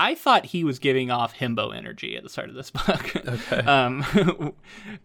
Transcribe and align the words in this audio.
I 0.00 0.14
thought 0.14 0.46
he 0.46 0.64
was 0.64 0.78
giving 0.78 1.10
off 1.10 1.36
himbo 1.36 1.76
energy 1.76 2.16
at 2.16 2.22
the 2.22 2.30
start 2.30 2.48
of 2.48 2.54
this 2.54 2.70
book. 2.70 3.14
Okay. 3.16 3.58
um, 3.58 4.02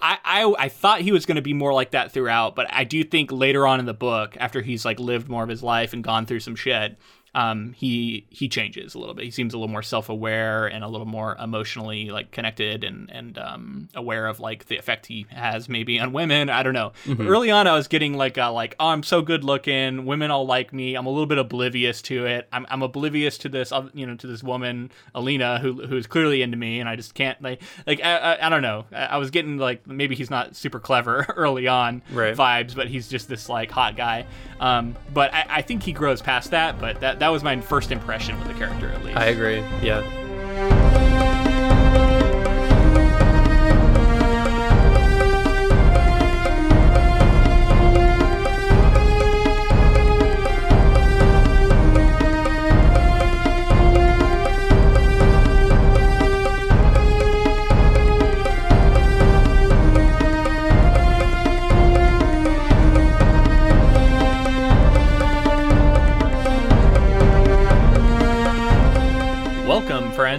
I, 0.02 0.18
I 0.24 0.56
I 0.58 0.70
thought 0.70 1.02
he 1.02 1.12
was 1.12 1.26
going 1.26 1.36
to 1.36 1.42
be 1.42 1.54
more 1.54 1.74
like 1.74 1.92
that 1.92 2.14
throughout, 2.14 2.56
but 2.56 2.68
I 2.74 2.86
do 2.86 3.04
think 3.04 3.30
later 3.30 3.68
on 3.68 3.82
in 3.82 3.88
the 3.88 3.94
book, 3.94 4.38
after 4.40 4.62
he's 4.62 4.86
like 4.86 4.98
lived 4.98 5.28
more 5.28 5.44
of 5.44 5.50
his 5.50 5.62
life 5.62 5.92
and 5.92 6.02
gone 6.02 6.26
through 6.26 6.40
some 6.40 6.56
shit, 6.56 6.98
um, 7.36 7.74
he 7.74 8.26
he 8.30 8.48
changes 8.50 8.96
a 8.96 9.00
little 9.00 9.14
bit. 9.14 9.26
He 9.26 9.32
seems 9.32 9.54
a 9.54 9.58
little 9.58 9.72
more 9.72 9.84
self 9.84 10.10
aware 10.10 10.66
and 10.66 10.84
a 10.84 10.88
little 10.88 11.06
more 11.06 11.36
emotionally 11.40 12.10
like 12.10 12.32
connected 12.32 12.84
and 12.84 13.12
and 13.12 13.38
um, 13.38 13.90
aware 13.94 14.26
of 14.26 14.40
like 14.40 14.66
the 14.66 14.78
effect 14.78 15.06
he 15.06 15.28
has 15.30 15.70
maybe 15.70 16.00
on 16.00 16.14
women. 16.14 16.50
I 16.50 16.64
don't 16.64 16.74
know. 16.74 16.94
But 17.06 17.28
early 17.28 17.52
on, 17.52 17.68
I 17.68 17.74
was 17.74 17.88
getting 17.90 18.14
like 18.16 18.38
a, 18.38 18.48
like 18.48 18.76
oh 18.80 18.88
I'm 18.88 19.04
so 19.04 19.22
good 19.22 19.44
looking, 19.44 20.06
women 20.06 20.32
all 20.32 20.48
like 20.48 20.72
me. 20.74 20.96
I'm 20.96 21.06
a 21.06 21.10
little 21.10 21.26
bit 21.28 21.38
oblivious 21.38 22.02
to 22.04 22.26
it. 22.26 22.48
I'm, 22.54 22.66
I'm 22.70 22.82
oblivious 22.82 23.38
to 23.40 23.50
this 23.50 23.74
you 23.94 24.08
know 24.08 24.16
to 24.16 24.28
this 24.28 24.42
woman 24.42 24.90
Alina 25.14 25.60
who 25.60 25.86
who's 25.86 26.08
clearly 26.08 26.42
into 26.42 26.56
me, 26.58 26.80
and 26.80 26.88
I 26.88 26.96
just 26.96 27.14
can't 27.16 27.42
like 27.42 27.62
like 27.86 28.02
I, 28.02 28.16
I, 28.18 28.48
I 28.48 28.50
don't 28.50 28.62
know. 28.62 28.86
I, 28.94 29.06
I 29.06 29.18
was 29.18 29.30
getting 29.30 29.58
like 29.58 29.86
maybe 29.86 30.16
he's 30.16 30.30
not 30.30 30.56
super 30.56 30.80
clever 30.80 31.26
early 31.36 31.68
on 31.68 32.02
Right. 32.12 32.36
vibes, 32.36 32.74
but 32.76 32.88
he's 32.88 33.10
just 33.10 33.28
this 33.28 33.50
like 33.50 33.72
hot 33.72 33.98
guy. 33.98 34.26
Um, 34.62 34.96
but 35.14 35.34
I, 35.34 35.46
I 35.50 35.62
think 35.64 35.84
he 35.84 35.92
grows 35.92 36.22
past 36.22 36.52
that. 36.52 36.80
But 36.80 37.02
that 37.02 37.20
that 37.20 37.25
was 37.30 37.44
my 37.44 37.60
first 37.62 37.92
impression 37.92 38.38
with 38.40 38.48
the 38.48 38.54
character 38.54 38.90
at 38.90 39.04
least. 39.04 39.18
I 39.18 39.26
agree. 39.26 39.60
Yeah. 39.82 40.02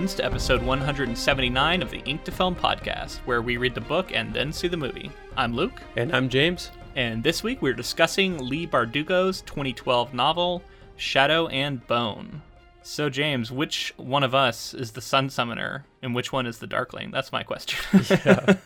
Friends, 0.06 0.18
to 0.18 0.24
episode 0.24 0.62
179 0.62 1.82
of 1.82 1.90
the 1.90 1.98
Ink 2.04 2.22
to 2.22 2.30
Film 2.30 2.54
podcast, 2.54 3.16
where 3.24 3.42
we 3.42 3.56
read 3.56 3.74
the 3.74 3.80
book 3.80 4.12
and 4.12 4.32
then 4.32 4.52
see 4.52 4.68
the 4.68 4.76
movie. 4.76 5.10
I'm 5.36 5.52
Luke, 5.52 5.82
And 5.96 6.14
I'm 6.14 6.28
James. 6.28 6.70
and 6.94 7.24
this 7.24 7.42
week 7.42 7.60
we're 7.60 7.74
discussing 7.74 8.38
Leigh 8.38 8.68
Bardugo's 8.68 9.40
2012 9.40 10.14
novel, 10.14 10.62
Shadow 10.94 11.48
and 11.48 11.84
Bone. 11.88 12.40
So, 12.84 13.10
James, 13.10 13.50
which 13.50 13.94
one 13.96 14.22
of 14.22 14.32
us 14.32 14.74
is 14.74 14.92
the 14.92 15.00
Sun 15.00 15.28
Summoner, 15.30 15.84
and 16.02 16.14
which 16.14 16.32
one 16.32 16.46
is 16.46 16.60
the 16.60 16.68
Darkling? 16.68 17.10
That's 17.10 17.32
my 17.32 17.42
question. 17.42 17.80
yeah. 18.08 18.54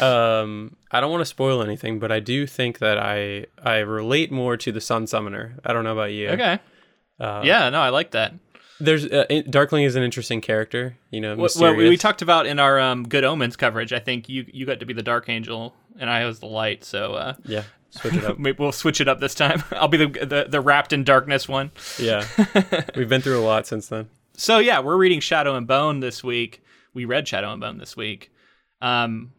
Um, 0.00 0.74
I 0.90 1.00
don't 1.00 1.12
want 1.12 1.20
to 1.20 1.26
spoil 1.26 1.62
anything, 1.62 2.00
but 2.00 2.10
I 2.10 2.18
do 2.18 2.48
think 2.48 2.80
that 2.80 2.98
I 2.98 3.46
I 3.62 3.76
relate 3.78 4.32
more 4.32 4.56
to 4.56 4.72
the 4.72 4.80
Sun 4.80 5.06
Summoner. 5.06 5.56
I 5.64 5.72
don't 5.72 5.84
know 5.84 5.92
about 5.92 6.10
you. 6.10 6.30
okay. 6.30 6.58
Uh, 7.20 7.42
yeah, 7.44 7.70
no, 7.70 7.80
I 7.80 7.90
like 7.90 8.10
that. 8.10 8.34
There's 8.80 9.06
uh, 9.06 9.42
Darkling 9.48 9.84
is 9.84 9.94
an 9.96 10.02
interesting 10.02 10.40
character. 10.40 10.96
You 11.10 11.20
know, 11.20 11.30
Well, 11.36 11.44
mysterious. 11.44 11.76
we, 11.78 11.88
we 11.90 11.96
talked 11.96 12.22
about 12.22 12.46
in 12.46 12.58
our 12.58 12.80
um, 12.80 13.04
Good 13.08 13.24
Omens 13.24 13.56
coverage. 13.56 13.92
I 13.92 13.98
think 14.00 14.28
you 14.28 14.44
you 14.52 14.66
got 14.66 14.80
to 14.80 14.86
be 14.86 14.92
the 14.92 15.02
Dark 15.02 15.28
Angel, 15.28 15.74
and 15.98 16.10
I 16.10 16.24
was 16.24 16.40
the 16.40 16.46
Light. 16.46 16.84
So 16.84 17.14
uh, 17.14 17.34
Yeah, 17.44 17.62
switch 17.90 18.14
it 18.14 18.24
up. 18.24 18.36
we'll 18.58 18.72
switch 18.72 19.00
it 19.00 19.08
up 19.08 19.20
this 19.20 19.34
time. 19.34 19.62
I'll 19.72 19.88
be 19.88 19.98
the, 19.98 20.06
the 20.08 20.46
the 20.48 20.60
wrapped 20.60 20.92
in 20.92 21.04
darkness 21.04 21.48
one. 21.48 21.70
yeah, 21.98 22.26
we've 22.96 23.08
been 23.08 23.20
through 23.22 23.38
a 23.40 23.46
lot 23.46 23.66
since 23.66 23.88
then. 23.88 24.08
So 24.36 24.58
yeah, 24.58 24.80
we're 24.80 24.96
reading 24.96 25.20
Shadow 25.20 25.54
and 25.54 25.66
Bone 25.66 26.00
this 26.00 26.24
week. 26.24 26.62
We 26.92 27.04
read 27.04 27.28
Shadow 27.28 27.52
and 27.52 27.60
Bone 27.60 27.78
this 27.78 27.96
week. 27.96 28.32
Um, 28.82 29.32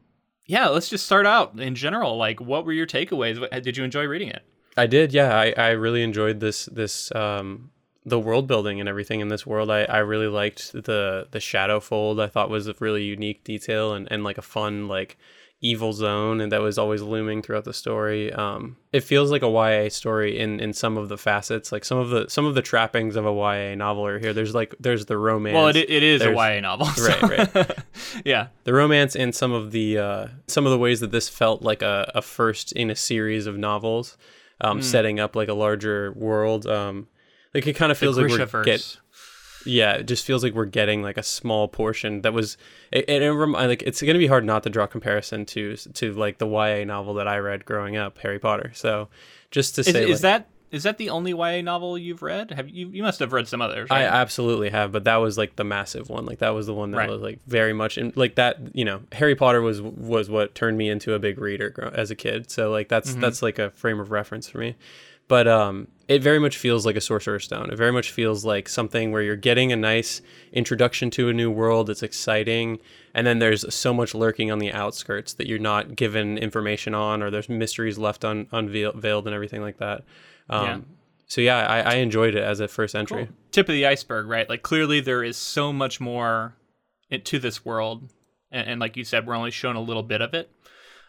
yeah, 0.48 0.68
let's 0.70 0.88
just 0.90 1.06
start 1.06 1.26
out 1.26 1.60
in 1.60 1.76
general. 1.76 2.18
Like, 2.18 2.40
what 2.40 2.66
were 2.66 2.72
your 2.72 2.88
takeaways? 2.88 3.64
Did 3.64 3.76
you 3.78 3.84
enjoy 3.84 4.06
reading 4.06 4.30
it? 4.30 4.44
I 4.78 4.88
did, 4.88 5.14
yeah. 5.14 5.36
I, 5.38 5.54
I 5.58 5.70
really 5.72 6.04
enjoyed 6.04 6.40
this 6.40 6.66
this 6.68 7.14
um 7.14 7.72
the 8.06 8.20
world 8.20 8.48
building 8.48 8.80
and 8.80 8.88
everything 8.88 9.20
in 9.20 9.30
this 9.30 9.46
world. 9.48 9.70
I, 9.72 9.84
I 9.86 9.98
really 10.00 10.28
liked 10.28 10.72
the 10.74 11.28
the 11.32 11.40
shadow 11.40 11.80
fold. 11.80 12.20
I 12.20 12.28
thought 12.28 12.50
was 12.50 12.68
a 12.68 12.76
really 12.80 13.04
unique 13.04 13.44
detail 13.44 13.94
and, 13.94 14.08
and 14.12 14.24
like 14.24 14.38
a 14.38 14.44
fun 14.44 14.88
like 14.88 15.18
evil 15.62 15.94
zone 15.94 16.42
and 16.42 16.52
that 16.52 16.62
was 16.62 16.78
always 16.78 17.02
looming 17.02 17.42
throughout 17.42 17.64
the 17.64 17.74
story. 17.74 18.32
Um 18.32 18.76
it 18.94 19.00
feels 19.02 19.32
like 19.32 19.42
a 19.42 19.50
YA 19.50 19.90
story 19.90 20.38
in 20.38 20.60
in 20.60 20.74
some 20.74 20.98
of 20.98 21.10
the 21.10 21.18
facets. 21.18 21.72
Like 21.72 21.84
some 21.84 21.98
of 21.98 22.10
the 22.10 22.28
some 22.30 22.46
of 22.46 22.54
the 22.54 22.62
trappings 22.62 23.16
of 23.16 23.26
a 23.26 23.32
YA 23.34 23.74
novel 23.76 24.06
are 24.06 24.20
here. 24.20 24.34
There's 24.34 24.54
like 24.54 24.76
there's 24.80 25.06
the 25.08 25.18
romance. 25.18 25.56
Well, 25.56 25.68
it, 25.70 25.78
it 25.78 26.04
is 26.04 26.22
a 26.22 26.32
YA 26.32 26.60
novel, 26.60 26.86
so- 26.96 27.08
Right, 27.28 27.56
right. 27.56 27.72
yeah, 28.26 28.48
the 28.66 28.74
romance 28.74 29.16
and 29.16 29.34
some 29.34 29.52
of 29.54 29.72
the 29.72 29.98
uh, 29.98 30.28
some 30.48 30.66
of 30.68 30.72
the 30.72 30.78
ways 30.78 31.00
that 31.00 31.12
this 31.12 31.28
felt 31.30 31.64
like 31.64 31.82
a, 31.82 32.12
a 32.14 32.22
first 32.22 32.72
in 32.74 32.92
a 32.92 32.96
series 32.96 33.48
of 33.48 33.58
novels, 33.58 34.18
um, 34.62 34.82
setting 34.84 35.20
up 35.20 35.36
like 35.36 35.48
a 35.50 35.54
larger 35.56 36.12
world. 36.12 36.68
Um, 36.68 37.08
like 37.56 37.66
it 37.66 37.74
kind 37.74 37.92
of 37.92 37.98
feels 37.98 38.18
like 38.18 38.30
we're 38.30 38.64
get 38.64 38.98
yeah, 39.66 39.94
it 39.94 40.04
just 40.06 40.26
feels 40.26 40.44
like 40.44 40.54
we're 40.54 40.66
getting 40.66 41.02
like 41.02 41.18
a 41.18 41.24
small 41.24 41.68
portion 41.68 42.22
that 42.22 42.34
was. 42.34 42.56
It, 42.92 43.06
it, 43.10 43.24
it 43.24 43.32
rem- 43.34 43.54
like 43.54 43.82
it's 43.82 44.00
gonna 44.00 44.20
be 44.20 44.28
hard 44.28 44.46
not 44.46 44.62
to 44.64 44.70
draw 44.70 44.86
comparison 44.86 45.44
to 45.48 45.76
to 45.76 46.14
like 46.14 46.38
the 46.38 46.48
YA 46.48 46.84
novel 46.84 47.16
that 47.16 47.28
I 47.28 47.38
read 47.40 47.66
growing 47.66 47.98
up, 47.98 48.20
Harry 48.20 48.38
Potter. 48.38 48.72
So 48.76 49.10
just 49.50 49.74
to 49.76 49.82
is, 49.82 49.88
say, 49.88 50.04
is 50.04 50.10
like, 50.18 50.22
that 50.22 50.50
is 50.72 50.84
that 50.84 50.98
the 51.00 51.10
only 51.10 51.32
YA 51.32 51.62
novel 51.62 51.98
you've 51.98 52.22
read? 52.22 52.52
Have 52.52 52.70
you? 52.70 52.90
You 52.90 53.02
must 53.02 53.20
have 53.22 53.34
read 53.34 53.48
some 53.48 53.60
others. 53.60 53.88
I 53.90 54.04
absolutely 54.04 54.70
have, 54.70 54.92
but 54.92 55.06
that 55.06 55.16
was 55.16 55.36
like 55.36 55.56
the 55.56 55.64
massive 55.64 56.10
one. 56.10 56.28
Like 56.28 56.40
that 56.40 56.52
was 56.52 56.68
the 56.68 56.74
one 56.76 56.92
that 56.92 56.98
Right. 56.98 57.10
was 57.10 57.22
like 57.22 57.40
very 57.48 57.74
much 57.74 57.98
and 57.98 58.16
like 58.16 58.36
that. 58.36 58.60
You 58.76 58.86
know, 58.86 59.02
Harry 59.14 59.36
Potter 59.36 59.62
was 59.62 59.82
was 59.82 60.30
what 60.30 60.54
turned 60.54 60.78
me 60.78 60.90
into 60.90 61.14
a 61.16 61.20
big 61.20 61.40
reader 61.40 61.92
as 61.96 62.12
a 62.12 62.16
kid. 62.16 62.52
So 62.52 62.70
like 62.70 62.88
that's 62.88 63.14
Mm-hmm. 63.14 63.22
that's 63.22 63.42
like 63.42 63.58
a 63.58 63.72
frame 63.72 64.00
of 64.00 64.12
reference 64.12 64.48
for 64.48 64.60
me. 64.60 64.76
But 65.28 65.48
um, 65.48 65.88
it 66.08 66.22
very 66.22 66.40
much 66.40 66.58
feels 66.58 66.86
like 66.86 66.96
a 66.96 67.02
Sorcerer's 67.02 67.46
Stone. 67.46 67.72
It 67.72 67.78
very 67.78 67.92
much 67.92 68.12
feels 68.12 68.46
like 68.46 68.70
something 68.70 69.12
where 69.12 69.22
you're 69.22 69.36
getting 69.36 69.72
a 69.72 69.76
nice 69.76 70.22
introduction 70.54 71.10
to 71.12 71.30
a 71.30 71.34
new 71.34 71.50
world. 71.50 71.90
It's 71.90 72.04
exciting, 72.04 72.80
and 73.14 73.26
then 73.26 73.40
there's 73.40 73.74
so 73.74 73.94
much 73.94 74.14
lurking 74.14 74.52
on 74.52 74.60
the 74.60 74.72
outskirts 74.72 75.34
that 75.34 75.48
you're 75.48 75.58
not 75.60 75.96
given 75.96 76.38
information 76.38 76.94
on, 76.94 77.24
or 77.24 77.32
there's 77.32 77.50
mysteries 77.50 77.98
left 77.98 78.24
un- 78.24 78.48
unveiled 78.52 79.26
and 79.26 79.34
everything 79.34 79.62
like 79.62 79.78
that. 79.78 80.04
Um, 80.50 80.66
Yeah. 80.66 80.80
So 81.28 81.42
yeah, 81.42 81.58
I, 81.66 81.80
I 81.80 81.94
enjoyed 81.96 82.36
it 82.36 82.44
as 82.44 82.60
a 82.60 82.68
first 82.68 82.94
entry. 82.96 83.28
tip 83.52 83.68
of 83.68 83.74
the 83.74 83.88
iceberg, 83.88 84.28
right? 84.28 84.48
Like 84.48 84.62
clearly 84.62 85.00
there 85.00 85.24
is 85.24 85.38
so 85.38 85.74
much 85.74 86.00
more 86.00 86.56
to 87.24 87.40
this 87.40 87.66
world, 87.66 88.12
and, 88.52 88.68
and 88.68 88.80
like 88.80 88.96
you 88.96 89.04
said, 89.04 89.26
we're 89.26 89.34
only 89.36 89.50
shown 89.50 89.76
a 89.76 89.82
little 89.82 90.04
bit 90.04 90.22
of 90.22 90.36
it. 90.36 90.52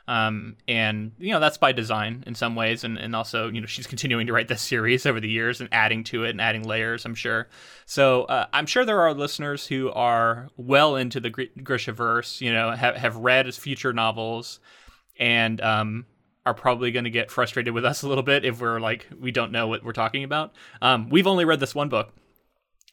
Um, 0.08 0.56
and 0.68 1.12
you 1.18 1.32
know 1.32 1.40
that's 1.40 1.58
by 1.58 1.72
design 1.72 2.22
in 2.26 2.36
some 2.36 2.54
ways, 2.54 2.84
and, 2.84 2.96
and 2.96 3.16
also 3.16 3.48
you 3.48 3.60
know 3.60 3.66
she's 3.66 3.86
continuing 3.88 4.28
to 4.28 4.32
write 4.32 4.46
this 4.46 4.62
series 4.62 5.04
over 5.04 5.18
the 5.18 5.28
years 5.28 5.60
and 5.60 5.68
adding 5.72 6.04
to 6.04 6.24
it 6.24 6.30
and 6.30 6.40
adding 6.40 6.62
layers. 6.62 7.04
I'm 7.04 7.16
sure. 7.16 7.48
So 7.86 8.24
uh, 8.24 8.46
I'm 8.52 8.66
sure 8.66 8.84
there 8.84 9.00
are 9.00 9.14
listeners 9.14 9.66
who 9.66 9.90
are 9.90 10.48
well 10.56 10.94
into 10.94 11.18
the 11.18 11.30
Gr- 11.30 11.42
Grishaverse, 11.58 12.40
you 12.40 12.52
know, 12.52 12.70
have 12.70 12.96
have 12.96 13.16
read 13.16 13.46
his 13.46 13.58
future 13.58 13.92
novels, 13.92 14.60
and 15.18 15.60
um, 15.60 16.06
are 16.44 16.54
probably 16.54 16.92
going 16.92 17.04
to 17.04 17.10
get 17.10 17.30
frustrated 17.32 17.74
with 17.74 17.84
us 17.84 18.02
a 18.02 18.08
little 18.08 18.22
bit 18.22 18.44
if 18.44 18.60
we're 18.60 18.78
like 18.78 19.08
we 19.20 19.32
don't 19.32 19.50
know 19.50 19.66
what 19.66 19.82
we're 19.82 19.92
talking 19.92 20.22
about. 20.22 20.54
Um, 20.80 21.08
we've 21.08 21.26
only 21.26 21.44
read 21.44 21.58
this 21.58 21.74
one 21.74 21.88
book, 21.88 22.12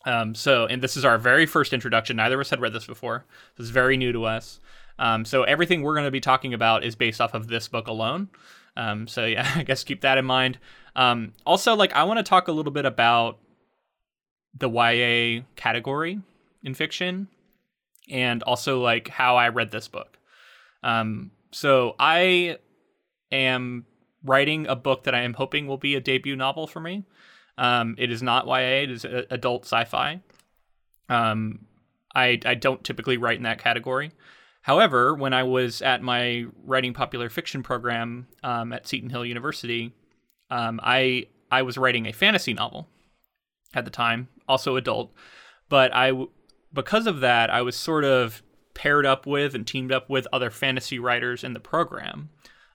um, 0.06 0.36
so, 0.36 0.66
and 0.66 0.82
this 0.82 0.98
is 0.98 1.06
our 1.06 1.18
very 1.18 1.46
first 1.46 1.74
introduction. 1.74 2.18
Neither 2.18 2.36
of 2.36 2.42
us 2.42 2.50
had 2.50 2.60
read 2.60 2.74
this 2.74 2.86
before. 2.86 3.26
This 3.58 3.66
is 3.66 3.70
very 3.70 3.98
new 3.98 4.12
to 4.12 4.26
us. 4.26 4.60
Um, 5.00 5.26
so, 5.26 5.44
everything 5.44 5.82
we're 5.82 5.94
going 5.94 6.06
to 6.06 6.12
be 6.12 6.20
talking 6.20 6.54
about 6.54 6.84
is 6.84 6.96
based 6.96 7.20
off 7.20 7.34
of 7.34 7.48
this 7.48 7.68
book 7.68 7.88
alone. 7.88 8.30
Um, 8.78 9.08
so, 9.08 9.26
yeah, 9.26 9.52
I 9.56 9.64
guess 9.64 9.84
keep 9.84 10.02
that 10.02 10.18
in 10.18 10.26
mind. 10.26 10.60
Um, 10.96 11.34
also, 11.46 11.76
like, 11.76 11.94
I 11.94 12.04
want 12.04 12.20
to 12.20 12.24
talk 12.24 12.48
a 12.48 12.52
little 12.52 12.72
bit 12.72 12.86
about 12.86 13.40
the 14.58 14.70
YA 14.70 15.44
category 15.56 16.20
in 16.64 16.74
fiction 16.74 17.28
and 18.10 18.44
also, 18.44 18.82
like, 18.82 19.08
how 19.08 19.36
I 19.36 19.50
read 19.50 19.72
this 19.72 19.88
book. 19.88 20.18
Um, 20.84 21.32
so, 21.52 21.96
I 22.00 22.58
am 23.32 23.86
writing 24.24 24.68
a 24.68 24.76
book 24.76 25.04
that 25.04 25.16
I 25.16 25.22
am 25.22 25.34
hoping 25.34 25.68
will 25.68 25.78
be 25.78 25.96
a 25.96 26.02
debut 26.02 26.36
novel 26.36 26.68
for 26.68 26.80
me. 26.80 27.04
Um, 27.58 27.96
it 27.98 28.12
is 28.12 28.24
not 28.24 28.48
YA; 28.48 28.84
it 28.84 28.92
is 28.92 29.06
a- 29.06 29.26
adult 29.30 29.64
sci-fi. 29.64 30.22
Um, 31.10 31.66
I 32.16 32.40
I 32.46 32.56
don't 32.56 32.84
typically 32.84 33.18
write 33.18 33.38
in 33.38 33.44
that 33.44 33.60
category. 33.60 34.12
However, 34.64 35.14
when 35.14 35.34
I 35.34 35.44
was 35.44 35.82
at 35.82 36.02
my 36.02 36.46
writing 36.64 36.94
popular 36.94 37.30
fiction 37.30 37.64
program 37.64 38.28
um, 38.44 38.72
at 38.72 38.88
Seton 38.88 39.10
Hill 39.10 39.26
University, 39.26 39.94
um, 40.50 40.80
I 40.82 41.28
I 41.52 41.62
was 41.62 41.78
writing 41.78 42.08
a 42.08 42.14
fantasy 42.14 42.54
novel 42.54 42.88
at 43.74 43.84
the 43.86 43.92
time, 43.92 44.30
also 44.48 44.78
adult. 44.78 45.14
But 45.68 45.94
I, 45.94 46.14
because 46.72 47.08
of 47.08 47.20
that, 47.20 47.50
I 47.50 47.62
was 47.62 47.76
sort 47.76 48.06
of 48.06 48.42
paired 48.74 49.06
up 49.06 49.28
with 49.28 49.54
and 49.54 49.68
teamed 49.68 49.92
up 49.92 50.10
with 50.10 50.28
other 50.32 50.50
fantasy 50.50 50.98
writers 50.98 51.44
in 51.44 51.54
the 51.54 51.60
program. 51.60 52.30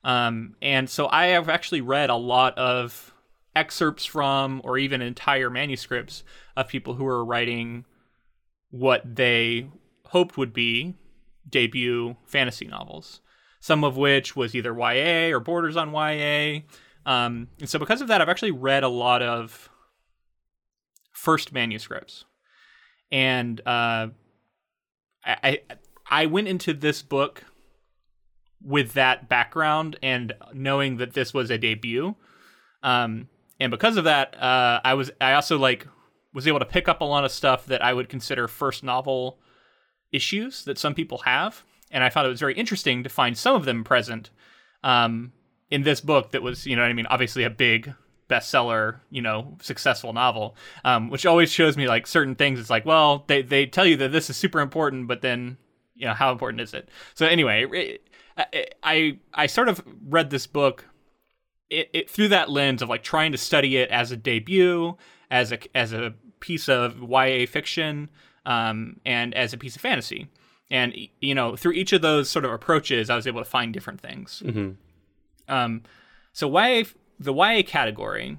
Um, 0.05 0.57
and 0.61 0.89
so 0.91 1.09
I 1.11 1.29
have 1.29 1.49
actually 1.49 1.81
read 1.81 2.11
a 2.11 2.17
lot 2.17 2.57
of 2.59 3.15
excerpts 3.57 4.05
from, 4.05 4.61
or 4.63 4.77
even 4.79 5.01
entire 5.01 5.51
manuscripts 5.51 6.23
of 6.57 6.69
people 6.69 6.95
who 6.95 7.07
are 7.07 7.25
writing 7.25 7.85
what 8.71 9.17
they 9.17 9.71
hoped 10.05 10.37
would 10.37 10.53
be 10.53 10.95
debut 11.49 12.17
fantasy 12.27 12.67
novels, 12.67 13.21
some 13.61 13.85
of 13.85 13.97
which 13.97 14.37
was 14.37 14.55
either 14.55 14.73
YA 14.73 15.35
or 15.35 15.41
borders 15.41 15.77
on 15.77 15.93
YA. 15.93 16.61
Um, 17.07 17.49
and 17.59 17.69
so, 17.69 17.79
because 17.79 18.01
of 18.01 18.09
that, 18.09 18.21
I've 18.21 18.29
actually 18.29 18.51
read 18.51 18.83
a 18.83 18.89
lot 18.89 19.23
of 19.23 19.71
first 21.13 21.53
manuscripts, 21.53 22.25
and 23.11 23.61
uh, 23.67 24.09
I 25.25 25.61
I 26.11 26.27
went 26.27 26.49
into 26.49 26.75
this 26.75 27.03
book 27.03 27.45
with 28.63 28.95
that 28.95 29.29
background 29.29 29.97
and 30.03 30.33
knowing 30.53 30.97
that 30.97 31.15
this 31.15 31.33
was 31.33 31.51
a 31.51 31.59
debut. 31.59 32.17
Um, 32.83 33.29
and 33.61 33.71
because 33.71 33.97
of 33.97 34.05
that, 34.05 34.41
uh, 34.41 34.81
I 34.85 34.95
was 34.95 35.11
I 35.21 35.35
also 35.35 35.59
like 35.59 35.87
was 36.33 36.47
able 36.47 36.59
to 36.59 36.65
pick 36.65 36.89
up 36.89 37.01
a 37.01 37.05
lot 37.05 37.25
of 37.25 37.31
stuff 37.31 37.67
that 37.67 37.83
I 37.83 37.93
would 37.93 38.09
consider 38.09 38.49
first 38.49 38.83
novel 38.83 39.39
issues 40.13 40.65
that 40.65 40.79
some 40.79 40.95
people 40.95 41.19
have, 41.19 41.65
and 41.91 42.05
I 42.05 42.11
found 42.11 42.27
it 42.27 42.31
was 42.31 42.41
very 42.41 42.55
interesting 42.55 43.03
to 43.03 43.09
find 43.09 43.37
some 43.37 43.55
of 43.55 43.65
them 43.65 43.85
present 43.85 44.31
um, 44.83 45.33
in 45.71 45.83
this 45.83 46.01
book 46.01 46.33
that 46.33 46.43
was 46.43 46.67
you 46.67 46.77
know 46.77 46.83
I 46.83 46.93
mean 46.93 47.07
obviously 47.07 47.45
a 47.45 47.51
big 47.51 47.93
bestseller 48.29 49.01
you 49.11 49.23
know 49.23 49.57
successful 49.61 50.13
novel, 50.13 50.57
um, 50.85 51.11
which 51.11 51.27
always 51.27 51.51
shows 51.51 51.77
me 51.77 51.89
like 51.89 52.07
certain 52.07 52.35
things. 52.35 52.61
It's 52.61 52.71
like 52.71 52.87
well 52.87 53.25
they 53.27 53.43
they 53.43 53.67
tell 53.67 53.87
you 53.87 53.97
that 53.99 54.13
this 54.13 54.31
is 54.31 54.37
super 54.37 54.61
important, 54.61 55.09
but 55.09 55.23
then 55.23 55.57
you 55.95 56.07
know 56.07 56.15
how 56.15 56.33
important 56.33 56.61
is 56.61 56.75
it? 56.75 56.89
So 57.15 57.27
anyway, 57.27 57.67
it, 57.73 58.75
I 58.83 59.19
I 59.35 59.47
sort 59.47 59.69
of 59.69 59.83
read 60.07 60.31
this 60.31 60.47
book 60.47 60.87
it, 61.71 61.91
it, 61.93 62.11
through 62.11 62.29
that 62.29 62.51
lens 62.51 62.83
of 62.83 62.89
like 62.89 63.03
trying 63.03 63.33
to 63.33 63.39
study 63.39 63.77
it 63.77 63.91
as 63.91 64.11
a 64.11 64.17
debut, 64.17 64.97
as 65.31 65.53
a 65.53 65.59
as 65.77 65.93
a 65.93 66.15
piece 66.41 66.69
of 66.69 67.03
YA 67.03 67.47
fiction, 67.47 68.11
um, 68.47 69.01
and 69.05 69.35
as 69.35 69.53
a 69.53 69.59
piece 69.59 69.77
of 69.77 69.83
fantasy. 69.83 70.29
And 70.71 70.95
you 71.21 71.35
know, 71.35 71.57
through 71.57 71.73
each 71.73 71.93
of 71.93 72.03
those 72.03 72.29
sort 72.29 72.45
of 72.45 72.53
approaches, 72.53 73.11
I 73.11 73.17
was 73.17 73.27
able 73.27 73.41
to 73.41 73.49
find 73.49 73.73
different 73.73 74.01
things. 74.01 74.43
Mm-hmm. 74.45 74.71
Um, 75.53 75.83
so 76.33 76.49
YA, 76.49 76.85
the 77.19 77.33
YA 77.33 77.63
category, 77.67 78.39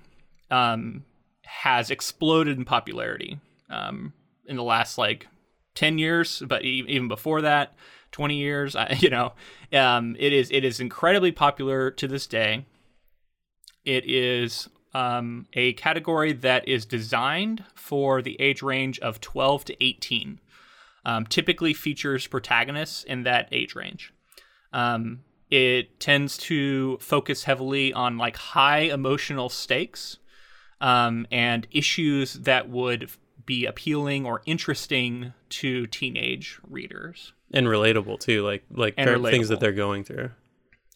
um, 0.51 1.04
has 1.44 1.90
exploded 1.90 2.57
in 2.57 2.66
popularity 2.66 3.40
um, 3.69 4.13
in 4.46 4.56
the 4.56 4.63
last 4.63 4.98
like 4.98 5.28
ten 5.74 5.98
years, 5.98 6.44
but 6.48 6.63
even 6.63 7.07
before 7.07 7.42
that. 7.42 7.74
20 8.12 8.38
years. 8.38 8.75
you 8.98 9.10
know, 9.10 9.34
um, 9.74 10.16
it 10.18 10.34
is 10.34 10.50
it 10.52 10.63
is 10.63 10.80
incredibly 10.80 11.31
popular 11.31 11.92
to 11.92 12.07
this 12.07 12.25
day. 12.28 12.66
It 13.86 14.10
is 14.10 14.68
um, 14.94 15.48
a 15.54 15.74
category 15.74 16.34
that 16.34 16.68
is 16.68 16.86
designed 16.86 17.64
for 17.76 18.22
the 18.22 18.40
age 18.40 18.62
range 18.62 19.00
of 19.00 19.22
12 19.22 19.66
to 19.66 19.84
18. 19.84 20.40
Um, 21.06 21.26
typically 21.26 21.74
features 21.74 22.28
protagonists 22.28 23.04
in 23.04 23.24
that 23.24 23.48
age 23.52 23.74
range. 23.74 24.14
Um, 24.74 25.22
it 25.50 26.00
tends 26.00 26.38
to 26.38 26.98
focus 26.98 27.46
heavily 27.46 27.94
on 27.94 28.18
like 28.18 28.36
high 28.36 28.82
emotional 28.82 29.50
stakes 29.50 30.18
um, 30.82 31.26
and 31.32 31.68
issues 31.72 32.34
that 32.34 32.70
would 32.70 33.10
be 33.46 33.66
appealing 33.66 34.26
or 34.26 34.42
interesting 34.46 35.34
to 35.50 35.88
teenage 35.88 36.60
readers 36.70 37.34
and 37.52 37.66
relatable 37.66 38.20
too, 38.20 38.46
like 38.46 38.64
like 38.70 38.96
things 38.96 39.50
that 39.50 39.60
they're 39.60 39.72
going 39.72 40.04
through. 40.04 40.30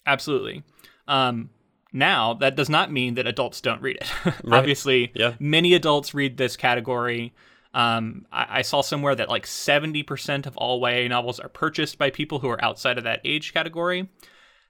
Absolutely. 0.05 0.63
Um, 1.07 1.49
now 1.93 2.33
that 2.33 2.55
does 2.55 2.69
not 2.69 2.91
mean 2.91 3.13
that 3.13 3.27
adults 3.27 3.61
don't 3.61 3.81
read 3.81 3.97
it. 3.97 4.11
right. 4.43 4.59
Obviously, 4.59 5.11
yeah. 5.13 5.35
many 5.39 5.73
adults 5.73 6.13
read 6.13 6.37
this 6.37 6.57
category. 6.57 7.33
Um, 7.73 8.25
I, 8.31 8.59
I, 8.59 8.61
saw 8.61 8.81
somewhere 8.81 9.15
that 9.15 9.29
like 9.29 9.47
seventy 9.47 10.03
percent 10.03 10.45
of 10.45 10.57
all 10.57 10.87
YA 10.87 11.07
novels 11.07 11.39
are 11.39 11.49
purchased 11.49 11.97
by 11.97 12.09
people 12.09 12.39
who 12.39 12.49
are 12.49 12.63
outside 12.63 12.97
of 12.97 13.03
that 13.03 13.21
age 13.23 13.53
category. 13.53 14.09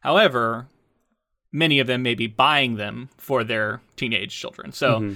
However, 0.02 0.68
many 1.52 1.80
of 1.80 1.88
them 1.88 2.04
may 2.04 2.16
be 2.16 2.28
buying 2.28 2.75
them 2.75 3.10
for 3.18 3.44
their 3.44 3.81
teenage 3.96 4.38
children. 4.38 4.72
So. 4.72 5.00
Mm-hmm 5.00 5.14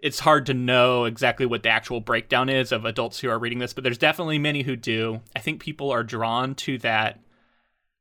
it's 0.00 0.20
hard 0.20 0.46
to 0.46 0.54
know 0.54 1.06
exactly 1.06 1.44
what 1.44 1.62
the 1.62 1.68
actual 1.68 2.00
breakdown 2.00 2.48
is 2.48 2.70
of 2.70 2.84
adults 2.84 3.18
who 3.18 3.28
are 3.28 3.38
reading 3.38 3.58
this, 3.58 3.72
but 3.72 3.82
there's 3.82 3.98
definitely 3.98 4.38
many 4.38 4.62
who 4.62 4.76
do. 4.76 5.20
I 5.34 5.40
think 5.40 5.60
people 5.60 5.90
are 5.90 6.04
drawn 6.04 6.54
to 6.56 6.78
that 6.78 7.18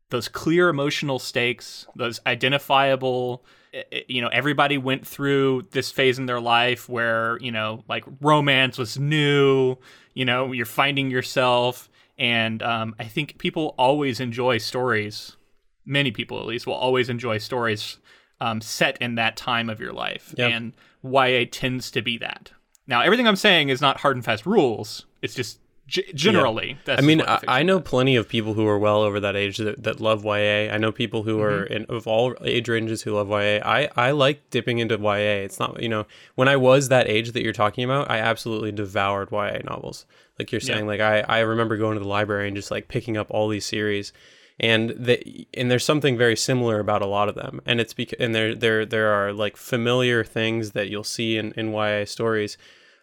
those 0.10 0.28
clear 0.28 0.70
emotional 0.70 1.20
stakes, 1.20 1.86
those 1.96 2.20
identifiable 2.26 3.46
eh, 3.74 3.84
eh, 3.92 4.02
you 4.08 4.22
know, 4.22 4.30
everybody 4.30 4.78
went 4.78 5.06
through 5.06 5.64
this 5.72 5.92
phase 5.92 6.18
in 6.18 6.26
their 6.26 6.40
life 6.40 6.88
where, 6.88 7.38
you 7.40 7.52
know, 7.52 7.84
like 7.88 8.06
romance 8.22 8.78
was 8.78 8.98
new, 8.98 9.78
you 10.14 10.26
know, 10.26 10.52
you're 10.52 10.66
finding 10.66 11.12
yourself 11.12 11.90
and 12.18 12.64
um, 12.64 12.96
I 13.00 13.06
think 13.06 13.38
people 13.38 13.76
always 13.78 14.20
enjoy 14.20 14.58
stories. 14.58 15.38
Many 15.86 16.12
people, 16.12 16.40
at 16.40 16.46
least, 16.46 16.66
will 16.66 16.74
always 16.74 17.10
enjoy 17.10 17.38
stories 17.38 17.98
um, 18.42 18.60
set 18.60 18.98
in 19.02 19.16
that 19.16 19.38
time 19.38 19.70
of 19.70 19.80
your 19.80 19.94
life. 19.94 20.34
Yep. 20.38 20.52
And 20.52 20.74
YA 21.04 21.46
tends 21.50 21.92
to 21.92 22.02
be 22.02 22.18
that. 22.18 22.52
Now, 22.88 23.02
everything 23.02 23.28
I'm 23.28 23.36
saying 23.36 23.70
is 23.70 23.82
not 23.82 24.00
hard 24.00 24.16
and 24.16 24.26
fast 24.26 24.46
rules. 24.46 25.06
It's 25.22 25.36
just 25.36 25.60
g- 25.88 26.12
generally. 26.14 26.78
Yeah. 26.88 26.96
I 26.98 27.02
mean, 27.02 27.22
I, 27.22 27.40
I, 27.48 27.64
know 27.64 27.80
plenty 27.80 28.16
of 28.16 28.30
people 28.30 28.54
who 28.54 28.68
are 28.68 28.78
well 28.78 29.02
over 29.02 29.20
that 29.20 29.36
age 29.36 29.58
that, 29.58 29.84
that 29.84 30.00
love 30.00 30.24
YA. 30.24 30.72
I 30.72 30.78
know 30.78 30.92
people 30.92 31.24
who 31.24 31.38
mm-hmm. 31.38 31.44
are 31.44 31.64
in 31.64 31.86
of 31.86 32.08
all 32.08 32.36
age 32.44 32.70
ranges 32.70 33.02
who 33.02 33.14
love 33.14 33.30
YA. 33.30 33.60
I, 33.64 33.90
I 33.96 34.12
like 34.12 34.50
dipping 34.50 34.80
into 34.80 34.98
YA. 34.98 35.44
It's 35.44 35.60
not, 35.60 35.82
you 35.82 35.90
know, 35.90 36.06
when 36.36 36.48
I 36.48 36.56
was 36.56 36.90
that 36.90 37.08
age 37.08 37.32
that 37.32 37.44
you're 37.44 37.54
talking 37.54 37.84
about, 37.84 38.12
I 38.12 38.20
absolutely 38.20 38.72
devoured 38.72 39.32
YA 39.32 39.60
novels. 39.64 40.06
Like 40.38 40.52
you're 40.52 40.62
saying, 40.62 40.82
yeah. 40.82 40.86
like 40.86 41.00
I, 41.00 41.22
I 41.22 41.40
remember 41.40 41.78
going 41.78 41.96
to 41.96 42.04
the 42.04 42.08
library 42.08 42.48
and 42.48 42.56
just 42.56 42.70
like 42.70 42.88
picking 42.88 43.18
up 43.18 43.28
all 43.32 43.48
these 43.50 43.66
series 43.66 44.14
and 44.60 44.90
the, 44.98 45.48
and 45.54 45.70
there's 45.70 45.86
something 45.86 46.18
very 46.18 46.36
similar 46.36 46.80
about 46.80 47.02
a 47.02 47.06
lot 47.06 47.30
of 47.30 47.36
them 47.36 47.62
and 47.66 47.80
it's 47.80 47.94
because 47.94 48.20
and 48.20 48.34
there 48.34 48.56
there 48.56 48.86
there 48.86 49.10
are 49.10 49.32
like 49.32 49.56
familiar 49.56 50.24
things 50.24 50.72
that 50.72 50.90
you'll 50.90 51.04
see 51.04 51.38
in 51.38 51.52
in 51.52 51.72
YA 51.72 52.06
stories 52.06 52.58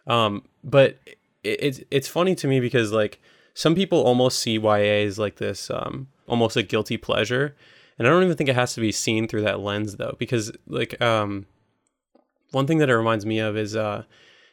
um 0.05 0.43
but 0.63 0.97
it, 1.45 1.59
it's 1.61 1.81
it's 1.91 2.07
funny 2.07 2.35
to 2.35 2.47
me 2.47 2.59
because 2.59 2.91
like 2.91 3.21
some 3.53 3.75
people 3.75 4.01
almost 4.01 4.39
see 4.39 4.57
YA 4.57 5.05
as 5.05 5.19
like 5.19 5.35
this 5.37 5.69
um 5.69 6.07
almost 6.27 6.57
a 6.57 6.63
guilty 6.63 6.97
pleasure 6.97 7.55
and 7.97 8.07
I 8.07 8.11
don't 8.11 8.23
even 8.23 8.35
think 8.35 8.49
it 8.49 8.55
has 8.55 8.73
to 8.73 8.81
be 8.81 8.91
seen 8.91 9.27
through 9.27 9.41
that 9.41 9.59
lens 9.59 9.95
though 9.97 10.15
because 10.19 10.51
like 10.67 10.99
um 11.01 11.45
one 12.51 12.67
thing 12.67 12.79
that 12.79 12.89
it 12.89 12.95
reminds 12.95 13.25
me 13.25 13.39
of 13.39 13.55
is 13.55 13.75
uh 13.75 14.03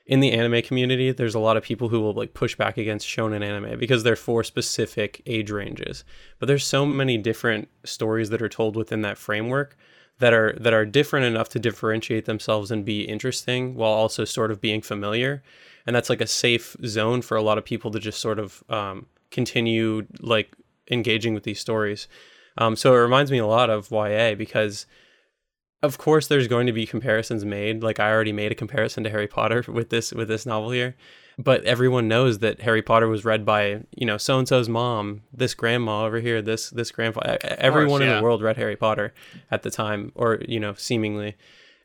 in 0.06 0.20
the 0.20 0.32
anime 0.32 0.62
community, 0.62 1.12
there's 1.12 1.34
a 1.34 1.40
lot 1.40 1.56
of 1.56 1.62
people 1.62 1.88
who 1.88 2.00
will 2.00 2.12
like 2.12 2.34
push 2.34 2.56
back 2.56 2.76
against 2.76 3.06
shonen 3.06 3.44
anime 3.44 3.78
because 3.78 4.02
they're 4.02 4.16
for 4.16 4.42
specific 4.42 5.22
age 5.26 5.50
ranges. 5.50 6.04
But 6.38 6.46
there's 6.46 6.66
so 6.66 6.84
many 6.84 7.16
different 7.16 7.68
stories 7.84 8.30
that 8.30 8.42
are 8.42 8.48
told 8.48 8.74
within 8.74 9.02
that 9.02 9.16
framework 9.16 9.76
that 10.22 10.32
are 10.32 10.52
that 10.60 10.72
are 10.72 10.86
different 10.86 11.26
enough 11.26 11.48
to 11.48 11.58
differentiate 11.58 12.26
themselves 12.26 12.70
and 12.70 12.84
be 12.84 13.02
interesting 13.02 13.74
while 13.74 13.90
also 13.90 14.24
sort 14.24 14.52
of 14.52 14.60
being 14.60 14.80
familiar. 14.80 15.42
And 15.84 15.96
that's 15.96 16.08
like 16.08 16.20
a 16.20 16.28
safe 16.28 16.76
zone 16.86 17.22
for 17.22 17.36
a 17.36 17.42
lot 17.42 17.58
of 17.58 17.64
people 17.64 17.90
to 17.90 17.98
just 17.98 18.20
sort 18.20 18.38
of 18.38 18.62
um, 18.68 19.06
continue 19.32 20.06
like 20.20 20.54
engaging 20.88 21.34
with 21.34 21.42
these 21.42 21.58
stories. 21.58 22.06
Um, 22.56 22.76
so 22.76 22.94
it 22.94 22.98
reminds 22.98 23.32
me 23.32 23.38
a 23.38 23.46
lot 23.46 23.68
of 23.68 23.90
YA 23.90 24.36
because 24.36 24.86
of 25.82 25.98
course 25.98 26.28
there's 26.28 26.46
going 26.46 26.68
to 26.68 26.72
be 26.72 26.86
comparisons 26.86 27.44
made 27.44 27.82
like 27.82 27.98
i 27.98 28.08
already 28.08 28.32
made 28.32 28.52
a 28.52 28.54
comparison 28.54 29.02
to 29.02 29.10
harry 29.10 29.26
potter 29.26 29.64
with 29.68 29.90
this 29.90 30.12
with 30.12 30.28
this 30.28 30.46
novel 30.46 30.70
here 30.70 30.94
but 31.42 31.64
everyone 31.64 32.08
knows 32.08 32.38
that 32.38 32.60
harry 32.60 32.82
potter 32.82 33.08
was 33.08 33.24
read 33.24 33.44
by 33.44 33.80
you 33.96 34.06
know 34.06 34.16
so 34.16 34.38
and 34.38 34.48
so's 34.48 34.68
mom 34.68 35.22
this 35.32 35.54
grandma 35.54 36.04
over 36.04 36.20
here 36.20 36.40
this 36.42 36.70
this 36.70 36.90
grandfather 36.90 37.38
everyone 37.42 38.00
course, 38.00 38.02
yeah. 38.02 38.10
in 38.10 38.16
the 38.16 38.22
world 38.22 38.42
read 38.42 38.56
harry 38.56 38.76
potter 38.76 39.12
at 39.50 39.62
the 39.62 39.70
time 39.70 40.12
or 40.14 40.38
you 40.46 40.60
know 40.60 40.74
seemingly 40.74 41.34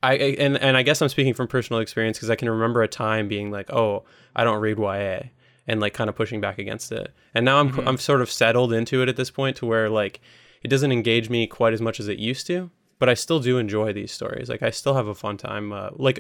I 0.04 0.14
and 0.14 0.58
and 0.58 0.78
I 0.78 0.84
guess 0.84 1.02
I'm 1.02 1.10
speaking 1.10 1.34
from 1.34 1.48
personal 1.48 1.82
experience 1.82 2.18
because 2.18 2.30
I 2.30 2.36
can 2.36 2.50
remember 2.50 2.84
a 2.84 2.88
time 2.88 3.28
being 3.28 3.52
like, 3.52 3.72
oh, 3.72 4.04
I 4.36 4.44
don't 4.44 4.60
read 4.60 4.78
YA, 4.78 5.30
and 5.66 5.80
like 5.80 5.94
kind 5.94 6.10
of 6.10 6.16
pushing 6.16 6.40
back 6.40 6.60
against 6.60 6.92
it. 6.92 7.12
And 7.34 7.46
now 7.46 7.60
I'm 7.60 7.72
mm-hmm. 7.72 7.88
I'm 7.88 7.98
sort 7.98 8.22
of 8.22 8.32
settled 8.32 8.74
into 8.74 9.02
it 9.02 9.10
at 9.10 9.16
this 9.16 9.32
point 9.32 9.58
to 9.58 9.66
where 9.66 9.90
like 9.90 10.22
it 10.64 10.68
doesn't 10.68 10.92
engage 10.92 11.30
me 11.30 11.48
quite 11.48 11.74
as 11.74 11.82
much 11.82 12.00
as 12.00 12.08
it 12.08 12.20
used 12.20 12.48
to 12.48 12.70
but 13.00 13.10
I 13.10 13.14
still 13.14 13.40
do 13.40 13.58
enjoy 13.58 13.94
these 13.94 14.12
stories. 14.12 14.50
Like 14.50 14.64
I 14.64 14.70
still 14.70 14.96
have 14.96 15.08
a 15.08 15.16
fun 15.16 15.38
time, 15.38 15.72
uh, 15.72 15.90
like 15.94 16.20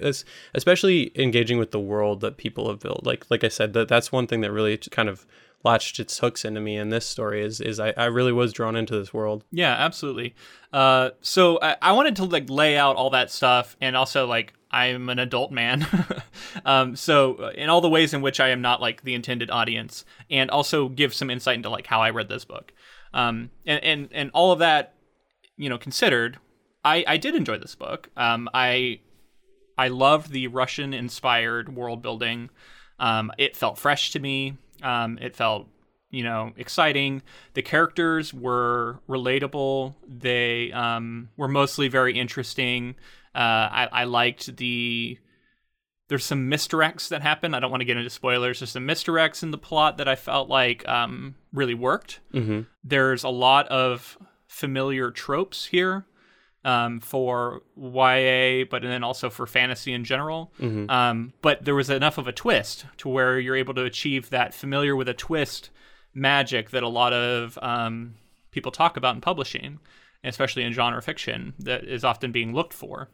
especially 0.53 1.11
engaging 1.15 1.57
with 1.57 1.71
the 1.71 1.79
world 1.79 2.21
that 2.21 2.37
people 2.37 2.69
have 2.69 2.79
built. 2.79 3.05
Like 3.05 3.25
like 3.29 3.43
I 3.43 3.49
said, 3.49 3.73
that 3.73 3.87
that's 3.87 4.11
one 4.11 4.27
thing 4.27 4.41
that 4.41 4.51
really 4.51 4.77
kind 4.77 5.09
of 5.09 5.25
latched 5.63 5.99
its 5.99 6.19
hooks 6.19 6.45
into 6.45 6.61
me 6.61 6.77
in 6.77 6.89
this 6.89 7.05
story 7.05 7.43
is 7.43 7.59
is 7.59 7.79
I, 7.79 7.93
I 7.97 8.05
really 8.05 8.31
was 8.31 8.53
drawn 8.53 8.75
into 8.75 8.97
this 8.97 9.13
world. 9.13 9.43
Yeah, 9.51 9.73
absolutely. 9.73 10.35
Uh, 10.71 11.11
so 11.21 11.59
I, 11.61 11.77
I 11.81 11.91
wanted 11.93 12.15
to 12.17 12.25
like 12.25 12.49
lay 12.49 12.77
out 12.77 12.95
all 12.95 13.09
that 13.11 13.31
stuff, 13.31 13.75
and 13.81 13.95
also 13.95 14.27
like 14.27 14.53
I'm 14.69 15.09
an 15.09 15.19
adult 15.19 15.51
man, 15.51 15.87
um, 16.65 16.95
so 16.95 17.35
uh, 17.35 17.51
in 17.55 17.69
all 17.69 17.81
the 17.81 17.89
ways 17.89 18.13
in 18.13 18.21
which 18.21 18.39
I 18.39 18.49
am 18.49 18.61
not 18.61 18.81
like 18.81 19.03
the 19.03 19.13
intended 19.13 19.49
audience, 19.49 20.05
and 20.29 20.51
also 20.51 20.89
give 20.89 21.13
some 21.13 21.29
insight 21.29 21.55
into 21.55 21.69
like 21.69 21.87
how 21.87 22.01
I 22.01 22.11
read 22.11 22.29
this 22.29 22.45
book, 22.45 22.71
um, 23.13 23.49
and 23.65 23.83
and 23.83 24.09
and 24.11 24.31
all 24.33 24.51
of 24.51 24.59
that, 24.59 24.93
you 25.55 25.69
know, 25.69 25.77
considered 25.77 26.37
I, 26.87 27.03
I 27.05 27.17
did 27.17 27.35
enjoy 27.35 27.57
this 27.57 27.75
book. 27.75 28.09
Um, 28.15 28.49
I 28.53 29.01
I 29.77 29.89
loved 29.89 30.31
the 30.31 30.47
Russian 30.47 30.93
inspired 30.93 31.75
world 31.75 32.01
building. 32.01 32.49
Um, 32.99 33.31
it 33.37 33.55
felt 33.55 33.77
fresh 33.77 34.11
to 34.11 34.19
me. 34.19 34.57
Um, 34.81 35.19
it 35.21 35.35
felt, 35.35 35.67
you 36.09 36.23
know, 36.23 36.53
exciting. 36.57 37.21
The 37.53 37.61
characters 37.61 38.33
were 38.33 39.01
relatable. 39.07 39.95
They 40.07 40.71
um, 40.71 41.29
were 41.37 41.47
mostly 41.47 41.89
very 41.89 42.17
interesting. 42.17 42.95
Uh, 43.35 43.67
I, 43.71 43.89
I 43.91 44.03
liked 44.05 44.57
the. 44.57 45.19
There's 46.07 46.23
some 46.23 46.49
misdirects 46.49 47.09
that 47.09 47.21
happen. 47.21 47.53
I 47.53 47.59
don't 47.59 47.69
want 47.69 47.81
to 47.81 47.85
get 47.85 47.97
into 47.97 48.09
spoilers. 48.09 48.59
There's 48.59 48.71
some 48.71 48.87
misdirects 48.87 49.43
in 49.43 49.51
the 49.51 49.57
plot 49.57 49.97
that 49.97 50.07
I 50.07 50.15
felt 50.15 50.47
like 50.47 50.87
um, 50.87 51.35
really 51.51 51.73
worked. 51.73 52.21
Mm-hmm. 52.33 52.61
There's 52.81 53.25
a 53.25 53.29
lot 53.29 53.67
of 53.67 54.17
familiar 54.47 55.11
tropes 55.11 55.65
here 55.65 56.05
um, 56.63 56.99
for 56.99 57.61
YA, 57.77 58.65
but 58.69 58.83
and 58.83 58.91
then 58.91 59.03
also 59.03 59.29
for 59.29 59.45
fantasy 59.45 59.93
in 59.93 60.03
general. 60.03 60.51
Mm-hmm. 60.59 60.89
Um, 60.89 61.33
but 61.41 61.63
there 61.65 61.75
was 61.75 61.89
enough 61.89 62.17
of 62.17 62.27
a 62.27 62.31
twist 62.31 62.85
to 62.97 63.09
where 63.09 63.39
you're 63.39 63.55
able 63.55 63.73
to 63.75 63.83
achieve 63.83 64.29
that 64.31 64.53
familiar 64.53 64.95
with 64.95 65.07
a 65.07 65.13
twist 65.13 65.69
magic 66.13 66.71
that 66.71 66.83
a 66.83 66.87
lot 66.87 67.13
of 67.13 67.57
um, 67.61 68.15
people 68.51 68.71
talk 68.71 68.97
about 68.97 69.15
in 69.15 69.21
publishing, 69.21 69.79
especially 70.23 70.63
in 70.63 70.73
genre 70.73 71.01
fiction, 71.01 71.53
that 71.59 71.83
is 71.83 72.03
often 72.03 72.31
being 72.31 72.53
looked 72.53 72.73
for. 72.73 73.09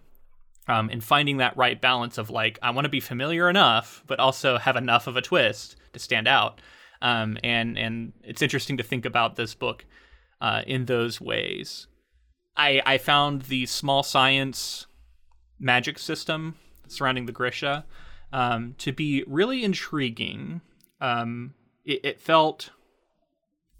Um, 0.65 0.89
and 0.89 1.03
finding 1.03 1.37
that 1.37 1.57
right 1.57 1.79
balance 1.79 2.17
of 2.17 2.29
like, 2.29 2.57
I 2.61 2.71
want 2.71 2.85
to 2.85 2.89
be 2.89 3.01
familiar 3.01 3.49
enough, 3.49 4.01
but 4.07 4.19
also 4.19 4.57
have 4.57 4.77
enough 4.77 5.07
of 5.07 5.17
a 5.17 5.21
twist 5.21 5.75
to 5.91 5.99
stand 5.99 6.25
out. 6.25 6.61
Um, 7.01 7.37
and 7.43 7.77
and 7.77 8.13
it's 8.23 8.41
interesting 8.41 8.77
to 8.77 8.83
think 8.83 9.03
about 9.03 9.35
this 9.35 9.53
book 9.53 9.85
uh, 10.39 10.61
in 10.65 10.85
those 10.85 11.19
ways. 11.19 11.87
I 12.55 12.81
I 12.85 12.97
found 12.97 13.43
the 13.43 13.65
small 13.65 14.03
science 14.03 14.87
magic 15.59 15.97
system 15.99 16.55
surrounding 16.87 17.25
the 17.25 17.31
Grisha 17.31 17.85
um, 18.31 18.75
to 18.79 18.91
be 18.91 19.23
really 19.27 19.63
intriguing. 19.63 20.61
Um, 20.99 21.53
it, 21.85 22.01
it 22.03 22.21
felt 22.21 22.71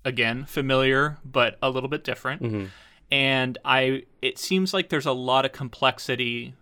again 0.06 0.46
familiar, 0.46 1.18
but 1.24 1.58
a 1.62 1.70
little 1.70 1.90
bit 1.90 2.04
different. 2.04 2.42
Mm-hmm. 2.42 2.66
And 3.12 3.58
I 3.64 4.04
it 4.22 4.38
seems 4.38 4.74
like 4.74 4.90
there's 4.90 5.06
a 5.06 5.12
lot 5.12 5.46
of 5.46 5.52
complexity 5.52 6.56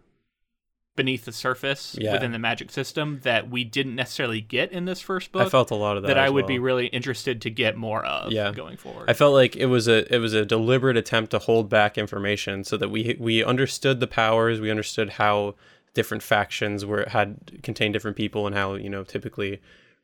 beneath 1.02 1.26
the 1.26 1.32
surface 1.32 1.96
Yeah. 2.00 2.14
within 2.14 2.32
the 2.32 2.40
magic 2.40 2.70
system 2.72 3.20
that 3.24 3.50
we 3.50 3.64
didn't 3.64 3.96
necessarily 3.96 4.40
get 4.42 4.72
in 4.72 4.86
this 4.86 5.02
first 5.02 5.32
book 5.32 5.48
I 5.48 5.50
felt 5.50 5.72
a 5.72 5.76
lot 5.76 5.98
of 5.98 6.04
that. 6.04 6.10
that 6.10 6.18
I 6.20 6.30
would 6.30 6.44
well. 6.44 6.48
be 6.56 6.60
really 6.60 6.88
interested 6.88 7.42
to 7.42 7.50
get 7.50 7.76
more 7.76 8.06
of 8.06 8.32
Yeah. 8.32 8.52
going 8.52 8.78
forward. 8.78 9.10
I 9.10 9.14
felt 9.14 9.34
like 9.34 9.56
it 9.56 9.66
was 9.66 9.88
a 9.88 10.00
it 10.14 10.20
was 10.20 10.34
a 10.34 10.46
deliberate 10.46 10.98
attempt 10.98 11.32
to 11.32 11.40
hold 11.40 11.70
back 11.70 11.98
information 11.98 12.64
so 12.64 12.78
that 12.78 12.90
we 12.90 13.16
we 13.20 13.44
understood 13.44 14.00
the 14.00 14.08
powers, 14.08 14.60
we 14.62 14.70
understood 14.70 15.10
how 15.12 15.56
different 15.94 16.24
factions 16.24 16.86
were 16.86 17.06
had 17.10 17.60
contained 17.64 17.94
different 17.94 18.16
people 18.16 18.46
and 18.48 18.56
how 18.56 18.76
you 18.76 18.90
know 18.90 19.04
typically 19.04 19.60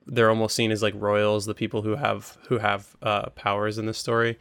they're 0.09 0.29
almost 0.29 0.55
seen 0.55 0.71
as 0.71 0.81
like 0.81 0.93
royals, 0.97 1.45
the 1.45 1.53
people 1.53 1.81
who 1.83 1.95
have 1.95 2.37
who 2.49 2.57
have 2.57 2.95
uh, 3.01 3.29
powers 3.31 3.77
in 3.77 3.85
this 3.85 3.97
story, 3.97 4.37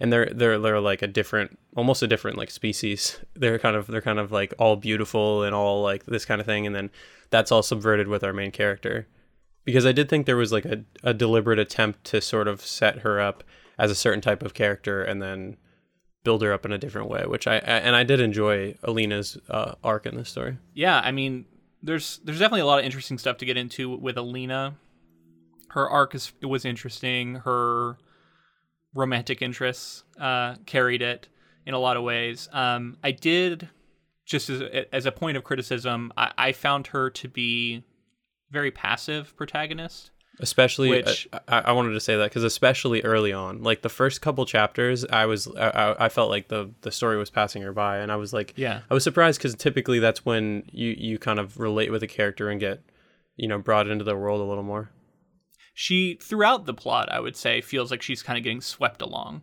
and 0.00 0.12
they're 0.12 0.30
they're 0.32 0.58
they're 0.58 0.80
like 0.80 1.02
a 1.02 1.06
different, 1.06 1.58
almost 1.76 2.02
a 2.02 2.06
different 2.06 2.38
like 2.38 2.50
species. 2.50 3.18
They're 3.34 3.58
kind 3.58 3.76
of 3.76 3.86
they're 3.86 4.00
kind 4.00 4.18
of 4.18 4.32
like 4.32 4.54
all 4.58 4.76
beautiful 4.76 5.42
and 5.42 5.54
all 5.54 5.82
like 5.82 6.06
this 6.06 6.24
kind 6.24 6.40
of 6.40 6.46
thing, 6.46 6.66
and 6.66 6.74
then 6.74 6.90
that's 7.28 7.52
all 7.52 7.62
subverted 7.62 8.08
with 8.08 8.24
our 8.24 8.32
main 8.32 8.50
character 8.50 9.06
because 9.64 9.86
I 9.86 9.92
did 9.92 10.08
think 10.08 10.26
there 10.26 10.36
was 10.36 10.52
like 10.52 10.64
a, 10.64 10.84
a 11.02 11.14
deliberate 11.14 11.58
attempt 11.58 12.04
to 12.04 12.20
sort 12.20 12.48
of 12.48 12.60
set 12.60 13.00
her 13.00 13.20
up 13.20 13.44
as 13.78 13.90
a 13.90 13.94
certain 13.94 14.20
type 14.20 14.42
of 14.42 14.54
character 14.54 15.02
and 15.02 15.22
then 15.22 15.56
build 16.24 16.42
her 16.42 16.52
up 16.52 16.64
in 16.64 16.72
a 16.72 16.78
different 16.78 17.08
way, 17.08 17.24
which 17.26 17.46
I, 17.46 17.54
I 17.54 17.58
and 17.58 17.96
I 17.96 18.04
did 18.04 18.20
enjoy 18.20 18.74
Alina's 18.82 19.38
uh, 19.48 19.74
arc 19.82 20.06
in 20.06 20.16
this 20.16 20.28
story. 20.28 20.58
yeah, 20.74 21.00
I 21.00 21.12
mean, 21.12 21.46
there's 21.82 22.20
there's 22.24 22.38
definitely 22.38 22.62
a 22.62 22.66
lot 22.66 22.78
of 22.78 22.84
interesting 22.84 23.18
stuff 23.18 23.38
to 23.38 23.44
get 23.44 23.56
into 23.56 23.96
with 23.96 24.16
Alina. 24.16 24.74
Her 25.70 25.88
arc 25.88 26.14
is 26.14 26.32
was 26.42 26.64
interesting. 26.64 27.36
Her 27.36 27.96
romantic 28.94 29.42
interests 29.42 30.04
uh, 30.18 30.54
carried 30.66 31.02
it 31.02 31.28
in 31.66 31.74
a 31.74 31.78
lot 31.78 31.96
of 31.96 32.02
ways. 32.02 32.48
Um, 32.52 32.96
I 33.04 33.12
did 33.12 33.68
just 34.26 34.48
as 34.50 34.60
a, 34.60 34.94
as 34.94 35.06
a 35.06 35.12
point 35.12 35.36
of 35.36 35.44
criticism, 35.44 36.12
I, 36.16 36.32
I 36.38 36.52
found 36.52 36.88
her 36.88 37.10
to 37.10 37.28
be 37.28 37.84
very 38.50 38.70
passive 38.70 39.36
protagonist. 39.36 40.10
Especially, 40.38 40.88
Which- 40.88 41.28
uh, 41.32 41.40
I, 41.48 41.58
I 41.60 41.72
wanted 41.72 41.92
to 41.92 42.00
say 42.00 42.16
that 42.16 42.24
because 42.30 42.44
especially 42.44 43.02
early 43.02 43.32
on, 43.32 43.62
like 43.62 43.82
the 43.82 43.88
first 43.90 44.22
couple 44.22 44.46
chapters, 44.46 45.04
I 45.04 45.26
was 45.26 45.46
I, 45.48 45.68
I- 45.68 46.04
I 46.06 46.08
felt 46.08 46.30
like 46.30 46.48
the 46.48 46.70
the 46.80 46.90
story 46.90 47.18
was 47.18 47.28
passing 47.28 47.60
her 47.62 47.72
by, 47.72 47.98
and 47.98 48.10
I 48.10 48.16
was 48.16 48.32
like, 48.32 48.54
Yeah. 48.56 48.80
I 48.90 48.94
was 48.94 49.04
surprised 49.04 49.38
because 49.38 49.54
typically 49.54 49.98
that's 49.98 50.24
when 50.24 50.62
you 50.72 50.94
you 50.96 51.18
kind 51.18 51.38
of 51.38 51.58
relate 51.60 51.90
with 51.92 52.02
a 52.02 52.06
character 52.06 52.48
and 52.48 52.58
get 52.58 52.80
you 53.36 53.48
know 53.48 53.58
brought 53.58 53.86
into 53.88 54.04
the 54.04 54.16
world 54.16 54.40
a 54.40 54.44
little 54.44 54.64
more. 54.64 54.90
She 55.80 56.18
throughout 56.20 56.66
the 56.66 56.74
plot 56.74 57.10
i 57.10 57.18
would 57.18 57.34
say 57.34 57.62
feels 57.62 57.90
like 57.90 58.02
she's 58.02 58.22
kind 58.22 58.36
of 58.36 58.44
getting 58.44 58.60
swept 58.60 59.00
along. 59.00 59.40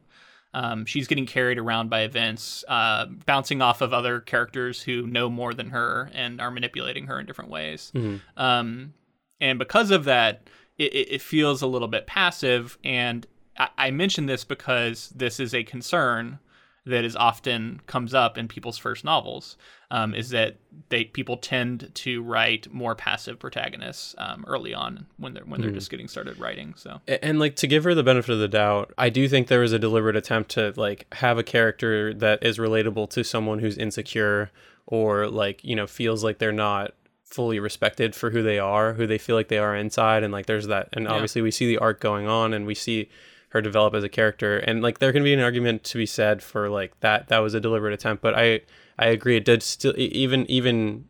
Um, 0.53 0.85
she's 0.85 1.07
getting 1.07 1.25
carried 1.25 1.57
around 1.57 1.89
by 1.89 2.01
events 2.01 2.63
uh, 2.67 3.05
bouncing 3.25 3.61
off 3.61 3.81
of 3.81 3.91
other 3.93 4.19
characters 4.21 4.81
who 4.81 5.05
know 5.05 5.29
more 5.29 5.53
than 5.53 5.69
her 5.71 6.09
and 6.13 6.39
are 6.39 6.49
manipulating 6.51 7.07
her 7.07 7.19
in 7.19 7.25
different 7.25 7.51
ways. 7.51 7.91
Um, 8.37 8.93
and 9.41 9.59
because 9.59 9.91
of 9.91 10.05
that 10.05 10.47
it, 10.77 10.93
it 10.93 11.07
it 11.15 11.21
feels 11.21 11.61
a 11.63 11.67
little 11.67 11.87
bit 11.87 12.05
passive. 12.07 12.77
And 12.83 13.25
I, 13.57 13.69
I 13.77 13.91
mention 13.91 14.27
this 14.27 14.43
because 14.43 15.09
this 15.09 15.39
is 15.39 15.53
a 15.53 15.63
concern 15.63 16.39
that 16.87 17.03
is 17.05 17.15
often 17.15 17.81
comes 17.87 18.13
up 18.13 18.37
in 18.37 18.47
people's 18.47 18.77
first 18.77 19.03
novels 19.03 19.57
um, 19.91 20.13
is 20.13 20.29
that 20.29 20.57
they 20.89 21.05
people 21.05 21.37
tend 21.37 21.89
to 21.95 22.21
write 22.23 22.71
more 22.73 22.95
passive 22.95 23.39
protagonists 23.39 24.15
um, 24.17 24.43
early 24.47 24.73
on 24.73 25.05
when 25.17 25.33
they're 25.33 25.43
when 25.45 25.61
they're 25.61 25.71
just 25.71 25.89
getting 25.89 26.07
started 26.07 26.37
writing. 26.39 26.73
So 26.75 26.99
A- 27.07 27.23
and 27.23 27.39
like 27.39 27.55
to 27.57 27.67
give 27.67 27.83
her 27.83 27.93
the 27.95 28.03
benefit 28.03 28.31
of 28.33 28.39
the 28.39 28.47
doubt 28.47 28.93
i 28.97 29.09
do 29.09 29.27
think 29.29 29.47
there 29.47 29.59
was 29.59 29.73
a 29.73 29.79
deliberate 29.79 30.15
attempt 30.15 30.51
to 30.51 30.73
like 30.75 31.05
have 31.15 31.37
a 31.37 31.43
character 31.43 32.13
that 32.13 32.43
is 32.43 32.57
relatable 32.57 33.09
to 33.11 33.23
someone 33.23 33.59
who's 33.59 33.77
insecure 33.77 34.51
or 34.85 35.27
like 35.27 35.63
you 35.63 35.75
know 35.75 35.87
feels 35.87 36.23
like 36.23 36.37
they're 36.39 36.51
not 36.51 36.93
fully 37.23 37.59
respected 37.59 38.15
for 38.15 38.29
who 38.31 38.41
they 38.41 38.57
are 38.59 38.93
who 38.93 39.05
they 39.05 39.17
feel 39.17 39.35
like 39.35 39.49
they 39.49 39.57
are 39.57 39.75
inside 39.75 40.23
and 40.23 40.31
like 40.31 40.45
there's 40.45 40.67
that 40.67 40.87
and 40.93 41.07
obviously 41.07 41.41
we 41.41 41.51
see 41.51 41.67
the 41.67 41.77
arc 41.77 41.99
going 41.99 42.25
on 42.27 42.53
and 42.53 42.65
we 42.65 42.73
see 42.75 43.09
her 43.49 43.61
develop 43.61 43.93
as 43.93 44.03
a 44.03 44.09
character 44.09 44.57
and 44.57 44.81
like 44.81 44.99
there 44.99 45.13
can 45.13 45.23
be 45.23 45.33
an 45.33 45.39
argument 45.39 45.83
to 45.83 45.97
be 45.97 46.05
said 46.05 46.41
for 46.41 46.69
like 46.69 46.99
that 46.99 47.27
that 47.29 47.39
was 47.39 47.53
a 47.53 47.59
deliberate 47.59 47.93
attempt 47.93 48.21
but 48.21 48.37
i 48.37 48.59
i 48.99 49.07
agree 49.07 49.37
it 49.37 49.45
did 49.45 49.63
still 49.63 49.93
even 49.97 50.49
even 50.49 51.05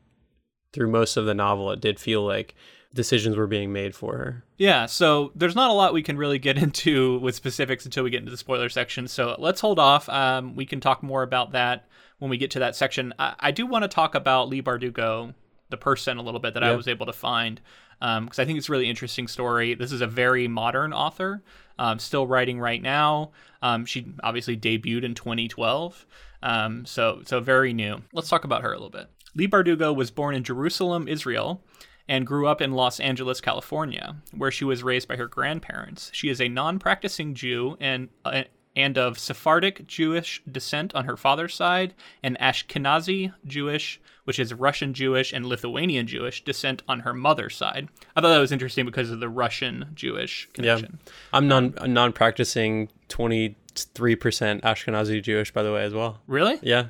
through 0.74 0.89
most 0.89 1.17
of 1.17 1.25
the 1.25 1.34
novel 1.34 1.72
it 1.72 1.82
did 1.82 2.00
feel 2.00 2.24
like 2.24 2.53
decisions 2.94 3.36
were 3.36 3.48
being 3.48 3.74
made 3.74 3.96
for 3.96 4.17
her 4.17 4.44
yeah, 4.58 4.88
so 4.88 5.32
there's 5.36 5.56
not 5.56 5.70
a 5.70 5.74
lot 5.74 5.94
we 5.94 6.01
can 6.01 6.17
really 6.17 6.39
get 6.39 6.58
into 6.63 7.20
with 7.20 7.36
specifics 7.36 7.86
until 7.86 8.03
we 8.03 8.10
get 8.10 8.20
into 8.20 8.32
the 8.32 8.38
spoiler 8.38 8.70
section. 8.70 9.08
So 9.08 9.36
let's 9.38 9.62
hold 9.62 9.79
off. 9.79 10.10
Um, 10.10 10.56
we 10.56 10.65
can 10.65 10.79
talk 10.79 11.03
more 11.03 11.24
about 11.24 11.51
that 11.51 11.88
when 12.20 12.29
we 12.29 12.38
get 12.38 12.51
to 12.51 12.60
that 12.60 12.75
section. 12.75 13.13
I, 13.20 13.36
I 13.39 13.51
do 13.51 13.65
want 13.65 13.84
to 13.84 13.88
talk 13.88 14.15
about 14.15 14.50
Leigh 14.50 14.63
Bardugo, 14.63 15.34
the 15.70 15.77
person, 15.77 16.17
a 16.17 16.24
little 16.24 16.39
bit 16.39 16.56
that 16.56 16.63
I 16.63 16.75
was 16.75 16.88
able 16.88 17.06
to 17.06 17.13
find 17.13 17.62
because 18.00 18.39
I 18.39 18.46
think 18.46 18.58
it's 18.58 18.70
a 18.70 18.72
really 18.72 18.89
interesting 18.89 19.27
story. 19.27 19.74
This 19.74 19.92
is 19.92 20.01
a 20.01 20.08
very 20.08 20.48
modern 20.48 20.94
author, 20.94 21.44
um, 21.80 22.00
still 22.00 22.27
writing 22.27 22.60
right 22.60 22.82
now. 22.82 23.32
Um, 23.62 23.86
she 23.86 24.13
obviously 24.24 24.58
debuted 24.58 25.04
in 25.04 25.16
2012, 25.16 26.06
um, 26.44 26.86
so 26.86 27.22
so 27.25 27.39
very 27.39 27.74
new. 27.74 28.01
Let's 28.13 28.30
talk 28.30 28.44
about 28.44 28.62
her 28.62 28.72
a 28.72 28.75
little 28.75 28.89
bit. 28.89 29.08
Leigh 29.36 29.48
Bardugo 29.48 29.96
was 29.96 30.12
born 30.12 30.36
in 30.36 30.44
Jerusalem, 30.44 31.08
Israel, 31.08 31.63
and 32.08 32.25
grew 32.25 32.48
up 32.48 32.62
in 32.62 32.72
Los 32.72 33.00
Angeles, 33.00 33.42
California, 33.42 34.16
where 34.36 34.51
she 34.51 34.66
was 34.66 34.84
raised 34.84 35.08
by 35.08 35.16
her 35.16 35.27
grandparents. 35.27 36.10
She 36.13 36.30
is 36.30 36.42
a 36.42 36.48
non-practicing 36.48 37.36
Jew 37.36 37.77
and 37.80 38.10
uh, 38.25 38.44
and 38.77 38.98
of 38.98 39.17
Sephardic 39.17 39.88
Jewish 39.88 40.41
descent 40.50 40.93
on 40.93 41.05
her 41.05 41.17
father's 41.17 41.55
side, 41.55 41.96
and 42.22 42.38
Ashkenazi 42.39 43.34
Jewish, 43.46 44.00
which 44.24 44.38
is 44.38 44.53
Russian 44.53 44.93
Jewish 44.93 45.34
and 45.34 45.46
Lithuanian 45.46 46.05
Jewish 46.05 46.43
descent 46.43 46.84
on 46.88 47.00
her 47.00 47.13
mother's 47.13 47.55
side. 47.55 47.89
I 48.15 48.22
thought 48.22 48.29
that 48.29 48.38
was 48.38 48.51
interesting 48.51 48.86
because 48.86 49.10
of 49.10 49.19
the 49.19 49.29
Russian 49.29 49.88
Jewish 49.96 50.48
connection. 50.53 51.00
Yeah. 51.05 51.12
I'm 51.34 51.48
non 51.48 51.74
non 51.88 52.13
practicing 52.13 52.89
twenty 53.10 53.55
three 53.74 54.15
percent 54.15 54.62
Ashkenazi 54.63 55.22
Jewish, 55.24 55.51
by 55.51 55.63
the 55.63 55.74
way, 55.74 55.84
as 55.84 55.93
well. 55.93 56.22
Really? 56.27 56.60
Yeah, 56.62 56.88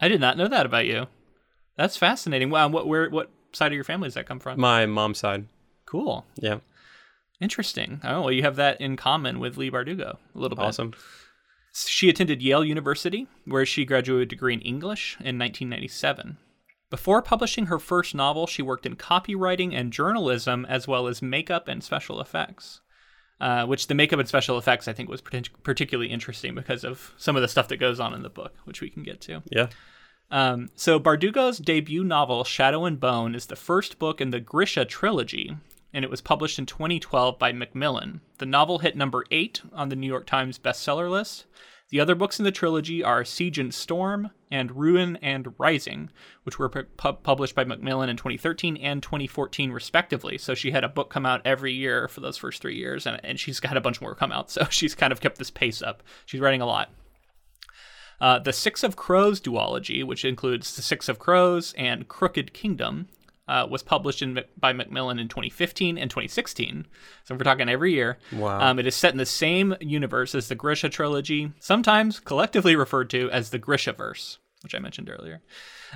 I 0.00 0.08
did 0.08 0.20
not 0.20 0.36
know 0.36 0.48
that 0.48 0.66
about 0.66 0.86
you. 0.86 1.06
That's 1.76 1.96
fascinating. 1.96 2.50
Wow, 2.50 2.68
what 2.68 2.86
where 2.86 3.08
what 3.08 3.30
side 3.52 3.68
of 3.68 3.74
your 3.74 3.84
family 3.84 4.08
does 4.08 4.14
that 4.14 4.26
come 4.26 4.38
from? 4.38 4.60
my 4.60 4.84
mom's 4.84 5.18
side. 5.18 5.46
Cool. 5.86 6.26
Yeah, 6.36 6.58
Interesting. 7.40 8.00
Oh, 8.02 8.22
well, 8.22 8.32
you 8.32 8.42
have 8.42 8.56
that 8.56 8.80
in 8.80 8.96
common 8.96 9.38
with 9.40 9.56
Leigh 9.56 9.70
Bardugo 9.70 10.16
a 10.34 10.38
little 10.38 10.56
bit. 10.56 10.64
awesome. 10.64 10.94
She 11.74 12.08
attended 12.08 12.40
Yale 12.40 12.64
University, 12.64 13.26
where 13.44 13.66
she 13.66 13.84
graduated 13.84 14.28
a 14.28 14.30
degree 14.30 14.54
in 14.54 14.60
English 14.62 15.16
in 15.20 15.38
1997. 15.38 16.38
Before 16.88 17.20
publishing 17.20 17.66
her 17.66 17.78
first 17.78 18.14
novel, 18.14 18.46
she 18.46 18.62
worked 18.62 18.86
in 18.86 18.96
copywriting 18.96 19.74
and 19.74 19.92
journalism, 19.92 20.64
as 20.66 20.88
well 20.88 21.06
as 21.06 21.20
makeup 21.20 21.68
and 21.68 21.82
special 21.84 22.20
effects. 22.20 22.80
Uh, 23.38 23.66
which 23.66 23.88
the 23.88 23.94
makeup 23.94 24.18
and 24.18 24.26
special 24.26 24.56
effects 24.56 24.88
I 24.88 24.94
think 24.94 25.10
was 25.10 25.20
partic- 25.20 25.50
particularly 25.62 26.10
interesting 26.10 26.54
because 26.54 26.84
of 26.84 27.12
some 27.18 27.36
of 27.36 27.42
the 27.42 27.48
stuff 27.48 27.68
that 27.68 27.76
goes 27.76 28.00
on 28.00 28.14
in 28.14 28.22
the 28.22 28.30
book, 28.30 28.54
which 28.64 28.80
we 28.80 28.88
can 28.88 29.02
get 29.02 29.20
to. 29.22 29.42
Yeah, 29.50 29.66
Um, 30.30 30.70
so 30.74 30.98
Bardugo's 30.98 31.58
debut 31.58 32.02
novel, 32.02 32.44
Shadow 32.44 32.86
and 32.86 32.98
Bone, 32.98 33.34
is 33.34 33.44
the 33.44 33.54
first 33.54 33.98
book 33.98 34.22
in 34.22 34.30
the 34.30 34.40
Grisha 34.40 34.86
trilogy 34.86 35.54
and 35.96 36.04
it 36.04 36.10
was 36.10 36.20
published 36.20 36.58
in 36.58 36.66
2012 36.66 37.38
by 37.38 37.52
Macmillan. 37.52 38.20
The 38.36 38.44
novel 38.44 38.80
hit 38.80 38.96
number 38.96 39.24
eight 39.30 39.62
on 39.72 39.88
the 39.88 39.96
New 39.96 40.06
York 40.06 40.26
Times 40.26 40.58
bestseller 40.58 41.10
list. 41.10 41.46
The 41.88 42.00
other 42.00 42.14
books 42.14 42.38
in 42.38 42.44
the 42.44 42.52
trilogy 42.52 43.02
are 43.02 43.24
Siege 43.24 43.58
and 43.58 43.72
Storm 43.72 44.30
and 44.50 44.76
Ruin 44.76 45.16
and 45.22 45.54
Rising, 45.56 46.10
which 46.42 46.58
were 46.58 46.68
pu- 46.68 47.14
published 47.14 47.54
by 47.54 47.64
Macmillan 47.64 48.10
in 48.10 48.18
2013 48.18 48.76
and 48.76 49.02
2014, 49.02 49.72
respectively. 49.72 50.36
So 50.36 50.54
she 50.54 50.70
had 50.70 50.84
a 50.84 50.88
book 50.88 51.08
come 51.08 51.24
out 51.24 51.40
every 51.46 51.72
year 51.72 52.08
for 52.08 52.20
those 52.20 52.36
first 52.36 52.60
three 52.60 52.76
years, 52.76 53.06
and, 53.06 53.18
and 53.24 53.40
she's 53.40 53.58
got 53.58 53.78
a 53.78 53.80
bunch 53.80 54.02
more 54.02 54.14
come 54.14 54.32
out. 54.32 54.50
So 54.56 54.66
she's 54.68 54.94
kind 54.94 55.14
of 55.14 55.22
kept 55.22 55.38
this 55.38 55.50
pace 55.50 55.80
up. 55.80 56.02
She's 56.26 56.42
writing 56.42 56.60
a 56.60 56.66
lot. 56.66 56.90
Uh, 58.20 58.38
the 58.38 58.52
Six 58.52 58.82
of 58.82 58.96
Crows 58.96 59.40
duology, 59.40 60.04
which 60.04 60.26
includes 60.26 60.76
The 60.76 60.82
Six 60.82 61.08
of 61.08 61.18
Crows 61.18 61.72
and 61.78 62.06
Crooked 62.06 62.52
Kingdom, 62.52 63.08
uh, 63.48 63.66
was 63.70 63.82
published 63.82 64.22
in, 64.22 64.40
by 64.58 64.72
Macmillan 64.72 65.18
in 65.18 65.28
2015 65.28 65.96
and 65.98 66.10
2016. 66.10 66.86
So 67.24 67.34
we're 67.34 67.38
talking 67.44 67.68
every 67.68 67.92
year. 67.92 68.18
Wow. 68.32 68.60
Um, 68.60 68.78
it 68.78 68.86
is 68.86 68.94
set 68.96 69.12
in 69.12 69.18
the 69.18 69.26
same 69.26 69.76
universe 69.80 70.34
as 70.34 70.48
the 70.48 70.54
Grisha 70.54 70.88
trilogy, 70.88 71.52
sometimes 71.60 72.18
collectively 72.20 72.74
referred 72.74 73.08
to 73.10 73.30
as 73.30 73.50
the 73.50 73.58
Grishaverse, 73.58 74.38
which 74.62 74.74
I 74.74 74.78
mentioned 74.80 75.08
earlier. 75.10 75.42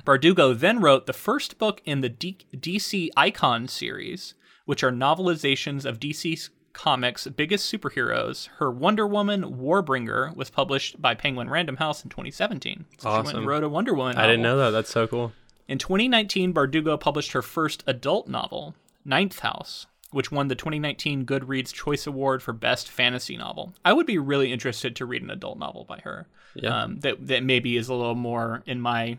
Bardugo 0.05 0.57
then 0.57 0.79
wrote 0.79 1.05
the 1.05 1.13
first 1.13 1.57
book 1.57 1.81
in 1.85 2.01
the 2.01 2.09
D- 2.09 2.37
DC 2.55 3.09
Icon 3.17 3.67
series, 3.67 4.33
which 4.65 4.83
are 4.83 4.91
novelizations 4.91 5.83
of 5.85 5.99
DC 5.99 6.49
Comics' 6.73 7.27
biggest 7.27 7.69
superheroes. 7.71 8.47
Her 8.59 8.71
Wonder 8.71 9.05
Woman 9.05 9.43
Warbringer 9.43 10.33
was 10.37 10.49
published 10.49 11.01
by 11.01 11.13
Penguin 11.15 11.49
Random 11.49 11.75
House 11.75 12.01
in 12.05 12.09
2017. 12.09 12.85
So 12.97 13.09
she 13.09 13.13
went 13.13 13.27
Awesome. 13.27 13.37
and 13.39 13.47
wrote 13.47 13.63
a 13.65 13.69
Wonder 13.69 13.93
Woman. 13.93 14.15
I 14.17 14.25
didn't 14.25 14.41
know 14.43 14.57
that. 14.59 14.69
That's 14.69 14.89
so 14.89 15.05
cool. 15.05 15.33
In 15.71 15.77
2019, 15.77 16.53
Bardugo 16.53 16.99
published 16.99 17.31
her 17.31 17.41
first 17.41 17.81
adult 17.87 18.27
novel, 18.27 18.75
Ninth 19.05 19.39
House, 19.39 19.85
which 20.11 20.29
won 20.29 20.49
the 20.49 20.55
2019 20.55 21.25
Goodreads 21.25 21.71
Choice 21.71 22.05
Award 22.05 22.43
for 22.43 22.51
Best 22.51 22.89
Fantasy 22.89 23.37
Novel. 23.37 23.73
I 23.85 23.93
would 23.93 24.05
be 24.05 24.17
really 24.17 24.51
interested 24.51 24.97
to 24.97 25.05
read 25.05 25.21
an 25.21 25.29
adult 25.29 25.57
novel 25.57 25.85
by 25.85 25.99
her. 25.99 26.27
Yeah. 26.55 26.77
Um, 26.77 26.99
that 26.99 27.25
that 27.25 27.45
maybe 27.45 27.77
is 27.77 27.87
a 27.87 27.93
little 27.93 28.15
more 28.15 28.63
in 28.65 28.81
my 28.81 29.17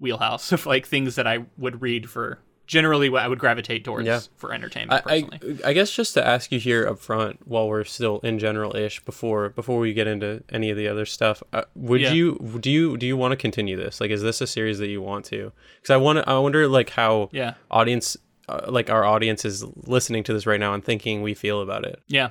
wheelhouse 0.00 0.50
of 0.52 0.64
like 0.64 0.86
things 0.86 1.16
that 1.16 1.26
I 1.26 1.44
would 1.58 1.82
read 1.82 2.08
for 2.08 2.38
generally 2.72 3.10
what 3.10 3.22
I 3.22 3.28
would 3.28 3.38
gravitate 3.38 3.84
towards 3.84 4.06
Yeah. 4.06 4.20
for 4.36 4.52
entertainment 4.54 5.02
I, 5.06 5.20
personally. 5.22 5.60
I 5.62 5.68
I 5.68 5.72
guess 5.74 5.90
just 5.90 6.14
to 6.14 6.26
ask 6.26 6.50
you 6.50 6.58
here 6.58 6.86
up 6.88 6.98
front 6.98 7.40
while 7.46 7.68
we're 7.68 7.84
still 7.84 8.18
in 8.20 8.38
general 8.38 8.74
ish 8.74 9.04
before 9.04 9.50
before 9.50 9.78
we 9.78 9.92
get 9.92 10.06
into 10.06 10.42
any 10.50 10.70
of 10.70 10.76
the 10.78 10.88
other 10.88 11.04
stuff 11.04 11.42
uh, 11.52 11.64
would 11.74 12.00
Yeah. 12.00 12.12
you 12.12 12.58
do 12.60 12.70
you 12.70 12.96
do 12.96 13.06
you 13.06 13.16
want 13.16 13.32
to 13.32 13.36
continue 13.36 13.76
this 13.76 14.00
like 14.00 14.10
is 14.10 14.22
this 14.22 14.40
a 14.40 14.46
series 14.46 14.78
that 14.78 14.88
you 14.88 15.02
want 15.02 15.26
to 15.26 15.52
because 15.76 15.90
I 15.90 15.98
want 15.98 16.16
to 16.18 16.28
I 16.28 16.38
wonder 16.38 16.66
like 16.66 16.88
how 16.90 17.28
yeah. 17.32 17.54
audience 17.70 18.16
uh, 18.48 18.62
like 18.68 18.88
our 18.90 19.04
audience 19.04 19.44
is 19.44 19.64
listening 19.86 20.24
to 20.24 20.32
this 20.32 20.46
right 20.46 20.58
now 20.58 20.72
and 20.74 20.82
thinking 20.84 21.20
we 21.22 21.34
feel 21.34 21.60
about 21.60 21.84
it 21.84 22.00
Yeah. 22.08 22.30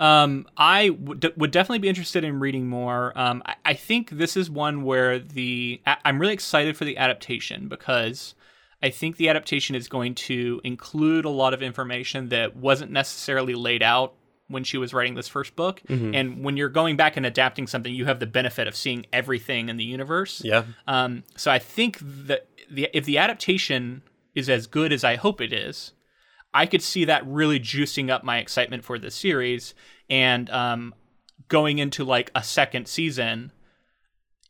Um, 0.00 0.46
I 0.56 0.90
would 0.90 1.32
would 1.36 1.50
definitely 1.52 1.78
be 1.78 1.88
interested 1.88 2.24
in 2.24 2.40
reading 2.40 2.66
more. 2.68 3.12
Um, 3.16 3.42
I, 3.46 3.54
I 3.66 3.74
think 3.74 4.10
this 4.10 4.36
is 4.36 4.50
one 4.50 4.82
where 4.82 5.18
the 5.20 5.80
I- 5.86 5.98
I'm 6.04 6.18
really 6.20 6.32
excited 6.32 6.76
for 6.76 6.84
the 6.84 6.96
adaptation 6.96 7.68
because 7.68 8.34
I 8.82 8.90
think 8.90 9.16
the 9.16 9.28
adaptation 9.28 9.76
is 9.76 9.88
going 9.88 10.14
to 10.16 10.60
include 10.64 11.24
a 11.24 11.30
lot 11.30 11.54
of 11.54 11.62
information 11.62 12.28
that 12.30 12.56
wasn't 12.56 12.90
necessarily 12.90 13.54
laid 13.54 13.82
out 13.82 14.14
when 14.48 14.64
she 14.64 14.76
was 14.76 14.92
writing 14.92 15.14
this 15.14 15.28
first 15.28 15.56
book. 15.56 15.80
And 16.14 16.44
when 16.44 16.56
you're 16.56 16.68
going 16.68 16.96
back 16.96 17.16
and 17.16 17.24
adapting 17.24 17.66
something, 17.66 17.94
you 17.94 18.04
have 18.06 18.20
the 18.20 18.26
benefit 18.26 18.66
of 18.66 18.76
seeing 18.76 19.06
everything 19.12 19.68
in 19.68 19.76
the 19.76 19.84
universe. 19.84 20.42
yeah 20.44 20.64
Um, 20.86 21.22
so 21.36 21.50
I 21.50 21.58
think 21.58 21.98
that 22.00 22.48
the 22.70 22.88
if 22.96 23.04
the 23.04 23.18
adaptation 23.18 24.02
is 24.34 24.48
as 24.48 24.66
good 24.66 24.92
as 24.92 25.04
I 25.04 25.16
hope 25.16 25.40
it 25.40 25.52
is, 25.52 25.92
I 26.54 26.66
could 26.66 26.82
see 26.82 27.04
that 27.06 27.26
really 27.26 27.60
juicing 27.60 28.10
up 28.10 28.24
my 28.24 28.38
excitement 28.38 28.84
for 28.84 28.98
the 28.98 29.10
series 29.10 29.74
and 30.10 30.50
um, 30.50 30.94
going 31.48 31.78
into 31.78 32.04
like 32.04 32.30
a 32.34 32.42
second 32.42 32.88
season. 32.88 33.52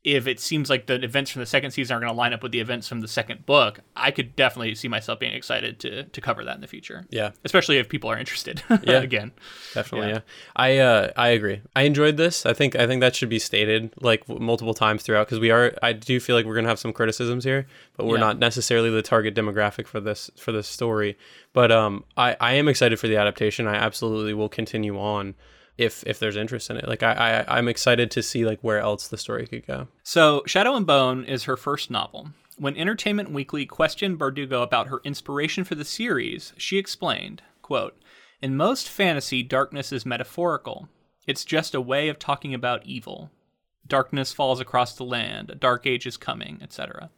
If 0.05 0.27
it 0.27 0.41
seems 0.41 0.69
like 0.69 0.87
the 0.87 0.95
events 1.05 1.31
from 1.31 1.41
the 1.41 1.47
second 1.47 1.71
season 1.71 1.97
are 1.97 2.01
going 2.01 2.11
to 2.11 2.17
line 2.19 2.33
up 2.33 2.43
with 2.43 2.51
the 2.51 2.59
events 2.59 2.89
from 2.89 3.03
the 3.03 3.07
second 3.07 3.47
book, 3.47 3.79
I 3.95 4.11
could 4.11 4.35
definitely 4.35 4.75
see 4.75 4.89
myself 4.89 5.21
being 5.21 5.33
excited 5.33 5.79
to 5.81 6.03
to 6.05 6.21
cover 6.21 6.43
that 6.45 6.57
in 6.57 6.61
the 6.61 6.67
future. 6.67 7.07
yeah 7.11 7.31
Especially 7.45 7.79
if 7.79 7.89
people 7.89 8.11
are 8.11 8.19
interested. 8.19 8.63
Yeah. 8.83 9.01
Again. 9.01 9.31
definitely 9.75 10.09
Yeah. 10.09 10.15
yeah, 10.15 10.21
i 10.57 10.79
uh 10.79 11.11
i 11.17 11.29
agree 11.29 11.61
i 11.77 11.83
enjoyed 11.83 12.17
this 12.17 12.45
i 12.47 12.53
think 12.53 12.75
i 12.75 12.87
think 12.87 13.01
that 13.01 13.15
should 13.15 13.29
be 13.29 13.39
stated 13.39 13.93
like 14.01 14.29
multiple 14.29 14.75
times 14.75 15.03
throughout 15.05 15.27
because 15.29 15.39
we 15.39 15.51
are 15.53 15.73
i 15.83 15.93
do 15.93 16.19
feel 16.19 16.35
like 16.35 16.47
we're 16.47 16.57
gonna 16.57 16.69
have 16.69 16.79
some 16.81 16.93
criticisms 16.93 17.45
here 17.45 17.67
but 17.97 18.07
we're 18.07 18.17
Yeah. 18.17 18.21
not 18.27 18.39
necessarily 18.41 18.91
the 18.91 19.03
target 19.03 19.35
demographic 19.37 19.87
for 19.87 20.01
this 20.01 20.31
for 20.37 20.51
this 20.53 20.67
story 20.67 21.17
but 21.53 21.71
um 21.71 22.05
i 22.17 22.37
i 22.41 22.53
am 22.55 22.67
excited 22.67 22.99
for 22.99 23.07
the 23.09 23.17
adaptation 23.17 23.69
i 23.69 23.75
absolutely 23.77 24.35
will 24.35 24.49
continue 24.49 24.99
on 24.99 25.35
if 25.79 26.05
if 26.07 26.19
there's 26.19 26.37
interest 26.37 26.71
in 26.71 26.77
it 26.77 26.87
like 26.89 27.03
i, 27.03 27.45
I 27.47 27.59
i'm 27.59 27.69
excited 27.69 28.11
to 28.13 28.23
see 28.23 28.45
like 28.45 28.61
where 28.61 28.79
else 28.79 29.09
the 29.09 29.17
story 29.17 29.47
could 29.47 29.67
go 29.67 29.89
So, 30.03 30.43
Shadow 30.47 30.75
and 30.77 30.87
Bone 30.87 31.25
is 31.25 31.45
her 31.45 31.57
first 31.57 31.91
novel. 31.91 32.31
When 32.59 32.77
Entertainment 32.77 33.31
Weekly 33.33 33.65
questioned 33.67 34.19
Bardugo 34.19 34.63
about 34.63 34.89
her 34.89 35.01
inspiration 35.05 35.65
for 35.65 35.75
the 35.75 35.85
series, 35.85 36.53
she 36.59 36.77
explained, 36.77 37.43
quote, 37.63 37.97
"In 38.43 38.57
most 38.57 38.89
fantasy, 38.89 39.43
darkness 39.43 39.91
is 39.93 40.05
metaphorical. 40.05 40.89
It's 41.27 41.45
just 41.45 41.75
a 41.75 41.81
way 41.81 42.09
of 42.09 42.19
talking 42.19 42.53
about 42.53 42.85
evil. 42.87 43.31
Darkness 43.87 44.33
falls 44.33 44.61
across 44.61 44.95
the 44.95 45.05
land, 45.05 45.51
a 45.51 45.55
dark 45.55 45.87
age 45.87 46.07
is 46.07 46.17
coming, 46.17 46.59
etc. 46.63 47.11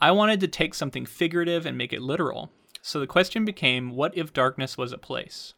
I 0.00 0.10
wanted 0.10 0.40
to 0.40 0.48
take 0.48 0.74
something 0.74 1.06
figurative 1.06 1.64
and 1.64 1.78
make 1.78 1.92
it 1.92 2.02
literal. 2.02 2.50
So 2.82 2.98
the 3.00 3.06
question 3.06 3.44
became, 3.44 3.90
what 3.94 4.16
if 4.16 4.32
darkness 4.32 4.76
was 4.76 4.92
a 4.92 4.98
place? 4.98 5.54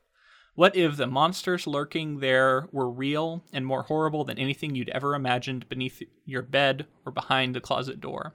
What 0.58 0.74
if 0.74 0.96
the 0.96 1.06
monsters 1.06 1.68
lurking 1.68 2.18
there 2.18 2.66
were 2.72 2.90
real 2.90 3.44
and 3.52 3.64
more 3.64 3.84
horrible 3.84 4.24
than 4.24 4.40
anything 4.40 4.74
you'd 4.74 4.88
ever 4.88 5.14
imagined 5.14 5.68
beneath 5.68 6.02
your 6.24 6.42
bed 6.42 6.86
or 7.06 7.12
behind 7.12 7.54
the 7.54 7.60
closet 7.60 8.00
door? 8.00 8.34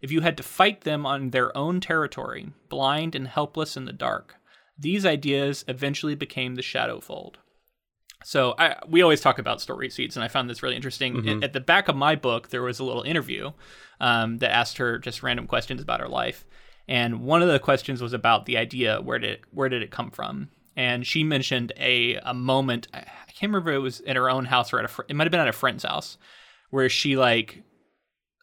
If 0.00 0.10
you 0.10 0.22
had 0.22 0.38
to 0.38 0.42
fight 0.42 0.84
them 0.84 1.04
on 1.04 1.32
their 1.32 1.54
own 1.54 1.80
territory, 1.80 2.54
blind 2.70 3.14
and 3.14 3.28
helpless 3.28 3.76
in 3.76 3.84
the 3.84 3.92
dark, 3.92 4.36
these 4.78 5.04
ideas 5.04 5.62
eventually 5.68 6.14
became 6.14 6.54
the 6.54 6.62
Shadowfold. 6.62 7.34
So 8.24 8.54
I, 8.58 8.76
we 8.88 9.02
always 9.02 9.20
talk 9.20 9.38
about 9.38 9.60
story 9.60 9.90
seeds, 9.90 10.16
and 10.16 10.24
I 10.24 10.28
found 10.28 10.48
this 10.48 10.62
really 10.62 10.76
interesting. 10.76 11.16
At- 11.16 11.44
At 11.44 11.52
the 11.52 11.60
back 11.60 11.88
of 11.88 11.94
my 11.94 12.16
book, 12.16 12.48
there 12.48 12.62
was 12.62 12.78
a 12.78 12.84
little 12.84 13.02
interview 13.02 13.50
um, 14.00 14.38
that 14.38 14.50
asked 14.50 14.78
her 14.78 14.98
just 14.98 15.22
random 15.22 15.46
questions 15.46 15.82
about 15.82 16.00
her 16.00 16.08
life, 16.08 16.46
and 16.88 17.20
one 17.20 17.42
of 17.42 17.48
the 17.48 17.58
questions 17.58 18.00
was 18.00 18.14
about 18.14 18.46
the 18.46 18.56
idea 18.56 19.02
where 19.02 19.18
did 19.18 19.30
it, 19.32 19.40
where 19.50 19.68
did 19.68 19.82
it 19.82 19.90
come 19.90 20.10
from? 20.10 20.48
And 20.80 21.06
she 21.06 21.24
mentioned 21.24 21.74
a 21.76 22.14
a 22.22 22.32
moment. 22.32 22.88
I 22.94 23.02
can't 23.34 23.52
remember 23.52 23.72
if 23.72 23.76
it 23.76 23.80
was 23.80 24.00
at 24.06 24.16
her 24.16 24.30
own 24.30 24.46
house 24.46 24.72
or 24.72 24.78
at 24.78 24.86
a 24.86 24.88
fr- 24.88 25.02
it 25.08 25.14
might 25.14 25.24
have 25.24 25.30
been 25.30 25.38
at 25.38 25.46
a 25.46 25.52
friend's 25.52 25.84
house, 25.84 26.16
where 26.70 26.88
she 26.88 27.18
like 27.18 27.62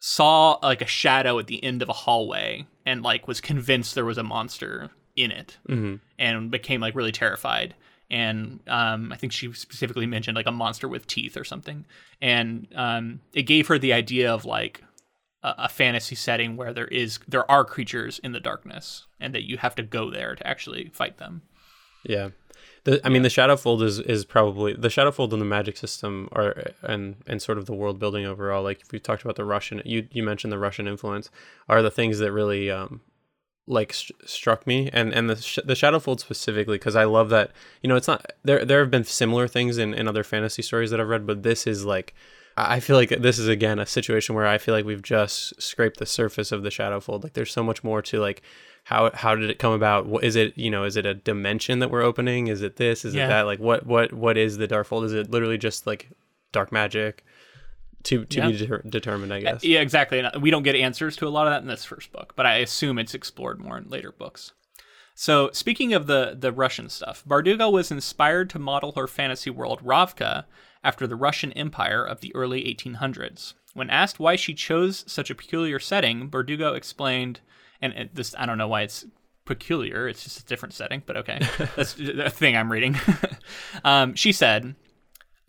saw 0.00 0.52
like 0.62 0.80
a 0.80 0.86
shadow 0.86 1.40
at 1.40 1.48
the 1.48 1.62
end 1.64 1.82
of 1.82 1.88
a 1.88 1.92
hallway 1.92 2.64
and 2.86 3.02
like 3.02 3.26
was 3.26 3.40
convinced 3.40 3.96
there 3.96 4.04
was 4.04 4.18
a 4.18 4.22
monster 4.22 4.90
in 5.16 5.32
it 5.32 5.58
mm-hmm. 5.68 5.96
and 6.16 6.52
became 6.52 6.80
like 6.80 6.94
really 6.94 7.10
terrified 7.10 7.74
and 8.08 8.60
um, 8.68 9.10
i 9.12 9.16
think 9.16 9.32
she 9.32 9.52
specifically 9.52 10.06
mentioned 10.06 10.36
like 10.36 10.46
a 10.46 10.52
monster 10.52 10.86
with 10.86 11.08
teeth 11.08 11.36
or 11.36 11.42
something 11.42 11.84
and 12.22 12.68
um, 12.76 13.20
it 13.32 13.42
gave 13.42 13.66
her 13.66 13.76
the 13.76 13.92
idea 13.92 14.32
of 14.32 14.44
like 14.44 14.84
a, 15.42 15.54
a 15.58 15.68
fantasy 15.68 16.14
setting 16.14 16.56
where 16.56 16.72
there 16.72 16.86
is 16.86 17.18
there 17.26 17.50
are 17.50 17.64
creatures 17.64 18.20
in 18.20 18.30
the 18.30 18.38
darkness 18.38 19.08
and 19.18 19.34
that 19.34 19.42
you 19.42 19.56
have 19.56 19.74
to 19.74 19.82
go 19.82 20.12
there 20.12 20.36
to 20.36 20.46
actually 20.46 20.88
fight 20.94 21.18
them 21.18 21.42
Yeah. 22.08 22.30
The, 22.84 23.00
I 23.04 23.10
mean, 23.10 23.22
the 23.22 23.28
Shadowfold 23.28 23.82
is, 23.82 23.98
is 24.00 24.24
probably 24.24 24.72
the 24.72 24.88
Shadowfold 24.88 25.32
and 25.32 25.42
the 25.42 25.46
magic 25.46 25.76
system 25.76 26.28
are 26.32 26.72
and 26.82 27.16
and 27.26 27.42
sort 27.42 27.58
of 27.58 27.66
the 27.66 27.74
world 27.74 27.98
building 27.98 28.24
overall. 28.24 28.62
Like 28.62 28.80
if 28.80 28.92
we 28.92 28.98
talked 28.98 29.22
about 29.22 29.36
the 29.36 29.44
Russian, 29.44 29.82
you 29.84 30.08
you 30.10 30.22
mentioned 30.22 30.52
the 30.52 30.58
Russian 30.58 30.88
influence 30.88 31.30
are 31.68 31.82
the 31.82 31.90
things 31.90 32.18
that 32.18 32.32
really 32.32 32.70
um 32.70 33.02
like 33.66 33.92
st- 33.92 34.26
struck 34.28 34.66
me 34.66 34.88
and 34.92 35.12
and 35.12 35.28
the 35.28 35.36
sh- 35.36 35.58
the 35.64 35.74
Shadowfold 35.74 36.20
specifically 36.20 36.76
because 36.78 36.96
I 36.96 37.04
love 37.04 37.28
that 37.28 37.50
you 37.82 37.88
know 37.88 37.96
it's 37.96 38.08
not 38.08 38.24
there 38.42 38.64
there 38.64 38.80
have 38.80 38.90
been 38.90 39.04
similar 39.04 39.46
things 39.46 39.76
in 39.76 39.92
in 39.92 40.08
other 40.08 40.24
fantasy 40.24 40.62
stories 40.62 40.90
that 40.90 41.00
I've 41.00 41.08
read, 41.08 41.26
but 41.26 41.42
this 41.42 41.66
is 41.66 41.84
like 41.84 42.14
I 42.56 42.76
I 42.76 42.80
feel 42.80 42.96
like 42.96 43.10
this 43.10 43.38
is 43.38 43.48
again 43.48 43.78
a 43.78 43.86
situation 43.86 44.34
where 44.34 44.46
I 44.46 44.56
feel 44.56 44.74
like 44.74 44.86
we've 44.86 45.02
just 45.02 45.60
scraped 45.60 45.98
the 45.98 46.06
surface 46.06 46.52
of 46.52 46.62
the 46.62 46.70
Shadowfold. 46.70 47.22
Like 47.22 47.34
there's 47.34 47.52
so 47.52 47.62
much 47.62 47.84
more 47.84 48.00
to 48.02 48.18
like 48.18 48.40
how 48.88 49.10
how 49.12 49.34
did 49.34 49.50
it 49.50 49.58
come 49.58 49.72
about? 49.74 50.06
What 50.06 50.24
is 50.24 50.34
it? 50.34 50.56
You 50.56 50.70
know, 50.70 50.84
is 50.84 50.96
it 50.96 51.04
a 51.04 51.12
dimension 51.12 51.78
that 51.80 51.90
we're 51.90 52.02
opening? 52.02 52.46
Is 52.46 52.62
it 52.62 52.76
this? 52.76 53.04
Is 53.04 53.14
Yeah. 53.14 53.26
it 53.26 53.28
that? 53.28 53.42
Like 53.42 53.58
what 53.58 53.84
what 53.84 54.14
what 54.14 54.38
is 54.38 54.56
the 54.56 54.66
Darkfold? 54.66 55.04
Is 55.04 55.12
it 55.12 55.30
literally 55.30 55.58
just 55.58 55.86
like 55.86 56.08
dark 56.52 56.72
magic? 56.72 57.22
To 58.04 58.24
to 58.24 58.40
be 58.40 58.46
Yeah. 58.52 58.58
deter- 58.58 58.82
determined, 58.88 59.34
I 59.34 59.38
uh, 59.38 59.40
guess. 59.40 59.64
Yeah, 59.64 59.80
exactly. 59.80 60.18
And 60.20 60.28
uh, 60.28 60.40
we 60.40 60.50
don't 60.50 60.62
get 60.62 60.74
answers 60.74 61.16
to 61.16 61.26
a 61.26 61.28
lot 61.28 61.46
of 61.46 61.52
that 61.52 61.60
in 61.60 61.68
this 61.68 61.84
first 61.84 62.12
book, 62.12 62.32
but 62.34 62.46
I 62.46 62.56
assume 62.56 62.98
it's 62.98 63.12
explored 63.12 63.60
more 63.60 63.76
in 63.76 63.88
later 63.90 64.10
books. 64.12 64.52
So, 65.14 65.50
speaking 65.52 65.92
of 65.92 66.06
the 66.06 66.34
the 66.38 66.52
Russian 66.52 66.88
stuff, 66.88 67.22
Bardugo 67.28 67.70
was 67.70 67.90
inspired 67.90 68.48
to 68.50 68.58
model 68.58 68.92
her 68.92 69.06
fantasy 69.08 69.50
world 69.50 69.80
Ravka 69.84 70.44
after 70.82 71.06
the 71.06 71.16
Russian 71.16 71.52
Empire 71.52 72.04
of 72.04 72.20
the 72.20 72.34
early 72.34 72.62
1800s. 72.64 73.52
When 73.74 73.90
asked 73.90 74.18
why 74.18 74.36
she 74.36 74.54
chose 74.54 75.04
such 75.06 75.28
a 75.28 75.34
peculiar 75.34 75.78
setting, 75.80 76.30
Bardugo 76.30 76.74
explained, 76.74 77.40
and 77.80 77.92
it, 77.94 78.14
this 78.14 78.34
I 78.38 78.46
don't 78.46 78.58
know 78.58 78.68
why 78.68 78.82
it's 78.82 79.06
peculiar. 79.44 80.06
It's 80.06 80.24
just 80.24 80.40
a 80.40 80.44
different 80.44 80.74
setting, 80.74 81.02
but 81.06 81.16
okay. 81.16 81.40
That's 81.76 81.94
the 81.94 82.30
thing 82.30 82.56
I'm 82.56 82.70
reading. 82.70 82.96
um, 83.84 84.14
she 84.14 84.30
said, 84.30 84.76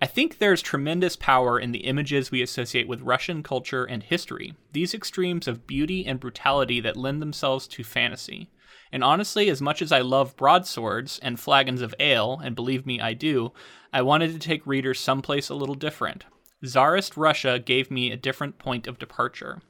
I 0.01 0.05
think 0.05 0.37
there's 0.37 0.61
tremendous 0.61 1.17
power 1.17 1.59
in 1.59 1.73
the 1.73 1.79
images 1.79 2.31
we 2.31 2.41
associate 2.41 2.87
with 2.87 3.01
Russian 3.01 3.43
culture 3.43 3.83
and 3.83 4.01
history, 4.01 4.53
these 4.71 4.93
extremes 4.93 5.45
of 5.47 5.67
beauty 5.67 6.05
and 6.05 6.21
brutality 6.21 6.79
that 6.79 6.95
lend 6.95 7.21
themselves 7.21 7.67
to 7.67 7.83
fantasy. 7.83 8.49
And 8.93 9.03
honestly, 9.03 9.49
as 9.49 9.61
much 9.61 9.81
as 9.81 9.91
I 9.91 9.99
love 9.99 10.37
broadswords 10.37 11.19
and 11.21 11.37
flagons 11.37 11.81
of 11.81 11.93
ale, 11.99 12.39
and 12.41 12.55
believe 12.55 12.85
me, 12.85 13.01
I 13.01 13.13
do, 13.13 13.51
I 13.91 14.01
wanted 14.01 14.31
to 14.31 14.39
take 14.39 14.65
readers 14.65 14.99
someplace 14.99 15.49
a 15.49 15.55
little 15.55 15.75
different. 15.75 16.23
Tsarist 16.63 17.17
Russia 17.17 17.59
gave 17.59 17.91
me 17.91 18.11
a 18.11 18.17
different 18.17 18.57
point 18.57 18.87
of 18.87 18.99
departure. 18.99 19.61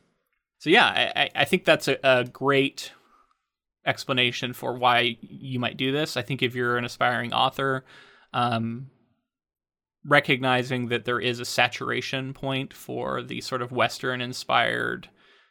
So, 0.60 0.69
yeah, 0.69 1.12
I, 1.15 1.30
I 1.36 1.45
think 1.45 1.63
that's 1.65 1.88
a, 1.88 1.98
a 2.04 2.26
great 2.26 2.91
explanation 3.86 4.54
for 4.54 4.78
why 4.78 5.17
you 5.22 5.60
might 5.60 5.78
do 5.78 5.91
this. 5.91 6.15
I 6.17 6.22
think 6.22 6.43
if 6.43 6.54
you're 6.54 6.78
an 6.78 6.86
aspiring 6.86 7.34
author, 7.34 7.86
um, 8.34 8.91
recognizing 10.06 10.89
that 10.89 11.06
there 11.06 11.19
is 11.19 11.39
a 11.39 11.45
saturation 11.45 12.34
point 12.34 12.74
for 12.74 13.22
the 13.22 13.41
sort 13.41 13.62
of 13.62 13.72
Western 13.72 14.22
inspired, 14.22 15.10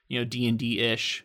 you 0.09 0.19
know, 0.19 0.25
D 0.25 0.49
and 0.49 0.59
D 0.59 0.79
ish 0.79 1.25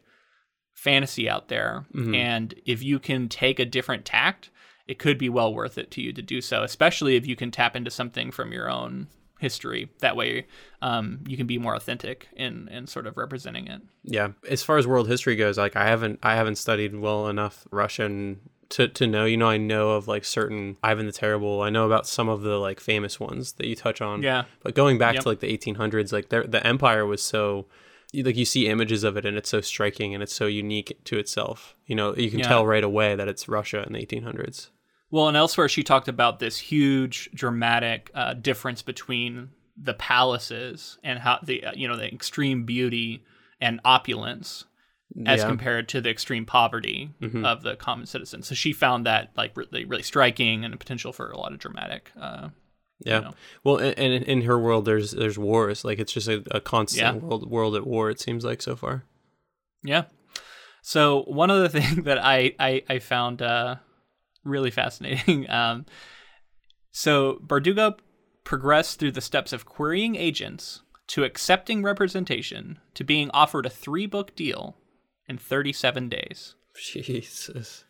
fantasy 0.74 1.30
out 1.30 1.48
there, 1.48 1.86
Mhm. 1.94 2.16
and 2.16 2.54
if 2.66 2.84
you 2.84 3.00
can 3.00 3.30
take 3.30 3.60
a 3.60 3.66
different 3.66 4.06
tact, 4.06 4.50
it 4.88 5.00
could 5.00 5.18
be 5.18 5.30
well 5.30 5.54
worth 5.54 5.78
it 5.78 5.92
to 5.92 6.02
you 6.02 6.12
to 6.12 6.22
do 6.22 6.42
so. 6.42 6.64
Especially 6.64 7.16
if 7.16 7.26
you 7.26 7.36
can 7.36 7.52
tap 7.52 7.76
into 7.76 7.92
something 7.92 8.32
from 8.32 8.52
your 8.52 8.70
own 8.70 9.08
history. 9.44 9.90
That 10.00 10.16
way, 10.16 10.48
um, 10.82 11.20
you 11.28 11.38
can 11.38 11.46
be 11.46 11.58
more 11.60 11.76
authentic 11.76 12.28
in 12.36 12.68
in 12.70 12.88
sort 12.88 13.06
of 13.06 13.16
representing 13.18 13.68
it. 13.68 13.82
Yeah, 14.04 14.30
as 14.50 14.64
far 14.64 14.78
as 14.78 14.88
world 14.88 15.08
history 15.08 15.36
goes, 15.36 15.58
like 15.58 15.76
I 15.76 15.86
haven't 15.88 16.20
I 16.24 16.36
haven't 16.36 16.56
studied 16.58 16.96
well 16.96 17.28
enough 17.28 17.68
Russian 17.72 18.40
to 18.70 18.88
to 18.88 19.06
know. 19.06 19.26
You 19.26 19.38
know, 19.38 19.50
I 19.50 19.58
know 19.58 19.92
of 19.92 20.08
like 20.08 20.26
certain 20.26 20.78
Ivan 20.82 21.06
the 21.06 21.12
Terrible. 21.12 21.62
I 21.62 21.70
know 21.70 21.86
about 21.86 22.08
some 22.08 22.30
of 22.30 22.42
the 22.42 22.58
like 22.58 22.80
famous 22.80 23.20
ones 23.20 23.54
that 23.54 23.68
you 23.68 23.76
touch 23.76 24.02
on. 24.02 24.24
Yeah. 24.24 24.46
But 24.64 24.74
going 24.74 24.98
back 24.98 25.14
Yep. 25.16 25.24
to 25.24 25.30
like 25.30 25.40
the 25.42 25.52
1800s, 25.56 26.12
like 26.12 26.30
the 26.30 26.66
empire 26.66 27.06
was 27.06 27.22
so 27.22 27.68
like 28.16 28.36
you 28.38 28.46
see 28.46 28.68
images 28.68 29.04
of 29.04 29.18
it 29.18 29.26
and 29.26 29.38
it's 29.38 29.50
so 29.50 29.60
striking 29.60 30.14
and 30.14 30.22
it's 30.22 30.34
so 30.34 30.46
unique 30.46 31.00
to 31.06 31.18
itself. 31.18 31.76
You 31.88 31.96
know, 31.96 32.16
you 32.16 32.30
can 32.30 32.40
Yeah. 32.40 32.48
tell 32.48 32.64
right 32.66 32.84
away 32.84 33.16
that 33.16 33.28
it's 33.28 33.48
Russia 33.50 33.84
in 33.88 33.94
the 33.94 34.00
1800s. 34.00 34.70
Well, 35.14 35.28
and 35.28 35.38
elsewhere, 35.38 35.70
she 35.70 35.84
talked 35.84 36.08
about 36.08 36.40
this 36.40 36.58
huge, 36.58 37.30
dramatic 37.36 38.10
uh, 38.16 38.34
difference 38.34 38.82
between 38.82 39.52
the 39.78 39.94
palaces 39.94 40.98
and 41.04 41.20
how 41.20 41.38
the 41.44 41.66
uh, 41.66 41.72
you 41.76 41.88
know 41.88 41.96
the 41.96 42.12
extreme 42.12 42.66
beauty 42.66 43.24
and 43.62 43.80
opulence 43.86 44.66
as 45.28 45.42
Yeah. 45.42 45.48
compared 45.50 45.88
to 45.90 46.02
the 46.02 46.10
extreme 46.10 46.48
poverty 46.48 47.12
Mhm. 47.22 47.46
of 47.46 47.62
the 47.62 47.76
common 47.76 48.08
citizen. 48.08 48.42
So 48.42 48.56
she 48.56 48.74
found 48.74 49.06
that 49.06 49.30
like 49.38 49.56
really, 49.56 49.86
really 49.86 50.02
striking 50.02 50.66
and 50.66 50.74
a 50.74 50.78
potential 50.78 51.14
for 51.14 51.30
a 51.30 51.38
lot 51.38 51.54
of 51.54 51.60
dramatic. 51.60 52.12
Uh, 52.20 52.50
Yeah. 53.06 53.20
know. 53.20 53.32
Well, 53.64 53.78
and, 53.78 53.96
and 54.00 54.24
in 54.24 54.42
her 54.42 54.58
world, 54.58 54.86
there's 54.86 55.12
there's 55.12 55.38
wars. 55.38 55.86
Like 55.86 56.00
it's 56.00 56.12
just 56.14 56.28
a, 56.28 56.44
a 56.50 56.60
constant 56.60 57.04
Yeah. 57.18 57.22
world 57.22 57.48
world 57.52 57.76
at 57.76 57.86
war. 57.86 58.10
It 58.10 58.20
seems 58.20 58.44
like 58.44 58.64
so 58.64 58.76
far. 58.76 59.04
Yeah. 59.84 60.06
So 60.82 61.22
one 61.28 61.52
other 61.52 61.68
thing 61.78 62.02
that 62.04 62.18
I 62.18 62.56
I, 62.60 62.82
I 62.90 62.98
found 62.98 63.44
uh, 63.44 63.76
really 64.44 64.72
fascinating. 64.72 65.48
Um, 65.54 65.86
so 66.92 67.40
Bardugo 67.46 67.98
progressed 68.44 69.00
through 69.00 69.14
the 69.14 69.22
steps 69.22 69.52
of 69.52 69.66
querying 69.66 70.16
agents 70.16 70.82
to 71.08 71.24
accepting 71.24 71.84
representation 71.84 72.80
to 72.94 73.04
being 73.04 73.30
offered 73.32 73.66
a 73.66 73.70
three 73.70 74.06
book 74.06 74.36
deal 74.36 74.78
in 75.28 75.38
37 75.38 76.10
days. 76.10 76.56
Jesus. 76.76 77.86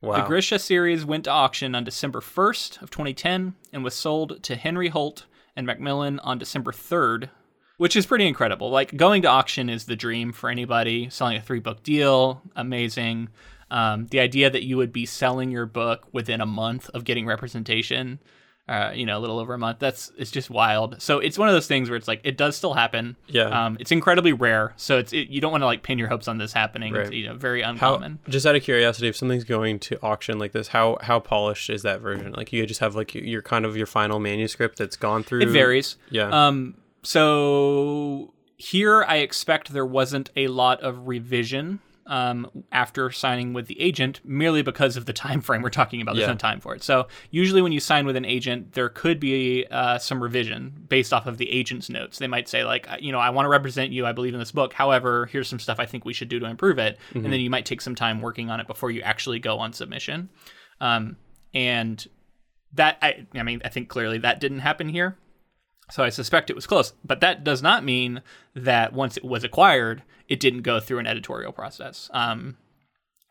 Wow. 0.00 0.16
The 0.16 0.22
Grisha 0.22 0.58
series 0.58 1.04
went 1.04 1.24
to 1.24 1.30
auction 1.30 1.74
on 1.74 1.84
December 1.84 2.20
1st 2.20 2.82
of 2.82 2.90
2010 2.90 3.54
and 3.72 3.82
was 3.82 3.94
sold 3.94 4.42
to 4.42 4.56
Henry 4.56 4.88
Holt 4.88 5.24
and 5.56 5.66
Macmillan 5.66 6.18
on 6.20 6.38
December 6.38 6.72
3rd, 6.72 7.30
which 7.78 7.96
is 7.96 8.06
pretty 8.06 8.26
incredible. 8.26 8.70
Like 8.70 8.96
going 8.96 9.22
to 9.22 9.28
auction 9.28 9.70
is 9.70 9.86
the 9.86 9.96
dream 9.96 10.32
for 10.32 10.50
anybody. 10.50 11.08
Selling 11.08 11.38
a 11.38 11.42
three 11.42 11.60
book 11.60 11.82
deal, 11.82 12.42
amazing. 12.54 13.28
Um, 13.70 14.06
the 14.06 14.20
idea 14.20 14.48
that 14.50 14.62
you 14.62 14.76
would 14.76 14.92
be 14.92 15.06
selling 15.06 15.50
your 15.50 15.66
book 15.66 16.06
within 16.12 16.40
a 16.40 16.46
month 16.46 16.88
of 16.94 17.02
getting 17.04 17.26
representation, 17.26 18.20
uh, 18.68 18.90
you 18.94 19.06
know, 19.06 19.18
a 19.18 19.20
little 19.20 19.38
over 19.38 19.54
a 19.54 19.58
month, 19.58 19.78
that's 19.80 20.10
it's 20.18 20.30
just 20.30 20.50
wild. 20.50 21.00
So 21.02 21.18
it's 21.18 21.36
one 21.38 21.48
of 21.48 21.54
those 21.54 21.66
things 21.66 21.88
where 21.88 21.96
it's 21.96 22.08
like 22.08 22.20
it 22.24 22.36
does 22.36 22.56
still 22.56 22.74
happen. 22.74 23.16
Yeah. 23.28 23.44
Um, 23.66 23.76
it's 23.80 23.90
incredibly 23.92 24.32
rare, 24.32 24.72
so 24.76 24.98
it's 24.98 25.12
it, 25.12 25.28
you 25.28 25.40
don't 25.40 25.50
want 25.52 25.62
to 25.62 25.66
like 25.66 25.82
pin 25.82 25.98
your 25.98 26.08
hopes 26.08 26.26
on 26.28 26.38
this 26.38 26.52
happening. 26.52 26.94
It's 26.94 27.08
Right. 27.08 27.16
you 27.16 27.26
know 27.28 27.34
very 27.34 27.62
uncommon. 27.62 28.18
how 28.24 28.30
just 28.30 28.44
out 28.46 28.54
of 28.56 28.62
curiosity, 28.62 29.08
if 29.08 29.16
something's 29.16 29.44
going 29.44 29.78
to 29.80 30.00
auction 30.02 30.38
like 30.38 30.52
this, 30.52 30.68
how 30.68 30.98
how 31.00 31.20
polished 31.20 31.70
is 31.70 31.82
that 31.82 32.00
version? 32.00 32.32
Like 32.32 32.52
you 32.52 32.64
just 32.66 32.80
have 32.80 32.94
like 32.96 33.14
your 33.14 33.42
kind 33.42 33.64
of 33.64 33.76
your 33.76 33.86
final 33.86 34.18
manuscript 34.20 34.78
that's 34.78 34.96
gone 34.96 35.22
through. 35.22 35.42
It 35.42 35.48
varies. 35.48 35.96
Yeah. 36.10 36.28
Um, 36.46 36.74
so 37.02 38.32
here 38.56 39.04
I 39.04 39.16
expect 39.18 39.72
there 39.72 39.86
wasn't 39.86 40.30
a 40.36 40.48
lot 40.48 40.80
of 40.80 41.06
revision 41.06 41.80
um, 42.06 42.48
after 42.72 43.10
signing 43.10 43.52
with 43.52 43.66
the 43.66 43.80
agent, 43.80 44.20
merely 44.24 44.62
because 44.62 44.96
of 44.96 45.06
the 45.06 45.12
time 45.12 45.40
frame 45.40 45.62
we're 45.62 45.70
talking 45.70 46.00
about. 46.00 46.14
There's 46.14 46.26
Yeah. 46.26 46.32
no 46.34 46.38
time 46.38 46.60
for 46.60 46.74
it. 46.74 46.82
So 46.82 47.08
usually 47.30 47.62
when 47.62 47.72
you 47.72 47.80
sign 47.80 48.06
with 48.06 48.16
an 48.16 48.24
agent, 48.24 48.72
there 48.72 48.88
could 48.88 49.18
be 49.18 49.66
uh, 49.70 49.98
some 49.98 50.22
revision 50.22 50.84
based 50.88 51.12
off 51.12 51.26
of 51.26 51.38
the 51.38 51.50
agent's 51.50 51.88
notes. 51.90 52.18
They 52.18 52.26
might 52.28 52.48
say 52.48 52.64
like, 52.64 52.86
you 53.00 53.12
know, 53.12 53.18
I 53.18 53.30
want 53.30 53.46
to 53.46 53.50
represent 53.50 53.92
you. 53.92 54.06
I 54.06 54.12
believe 54.12 54.34
in 54.34 54.40
this 54.40 54.52
book. 54.52 54.72
However, 54.72 55.26
here's 55.26 55.48
some 55.48 55.58
stuff 55.58 55.80
I 55.80 55.86
think 55.86 56.04
we 56.04 56.12
should 56.12 56.28
do 56.28 56.38
to 56.38 56.46
improve 56.46 56.78
it, 56.78 56.98
and 57.14 57.24
then 57.24 57.40
you 57.40 57.50
might 57.50 57.66
take 57.66 57.80
some 57.80 57.94
time 57.94 58.20
working 58.20 58.50
on 58.50 58.60
it 58.60 58.66
before 58.66 58.90
you 58.90 59.00
actually 59.02 59.38
go 59.38 59.58
on 59.58 59.72
submission. 59.72 60.28
Um, 60.80 61.16
and 61.54 62.06
that 62.74 62.98
I, 63.02 63.26
I 63.34 63.42
mean, 63.42 63.62
I 63.64 63.68
think 63.68 63.88
clearly 63.88 64.18
that 64.18 64.40
didn't 64.40 64.58
happen 64.60 64.88
here. 64.88 65.16
So 65.90 66.02
I 66.02 66.08
suspect 66.08 66.50
it 66.50 66.56
was 66.56 66.66
close, 66.66 66.92
but 67.04 67.20
that 67.20 67.44
does 67.44 67.62
not 67.62 67.84
mean 67.84 68.22
that 68.54 68.92
once 68.92 69.16
it 69.16 69.24
was 69.24 69.44
acquired, 69.44 70.02
it 70.28 70.40
didn't 70.40 70.62
go 70.62 70.80
through 70.80 70.98
an 70.98 71.06
editorial 71.06 71.52
process. 71.52 72.10
Um, 72.12 72.56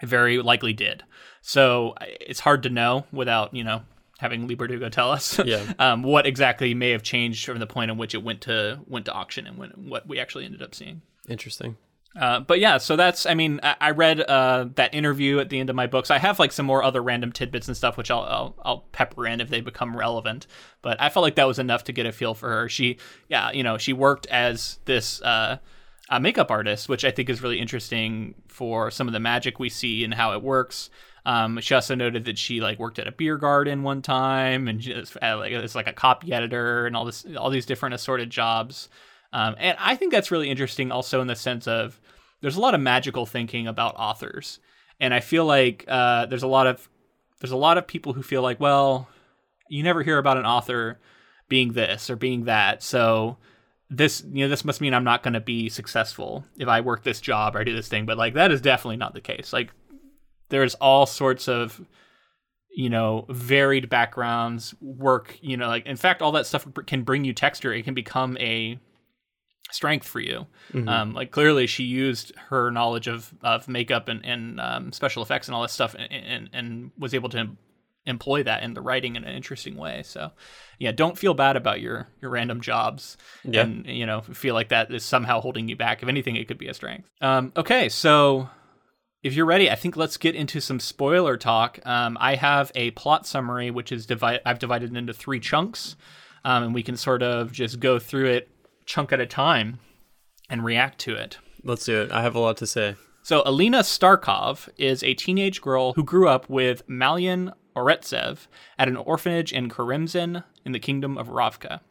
it 0.02 0.08
very 0.08 0.38
likely 0.42 0.72
did. 0.74 1.04
So 1.42 1.96
it's 2.02 2.40
hard 2.40 2.64
to 2.64 2.70
know 2.70 3.06
without 3.12 3.54
you 3.54 3.64
know 3.64 3.84
having 4.20 4.48
Leigh 4.48 4.56
Bardugo 4.56 4.90
tell 4.90 5.12
us 5.12 5.38
Yeah. 5.46 5.74
um, 5.80 6.02
what 6.04 6.26
exactly 6.26 6.74
may 6.74 6.92
have 6.92 7.04
changed 7.04 7.46
from 7.46 7.60
the 7.60 7.68
point 7.68 7.92
in 7.92 7.98
which 7.98 8.14
it 8.16 8.24
went 8.24 8.42
to 8.42 8.80
went 8.88 9.06
to 9.06 9.12
auction 9.14 9.46
and 9.48 9.58
when 9.58 9.72
what 9.72 10.08
we 10.08 10.20
actually 10.20 10.46
ended 10.46 10.62
up 10.62 10.74
seeing. 10.74 11.02
Interesting. 11.28 11.76
Uh, 12.20 12.40
but 12.40 12.62
yeah, 12.62 12.78
so 12.78 12.96
that's, 12.96 13.26
I 13.26 13.34
mean, 13.34 13.60
I, 13.62 13.76
I 13.82 13.92
read 13.92 14.22
uh, 14.22 14.68
that 14.76 14.94
interview 14.94 15.40
at 15.40 15.50
the 15.50 15.60
end 15.60 15.70
of 15.70 15.76
my 15.76 15.86
books. 15.86 16.10
I 16.10 16.18
have 16.18 16.40
like 16.40 16.54
some 16.54 16.66
more 16.66 16.82
other 16.82 17.02
random 17.02 17.34
tidbits 17.34 17.68
and 17.68 17.76
stuff, 17.76 17.98
which 17.98 18.10
I'll, 18.10 18.22
I'll, 18.22 18.56
I'll 18.64 18.80
pepper 18.94 19.28
in 19.28 19.42
if 19.42 19.50
they 19.50 19.60
become 19.60 19.98
relevant. 19.98 20.48
But 20.82 21.02
I 21.02 21.10
felt 21.10 21.24
like 21.24 21.36
that 21.36 21.48
was 21.48 21.60
enough 21.60 21.84
to 21.86 21.92
get 21.92 22.06
a 22.06 22.14
feel 22.14 22.34
for 22.34 22.50
her. 22.50 22.70
She, 22.70 23.00
yeah, 23.28 23.52
you 23.52 23.64
know, 23.64 23.78
she 23.78 23.92
worked 23.92 24.28
as 24.28 24.80
this 24.86 25.22
uh, 25.24 25.58
makeup 26.22 26.52
artist, 26.52 26.88
which 26.88 27.04
I 27.04 27.12
think 27.12 27.30
is 27.30 27.42
really 27.42 27.60
interesting 27.60 28.36
for 28.48 28.92
some 28.92 29.08
of 29.08 29.14
the 29.14 29.20
magic 29.20 29.60
we 29.60 29.68
see 29.68 30.06
and 30.06 30.14
how 30.14 30.34
it 30.34 30.42
works. 30.42 30.90
Um, 31.26 31.60
she 31.60 31.74
also 31.74 31.96
noted 31.96 32.26
that 32.26 32.38
she 32.38 32.62
like 32.62 32.80
worked 32.80 33.00
at 33.00 33.08
a 33.08 33.12
beer 33.12 33.36
garden 33.38 33.84
one 33.84 34.02
time, 34.02 34.68
and 34.68 34.80
just 34.80 35.18
uh, 35.22 35.38
like 35.38 35.52
it's 35.52 35.76
like 35.76 35.88
a 35.88 35.94
copy 35.94 36.32
editor 36.32 36.86
and 36.86 36.96
all 36.96 37.04
this, 37.04 37.26
all 37.36 37.50
these 37.50 37.66
different 37.66 37.96
assorted 37.96 38.30
jobs. 38.30 38.90
Um, 39.36 39.54
and 39.58 39.78
I 39.82 39.98
think 39.98 40.14
that's 40.14 40.32
really 40.32 40.50
interesting 40.50 40.94
also 40.94 41.20
in 41.20 41.28
the 41.28 41.36
sense 41.36 41.68
of 41.68 42.00
there's 42.40 42.56
a 42.56 42.62
lot 42.62 42.74
of 42.74 42.80
magical 42.80 43.26
thinking 43.26 43.68
about 43.68 43.94
authors. 43.98 44.62
And 45.02 45.14
I 45.14 45.20
feel 45.20 45.44
like 45.44 45.84
uh, 45.90 46.28
there's 46.28 46.44
a 46.44 46.48
lot 46.48 46.68
of 46.68 46.88
there's 47.42 47.52
a 47.52 47.58
lot 47.58 47.78
of 47.78 47.86
people 47.86 48.14
who 48.14 48.24
feel 48.24 48.42
like, 48.42 48.62
well, 48.62 49.10
you 49.68 49.84
never 49.84 50.04
hear 50.04 50.20
about 50.20 50.38
an 50.38 50.46
author 50.46 51.00
being 51.50 51.74
this 51.74 52.10
or 52.10 52.16
being 52.16 52.46
that. 52.46 52.82
So 52.82 53.36
this 53.90 54.24
you 54.32 54.46
know 54.46 54.50
this 54.50 54.64
must 54.64 54.80
mean 54.80 54.94
I'm 54.94 55.04
not 55.04 55.22
going 55.22 55.34
to 55.34 55.42
be 55.42 55.68
successful 55.68 56.46
if 56.58 56.70
I 56.70 56.80
work 56.80 57.04
this 57.04 57.20
job 57.20 57.58
or 57.58 57.60
I 57.60 57.66
do 57.66 57.76
this 57.76 57.90
thing. 57.90 58.06
But 58.06 58.18
like 58.18 58.36
that 58.36 58.54
is 58.54 58.62
definitely 58.62 58.98
not 58.98 59.14
the 59.14 59.20
case. 59.20 59.52
Like 59.52 59.74
there's 60.48 60.76
all 60.76 61.06
sorts 61.06 61.50
of 61.50 61.86
you 62.74 62.90
know 62.90 63.26
varied 63.28 63.90
backgrounds 63.90 64.74
work 64.80 65.38
you 65.42 65.58
know 65.58 65.68
like 65.68 65.86
in 65.86 65.98
fact 65.98 66.22
all 66.22 66.32
that 66.34 66.46
stuff 66.46 66.66
can 66.86 67.04
bring 67.04 67.26
you 67.26 67.34
texture 67.34 67.74
it 67.74 67.84
can 67.84 67.94
become 67.94 68.38
a 68.38 68.78
strength 69.76 70.08
for 70.08 70.20
you 70.20 70.48
Mhm. 70.74 70.88
um, 70.90 71.14
like 71.14 71.30
clearly 71.32 71.68
she 71.68 71.84
used 71.84 72.34
her 72.50 72.72
knowledge 72.72 73.08
of, 73.08 73.34
of 73.44 73.68
makeup 73.68 74.08
and, 74.08 74.26
and 74.26 74.60
um, 74.60 74.92
special 74.92 75.22
effects 75.22 75.48
and 75.48 75.56
all 75.56 75.62
that 75.62 75.70
stuff 75.72 75.96
and, 75.98 76.12
and, 76.12 76.50
and 76.54 76.92
was 76.98 77.14
able 77.14 77.30
to 77.30 77.38
em- 77.40 77.58
employ 78.08 78.44
that 78.44 78.64
in 78.64 78.74
the 78.74 78.82
writing 78.82 79.16
in 79.16 79.24
an 79.24 79.36
interesting 79.36 79.76
way 79.78 80.02
so 80.04 80.32
yeah 80.80 80.92
don't 80.92 81.18
feel 81.18 81.34
bad 81.34 81.56
about 81.56 81.82
your 81.82 82.08
your 82.22 82.32
random 82.32 82.62
jobs 82.62 83.18
Yeah. 83.44 83.62
and 83.62 83.86
you 83.86 84.06
know 84.06 84.22
feel 84.22 84.54
like 84.54 84.70
that 84.70 84.92
is 84.94 85.04
somehow 85.04 85.42
holding 85.42 85.68
you 85.68 85.76
back 85.76 86.02
if 86.04 86.10
anything 86.10 86.36
it 86.36 86.48
could 86.48 86.58
be 86.60 86.68
a 86.68 86.74
strength 86.74 87.10
um, 87.22 87.52
okay 87.58 87.90
so 87.90 88.50
if 89.24 89.34
you're 89.34 89.48
ready, 89.48 89.72
I 89.72 89.76
think 89.76 89.98
let's 89.98 90.18
get 90.18 90.36
into 90.36 90.62
some 90.62 90.80
spoiler 90.80 91.36
talk. 91.36 91.80
Um, 91.84 92.16
I 92.22 92.36
have 92.36 92.72
a 92.76 92.92
plot 92.92 93.26
summary, 93.26 93.72
which 93.72 93.92
is 93.92 94.06
divided. 94.06 94.42
I've 94.46 94.60
divided 94.60 94.92
it 94.92 94.98
into 95.00 95.14
three 95.16 95.40
chunks, 95.40 95.96
um, 96.44 96.62
and 96.62 96.76
we 96.76 96.84
can 96.84 96.96
sort 96.96 97.24
of 97.24 97.52
just 97.52 97.80
go 97.80 97.98
through 97.98 98.28
it 98.28 98.50
chunk 98.86 99.12
at 99.12 99.20
a 99.20 99.26
time 99.26 99.80
and 100.50 100.64
react 100.64 101.00
to 101.00 101.16
it. 101.16 101.38
Let's 101.64 101.86
do 101.86 102.02
it. 102.02 102.12
I 102.12 102.22
have 102.22 102.36
a 102.36 102.40
lot 102.40 102.58
to 102.58 102.68
say. 102.68 102.96
So 103.24 103.42
Alina 103.46 103.80
Starkov 103.80 104.70
is 104.78 105.02
a 105.04 105.16
teenage 105.16 105.62
girl 105.62 105.94
who 105.94 106.04
grew 106.04 106.30
up 106.30 106.48
with 106.48 106.88
Malyen 106.88 107.52
Oretsev 107.76 108.48
at 108.78 108.88
an 108.88 108.98
orphanage 108.98 109.52
in 109.52 109.70
Keramzin 109.70 110.44
in 110.64 110.72
the 110.72 110.80
kingdom 110.80 111.18
of 111.18 111.30
Ravka. 111.30 111.82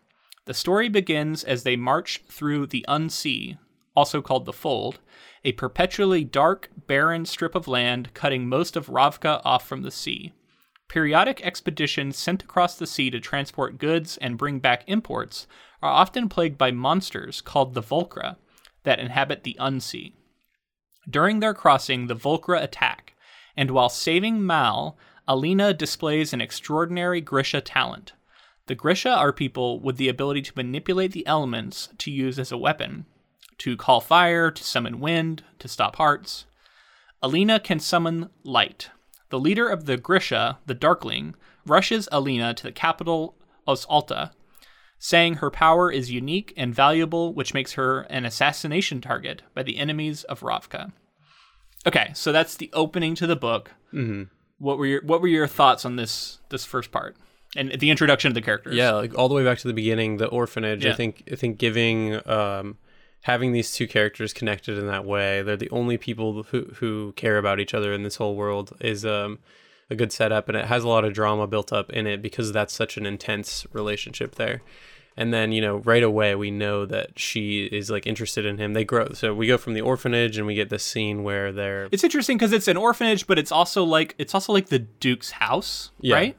The 0.46 0.54
story 0.54 0.88
begins 0.88 1.42
as 1.42 1.62
they 1.62 1.74
march 1.74 2.22
through 2.28 2.66
the 2.68 2.84
Unsea, 2.86 3.58
also 3.96 4.22
called 4.22 4.44
the 4.44 4.52
Fold, 4.52 5.00
a 5.44 5.52
perpetually 5.52 6.22
dark, 6.22 6.70
barren 6.86 7.24
strip 7.24 7.54
of 7.54 7.66
land 7.66 8.14
cutting 8.14 8.48
most 8.48 8.76
of 8.76 8.86
Ravka 8.86 9.40
off 9.44 9.66
from 9.66 9.82
the 9.82 9.90
sea. 9.90 10.32
Periodic 10.88 11.44
expeditions 11.44 12.16
sent 12.16 12.42
across 12.42 12.76
the 12.76 12.86
sea 12.86 13.10
to 13.10 13.18
transport 13.18 13.78
goods 13.78 14.18
and 14.18 14.38
bring 14.38 14.60
back 14.60 14.84
imports 14.86 15.46
are 15.84 15.92
often 15.92 16.30
plagued 16.30 16.56
by 16.56 16.70
monsters 16.70 17.42
called 17.42 17.74
the 17.74 17.82
Volcra 17.82 18.36
that 18.84 18.98
inhabit 18.98 19.44
the 19.44 19.54
Unsea. 19.60 20.12
During 21.08 21.40
their 21.40 21.52
crossing, 21.52 22.06
the 22.06 22.16
Volcra 22.16 22.62
attack, 22.62 23.12
and 23.54 23.70
while 23.70 23.90
saving 23.90 24.46
Mal, 24.46 24.96
Alina 25.28 25.74
displays 25.74 26.32
an 26.32 26.40
extraordinary 26.40 27.20
Grisha 27.20 27.60
talent. 27.60 28.14
The 28.64 28.74
Grisha 28.74 29.10
are 29.10 29.30
people 29.30 29.78
with 29.78 29.98
the 29.98 30.08
ability 30.08 30.40
to 30.42 30.52
manipulate 30.56 31.12
the 31.12 31.26
elements 31.26 31.90
to 31.98 32.10
use 32.10 32.38
as 32.38 32.50
a 32.50 32.56
weapon, 32.56 33.04
to 33.58 33.76
call 33.76 34.00
fire, 34.00 34.50
to 34.50 34.64
summon 34.64 35.00
wind, 35.00 35.44
to 35.58 35.68
stop 35.68 35.96
hearts. 35.96 36.46
Alina 37.22 37.60
can 37.60 37.78
summon 37.78 38.30
light. 38.42 38.88
The 39.28 39.38
leader 39.38 39.68
of 39.68 39.84
the 39.84 39.98
Grisha, 39.98 40.60
the 40.64 40.72
Darkling, 40.72 41.34
rushes 41.66 42.08
Alina 42.10 42.54
to 42.54 42.62
the 42.62 42.72
capital 42.72 43.36
Os 43.66 43.84
Alta, 43.84 44.30
saying 45.04 45.34
her 45.34 45.50
power 45.50 45.92
is 45.92 46.10
unique 46.10 46.54
and 46.56 46.74
valuable, 46.74 47.34
which 47.34 47.52
makes 47.52 47.74
her 47.74 48.06
an 48.08 48.24
assassination 48.24 49.02
target 49.02 49.42
by 49.52 49.62
the 49.62 49.76
enemies 49.76 50.24
of 50.24 50.40
Ravka. 50.40 50.92
Okay, 51.86 52.10
so 52.14 52.32
that's 52.32 52.56
the 52.56 52.70
opening 52.72 53.14
to 53.16 53.26
the 53.26 53.36
book. 53.36 53.72
Mm-hmm. 53.92 54.22
What 54.56 54.78
were 54.78 54.86
your 54.86 55.02
What 55.04 55.20
were 55.20 55.28
your 55.28 55.46
thoughts 55.46 55.84
on 55.84 55.96
this 55.96 56.38
this 56.48 56.64
first 56.64 56.90
part 56.90 57.16
and 57.54 57.78
the 57.78 57.90
introduction 57.90 58.28
of 58.28 58.34
the 58.34 58.40
characters? 58.40 58.76
Yeah, 58.76 58.92
like 58.92 59.14
all 59.18 59.28
the 59.28 59.34
way 59.34 59.44
back 59.44 59.58
to 59.58 59.68
the 59.68 59.74
beginning, 59.74 60.16
the 60.16 60.28
orphanage. 60.28 60.86
Yeah. 60.86 60.92
I 60.92 60.94
think 60.94 61.28
I 61.30 61.34
think 61.34 61.58
giving 61.58 62.26
um 62.26 62.78
having 63.24 63.52
these 63.52 63.74
two 63.74 63.86
characters 63.86 64.32
connected 64.32 64.78
in 64.78 64.86
that 64.86 65.04
way, 65.04 65.42
they're 65.42 65.58
the 65.58 65.68
only 65.68 65.98
people 65.98 66.44
who 66.44 66.62
who 66.76 67.12
care 67.12 67.36
about 67.36 67.60
each 67.60 67.74
other 67.74 67.92
in 67.92 68.04
this 68.04 68.16
whole 68.16 68.36
world 68.36 68.74
is 68.80 69.04
um 69.04 69.38
a 69.90 69.94
good 69.94 70.12
setup 70.12 70.48
and 70.48 70.56
it 70.56 70.64
has 70.64 70.82
a 70.82 70.88
lot 70.88 71.04
of 71.04 71.12
drama 71.12 71.46
built 71.46 71.74
up 71.74 71.92
in 71.92 72.06
it 72.06 72.22
because 72.22 72.52
that's 72.52 72.72
such 72.72 72.96
an 72.96 73.04
intense 73.04 73.66
relationship 73.74 74.36
there. 74.36 74.62
And 75.16 75.32
then, 75.32 75.52
you 75.52 75.60
know, 75.60 75.76
right 75.76 76.02
away 76.02 76.34
we 76.34 76.50
know 76.50 76.86
that 76.86 77.18
she 77.18 77.66
is 77.66 77.88
like 77.90 78.06
interested 78.06 78.44
in 78.44 78.58
him. 78.58 78.72
They 78.72 78.84
grow 78.84 79.10
so 79.12 79.32
we 79.34 79.46
go 79.46 79.56
from 79.58 79.74
the 79.74 79.80
orphanage 79.80 80.38
and 80.38 80.46
we 80.46 80.54
get 80.54 80.70
this 80.70 80.82
scene 80.84 81.22
where 81.22 81.52
they're 81.52 81.88
It's 81.92 82.02
interesting 82.04 82.36
because 82.36 82.52
it's 82.52 82.66
an 82.68 82.76
orphanage, 82.76 83.26
but 83.26 83.38
it's 83.38 83.52
also 83.52 83.84
like 83.84 84.14
it's 84.18 84.34
also 84.34 84.52
like 84.52 84.68
the 84.70 84.80
Duke's 84.80 85.30
house, 85.32 85.90
Yeah. 86.00 86.14
right? 86.16 86.36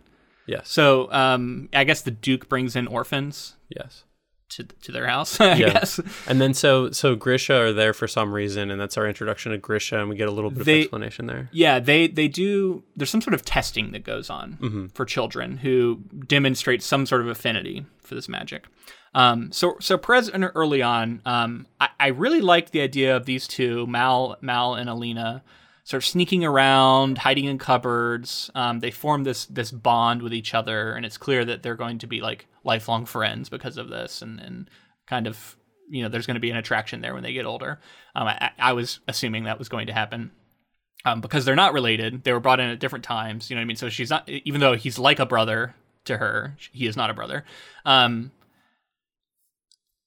Yes. 0.47 0.69
So, 0.69 1.11
um, 1.11 1.69
I 1.73 1.85
guess 1.85 2.01
the 2.01 2.11
Duke 2.11 2.49
brings 2.49 2.75
in 2.75 2.87
orphans 2.87 3.55
Yes. 3.69 4.03
To 4.49 4.63
to 4.63 4.91
their 4.91 5.07
house. 5.07 5.39
I 5.41 5.55
Yeah. 5.55 5.73
guess 5.73 5.99
And 6.27 6.39
then 6.39 6.53
so 6.53 6.91
so 6.91 7.15
Grisha 7.15 7.55
are 7.55 7.73
there 7.73 7.93
for 7.93 8.07
some 8.07 8.31
reason, 8.33 8.71
and 8.71 8.79
that's 8.79 8.97
our 8.97 9.07
introduction 9.07 9.51
to 9.51 9.57
Grisha, 9.57 9.99
and 9.99 10.09
we 10.09 10.15
get 10.15 10.27
a 10.27 10.31
little 10.31 10.51
bit 10.51 10.65
They- 10.65 10.79
of 10.79 10.83
explanation 10.83 11.25
there. 11.27 11.49
Yeah, 11.51 11.79
they 11.79 12.07
they 12.07 12.27
do. 12.27 12.83
There's 12.95 13.09
some 13.09 13.21
sort 13.21 13.33
of 13.33 13.43
testing 13.43 13.91
that 13.91 14.03
goes 14.03 14.29
on 14.29 14.89
for 14.93 15.05
children 15.05 15.57
who 15.57 16.01
demonstrate 16.27 16.83
some 16.83 17.05
sort 17.05 17.21
of 17.21 17.27
affinity 17.27 17.85
for 18.01 18.15
this 18.15 18.29
magic. 18.29 18.65
Um, 19.13 19.51
so 19.53 19.77
so 19.79 19.97
present 19.97 20.43
early 20.55 20.81
on, 20.81 21.21
um, 21.25 21.67
I, 21.79 21.87
I 21.99 22.07
really 22.07 22.41
liked 22.41 22.71
the 22.73 22.81
idea 22.81 23.15
of 23.15 23.25
these 23.25 23.47
two, 23.47 23.87
Mal 23.87 24.37
Mal 24.41 24.75
and 24.75 24.89
Alina, 24.89 25.41
sort 25.85 26.03
of 26.03 26.07
sneaking 26.07 26.43
around, 26.43 27.19
hiding 27.19 27.45
in 27.45 27.57
cupboards. 27.57 28.51
Um, 28.53 28.81
they 28.81 28.91
form 28.91 29.23
this 29.23 29.45
this 29.45 29.71
bond 29.71 30.21
with 30.21 30.33
each 30.33 30.53
other, 30.53 30.93
and 30.93 31.05
it's 31.05 31.17
clear 31.17 31.45
that 31.45 31.63
they're 31.63 31.75
going 31.75 31.99
to 31.99 32.07
be 32.07 32.19
like 32.19 32.47
lifelong 32.63 33.05
friends 33.05 33.47
because 33.47 33.77
of 33.77 33.89
this, 33.89 34.21
and 34.21 34.39
and 34.39 34.69
kind 35.07 35.27
of 35.27 35.55
you 35.89 36.03
know 36.03 36.09
there's 36.09 36.27
going 36.27 36.35
to 36.35 36.41
be 36.41 36.51
an 36.51 36.57
attraction 36.57 37.01
there 37.01 37.13
when 37.13 37.23
they 37.23 37.33
get 37.33 37.45
older. 37.45 37.79
Um, 38.15 38.27
I, 38.27 38.51
I 38.59 38.73
was 38.73 38.99
assuming 39.07 39.45
that 39.45 39.59
was 39.59 39.69
going 39.69 39.87
to 39.87 39.93
happen 39.93 40.31
um, 41.05 41.21
because 41.21 41.45
they're 41.45 41.55
not 41.55 41.73
related. 41.73 42.23
They 42.23 42.33
were 42.33 42.39
brought 42.39 42.59
in 42.59 42.69
at 42.69 42.79
different 42.79 43.05
times. 43.05 43.49
You 43.49 43.55
know 43.55 43.59
what 43.59 43.65
I 43.65 43.67
mean? 43.67 43.77
So 43.77 43.89
she's 43.89 44.09
not, 44.09 44.27
even 44.27 44.59
though 44.59 44.73
he's 44.73 44.99
like 44.99 45.19
a 45.19 45.25
brother 45.25 45.75
to 46.05 46.17
her, 46.17 46.57
he 46.71 46.87
is 46.87 46.97
not 46.97 47.09
a 47.09 47.13
brother. 47.13 47.45
Um, 47.85 48.31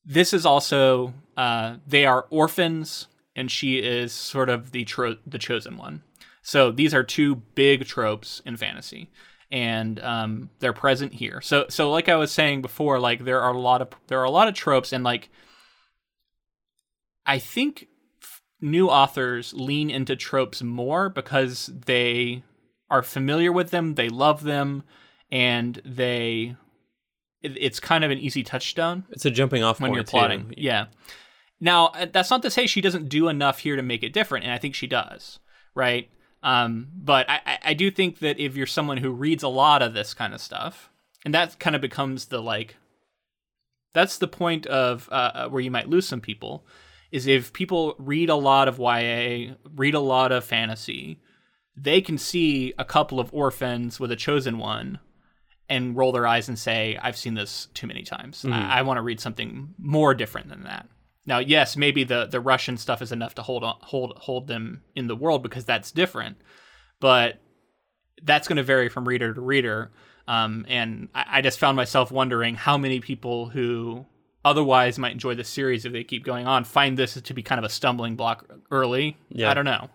this 0.04 0.32
is 0.32 0.44
also 0.44 1.14
uh, 1.36 1.76
they 1.86 2.04
are 2.04 2.26
orphans, 2.30 3.06
and 3.38 3.50
she 3.50 3.78
is 3.78 4.12
sort 4.12 4.48
of 4.50 4.72
the 4.72 4.84
tro- 4.84 5.16
the 5.26 5.38
chosen 5.38 5.76
one. 5.76 6.02
So 6.42 6.70
these 6.70 6.92
are 6.94 7.02
two 7.04 7.36
big 7.54 7.84
tropes 7.86 8.42
in 8.44 8.56
fantasy, 8.56 9.10
and 9.50 10.00
um, 10.00 10.50
they're 10.60 10.72
present 10.72 11.14
here. 11.14 11.40
So 11.40 11.66
so 11.68 11.90
like 11.90 12.08
I 12.08 12.16
was 12.16 12.32
saying 12.32 12.62
before, 12.62 12.98
like 12.98 13.24
there 13.24 13.40
are 13.40 13.52
a 13.54 13.58
lot 13.60 13.80
of 13.82 13.88
there 14.08 14.20
are 14.20 14.24
a 14.24 14.30
lot 14.30 14.48
of 14.48 14.54
tropes, 14.54 14.92
and 14.92 15.04
like 15.04 15.28
I 17.26 17.38
think 17.38 17.88
f- 18.22 18.42
new 18.60 18.88
authors 18.88 19.52
lean 19.54 19.90
into 19.90 20.16
tropes 20.16 20.62
more 20.62 21.08
because 21.10 21.66
they 21.86 22.42
are 22.90 23.02
familiar 23.02 23.52
with 23.52 23.70
them, 23.70 23.94
they 23.94 24.08
love 24.08 24.42
them, 24.44 24.82
and 25.30 25.80
they 25.84 26.56
it, 27.42 27.56
it's 27.58 27.78
kind 27.80 28.04
of 28.04 28.10
an 28.10 28.18
easy 28.18 28.42
touchstone 28.42 29.04
It's 29.10 29.26
a 29.26 29.30
jumping 29.30 29.62
off 29.62 29.80
when 29.80 29.90
point 29.90 29.96
you're 29.96 30.04
too. 30.04 30.10
plotting. 30.10 30.54
Yeah. 30.56 30.86
Now, 31.60 31.86
uh, 31.88 32.06
that's 32.12 32.30
not 32.30 32.42
to 32.42 32.50
say 32.50 32.66
she 32.66 32.80
doesn't 32.80 33.08
do 33.08 33.28
enough 33.28 33.60
here 33.60 33.76
to 33.76 33.82
make 33.82 34.02
it 34.02 34.12
different, 34.12 34.44
and 34.44 34.52
I 34.54 34.58
think 34.58 34.74
she 34.74 34.86
does, 34.86 35.38
right? 35.74 36.08
Um, 36.42 36.88
but 36.94 37.28
I, 37.28 37.58
I- 37.64 37.74
do 37.74 37.90
think 37.90 38.20
that 38.20 38.38
if 38.38 38.56
you're 38.56 38.66
someone 38.66 38.98
who 38.98 39.10
reads 39.10 39.42
a 39.42 39.48
lot 39.48 39.82
of 39.82 39.92
this 39.92 40.14
kind 40.14 40.32
of 40.32 40.40
stuff, 40.40 40.90
and 41.24 41.34
that 41.34 41.58
kind 41.58 41.74
of 41.74 41.82
becomes 41.82 42.26
the 42.26 42.40
like, 42.40 42.76
that's 43.92 44.18
the 44.18 44.28
point 44.28 44.66
of 44.66 45.08
uh, 45.10 45.30
uh, 45.34 45.48
where 45.48 45.60
you 45.62 45.70
might 45.70 45.88
lose 45.88 46.06
some 46.06 46.20
people, 46.20 46.64
is 47.10 47.26
if 47.26 47.52
people 47.52 47.96
read 47.98 48.28
a 48.28 48.34
lot 48.36 48.68
of 48.68 48.78
YA, 48.78 49.54
read 49.74 49.94
a 49.94 50.00
lot 50.00 50.30
of 50.30 50.44
fantasy, 50.44 51.18
they 51.76 52.00
can 52.00 52.18
see 52.18 52.72
a 52.78 52.84
couple 52.84 53.18
of 53.18 53.32
orphans 53.34 53.98
with 53.98 54.12
a 54.12 54.16
chosen 54.16 54.58
one 54.58 54.98
and 55.68 55.96
roll 55.96 56.12
their 56.12 56.26
eyes 56.26 56.48
and 56.48 56.58
say, 56.58 56.96
I've 57.02 57.16
seen 57.16 57.34
this 57.34 57.66
too 57.74 57.86
many 57.86 58.02
times. 58.02 58.44
I, 58.44 58.78
I 58.78 58.82
want 58.82 58.98
to 58.98 59.02
read 59.02 59.20
something 59.20 59.74
more 59.78 60.14
different 60.14 60.48
than 60.48 60.64
that. 60.64 60.86
Now, 61.28 61.40
yes, 61.40 61.76
maybe 61.76 62.04
the, 62.04 62.24
the 62.24 62.40
Russian 62.40 62.78
stuff 62.78 63.02
is 63.02 63.12
enough 63.12 63.34
to 63.34 63.42
hold 63.42 63.62
on, 63.62 63.76
hold 63.82 64.14
hold 64.16 64.46
them 64.46 64.82
in 64.96 65.08
the 65.08 65.14
world 65.14 65.42
because 65.42 65.66
that's 65.66 65.92
different, 65.92 66.38
but 67.00 67.38
that's 68.22 68.48
going 68.48 68.56
to 68.56 68.62
vary 68.62 68.88
from 68.88 69.06
reader 69.06 69.34
to 69.34 69.40
reader. 69.42 69.92
Um, 70.26 70.64
and 70.68 71.10
I, 71.14 71.24
I 71.32 71.40
just 71.42 71.58
found 71.58 71.76
myself 71.76 72.10
wondering 72.10 72.54
how 72.54 72.78
many 72.78 73.00
people 73.00 73.50
who 73.50 74.06
otherwise 74.42 74.98
might 74.98 75.12
enjoy 75.12 75.34
the 75.34 75.44
series 75.44 75.84
if 75.84 75.92
they 75.92 76.02
keep 76.02 76.24
going 76.24 76.46
on 76.46 76.64
find 76.64 76.96
this 76.96 77.20
to 77.20 77.34
be 77.34 77.42
kind 77.42 77.58
of 77.58 77.64
a 77.64 77.68
stumbling 77.68 78.16
block 78.16 78.46
early. 78.70 79.18
Yeah. 79.28 79.50
I 79.50 79.54
don't 79.54 79.66
know. 79.66 79.90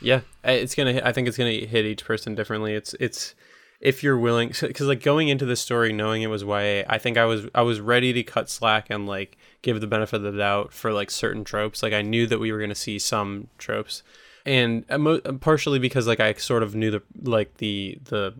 Yeah, 0.00 0.22
it's 0.42 0.74
gonna. 0.74 0.94
hit- 0.94 1.06
I 1.06 1.12
think 1.12 1.28
it's 1.28 1.38
gonna 1.38 1.52
hit 1.52 1.84
each 1.84 2.04
person 2.04 2.34
differently. 2.34 2.74
It's 2.74 2.94
it's 2.98 3.36
if 3.84 4.02
you're 4.02 4.18
willing, 4.18 4.48
because 4.48 4.88
like 4.88 5.02
going 5.02 5.28
into 5.28 5.44
the 5.44 5.54
story 5.56 5.92
knowing 5.92 6.22
it 6.22 6.28
was 6.28 6.42
YA, 6.42 6.82
I 6.88 6.98
think 6.98 7.16
I 7.18 7.26
was 7.26 7.46
I 7.54 7.62
was 7.62 7.80
ready 7.80 8.12
to 8.14 8.22
cut 8.22 8.48
slack 8.50 8.88
and 8.90 9.06
like 9.06 9.36
give 9.62 9.80
the 9.80 9.86
benefit 9.86 10.16
of 10.16 10.22
the 10.22 10.32
doubt 10.32 10.72
for 10.72 10.92
like 10.92 11.10
certain 11.10 11.44
tropes. 11.44 11.82
Like 11.82 11.92
I 11.92 12.02
knew 12.02 12.26
that 12.26 12.40
we 12.40 12.50
were 12.50 12.58
gonna 12.60 12.74
see 12.74 12.98
some 12.98 13.48
tropes, 13.58 14.02
and 14.46 14.84
emo- 14.90 15.20
partially 15.38 15.78
because 15.78 16.06
like 16.06 16.18
I 16.18 16.32
sort 16.34 16.62
of 16.62 16.74
knew 16.74 16.90
the 16.90 17.02
like 17.22 17.58
the 17.58 17.98
the 18.04 18.34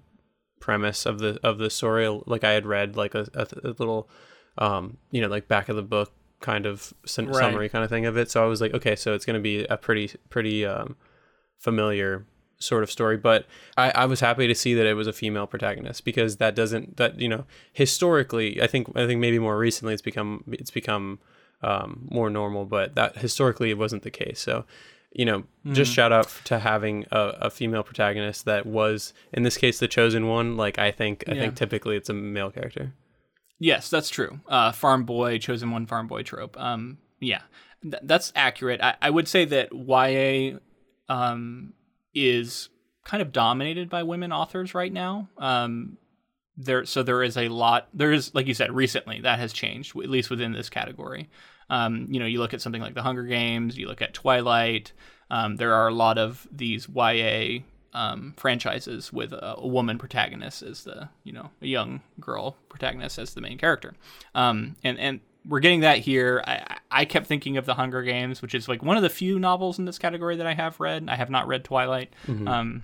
premise 0.61 1.05
of 1.05 1.19
the 1.19 1.39
of 1.45 1.59
the 1.59 1.69
story. 1.71 2.09
Like 2.27 2.43
I 2.43 2.53
had 2.53 2.65
read 2.67 2.97
like 2.97 3.15
a, 3.15 3.29
a, 3.35 3.47
a 3.65 3.73
little, 3.79 4.09
um, 4.57 4.97
you 5.11 5.21
know, 5.21 5.29
like 5.29 5.47
back 5.47 5.69
of 5.69 5.77
the 5.77 5.83
book 5.83 6.11
kind 6.41 6.65
of 6.67 6.93
sum- 7.05 7.27
Right. 7.27 7.37
summary 7.37 7.69
kind 7.69 7.85
of 7.85 7.91
thing 7.91 8.07
of 8.07 8.17
it. 8.17 8.31
So 8.31 8.43
I 8.43 8.47
was 8.47 8.61
like, 8.63 8.73
okay, 8.75 8.97
so 8.97 9.13
it's 9.15 9.27
gonna 9.27 9.41
be 9.41 9.65
a 9.67 9.77
pretty 9.77 10.11
pretty 10.31 10.65
um 10.65 10.97
familiar 11.59 12.25
sort 12.59 12.83
of 12.83 12.91
story 12.91 13.17
but 13.17 13.47
I, 13.77 13.91
I 13.91 14.07
was 14.07 14.21
happy 14.21 14.47
to 14.47 14.55
see 14.55 14.75
that 14.75 14.87
it 14.87 14.95
was 14.95 15.07
a 15.07 15.13
female 15.13 15.47
protagonist 15.47 16.05
because 16.05 16.37
that 16.39 16.55
doesn't 16.55 16.97
that 16.97 17.21
you 17.21 17.29
know 17.29 17.45
historically 17.73 18.63
i 18.63 18.67
think 18.67 18.89
i 18.97 19.07
think 19.07 19.21
maybe 19.21 19.39
more 19.39 19.59
recently 19.59 19.93
it's 19.93 20.03
become 20.03 20.45
it's 20.53 20.71
become 20.71 21.19
um, 21.63 22.07
more 22.11 22.31
normal 22.31 22.65
but 22.65 22.95
that 22.95 23.17
historically 23.19 23.71
it 23.71 23.79
wasn't 23.79 24.03
the 24.03 24.11
case 24.11 24.41
so 24.41 24.65
you 25.13 25.25
know 25.25 25.45
just 25.73 25.93
shout 25.93 26.13
out 26.13 26.29
to 26.45 26.59
having 26.59 27.05
a, 27.13 27.21
a 27.43 27.51
female 27.51 27.83
protagonist 27.83 28.45
that 28.45 28.67
was 28.67 29.13
in 29.33 29.43
this 29.45 29.57
case 29.57 29.79
the 29.79 29.89
chosen 29.89 30.27
one 30.29 30.57
like 30.57 30.79
i 30.79 30.91
think 30.91 31.25
i 31.29 31.33
Yeah. 31.33 31.41
think 31.43 31.55
typically 31.57 31.97
it's 31.97 32.09
a 32.09 32.15
male 32.15 32.51
character 32.51 32.93
Yes, 33.61 33.89
that's 33.89 34.11
true. 34.11 34.41
Uh, 34.49 34.73
farm 34.73 35.05
boy, 35.05 35.39
chosen 35.39 35.71
one 35.71 35.87
farm 35.87 36.09
boy 36.09 36.25
trope. 36.25 36.59
Um, 36.61 36.99
yeah, 37.21 37.43
Th- 37.83 38.03
that's 38.03 38.33
accurate. 38.35 38.81
I-, 38.83 38.97
I 39.01 39.11
would 39.11 39.29
say 39.29 39.45
that 39.45 39.69
YA 39.73 40.59
um, 41.09 41.73
is 42.15 42.69
kind 43.05 43.21
of 43.21 43.33
dominated 43.33 43.91
by 43.91 44.03
women 44.03 44.33
authors 44.33 44.75
right 44.75 44.93
now. 44.93 45.29
Um, 45.39 45.99
there, 46.57 46.85
so 46.85 47.03
there 47.03 47.23
is 47.23 47.37
a 47.37 47.49
lot. 47.49 47.89
There 47.93 48.13
is, 48.13 48.35
like 48.35 48.47
you 48.47 48.55
said, 48.55 48.73
recently 48.73 49.21
that 49.23 49.39
has 49.39 49.53
changed, 49.53 49.97
at 49.99 50.09
least 50.09 50.31
within 50.31 50.53
this 50.53 50.71
category. 50.71 51.29
Um, 51.69 52.07
you 52.11 52.21
know, 52.21 52.27
you 52.27 52.39
look 52.39 52.55
at 52.55 52.61
something 52.61 52.83
like 52.83 52.95
The 52.95 53.03
Hunger 53.03 53.25
Games, 53.25 53.77
you 53.77 53.89
look 53.89 54.03
at 54.03 54.15
Twilight, 54.15 54.93
um, 55.31 55.57
there 55.57 55.75
are 55.75 55.89
a 55.89 55.95
lot 55.95 56.19
of 56.19 56.47
these 56.53 56.89
YA 56.89 57.61
um, 57.93 58.35
franchises 58.37 59.13
with 59.13 59.33
a, 59.33 59.57
a, 59.59 59.67
woman 59.67 59.99
protagonist 59.99 60.63
as 60.63 60.85
the 60.85 61.09
you 61.23 61.33
know 61.33 61.51
a 61.63 61.67
young 61.67 62.03
girl 62.21 62.57
protagonist 62.69 63.19
as 63.19 63.35
the 63.35 63.41
main 63.41 63.57
character, 63.57 63.95
um, 64.35 64.77
and 64.83 64.99
and 64.99 65.21
we're 65.47 65.61
getting 65.61 65.81
that 65.81 65.99
here. 65.99 66.43
I, 66.47 66.79
I 66.91 67.05
kept 67.05 67.27
thinking 67.27 67.57
of 67.57 67.67
the 67.67 67.75
Hunger 67.75 68.03
Games, 68.03 68.41
which 68.41 68.55
is 68.55 68.69
like 68.69 68.83
one 68.83 68.97
of 68.97 69.03
the 69.03 69.11
few 69.11 69.39
novels 69.39 69.79
in 69.79 69.85
this 69.85 69.99
category 69.99 70.37
that 70.37 70.47
I 70.47 70.55
have 70.55 70.81
read. 70.81 71.07
I 71.09 71.17
have 71.17 71.31
not 71.31 71.47
read 71.47 71.65
Twilight. 71.65 72.13
Mm-hmm. 72.27 72.49
Um, 72.49 72.83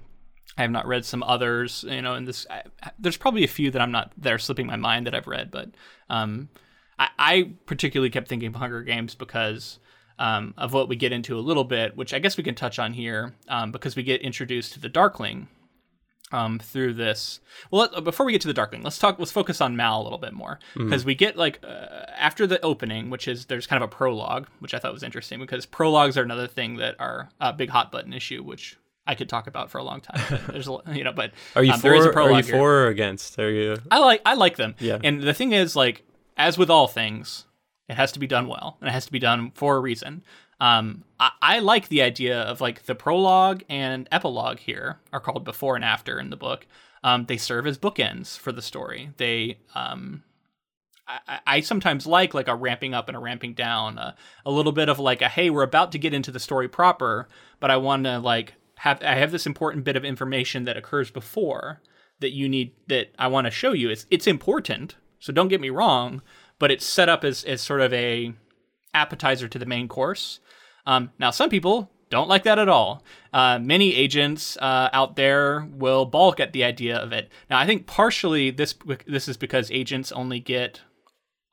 I 0.59 0.63
have 0.63 0.71
not 0.71 0.87
read 0.87 1.05
some 1.05 1.23
others. 1.23 1.85
You 1.89 2.03
know, 2.03 2.15
in 2.15 2.25
this, 2.25 2.47
I, 2.51 2.63
there's 2.99 3.17
probably 3.17 3.45
a 3.45 3.49
few 3.49 3.71
that 3.71 3.81
I'm 3.81 3.93
not 3.93 4.13
that 4.19 4.33
are 4.33 4.39
slipping 4.39 4.67
my 4.67 4.77
mind 4.77 5.07
that 5.07 5.15
I've 5.15 5.27
read, 5.27 5.51
but 5.51 5.71
um, 6.09 6.49
I, 6.99 7.09
I 7.19 7.51
particularly 7.67 8.11
kept 8.11 8.29
thinking 8.29 8.49
of 8.49 8.57
Hunger 8.57 8.83
Games 8.83 9.15
because 9.15 9.79
um, 10.19 10.53
of 10.59 10.75
what 10.75 10.89
we 10.89 10.97
get 10.97 11.13
into 11.13 11.39
a 11.39 11.41
little 11.41 11.65
bit, 11.65 11.97
which 11.97 12.13
I 12.13 12.19
guess 12.19 12.37
we 12.37 12.45
can 12.45 12.55
touch 12.55 12.79
on 12.79 12.93
here 12.93 13.35
um, 13.49 13.73
because 13.73 13.97
we 13.97 14.03
get 14.03 14.21
introduced 14.21 14.75
to 14.75 14.81
the 14.81 14.89
Darkling 14.89 15.49
um, 16.33 16.59
through 16.59 16.95
this. 16.95 17.41
Well, 17.71 17.89
let, 17.93 18.05
before 18.05 18.27
we 18.27 18.33
get 18.33 18.41
to 18.43 18.49
the 18.49 18.55
Darkling, 18.55 18.83
let's 18.83 18.99
talk. 18.99 19.19
Let's 19.19 19.33
focus 19.33 19.61
on 19.61 19.77
Mal 19.77 20.01
a 20.01 20.05
little 20.05 20.19
bit 20.19 20.33
more 20.33 20.59
because 20.75 21.03
mm. 21.03 21.07
we 21.07 21.15
get 21.15 21.37
like 21.37 21.61
uh, 21.65 22.07
after 22.17 22.47
the 22.47 22.61
opening, 22.63 23.11
which 23.11 23.29
is 23.29 23.47
there's 23.47 23.67
kind 23.67 23.83
of 23.83 23.91
a 23.91 23.95
prologue, 23.95 24.47
which 24.61 24.75
I 24.75 24.79
thought 24.79 24.93
was 24.93 25.03
interesting 25.03 25.41
because 25.41 25.67
prologues 25.67 26.17
are 26.17 26.23
another 26.23 26.47
thing 26.47 26.77
that 26.77 26.97
are 26.99 27.31
a 27.41 27.53
big 27.53 27.71
hot 27.71 27.91
button 27.91 28.13
issue, 28.13 28.43
which 28.43 28.77
I 29.07 29.15
could 29.15 29.29
talk 29.29 29.47
about 29.47 29.71
for 29.71 29.79
a 29.79 29.83
long 29.83 30.01
time. 30.01 30.41
There's 30.49 30.69
a 30.69 30.79
you 30.93 31.05
know, 31.05 31.13
but 31.13 31.33
are 31.57 31.65
you 31.65 31.73
um, 31.73 31.81
for? 31.81 31.89
Are 31.89 32.31
you 32.33 32.43
for 32.43 32.85
or 32.85 32.87
against? 32.89 33.39
Are 33.39 33.51
you? 33.51 33.77
I 33.91 33.99
like 33.99 34.23
I 34.25 34.35
like 34.35 34.57
them. 34.57 34.75
Yeah. 34.79 34.99
And 35.03 35.23
the 35.23 35.35
thing 35.35 35.53
is, 35.53 35.75
like 35.75 36.05
as 36.37 36.57
with 36.57 36.71
all 36.71 36.87
things, 36.87 37.45
it 37.89 37.97
has 37.97 38.13
to 38.13 38.19
be 38.19 38.27
done 38.27 38.47
well, 38.47 38.77
and 38.81 38.89
it 38.89 38.93
has 38.93 39.07
to 39.07 39.13
be 39.13 39.19
done 39.19 39.51
for 39.55 39.77
a 39.77 39.81
reason. 39.81 40.23
Um, 40.61 41.05
I, 41.19 41.31
I 41.41 41.59
like 41.61 41.89
the 41.89 42.03
idea 42.03 42.41
of 42.43 42.61
like 42.61 42.85
the 42.85 42.95
prologue 42.95 43.63
and 43.69 44.09
epilogue 44.13 44.59
here 44.59 45.01
are 45.13 45.21
called 45.21 45.45
before 45.45 45.77
and 45.77 45.85
after 45.85 46.21
in 46.21 46.31
the 46.31 46.37
book. 46.37 46.67
Um, 47.03 47.25
they 47.27 47.39
serve 47.39 47.67
as 47.67 47.79
bookends 47.79 48.39
for 48.39 48.53
the 48.53 48.61
story. 48.61 49.11
They 49.17 49.59
um, 49.75 50.23
I, 51.27 51.41
I, 51.47 51.61
sometimes 51.61 52.07
like 52.07 52.35
like 52.35 52.49
a 52.49 52.55
ramping 52.55 52.95
up 52.95 53.09
and 53.09 53.17
a 53.17 53.21
ramping 53.21 53.55
down, 53.55 53.99
a, 53.99 54.15
a 54.45 54.51
little 54.51 54.73
bit 54.73 54.89
of 54.89 54.99
like 54.99 55.23
a 55.23 55.29
hey, 55.29 55.51
we're 55.51 55.63
about 55.63 55.93
to 55.93 55.99
get 55.99 56.15
into 56.15 56.31
the 56.31 56.39
story 56.39 56.69
proper, 56.69 57.29
but 57.59 57.71
I 57.71 57.77
want 57.79 58.05
to 58.05 58.19
like 58.19 58.55
have 58.77 59.03
I 59.03 59.15
have 59.15 59.33
this 59.33 59.47
important 59.47 59.85
bit 59.85 59.97
of 59.97 60.05
information 60.05 60.65
that 60.65 60.77
occurs 60.77 61.11
before 61.11 61.81
that 62.21 62.33
you 62.33 62.49
need 62.49 62.73
that 62.89 63.13
I 63.19 63.29
want 63.29 63.47
to 63.47 63.51
show 63.51 63.73
you. 63.73 63.91
It's 63.91 64.07
it's 64.11 64.27
important, 64.27 64.97
so 65.19 65.33
don't 65.33 65.49
get 65.49 65.61
me 65.61 65.71
wrong, 65.71 66.23
but 66.59 66.71
it's 66.71 66.85
set 66.85 67.09
up 67.09 67.25
as, 67.25 67.45
as 67.45 67.61
sort 67.61 67.81
of 67.81 67.93
a 67.93 68.35
appetizer 68.95 69.49
to 69.49 69.59
the 69.59 69.67
main 69.67 69.89
course. 69.89 70.41
Um, 70.87 71.11
now, 71.19 71.31
some 71.31 71.51
people 71.51 71.91
don't 72.11 72.29
like 72.29 72.43
that 72.43 72.59
at 72.59 72.69
all. 72.69 73.05
Uh, 73.33 73.59
many 73.59 73.95
agents 73.95 74.57
uh, 74.57 74.91
out 74.93 75.17
there 75.17 75.67
will 75.73 76.05
balk 76.05 76.41
at 76.41 76.53
the 76.53 76.65
idea 76.65 76.97
of 76.97 77.13
it. 77.13 77.31
Now, 77.49 77.59
I 77.59 77.67
think 77.67 77.87
partially 77.87 78.51
this 78.51 78.75
this 79.07 79.29
is 79.29 79.37
because 79.37 79.71
agents 79.71 80.13
only 80.13 80.41
get 80.41 80.81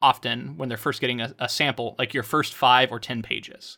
often 0.02 0.58
when 0.58 0.70
they're 0.70 0.78
first 0.78 1.00
getting 1.02 1.22
a, 1.22 1.34
a 1.40 1.48
sample, 1.48 1.96
like 2.00 2.14
your 2.14 2.24
first 2.24 2.54
five 2.54 2.92
or 2.92 3.00
ten 3.00 3.22
pages, 3.22 3.78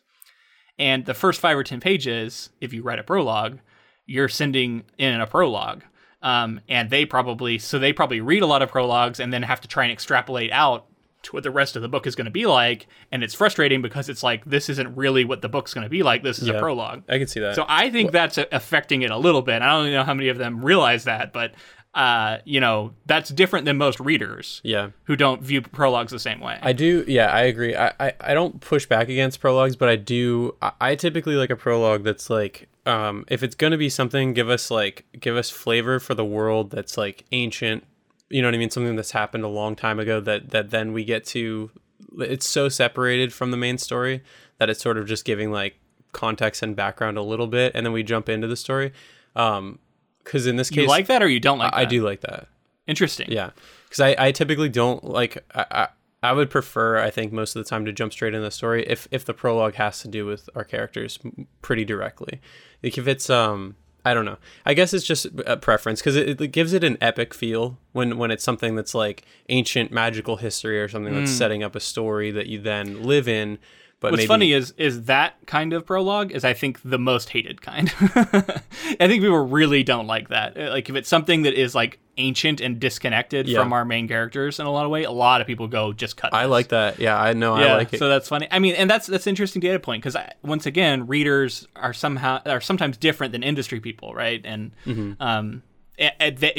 and 0.78 1.04
the 1.04 1.14
first 1.14 1.40
five 1.40 1.56
or 1.56 1.64
ten 1.64 1.80
pages, 1.80 2.50
if 2.60 2.72
you 2.72 2.82
write 2.82 2.98
a 2.98 3.02
prologue, 3.02 3.58
you're 4.06 4.28
sending 4.28 4.84
in 4.98 5.20
a 5.20 5.26
prologue. 5.26 5.82
Um, 6.22 6.60
and 6.68 6.90
they 6.90 7.06
probably 7.06 7.58
so 7.58 7.78
they 7.78 7.92
probably 7.92 8.20
read 8.20 8.42
a 8.42 8.46
lot 8.46 8.60
of 8.62 8.70
prologues 8.70 9.20
and 9.20 9.32
then 9.32 9.42
have 9.42 9.60
to 9.62 9.68
try 9.68 9.84
and 9.84 9.92
extrapolate 9.92 10.52
out 10.52 10.86
to 11.22 11.32
what 11.32 11.42
the 11.42 11.50
rest 11.50 11.76
of 11.76 11.82
the 11.82 11.88
book 11.88 12.06
is 12.06 12.14
going 12.14 12.24
to 12.24 12.30
be 12.30 12.46
like 12.46 12.86
and 13.12 13.22
it's 13.22 13.34
frustrating 13.34 13.82
because 13.82 14.08
it's 14.08 14.22
like 14.22 14.44
this 14.44 14.68
isn't 14.68 14.94
really 14.96 15.24
what 15.24 15.42
the 15.42 15.48
book's 15.48 15.74
going 15.74 15.84
to 15.84 15.90
be 15.90 16.02
like 16.02 16.22
this 16.22 16.38
is 16.38 16.48
yeah, 16.48 16.54
a 16.54 16.58
prologue. 16.58 17.02
I 17.08 17.18
can 17.18 17.26
see 17.26 17.40
that. 17.40 17.54
So 17.54 17.64
i 17.68 17.90
think 17.90 18.12
that's 18.12 18.38
affecting 18.52 19.02
it 19.02 19.10
a 19.10 19.18
little 19.18 19.42
bit. 19.42 19.62
I 19.62 19.66
don't 19.66 19.92
know 19.92 20.04
how 20.04 20.14
many 20.14 20.28
of 20.28 20.38
them 20.38 20.64
realize 20.64 21.04
that 21.04 21.32
but 21.32 21.52
uh, 21.92 22.38
you 22.44 22.60
know 22.60 22.94
that's 23.06 23.30
different 23.30 23.64
than 23.64 23.76
most 23.76 23.98
readers 23.98 24.60
yeah. 24.62 24.90
who 25.04 25.16
don't 25.16 25.42
view 25.42 25.60
prologues 25.60 26.12
the 26.12 26.20
same 26.20 26.40
way. 26.40 26.56
I 26.62 26.72
do 26.72 27.04
yeah 27.08 27.26
i 27.26 27.42
agree. 27.42 27.74
I 27.74 27.92
i, 27.98 28.12
I 28.20 28.34
don't 28.34 28.60
push 28.60 28.86
back 28.86 29.08
against 29.08 29.40
prologues 29.40 29.74
but 29.76 29.88
i 29.88 29.96
do 29.96 30.54
I, 30.62 30.72
I 30.80 30.94
typically 30.94 31.34
like 31.34 31.50
a 31.50 31.56
prologue 31.56 32.04
that's 32.04 32.30
like 32.30 32.68
um 32.86 33.24
if 33.28 33.42
it's 33.42 33.56
going 33.56 33.72
to 33.72 33.76
be 33.76 33.88
something 33.88 34.34
give 34.34 34.48
us 34.48 34.70
like 34.70 35.04
give 35.18 35.36
us 35.36 35.50
flavor 35.50 35.98
for 35.98 36.14
the 36.14 36.24
world 36.24 36.70
that's 36.70 36.96
like 36.96 37.24
ancient 37.32 37.84
you 38.30 38.40
know 38.40 38.48
what 38.48 38.54
I 38.54 38.58
mean? 38.58 38.70
Something 38.70 38.96
that's 38.96 39.10
happened 39.10 39.44
a 39.44 39.48
long 39.48 39.76
time 39.76 39.98
ago 39.98 40.20
that 40.20 40.50
that 40.50 40.70
then 40.70 40.92
we 40.92 41.04
get 41.04 41.24
to. 41.26 41.70
It's 42.18 42.46
so 42.46 42.68
separated 42.68 43.32
from 43.32 43.50
the 43.50 43.56
main 43.56 43.76
story 43.76 44.22
that 44.58 44.70
it's 44.70 44.80
sort 44.80 44.96
of 44.96 45.06
just 45.06 45.24
giving 45.24 45.52
like 45.52 45.78
context 46.12 46.62
and 46.62 46.74
background 46.74 47.18
a 47.18 47.22
little 47.22 47.46
bit, 47.46 47.72
and 47.74 47.84
then 47.84 47.92
we 47.92 48.02
jump 48.02 48.28
into 48.28 48.46
the 48.46 48.56
story. 48.56 48.92
Um, 49.36 49.78
because 50.24 50.46
in 50.46 50.56
this 50.56 50.70
case, 50.70 50.82
you 50.82 50.88
like 50.88 51.06
that 51.06 51.22
or 51.22 51.28
you 51.28 51.40
don't 51.40 51.58
like. 51.58 51.72
I, 51.72 51.82
I 51.82 51.84
do 51.84 52.02
like 52.02 52.20
that. 52.20 52.46
Interesting. 52.86 53.30
Yeah, 53.30 53.50
because 53.84 54.00
I 54.00 54.14
I 54.18 54.32
typically 54.32 54.68
don't 54.68 55.02
like 55.04 55.44
I, 55.54 55.66
I 55.70 55.88
I 56.22 56.32
would 56.32 56.50
prefer, 56.50 56.98
I 56.98 57.10
think, 57.10 57.32
most 57.32 57.56
of 57.56 57.64
the 57.64 57.68
time 57.68 57.84
to 57.86 57.92
jump 57.92 58.12
straight 58.12 58.34
into 58.34 58.44
the 58.44 58.50
story 58.50 58.84
if 58.86 59.08
if 59.10 59.24
the 59.24 59.34
prologue 59.34 59.74
has 59.74 60.00
to 60.02 60.08
do 60.08 60.26
with 60.26 60.48
our 60.54 60.64
characters 60.64 61.18
pretty 61.62 61.84
directly. 61.84 62.40
Like 62.82 62.98
if 62.98 63.08
it's 63.08 63.30
um 63.30 63.76
I 64.04 64.14
don't 64.14 64.24
know. 64.24 64.38
I 64.64 64.74
guess 64.74 64.94
it's 64.94 65.04
just 65.04 65.26
a 65.46 65.56
preference 65.56 66.00
because 66.00 66.16
it, 66.16 66.40
it, 66.40 66.48
gives 66.48 66.72
it 66.72 66.82
an 66.84 66.96
epic 67.00 67.34
feel 67.34 67.78
when 67.92 68.16
when 68.16 68.30
it's 68.30 68.44
something 68.44 68.74
that's 68.74 68.94
like 68.94 69.24
ancient 69.48 69.92
magical 69.92 70.36
history 70.36 70.80
or 70.80 70.88
something 70.88 71.14
that's 71.14 71.30
mm. 71.30 71.38
setting 71.38 71.62
up 71.62 71.76
a 71.76 71.80
story 71.80 72.30
that 72.30 72.46
you 72.46 72.60
then 72.60 73.02
live 73.02 73.28
in. 73.28 73.58
But 74.00 74.12
what's 74.12 74.20
maybe... 74.20 74.28
funny 74.28 74.52
is 74.52 74.72
is 74.78 75.04
that 75.04 75.34
kind 75.46 75.72
of 75.72 75.86
prologue 75.86 76.32
is 76.32 76.44
I 76.44 76.54
think 76.54 76.80
the 76.82 76.98
most 76.98 77.28
hated 77.28 77.60
kind. 77.60 77.92
I 78.00 79.06
think 79.06 79.22
people 79.22 79.46
really 79.46 79.82
don't 79.82 80.06
like 80.06 80.28
that. 80.30 80.56
Like 80.56 80.88
if 80.88 80.96
it's 80.96 81.08
something 81.08 81.42
that 81.42 81.54
is 81.54 81.74
like 81.74 82.00
ancient 82.20 82.60
and 82.60 82.78
disconnected 82.78 83.48
yeah. 83.48 83.58
from 83.58 83.72
our 83.72 83.84
main 83.84 84.06
characters 84.06 84.60
in 84.60 84.66
a 84.66 84.70
lot 84.70 84.84
of 84.84 84.90
way. 84.90 85.04
A 85.04 85.10
lot 85.10 85.40
of 85.40 85.46
people 85.46 85.66
go 85.66 85.92
just 85.92 86.16
cut. 86.16 86.30
This. 86.30 86.38
I 86.38 86.44
like 86.44 86.68
that. 86.68 86.98
Yeah, 86.98 87.20
I 87.20 87.32
know. 87.32 87.58
Yeah, 87.58 87.74
I 87.74 87.76
like 87.76 87.92
it. 87.92 87.98
So 87.98 88.08
that's 88.08 88.28
funny. 88.28 88.46
I 88.50 88.58
mean, 88.58 88.74
and 88.74 88.88
that's 88.88 89.06
that's 89.06 89.26
interesting 89.26 89.60
data 89.60 89.80
point 89.80 90.02
because 90.02 90.16
once 90.42 90.66
again, 90.66 91.06
readers 91.06 91.66
are 91.76 91.92
somehow 91.92 92.40
are 92.46 92.60
sometimes 92.60 92.96
different 92.96 93.32
than 93.32 93.42
industry 93.42 93.80
people, 93.80 94.14
right? 94.14 94.40
And 94.44 94.72
mm-hmm. 94.86 95.20
um, 95.20 95.62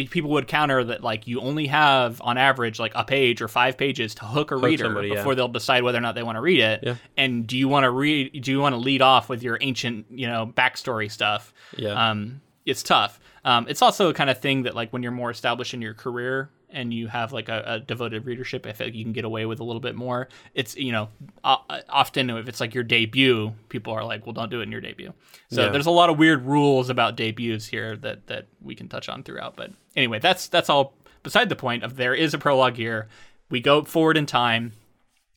people 0.10 0.32
would 0.32 0.48
counter 0.48 0.84
that 0.84 1.04
like 1.04 1.28
you 1.28 1.42
only 1.42 1.68
have 1.68 2.22
on 2.22 2.38
average 2.38 2.80
like 2.80 2.92
a 2.96 3.04
page 3.04 3.42
or 3.42 3.48
five 3.48 3.78
pages 3.78 4.16
to 4.16 4.26
hook 4.26 4.52
a 4.52 4.56
hook 4.56 4.64
reader 4.64 4.86
somebody, 4.86 5.10
before 5.10 5.32
yeah. 5.32 5.38
they'll 5.38 5.48
decide 5.48 5.84
whether 5.84 5.98
or 5.98 6.02
not 6.02 6.16
they 6.16 6.24
want 6.24 6.36
to 6.36 6.42
read 6.42 6.60
it. 6.60 6.80
Yeah. 6.84 6.96
And 7.18 7.48
do 7.48 7.58
you 7.58 7.68
want 7.68 7.86
to 7.86 7.90
read? 7.90 8.42
Do 8.42 8.52
you 8.52 8.60
want 8.60 8.74
to 8.74 8.78
lead 8.78 9.02
off 9.02 9.30
with 9.30 9.42
your 9.42 9.58
ancient, 9.60 10.06
you 10.12 10.28
know, 10.28 10.52
backstory 10.56 11.10
stuff? 11.10 11.54
Yeah. 11.76 12.10
Um, 12.10 12.42
it's 12.66 12.84
tough. 12.84 13.20
Um, 13.44 13.66
it's 13.68 13.82
also 13.82 14.10
a 14.10 14.14
kind 14.14 14.30
of 14.30 14.40
thing 14.40 14.64
that 14.64 14.76
like 14.76 14.94
when 14.94 15.02
you're 15.02 15.12
more 15.12 15.32
established 15.32 15.74
in 15.74 15.82
your 15.82 15.96
career 15.96 16.50
and 16.72 16.94
you 16.94 17.08
have 17.08 17.34
like 17.34 17.50
a, 17.50 17.64
a 17.66 17.80
devoted 17.80 18.26
readership, 18.26 18.66
I 18.66 18.74
feel 18.74 18.88
like 18.88 18.96
you 18.96 19.04
can 19.04 19.14
get 19.14 19.26
away 19.26 19.46
with 19.46 19.60
a 19.60 19.64
little 19.64 19.80
bit 19.80 19.96
more. 19.96 20.28
It's 20.54 20.76
you 20.76 20.92
know 20.92 21.10
often 21.44 22.30
if 22.30 22.48
it's 22.48 22.60
like 22.60 22.74
your 22.74 22.84
debut, 22.84 23.54
people 23.70 23.94
are 23.94 24.04
like, 24.04 24.26
well, 24.26 24.34
don't 24.34 24.50
do 24.50 24.60
it 24.60 24.64
in 24.64 24.72
your 24.72 24.82
debut. 24.82 25.14
So 25.52 25.66
yeah. 25.66 25.70
there's 25.70 25.86
a 25.86 25.92
lot 25.92 26.10
of 26.10 26.18
weird 26.18 26.46
rules 26.46 26.90
about 26.90 27.16
debuts 27.16 27.68
here 27.68 27.96
that 27.98 28.28
that 28.28 28.48
we 28.62 28.76
can 28.76 28.88
touch 28.88 29.10
on 29.10 29.24
throughout. 29.24 29.56
But 29.56 29.72
anyway, 29.96 30.20
that's 30.20 30.48
that's 30.48 30.70
all 30.70 30.94
beside 31.24 31.50
the 31.50 31.56
point. 31.56 31.84
Of 31.84 31.96
there 31.96 32.14
is 32.14 32.34
a 32.34 32.38
prologue 32.38 32.76
here. 32.76 33.08
We 33.50 33.60
go 33.60 33.84
forward 33.84 34.18
in 34.18 34.26
time, 34.26 34.74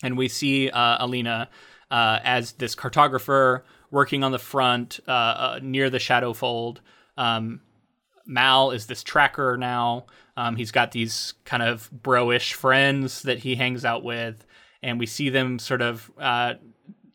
and 0.02 0.16
we 0.16 0.28
see 0.28 0.70
uh, 0.70 1.04
Alina 1.04 1.48
uh, 1.90 2.20
as 2.22 2.52
this 2.52 2.74
cartographer 2.74 3.62
working 3.90 4.24
on 4.24 4.32
the 4.32 4.38
front 4.38 5.00
uh, 5.06 5.10
uh 5.10 5.60
near 5.62 5.90
the 5.90 5.98
Shadowfold. 5.98 6.78
Um, 7.16 7.60
Mal 8.26 8.70
is 8.70 8.86
this 8.86 9.02
tracker 9.02 9.56
now. 9.56 10.06
Um, 10.36 10.56
he's 10.56 10.70
got 10.72 10.92
these 10.92 11.34
kind 11.44 11.62
of 11.62 11.90
bro-ish 11.92 12.54
friends 12.54 13.22
that 13.22 13.38
he 13.38 13.54
hangs 13.54 13.84
out 13.84 14.02
with, 14.02 14.44
and 14.82 14.98
we 14.98 15.06
see 15.06 15.30
them 15.30 15.58
sort 15.58 15.80
of 15.80 16.10
uh, 16.18 16.54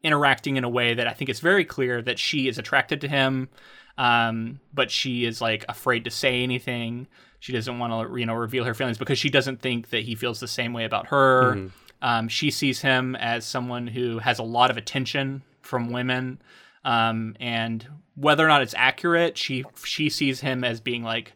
interacting 0.04 0.56
in 0.56 0.64
a 0.64 0.70
way 0.70 0.94
that 0.94 1.08
I 1.08 1.14
think 1.14 1.30
it's 1.30 1.42
very 1.42 1.66
clear 1.66 2.02
that 2.02 2.18
she 2.18 2.48
is 2.48 2.58
attracted 2.58 3.02
to 3.02 3.08
him, 3.08 3.50
um, 3.98 4.60
but 4.74 4.90
she 4.90 5.26
is 5.26 5.42
like 5.42 5.66
afraid 5.68 6.06
to 6.06 6.10
say 6.10 6.42
anything. 6.44 7.08
She 7.40 7.52
doesn't 7.52 7.80
want 7.80 8.10
to, 8.10 8.18
you 8.18 8.26
know, 8.26 8.34
reveal 8.34 8.64
her 8.64 8.74
feelings 8.74 8.98
because 8.98 9.20
she 9.20 9.30
doesn't 9.30 9.62
think 9.62 9.90
that 9.90 10.04
he 10.04 10.16
feels 10.16 10.40
the 10.40 10.48
same 10.48 10.74
way 10.74 10.86
about 10.86 11.08
her. 11.08 11.56
Mm-hmm. 11.56 11.68
Um, 12.02 12.28
she 12.30 12.52
sees 12.52 12.82
him 12.82 13.16
as 13.18 13.46
someone 13.46 13.88
who 13.88 14.20
has 14.20 14.40
a 14.40 14.44
lot 14.44 14.72
of 14.72 14.78
attention 14.78 15.44
from 15.62 15.92
women. 15.92 16.42
Um, 16.86 17.36
and 17.40 17.86
whether 18.16 18.46
or 18.46 18.48
not 18.48 18.62
it's 18.62 18.74
accurate, 18.78 19.38
she 19.38 19.66
she 19.84 20.10
sees 20.10 20.40
him 20.40 20.64
as 20.64 20.80
being 20.80 21.04
like 21.04 21.34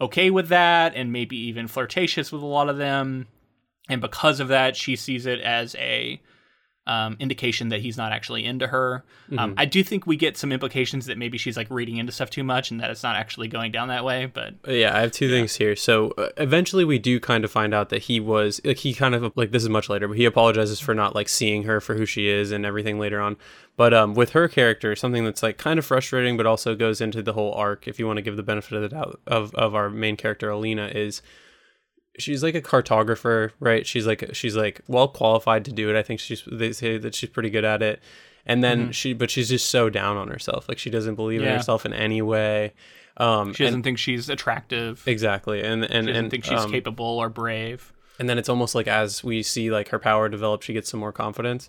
okay 0.00 0.30
with 0.30 0.48
that 0.48 0.94
and 0.94 1.12
maybe 1.12 1.36
even 1.36 1.68
flirtatious 1.68 2.32
with 2.32 2.42
a 2.42 2.46
lot 2.46 2.68
of 2.68 2.78
them. 2.78 3.26
And 3.88 4.00
because 4.00 4.40
of 4.40 4.48
that, 4.48 4.76
she 4.76 4.96
sees 4.96 5.26
it 5.26 5.40
as 5.40 5.74
a 5.76 6.20
um, 6.88 7.16
indication 7.20 7.68
that 7.68 7.80
he's 7.80 7.96
not 7.96 8.12
actually 8.12 8.44
into 8.44 8.66
her. 8.66 9.04
Um, 9.36 9.54
I 9.58 9.66
do 9.66 9.84
think 9.84 10.06
we 10.06 10.16
get 10.16 10.38
some 10.38 10.50
implications 10.50 11.04
that 11.06 11.18
maybe 11.18 11.36
she's 11.36 11.56
like 11.56 11.68
reading 11.70 11.98
into 11.98 12.12
stuff 12.12 12.30
too 12.30 12.42
much 12.42 12.70
and 12.70 12.80
that 12.80 12.90
it's 12.90 13.02
not 13.02 13.14
actually 13.14 13.46
going 13.46 13.70
down 13.70 13.88
that 13.88 14.04
way. 14.04 14.24
But 14.24 14.54
Yeah, 14.66 14.96
I 14.96 15.00
have 15.00 15.12
two 15.12 15.28
things 15.28 15.56
here. 15.56 15.76
So 15.76 16.12
uh, 16.16 16.30
eventually, 16.38 16.86
we 16.86 16.98
do 16.98 17.20
kind 17.20 17.44
of 17.44 17.50
find 17.50 17.74
out 17.74 17.90
that 17.90 18.02
he 18.04 18.20
was 18.20 18.60
like 18.64 18.78
he 18.78 18.94
kind 18.94 19.14
of 19.14 19.36
like 19.36 19.50
this 19.50 19.62
is 19.62 19.68
much 19.68 19.90
later, 19.90 20.08
but 20.08 20.16
he 20.16 20.24
apologizes 20.24 20.80
for 20.80 20.94
not 20.94 21.14
like 21.14 21.28
seeing 21.28 21.64
her 21.64 21.78
for 21.80 21.94
who 21.94 22.06
she 22.06 22.28
is 22.28 22.50
and 22.50 22.64
everything 22.64 22.98
later 22.98 23.20
on. 23.20 23.36
But 23.76 23.92
um, 23.92 24.14
with 24.14 24.30
her 24.30 24.48
character, 24.48 24.96
something 24.96 25.24
that's 25.24 25.42
like 25.42 25.58
kind 25.58 25.78
of 25.78 25.84
frustrating, 25.84 26.38
but 26.38 26.46
also 26.46 26.74
goes 26.74 27.02
into 27.02 27.22
the 27.22 27.34
whole 27.34 27.52
arc. 27.52 27.86
If 27.86 27.98
you 27.98 28.06
want 28.06 28.16
to 28.16 28.22
give 28.22 28.36
the 28.36 28.42
benefit 28.42 28.72
of 28.72 28.82
the 28.82 28.88
doubt 28.88 29.20
of 29.26 29.54
of 29.54 29.74
our 29.74 29.90
main 29.90 30.16
character 30.16 30.48
Alina 30.48 30.86
is 30.86 31.20
she's 32.18 32.42
like 32.42 32.54
a 32.54 32.62
cartographer, 32.62 33.50
right? 33.60 33.86
She's 33.86 34.06
like 34.06 34.30
she's 34.34 34.56
like 34.56 34.80
well 34.88 35.08
qualified 35.08 35.64
to 35.66 35.72
do 35.72 35.88
it. 35.90 35.96
I 35.96 36.02
think 36.02 36.20
she's 36.20 36.42
they 36.50 36.72
say 36.72 36.98
that 36.98 37.14
she's 37.14 37.30
pretty 37.30 37.50
good 37.50 37.64
at 37.64 37.82
it. 37.82 38.00
And 38.46 38.64
then 38.64 38.92
she 38.92 39.12
but 39.12 39.30
she's 39.30 39.48
just 39.50 39.68
so 39.68 39.90
down 39.90 40.16
on 40.16 40.28
herself. 40.28 40.68
Like 40.68 40.78
she 40.78 40.90
doesn't 40.90 41.16
believe 41.16 41.42
in 41.42 41.48
herself 41.48 41.84
in 41.86 41.92
any 41.92 42.22
way. 42.22 42.72
Um 43.16 43.52
she 43.52 43.64
doesn't 43.64 43.82
think 43.82 43.98
she's 43.98 44.28
attractive. 44.28 45.02
exactly. 45.06 45.62
And 45.62 45.84
and 45.84 45.92
she 45.92 45.96
doesn't 45.98 46.16
and 46.16 46.30
think 46.30 46.44
she's 46.44 46.60
um, 46.64 46.70
capable 46.70 47.04
or 47.18 47.28
brave. 47.28 47.92
and 48.18 48.28
then 48.28 48.38
it's 48.38 48.48
almost 48.48 48.74
like 48.74 48.86
as 48.88 49.22
we 49.24 49.42
see 49.42 49.70
like 49.70 49.88
her 49.90 49.98
power 49.98 50.28
develop, 50.28 50.62
she 50.62 50.72
gets 50.72 50.88
some 50.90 51.00
more 51.00 51.12
confidence. 51.12 51.68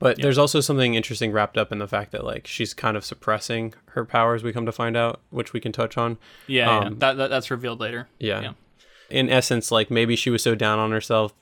But 0.00 0.20
there's 0.22 0.38
also 0.38 0.60
something 0.60 0.94
interesting 0.94 1.32
wrapped 1.32 1.58
up 1.58 1.72
in 1.72 1.78
the 1.78 1.88
fact 1.88 2.12
that 2.12 2.24
like 2.24 2.46
she's 2.46 2.72
kind 2.72 2.96
of 2.96 3.04
suppressing 3.04 3.74
her 3.86 4.04
powers. 4.04 4.44
We 4.44 4.52
come 4.52 4.64
to 4.66 4.70
find 4.70 4.96
out, 4.96 5.20
which 5.30 5.52
we 5.52 5.58
can 5.60 5.72
touch 5.72 5.96
on. 5.98 6.18
Yeah, 6.46 6.66
yeah. 6.66 6.86
um, 6.86 6.98
That, 7.00 7.16
that 7.16 7.30
that's 7.30 7.50
revealed 7.50 7.80
later. 7.80 8.06
Yeah. 8.20 8.40
Yeah. 8.42 8.52
In 9.10 9.30
essence, 9.30 9.70
like 9.70 9.90
maybe 9.90 10.16
she 10.16 10.30
was 10.30 10.42
so 10.42 10.54
down 10.54 10.78
on 10.78 10.90
herself 10.92 11.32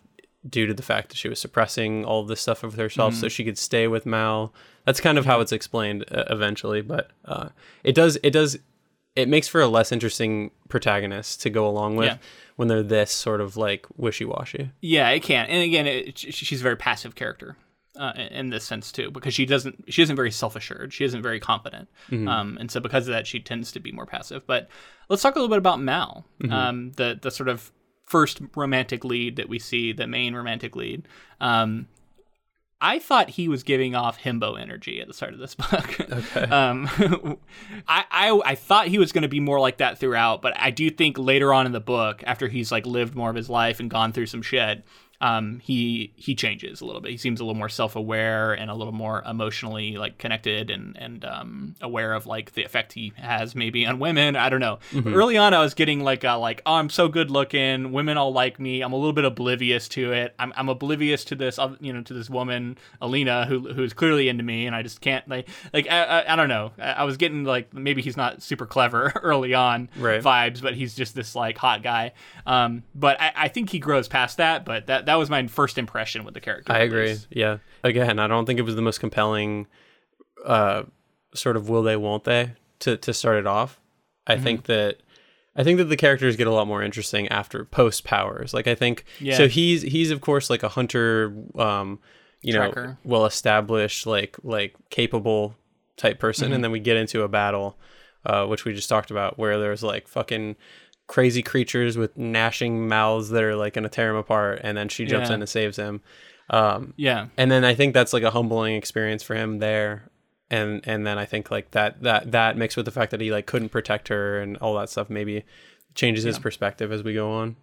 due 0.48 0.66
to 0.66 0.74
the 0.74 0.82
fact 0.82 1.08
that 1.08 1.16
she 1.16 1.28
was 1.28 1.40
suppressing 1.40 2.04
all 2.04 2.24
this 2.24 2.40
stuff 2.40 2.62
of 2.62 2.74
herself 2.74 3.14
Mm. 3.14 3.20
so 3.20 3.28
she 3.28 3.44
could 3.44 3.58
stay 3.58 3.88
with 3.88 4.06
Mal. 4.06 4.52
That's 4.84 5.00
kind 5.00 5.18
of 5.18 5.26
how 5.26 5.40
it's 5.40 5.50
explained 5.50 6.04
uh, 6.12 6.24
eventually, 6.30 6.80
but 6.82 7.10
uh, 7.24 7.48
it 7.82 7.94
does 7.96 8.16
it 8.22 8.30
does 8.30 8.56
it 9.16 9.28
makes 9.28 9.48
for 9.48 9.60
a 9.60 9.66
less 9.66 9.90
interesting 9.90 10.50
protagonist 10.68 11.40
to 11.42 11.50
go 11.50 11.66
along 11.66 11.96
with 11.96 12.06
Yeah. 12.06 12.18
when 12.56 12.68
they're 12.68 12.82
this 12.82 13.10
sort 13.10 13.40
of 13.40 13.56
like 13.56 13.86
wishy-washy. 13.96 14.70
Yeah, 14.80 15.08
it 15.10 15.20
can. 15.20 15.46
And 15.46 15.62
again, 15.64 15.86
it, 15.86 16.18
she's 16.18 16.60
a 16.60 16.62
very 16.62 16.76
passive 16.76 17.14
character 17.16 17.56
uh, 17.99 18.12
in- 18.30 18.51
this 18.51 18.64
sense 18.64 18.92
too, 18.92 19.11
because 19.11 19.34
she 19.34 19.47
doesn't 19.47 19.84
she 19.92 20.03
isn't 20.03 20.16
very 20.16 20.30
self 20.30 20.57
assured. 20.57 20.92
She 20.92 21.05
isn't 21.05 21.22
very 21.22 21.40
confident, 21.40 21.88
um, 22.12 22.57
and 22.61 22.70
so 22.70 22.80
because 22.80 23.09
of 23.09 23.12
that, 23.12 23.26
she 23.26 23.40
tends 23.40 23.72
to 23.72 23.80
be 23.80 23.92
more 23.92 24.07
passive. 24.07 24.47
But 24.47 24.68
let's 25.09 25.22
talk 25.22 25.34
a 25.36 25.38
little 25.38 25.49
bit 25.49 25.59
about 25.59 25.80
Mal, 25.80 26.24
um, 26.51 26.92
the 26.92 27.18
the 27.20 27.30
sort 27.30 27.49
of 27.49 27.72
first 28.07 28.40
romantic 28.55 29.05
lead 29.05 29.36
that 29.36 29.49
we 29.49 29.59
see, 29.59 29.92
the 29.92 30.07
main 30.07 30.34
romantic 30.34 30.76
lead. 30.76 31.09
Um, 31.40 31.88
I 32.78 32.99
thought 32.99 33.30
he 33.30 33.49
was 33.49 33.62
giving 33.62 33.94
off 33.94 34.20
himbo 34.20 34.61
energy 34.61 35.01
at 35.01 35.09
the 35.09 35.14
start 35.14 35.32
of 35.32 35.38
this 35.38 35.55
book. 35.55 35.99
Okay. 35.99 36.42
um, 36.42 36.86
I, 37.88 38.05
I 38.11 38.40
I 38.44 38.55
thought 38.55 38.88
he 38.88 38.99
was 38.99 39.12
going 39.12 39.22
to 39.22 39.28
be 39.28 39.40
more 39.40 39.59
like 39.59 39.78
that 39.78 39.99
throughout, 39.99 40.42
but 40.42 40.53
I 40.61 40.70
do 40.70 40.90
think 40.90 41.18
later 41.18 41.55
on 41.55 41.64
in 41.66 41.72
the 41.72 41.80
book, 41.80 42.22
after 42.26 42.49
he's 42.49 42.70
like 42.70 42.84
lived 42.84 43.14
more 43.14 43.30
of 43.30 43.36
his 43.36 43.49
life 43.49 43.80
and 43.80 43.88
gone 43.90 44.12
through 44.12 44.26
some 44.26 44.42
shit, 44.42 44.84
um, 45.20 45.60
he 45.60 46.12
he 46.16 46.34
changes 46.34 46.80
a 46.80 46.84
little 46.84 47.00
bit. 47.00 47.10
He 47.10 47.16
seems 47.16 47.40
a 47.40 47.44
little 47.44 47.58
more 47.58 47.68
self 47.68 47.96
aware 47.96 48.52
and 48.52 48.70
a 48.70 48.74
little 48.74 48.92
more 48.92 49.22
emotionally 49.26 49.96
like 49.96 50.18
connected 50.18 50.70
and 50.70 50.96
and 50.98 51.24
um, 51.24 51.74
aware 51.80 52.12
of 52.12 52.26
like 52.26 52.52
the 52.52 52.64
effect 52.64 52.92
he 52.92 53.12
has 53.16 53.54
maybe 53.54 53.86
on 53.86 53.98
women. 53.98 54.36
I 54.36 54.48
don't 54.48 54.60
know. 54.60 54.78
But 54.92 55.12
early 55.14 55.36
on, 55.36 55.54
I 55.54 55.60
was 55.60 55.74
getting 55.74 56.00
like 56.00 56.24
a, 56.24 56.34
like 56.34 56.60
oh 56.66 56.74
I'm 56.74 56.90
so 56.90 57.08
good 57.08 57.30
looking, 57.30 57.92
women 57.92 58.16
all 58.18 58.32
like 58.32 58.60
me. 58.60 58.82
I'm 58.82 58.92
a 58.92 58.96
little 58.96 59.12
bit 59.12 59.24
oblivious 59.24 59.88
to 59.90 60.12
it. 60.12 60.34
I'm, 60.38 60.52
I'm 60.56 60.68
oblivious 60.68 61.24
to 61.26 61.34
this 61.34 61.58
you 61.80 61.92
know 61.92 62.02
to 62.02 62.12
this 62.14 62.28
woman 62.28 62.76
Alina 63.00 63.46
who 63.46 63.72
who's 63.72 63.92
clearly 63.92 64.28
into 64.28 64.42
me, 64.44 64.66
and 64.66 64.76
I 64.76 64.82
just 64.82 65.00
can't 65.00 65.26
like 65.28 65.48
like 65.72 65.88
I, 65.90 66.02
I, 66.20 66.32
I 66.32 66.36
don't 66.36 66.48
know. 66.48 66.72
I, 66.78 66.92
I 66.92 67.04
was 67.04 67.16
getting 67.16 67.44
like 67.44 67.72
maybe 67.72 68.02
he's 68.02 68.16
not 68.16 68.42
super 68.42 68.66
clever 68.66 69.12
early 69.22 69.54
on 69.54 69.88
Right. 69.96 70.22
vibes, 70.22 70.60
but 70.60 70.74
he's 70.74 70.94
just 70.94 71.14
this 71.14 71.34
like 71.34 71.56
hot 71.56 71.82
guy. 71.82 72.12
Um, 72.46 72.82
but 72.94 73.20
I, 73.20 73.32
I 73.34 73.48
think 73.48 73.70
he 73.70 73.78
grows 73.78 74.08
past 74.08 74.36
that. 74.36 74.64
But 74.64 74.86
that 74.88 75.05
that 75.07 75.14
was 75.16 75.30
my 75.30 75.46
first 75.46 75.78
impression 75.78 76.24
with 76.24 76.34
the 76.34 76.40
character. 76.40 76.72
I 76.72 76.80
agree. 76.80 77.09
least. 77.09 77.26
Yeah. 77.30 77.59
Again, 77.82 78.18
I 78.18 78.26
don't 78.26 78.44
think 78.46 78.59
it 78.59 78.62
was 78.62 78.76
the 78.76 78.82
most 78.82 79.00
compelling 79.00 79.66
uh 80.44 80.82
sort 81.34 81.57
of 81.57 81.68
will 81.68 81.82
they 81.82 81.96
won't 81.96 82.24
they 82.24 82.52
to 82.80 82.96
to 82.98 83.12
start 83.12 83.38
it 83.38 83.46
off. 83.46 83.80
I 84.26 84.34
Mm-hmm. 84.34 84.44
think 84.44 84.64
that 84.64 84.98
I 85.59 85.64
think 85.64 85.78
that 85.78 85.84
the 85.86 85.96
characters 85.96 86.36
get 86.36 86.46
a 86.46 86.52
lot 86.52 86.66
more 86.66 86.82
interesting 86.82 87.28
after 87.28 87.64
post 87.64 88.04
powers. 88.04 88.52
Like 88.52 88.66
I 88.66 88.74
think 88.74 89.04
Yeah. 89.20 89.36
so 89.36 89.48
he's 89.48 89.82
he's 89.82 90.11
of 90.11 90.20
course 90.20 90.50
like 90.50 90.62
a 90.62 90.68
hunter 90.68 91.34
um 91.59 91.98
you 92.42 92.52
know 92.52 92.96
well 93.04 93.24
established 93.26 94.07
like 94.07 94.36
like 94.42 94.74
capable 94.90 95.54
type 95.96 96.18
person 96.18 96.46
Mm-hmm. 96.46 96.54
and 96.54 96.64
then 96.64 96.70
we 96.70 96.80
get 96.80 96.96
into 96.98 97.22
a 97.22 97.28
battle 97.28 97.78
uh 98.26 98.44
which 98.46 98.64
we 98.66 98.74
just 98.74 98.88
talked 98.88 99.11
about 99.11 99.38
where 99.38 99.59
there's 99.59 99.82
like 99.82 100.07
fucking 100.09 100.57
crazy 101.07 101.42
creatures 101.42 101.96
with 101.96 102.16
gnashing 102.16 102.88
mouths 102.88 103.28
that 103.30 103.42
are 103.42 103.54
like 103.57 103.74
going 103.74 103.84
to 103.84 103.88
tear 103.88 104.11
him 104.11 104.16
apart 104.16 104.61
and 104.64 104.76
then 104.76 104.88
she 104.88 105.04
jumps 105.07 105.28
Yeah. 105.28 105.34
in 105.36 105.40
and 105.42 105.48
saves 105.48 105.76
him. 105.76 106.00
Um 106.50 106.94
Yeah. 106.96 107.26
and 107.36 107.50
then 107.50 107.64
I 107.64 107.74
think 107.74 107.94
that's 107.94 108.12
like 108.12 108.22
a 108.24 108.30
humbling 108.30 108.74
experience 108.76 109.22
for 109.22 109.34
him 109.34 109.59
there. 109.59 110.11
And 110.50 110.80
and 110.86 111.07
then 111.07 111.18
I 111.18 111.24
think 111.24 111.50
like 111.50 111.72
that 111.72 112.02
that 112.02 112.32
that 112.32 112.57
mixed 112.57 112.76
with 112.76 112.86
the 112.86 112.92
fact 112.92 113.11
that 113.12 113.20
he 113.20 113.30
like 113.32 113.46
couldn't 113.46 113.70
protect 113.70 114.09
her 114.09 114.40
and 114.40 114.57
all 114.59 114.74
that 114.78 114.90
stuff 114.90 115.09
maybe 115.11 115.44
changes 115.94 116.24
his 116.24 116.38
perspective 116.38 116.92
as 116.92 117.02
we 117.02 117.14
go 117.14 117.30
on. 117.32 117.57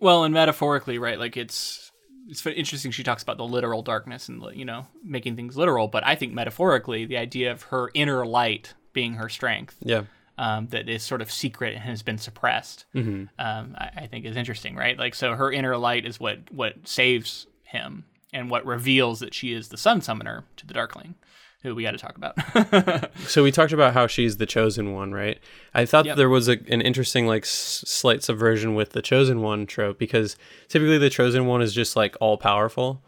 Well, 0.00 0.24
and 0.24 0.32
metaphorically, 0.34 0.98
right? 0.98 1.18
Like 1.18 1.36
it's 1.36 1.90
it's 2.28 2.44
interesting. 2.46 2.90
She 2.92 3.02
talks 3.02 3.22
about 3.22 3.36
the 3.36 3.44
literal 3.46 3.82
darkness 3.82 4.28
and 4.28 4.42
you 4.54 4.64
know 4.64 4.86
making 5.02 5.36
things 5.36 5.56
literal, 5.56 5.88
but 5.88 6.06
I 6.06 6.14
think 6.14 6.32
metaphorically, 6.32 7.04
the 7.04 7.18
idea 7.18 7.52
of 7.52 7.62
her 7.64 7.90
inner 7.94 8.24
light 8.26 8.72
being 8.94 9.14
her 9.14 9.28
strength, 9.28 9.76
Yeah. 9.82 10.04
Um, 10.38 10.66
that 10.68 10.88
is 10.88 11.02
sort 11.02 11.22
of 11.22 11.30
secret 11.30 11.74
and 11.74 11.82
has 11.84 12.02
been 12.02 12.18
suppressed, 12.18 12.84
Mm-hmm. 12.94 13.24
um, 13.38 13.74
I, 13.78 13.90
I 14.02 14.06
think 14.06 14.24
is 14.24 14.36
interesting, 14.36 14.74
right? 14.76 14.98
Like 14.98 15.14
so, 15.14 15.34
her 15.34 15.52
inner 15.52 15.76
light 15.76 16.04
is 16.06 16.18
what 16.20 16.38
what 16.52 16.74
saves 16.88 17.46
him 17.64 18.04
and 18.32 18.50
what 18.50 18.66
reveals 18.66 19.20
that 19.20 19.32
she 19.34 19.52
is 19.52 19.68
the 19.68 19.76
Sun 19.76 20.00
Summoner 20.00 20.44
to 20.56 20.66
the 20.66 20.74
Darkling, 20.74 21.14
who 21.62 21.74
we 21.74 21.82
got 21.84 21.92
to 21.92 21.98
talk 21.98 22.16
about. 22.16 23.10
So 23.28 23.42
we 23.42 23.52
talked 23.52 23.72
about 23.72 23.94
how 23.94 24.06
she's 24.06 24.36
the 24.36 24.46
chosen 24.46 24.92
one, 24.92 25.12
right? 25.12 25.38
I 25.72 25.86
thought 25.86 26.04
Yep. 26.04 26.16
there 26.16 26.28
was 26.28 26.48
a, 26.48 26.52
an 26.68 26.80
interesting 26.82 27.26
like 27.26 27.44
s- 27.44 27.84
slight 27.86 28.22
subversion 28.22 28.74
with 28.74 28.90
the 28.90 29.00
chosen 29.02 29.40
one 29.40 29.66
trope 29.66 29.98
because 29.98 30.36
typically 30.68 30.98
the 30.98 31.10
chosen 31.10 31.46
one 31.46 31.62
is 31.62 31.72
just 31.72 31.96
like 31.96 32.16
all 32.20 32.36
powerful 32.36 33.02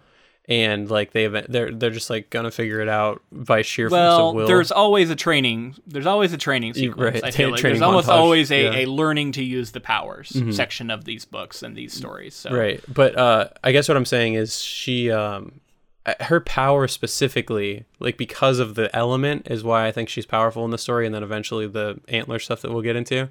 and 0.49 0.89
like 0.91 1.13
they've 1.13 1.33
they're 1.49 1.73
they're 1.73 1.91
just 1.91 2.09
like 2.09 2.31
gonna 2.31 2.51
figure 2.51 2.81
it 2.81 2.89
out 2.89 3.21
by 3.33 3.63
sheer 3.63 3.91
force 3.91 4.01
of 4.01 4.35
will. 4.35 4.47
there's 4.47 4.71
always 4.71 5.11
a 5.11 5.17
training. 5.17 5.75
There's 5.87 6.07
always 6.07 6.33
a 6.33 6.39
training 6.39 6.75
sequence. 6.75 7.15
right, 7.15 7.25
I 7.25 7.31
feel 7.33 7.51
like 7.51 7.61
training 7.61 7.81
there's 7.81 7.87
almost 7.87 8.09
montage, 8.09 8.13
always 8.13 8.53
a, 8.53 8.63
yeah. 8.63 8.71
Mm-hmm. 8.71 8.79
a 8.79 8.87
learning 8.87 9.33
to 9.33 9.43
use 9.43 9.73
the 9.73 9.81
powers 9.81 10.37
section 10.55 10.91
of 10.91 11.05
these 11.05 11.25
books 11.25 11.63
and 11.63 11.77
these 11.77 11.93
stories. 11.93 12.35
So 12.35 12.53
Right. 12.55 12.81
But 12.93 13.19
uh 13.19 13.49
I 13.65 13.73
guess 13.73 13.89
what 13.89 13.97
I'm 13.97 14.05
saying 14.05 14.35
is 14.35 14.63
she 14.63 15.11
um 15.11 15.61
uh, 16.05 16.15
her 16.21 16.39
power 16.39 16.87
specifically 16.87 17.85
like 17.99 18.17
because 18.17 18.61
of 18.61 18.77
the 18.77 18.95
element 18.95 19.49
is 19.51 19.65
why 19.65 19.89
I 19.89 19.93
think 19.93 20.09
she's 20.09 20.27
powerful 20.27 20.65
in 20.65 20.71
the 20.71 20.79
story 20.79 21.07
and 21.07 21.15
then 21.15 21.25
eventually 21.25 21.67
the 21.67 21.99
antler 22.07 22.39
stuff 22.39 22.63
that 22.63 22.71
we'll 22.71 22.83
get 22.83 22.95
into. 22.95 23.29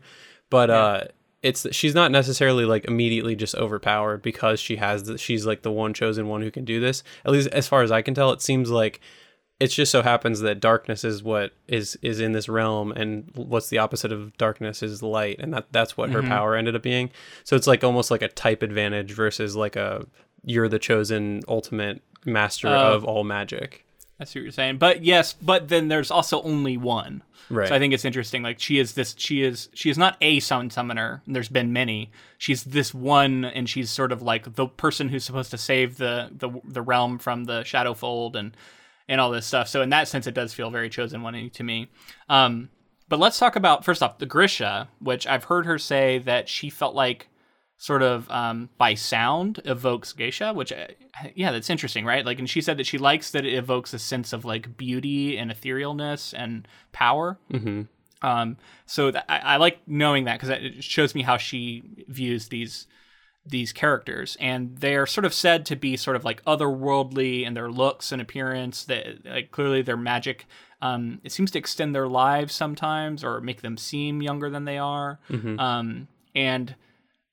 But 0.50 0.70
uh 0.70 1.02
it's 1.46 1.68
she's 1.72 1.94
not 1.94 2.10
necessarily 2.10 2.66
like 2.66 2.86
immediately 2.86 3.36
just 3.36 3.54
overpowered 3.54 4.24
because 4.24 4.60
she 4.60 4.78
has 4.78 5.04
the, 5.04 5.18
she's 5.20 5.46
like 5.46 5.62
the 5.62 5.72
one 5.72 5.94
chosen 5.94 6.28
one 6.28 6.42
who 6.42 6.50
can 6.50 6.66
do 6.66 6.80
this. 6.80 7.04
At 7.24 7.32
least 7.32 7.50
as 7.50 7.68
far 7.68 7.84
as 7.84 7.92
I 7.92 8.02
can 8.02 8.16
tell 8.16 8.32
it 8.32 8.42
seems 8.42 8.72
like 8.72 9.00
it 9.60 9.68
just 9.68 9.92
so 9.92 10.02
happens 10.02 10.40
that 10.40 10.60
darkness 10.60 11.04
is 11.04 11.22
what 11.22 11.52
is 11.68 12.00
is 12.02 12.20
in 12.20 12.32
this 12.32 12.50
realm 12.50 12.92
and 12.94 13.30
what's 13.36 13.70
the 13.70 13.78
opposite 13.78 14.12
of 14.12 14.36
darkness 14.38 14.82
is 14.82 15.04
light 15.04 15.38
and 15.40 15.54
that 15.54 15.68
that's 15.72 15.96
what 15.96 16.10
her 16.10 16.22
mm-hmm. 16.22 16.30
power 16.30 16.56
ended 16.56 16.76
up 16.76 16.82
being 16.82 17.12
so 17.44 17.56
it's 17.56 17.68
like 17.68 17.84
almost 17.84 18.10
like 18.10 18.24
a 18.24 18.28
type 18.28 18.64
advantage 18.64 19.12
versus 19.12 19.56
like 19.56 19.76
a 19.76 20.04
you're 20.44 20.68
the 20.68 20.80
chosen 20.80 21.42
ultimate 21.48 22.02
master 22.26 22.68
Oh. 22.68 22.96
of 22.96 23.06
all 23.06 23.24
magic 23.24 23.86
I 24.20 24.24
see 24.24 24.40
what 24.40 24.44
you're 24.44 24.52
saying. 24.52 24.78
But 24.78 25.04
yes, 25.04 25.34
but 25.34 25.68
then 25.68 25.90
there's 25.90 26.10
also 26.10 26.42
only 26.44 26.78
one. 26.78 27.22
right 27.50 27.68
So 27.68 27.76
I 27.76 27.80
think 27.80 27.94
it's 27.94 28.06
interesting. 28.06 28.44
Like 28.44 28.60
she 28.60 28.80
is 28.80 28.94
this, 28.94 29.14
she 29.18 29.44
is 29.44 29.70
she 29.74 29.90
is 29.90 29.98
not 29.98 30.18
a 30.22 30.40
sun 30.40 30.70
summoner. 30.70 31.22
There's 31.28 31.50
been 31.50 31.74
many. 31.74 32.12
She's 32.38 32.64
this 32.64 32.94
one, 32.94 33.44
and 33.44 33.70
she's 33.70 33.90
sort 33.90 34.12
of 34.12 34.22
like 34.22 34.56
the 34.56 34.68
person 34.68 35.10
who's 35.10 35.26
supposed 35.26 35.52
to 35.52 35.58
save 35.58 35.98
the 35.98 36.30
the, 36.32 36.50
the 36.64 36.82
realm 36.82 37.18
from 37.20 37.44
the 37.44 37.62
Shadowfold 37.62 38.36
and 38.36 38.56
and 39.08 39.20
all 39.20 39.32
this 39.32 39.46
stuff. 39.46 39.68
So 39.68 39.82
in 39.82 39.90
that 39.90 40.08
sense, 40.08 40.28
it 40.28 40.34
does 40.34 40.54
feel 40.54 40.70
very 40.70 40.90
chosen 40.90 41.22
one 41.22 41.50
to 41.50 41.64
me. 41.64 41.90
Um, 42.30 42.70
but 43.08 43.20
let's 43.20 43.38
talk 43.38 43.56
about 43.56 43.86
first 43.86 44.02
off 44.02 44.18
the 44.18 44.26
Grisha, 44.26 44.88
which 45.00 45.28
I've 45.28 45.44
heard 45.44 45.66
her 45.66 45.78
say 45.78 46.20
that 46.20 46.50
she 46.50 46.70
felt 46.70 46.96
like 46.96 47.28
sort 47.78 48.02
of 48.02 48.30
um, 48.30 48.70
by 48.78 48.94
sound 48.94 49.60
evokes 49.66 50.14
geisha, 50.14 50.54
which 50.54 50.72
uh, 50.72 50.88
yeah, 51.36 51.52
that's 51.52 51.70
interesting, 51.70 52.06
right? 52.06 52.26
Like, 52.26 52.40
and 52.40 52.50
she 52.50 52.62
said 52.62 52.78
that 52.78 52.86
she 52.86 52.98
likes 52.98 53.32
that 53.32 53.46
it 53.46 53.54
evokes 53.54 53.94
a 53.94 54.00
sense 54.00 54.34
of 54.34 54.46
like 54.46 54.78
beauty 54.78 55.38
and 55.38 55.52
etherealness 55.52 56.34
and 56.38 56.68
power. 56.92 57.38
mm-hmm. 57.52 57.84
Um, 58.22 58.58
so 58.88 59.12
th- 59.12 59.24
I, 59.30 59.38
I 59.40 59.58
like 59.58 59.80
knowing 59.88 60.24
that 60.26 60.40
because 60.40 60.50
it 60.50 60.84
shows 60.84 61.14
me 61.14 61.22
how 61.22 61.38
she 61.38 61.84
views 62.08 62.48
these 62.48 62.88
these 63.46 63.72
characters, 63.72 64.36
and 64.40 64.76
they're 64.78 65.06
sort 65.06 65.26
of 65.26 65.34
said 65.34 65.66
to 65.68 65.76
be 65.76 65.96
sort 65.96 66.16
of 66.16 66.26
like 66.26 66.44
otherworldly 66.46 67.46
in 67.46 67.54
their 67.54 67.70
looks 67.70 68.12
and 68.12 68.22
appearance. 68.22 68.86
That 68.86 69.26
like 69.26 69.52
clearly 69.52 69.82
their 69.82 69.98
magic. 69.98 70.48
Um, 70.82 71.20
it 71.24 71.32
seems 71.32 71.52
to 71.52 71.60
extend 71.60 71.94
their 71.94 72.08
lives 72.08 72.56
sometimes, 72.56 73.24
or 73.24 73.42
make 73.42 73.62
them 73.62 73.78
seem 73.78 74.22
younger 74.22 74.50
than 74.50 74.66
they 74.66 74.78
are. 74.78 75.20
Um, 75.60 76.08
and 76.34 76.76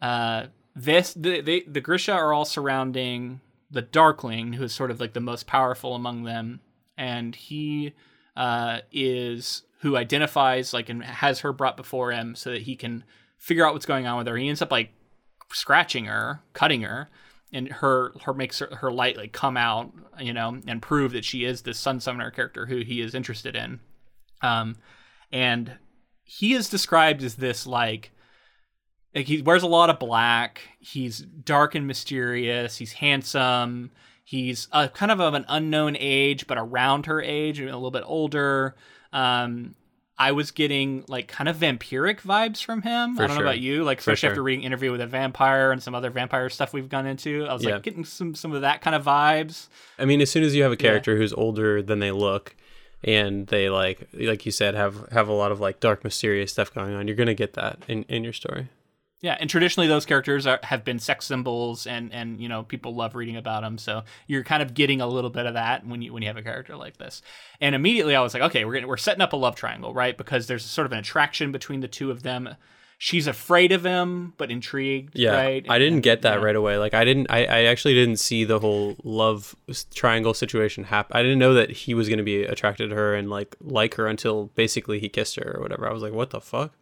uh, 0.02 0.46
this 0.74 1.14
the 1.14 1.40
they, 1.40 1.60
the 1.60 1.80
Grisha 1.80 2.12
are 2.12 2.32
all 2.32 2.44
surrounding 2.44 3.40
the 3.70 3.82
Darkling, 3.82 4.54
who 4.54 4.64
is 4.64 4.74
sort 4.74 4.90
of 4.90 5.00
like 5.00 5.14
the 5.14 5.20
most 5.20 5.46
powerful 5.46 5.94
among 5.94 6.24
them, 6.24 6.60
and 6.98 7.34
he 7.34 7.94
uh, 8.36 8.80
is 8.90 9.62
who 9.78 9.96
identifies 9.96 10.74
like 10.74 10.88
and 10.88 11.02
has 11.02 11.40
her 11.40 11.52
brought 11.52 11.76
before 11.76 12.10
him 12.10 12.34
so 12.34 12.50
that 12.50 12.62
he 12.62 12.76
can 12.76 13.04
figure 13.38 13.66
out 13.66 13.72
what's 13.72 13.86
going 13.86 14.06
on 14.06 14.18
with 14.18 14.26
her. 14.26 14.36
He 14.36 14.48
ends 14.48 14.60
up 14.60 14.72
like 14.72 14.90
scratching 15.52 16.06
her, 16.06 16.40
cutting 16.52 16.82
her, 16.82 17.08
and 17.52 17.68
her 17.68 18.12
her 18.24 18.34
makes 18.34 18.58
her, 18.58 18.74
her 18.76 18.90
light 18.90 19.16
like 19.16 19.32
come 19.32 19.56
out, 19.56 19.92
you 20.18 20.32
know, 20.32 20.60
and 20.66 20.82
prove 20.82 21.12
that 21.12 21.24
she 21.24 21.44
is 21.44 21.62
this 21.62 21.78
Sun 21.78 22.00
Summoner 22.00 22.32
character 22.32 22.66
who 22.66 22.78
he 22.78 23.00
is 23.00 23.14
interested 23.14 23.54
in. 23.54 23.78
Um, 24.40 24.76
and 25.30 25.76
he 26.24 26.54
is 26.54 26.68
described 26.68 27.22
as 27.22 27.36
this 27.36 27.66
like 27.66 28.10
like 29.14 29.26
he 29.26 29.42
wears 29.42 29.62
a 29.62 29.66
lot 29.68 29.90
of 29.90 29.98
black. 29.98 30.60
He's 30.80 31.18
dark 31.20 31.74
and 31.74 31.86
mysterious. 31.86 32.76
He's 32.76 32.92
handsome. 32.94 33.90
He's 34.24 34.68
uh, 34.72 34.88
kind 34.88 35.12
of 35.12 35.20
of 35.20 35.34
an 35.34 35.44
unknown 35.48 35.96
age, 35.98 36.46
but 36.46 36.56
around 36.58 37.06
her 37.06 37.20
age, 37.20 37.60
a 37.60 37.64
little 37.64 37.90
bit 37.90 38.04
older. 38.06 38.74
Um, 39.12 39.74
I 40.18 40.32
was 40.32 40.50
getting 40.52 41.04
like 41.08 41.26
kind 41.26 41.48
of 41.48 41.56
vampiric 41.56 42.20
vibes 42.20 42.62
from 42.64 42.82
him. 42.82 43.16
For 43.16 43.24
I 43.24 43.26
don't 43.26 43.36
sure. 43.36 43.44
know 43.44 43.50
about 43.50 43.60
you, 43.60 43.82
like 43.82 43.98
especially 43.98 44.16
sure. 44.20 44.30
after 44.30 44.42
reading 44.42 44.64
Interview 44.64 44.92
with 44.92 45.00
a 45.00 45.06
Vampire 45.06 45.72
and 45.72 45.82
some 45.82 45.94
other 45.94 46.10
vampire 46.10 46.48
stuff 46.48 46.72
we've 46.72 46.88
gone 46.88 47.06
into. 47.06 47.44
I 47.46 47.52
was 47.52 47.64
Yeah. 47.64 47.74
like 47.74 47.82
getting 47.82 48.04
some 48.04 48.34
some 48.34 48.52
of 48.52 48.60
that 48.60 48.80
kind 48.82 48.94
of 48.94 49.04
vibes. 49.04 49.68
I 49.98 50.04
mean, 50.04 50.20
as 50.20 50.30
soon 50.30 50.44
as 50.44 50.54
you 50.54 50.62
have 50.62 50.72
a 50.72 50.76
character 50.76 51.16
who's 51.16 51.32
older 51.32 51.82
than 51.82 51.98
they 51.98 52.12
look, 52.12 52.54
and 53.02 53.48
they 53.48 53.68
like, 53.68 54.06
like 54.14 54.46
you 54.46 54.52
said, 54.52 54.74
have 54.74 55.08
have 55.10 55.28
a 55.28 55.32
lot 55.32 55.50
of 55.50 55.60
like 55.60 55.80
dark, 55.80 56.04
mysterious 56.04 56.52
stuff 56.52 56.72
going 56.72 56.94
on, 56.94 57.08
you're 57.08 57.16
gonna 57.16 57.34
get 57.34 57.54
that 57.54 57.80
in 57.88 58.04
in 58.04 58.22
your 58.22 58.32
story. 58.32 58.68
Yeah, 59.22 59.36
and 59.38 59.48
traditionally 59.48 59.86
those 59.86 60.04
characters 60.04 60.46
are, 60.48 60.58
have 60.64 60.84
been 60.84 60.98
sex 60.98 61.26
symbols, 61.26 61.86
and 61.86 62.12
and 62.12 62.40
you 62.40 62.48
know 62.48 62.64
people 62.64 62.94
love 62.94 63.14
reading 63.14 63.36
about 63.36 63.62
them. 63.62 63.78
So 63.78 64.02
you're 64.26 64.42
kind 64.44 64.62
of 64.62 64.74
getting 64.74 65.00
a 65.00 65.06
little 65.06 65.30
bit 65.30 65.46
of 65.46 65.54
that 65.54 65.86
when 65.86 66.02
you 66.02 66.12
when 66.12 66.22
you 66.22 66.28
have 66.28 66.36
a 66.36 66.42
character 66.42 66.76
like 66.76 66.96
this. 66.96 67.22
And 67.60 67.74
immediately 67.74 68.16
I 68.16 68.20
was 68.20 68.34
like, 68.34 68.42
okay, 68.42 68.64
we're 68.64 68.72
getting, 68.74 68.88
we're 68.88 68.96
setting 68.96 69.22
up 69.22 69.32
a 69.32 69.36
love 69.36 69.54
triangle, 69.54 69.94
right? 69.94 70.18
Because 70.18 70.48
there's 70.48 70.64
sort 70.64 70.86
of 70.86 70.92
an 70.92 70.98
attraction 70.98 71.52
between 71.52 71.80
the 71.80 71.88
two 71.88 72.10
of 72.10 72.24
them. 72.24 72.56
She's 72.98 73.26
afraid 73.26 73.72
of 73.72 73.84
him, 73.84 74.32
but 74.38 74.50
intrigued. 74.52 75.16
Yeah, 75.18 75.32
right? 75.34 75.66
I 75.68 75.78
didn't 75.78 75.94
And- 75.94 76.02
get 76.04 76.22
that 76.22 76.38
yeah. 76.38 76.44
right 76.44 76.54
away. 76.54 76.78
Like, 76.78 76.94
I 76.94 77.04
didn't, 77.04 77.26
I, 77.30 77.44
I 77.46 77.62
actually 77.64 77.94
didn't 77.94 78.18
see 78.18 78.44
the 78.44 78.60
whole 78.60 78.94
love 79.02 79.56
triangle 79.92 80.34
situation 80.34 80.84
happen. 80.84 81.16
I 81.16 81.22
didn't 81.22 81.40
know 81.40 81.54
that 81.54 81.70
he 81.70 81.94
was 81.94 82.08
gonna 82.08 82.22
be 82.22 82.44
attracted 82.44 82.90
to 82.90 82.94
her 82.96 83.14
and 83.16 83.28
like 83.30 83.56
like 83.60 83.94
her 83.94 84.06
until 84.06 84.46
basically 84.54 84.98
he 85.00 85.08
kissed 85.08 85.34
her 85.36 85.56
or 85.56 85.60
whatever. 85.62 85.88
I 85.88 85.92
was 85.92 86.02
like, 86.02 86.12
what 86.12 86.30
the 86.30 86.40
fuck? 86.40 86.74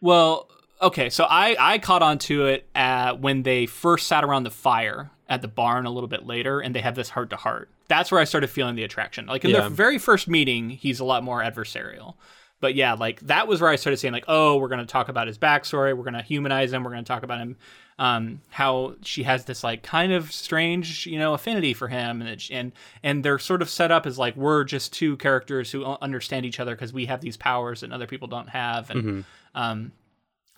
Well, 0.00 0.48
okay, 0.80 1.10
so 1.10 1.24
I 1.24 1.56
I 1.58 1.78
caught 1.78 2.02
on 2.02 2.18
to 2.20 2.46
it 2.46 2.68
uh, 2.74 3.14
when 3.14 3.42
they 3.42 3.66
first 3.66 4.06
sat 4.06 4.24
around 4.24 4.44
the 4.44 4.50
fire 4.50 5.10
at 5.28 5.42
the 5.42 5.48
barn 5.48 5.86
a 5.86 5.90
little 5.90 6.08
bit 6.08 6.26
later, 6.26 6.60
and 6.60 6.74
they 6.74 6.80
have 6.80 6.94
this 6.94 7.10
heart 7.10 7.30
to 7.30 7.36
heart. 7.36 7.70
That's 7.88 8.10
where 8.10 8.20
I 8.20 8.24
started 8.24 8.48
feeling 8.48 8.74
the 8.76 8.84
attraction. 8.84 9.26
Like 9.26 9.44
in 9.44 9.50
Yeah. 9.50 9.60
their 9.60 9.70
very 9.70 9.98
first 9.98 10.28
meeting, 10.28 10.70
he's 10.70 11.00
a 11.00 11.04
lot 11.04 11.22
more 11.22 11.40
adversarial. 11.42 12.14
But 12.60 12.74
yeah, 12.74 12.94
like 12.94 13.20
that 13.20 13.46
was 13.46 13.60
where 13.60 13.70
I 13.70 13.76
started 13.76 13.98
saying 13.98 14.12
like, 14.12 14.24
oh, 14.26 14.56
we're 14.56 14.68
gonna 14.68 14.84
talk 14.86 15.08
about 15.08 15.26
his 15.28 15.38
backstory, 15.38 15.96
we're 15.96 16.02
gonna 16.04 16.22
humanize 16.22 16.72
him, 16.72 16.82
we're 16.82 16.90
gonna 16.90 17.04
talk 17.04 17.22
about 17.22 17.38
him, 17.38 17.56
um, 18.00 18.40
how 18.50 18.94
she 19.02 19.22
has 19.22 19.44
this 19.44 19.62
like 19.62 19.82
kind 19.84 20.12
of 20.12 20.32
strange, 20.32 21.06
you 21.06 21.18
know, 21.20 21.34
affinity 21.34 21.72
for 21.72 21.86
him, 21.88 22.20
and 22.20 22.28
it, 22.28 22.48
and 22.50 22.72
and 23.02 23.24
they're 23.24 23.38
sort 23.38 23.62
of 23.62 23.70
set 23.70 23.92
up 23.92 24.06
as 24.06 24.18
like 24.18 24.34
we're 24.34 24.64
just 24.64 24.92
two 24.92 25.16
characters 25.18 25.70
who 25.70 25.84
understand 25.84 26.44
each 26.46 26.58
other 26.58 26.74
because 26.74 26.92
we 26.92 27.06
have 27.06 27.20
these 27.20 27.36
powers 27.36 27.80
that 27.82 27.92
other 27.92 28.06
people 28.08 28.26
don't 28.26 28.48
have, 28.48 28.90
and 28.90 29.24
um, 29.54 29.92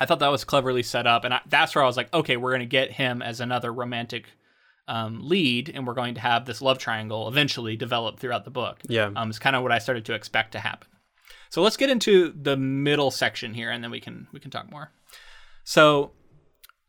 I 0.01 0.07
thought 0.07 0.19
that 0.21 0.31
was 0.31 0.45
cleverly 0.45 0.83
set 0.83 1.07
up, 1.07 1.25
and 1.25 1.35
I, 1.35 1.41
that's 1.47 1.75
where 1.75 1.85
I 1.85 1.87
was 1.87 1.97
like, 1.97 2.13
okay, 2.13 2.39
we're 2.39 2.51
going 2.51 2.61
to 2.61 2.67
get 2.67 2.93
him 2.93 3.21
as 3.21 3.41
another 3.41 3.73
romantic 3.73 4.25
um, 4.89 5.21
lead, 5.23 5.71
and 5.73 5.87
we're 5.87 5.95
going 5.95 6.15
to 6.15 6.21
have 6.21 6.47
this 6.47 6.63
love 6.63 6.79
triangle 6.79 7.29
eventually 7.29 7.77
develop 7.77 8.19
throughout 8.19 8.45
the 8.45 8.51
book. 8.51 8.81
Yeah. 8.89 9.11
um, 9.15 9.29
it's 9.29 9.39
kind 9.39 9.55
of 9.55 9.63
what 9.63 9.73
I 9.73 9.79
started 9.79 10.07
to 10.07 10.15
expect 10.15 10.53
to 10.53 10.59
happen. 10.59 10.89
So 11.51 11.63
let's 11.63 11.77
get 11.77 11.91
into 11.91 12.33
the 12.33 12.57
middle 12.57 13.11
section 13.11 13.53
here, 13.55 13.71
and 13.71 13.85
then 13.85 13.91
we 13.91 14.01
can 14.01 14.27
we 14.33 14.41
can 14.41 14.51
talk 14.51 14.71
more. 14.71 14.91
So. 15.65 16.13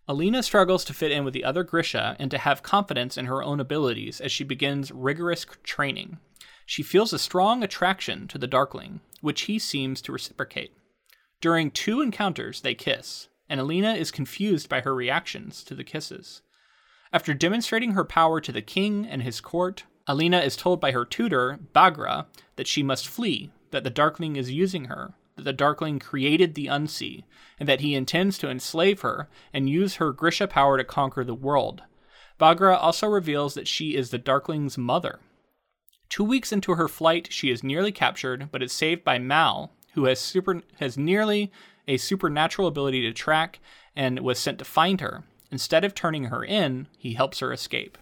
Alina 0.07 0.43
struggles 0.43 0.83
to 0.85 0.93
fit 0.93 1.11
in 1.11 1.23
with 1.23 1.33
the 1.33 1.45
other 1.45 1.63
Grisha 1.63 2.17
and 2.19 2.29
to 2.31 2.37
have 2.37 2.63
confidence 2.63 3.17
in 3.17 3.27
her 3.27 3.41
own 3.41 3.61
abilities 3.61 4.19
as 4.19 4.29
she 4.29 4.43
begins 4.43 4.91
rigorous 4.91 5.45
training. 5.63 6.17
She 6.65 6.83
feels 6.83 7.13
a 7.13 7.19
strong 7.19 7.63
attraction 7.63 8.27
to 8.27 8.37
the 8.37 8.47
Darkling, 8.47 8.99
which 9.21 9.41
he 9.41 9.57
seems 9.57 10.01
to 10.01 10.11
reciprocate. 10.11 10.73
During 11.41 11.71
two 11.71 12.01
encounters, 12.01 12.61
they 12.61 12.75
kiss, 12.75 13.27
and 13.49 13.59
Alina 13.59 13.95
is 13.95 14.11
confused 14.11 14.69
by 14.69 14.81
her 14.81 14.93
reactions 14.93 15.63
to 15.63 15.73
the 15.73 15.83
kisses. 15.83 16.43
After 17.11 17.33
demonstrating 17.33 17.91
her 17.91 18.05
power 18.05 18.39
to 18.39 18.51
the 18.51 18.61
king 18.61 19.07
and 19.07 19.23
his 19.23 19.41
court, 19.41 19.83
Alina 20.07 20.39
is 20.39 20.55
told 20.55 20.79
by 20.79 20.91
her 20.91 21.03
tutor, 21.03 21.59
Bagra, 21.73 22.27
that 22.55 22.67
she 22.67 22.83
must 22.83 23.07
flee, 23.07 23.51
that 23.71 23.83
the 23.83 23.89
Darkling 23.89 24.35
is 24.35 24.51
using 24.51 24.85
her, 24.85 25.15
that 25.35 25.43
the 25.43 25.51
Darkling 25.51 25.97
created 25.97 26.53
the 26.53 26.67
Unsea, 26.67 27.23
and 27.59 27.67
that 27.67 27.81
he 27.81 27.95
intends 27.95 28.37
to 28.37 28.49
enslave 28.49 29.01
her 29.01 29.27
and 29.51 29.67
use 29.67 29.95
her 29.95 30.13
Grisha 30.13 30.47
power 30.47 30.77
to 30.77 30.83
conquer 30.83 31.23
the 31.23 31.33
world. 31.33 31.81
Bagra 32.39 32.77
also 32.79 33.07
reveals 33.07 33.55
that 33.55 33.67
she 33.67 33.95
is 33.95 34.11
the 34.11 34.19
Darkling's 34.19 34.77
mother. 34.77 35.19
Two 36.07 36.23
weeks 36.23 36.51
into 36.51 36.75
her 36.75 36.87
flight, 36.87 37.27
she 37.31 37.49
is 37.49 37.63
nearly 37.63 37.91
captured, 37.91 38.49
but 38.51 38.61
is 38.61 38.71
saved 38.71 39.03
by 39.03 39.17
Mal, 39.17 39.71
who 39.93 40.05
has 40.05 40.19
super 40.19 40.61
has 40.79 40.97
nearly 40.97 41.51
a 41.87 41.97
supernatural 41.97 42.67
ability 42.67 43.01
to 43.01 43.11
track 43.13 43.59
and 43.95 44.19
was 44.19 44.39
sent 44.39 44.59
to 44.59 44.65
find 44.65 45.01
her. 45.01 45.23
Instead 45.51 45.83
of 45.83 45.93
turning 45.93 46.25
her 46.25 46.43
in, 46.45 46.87
he 46.97 47.13
helps 47.13 47.39
her 47.39 47.51
escape. 47.51 47.97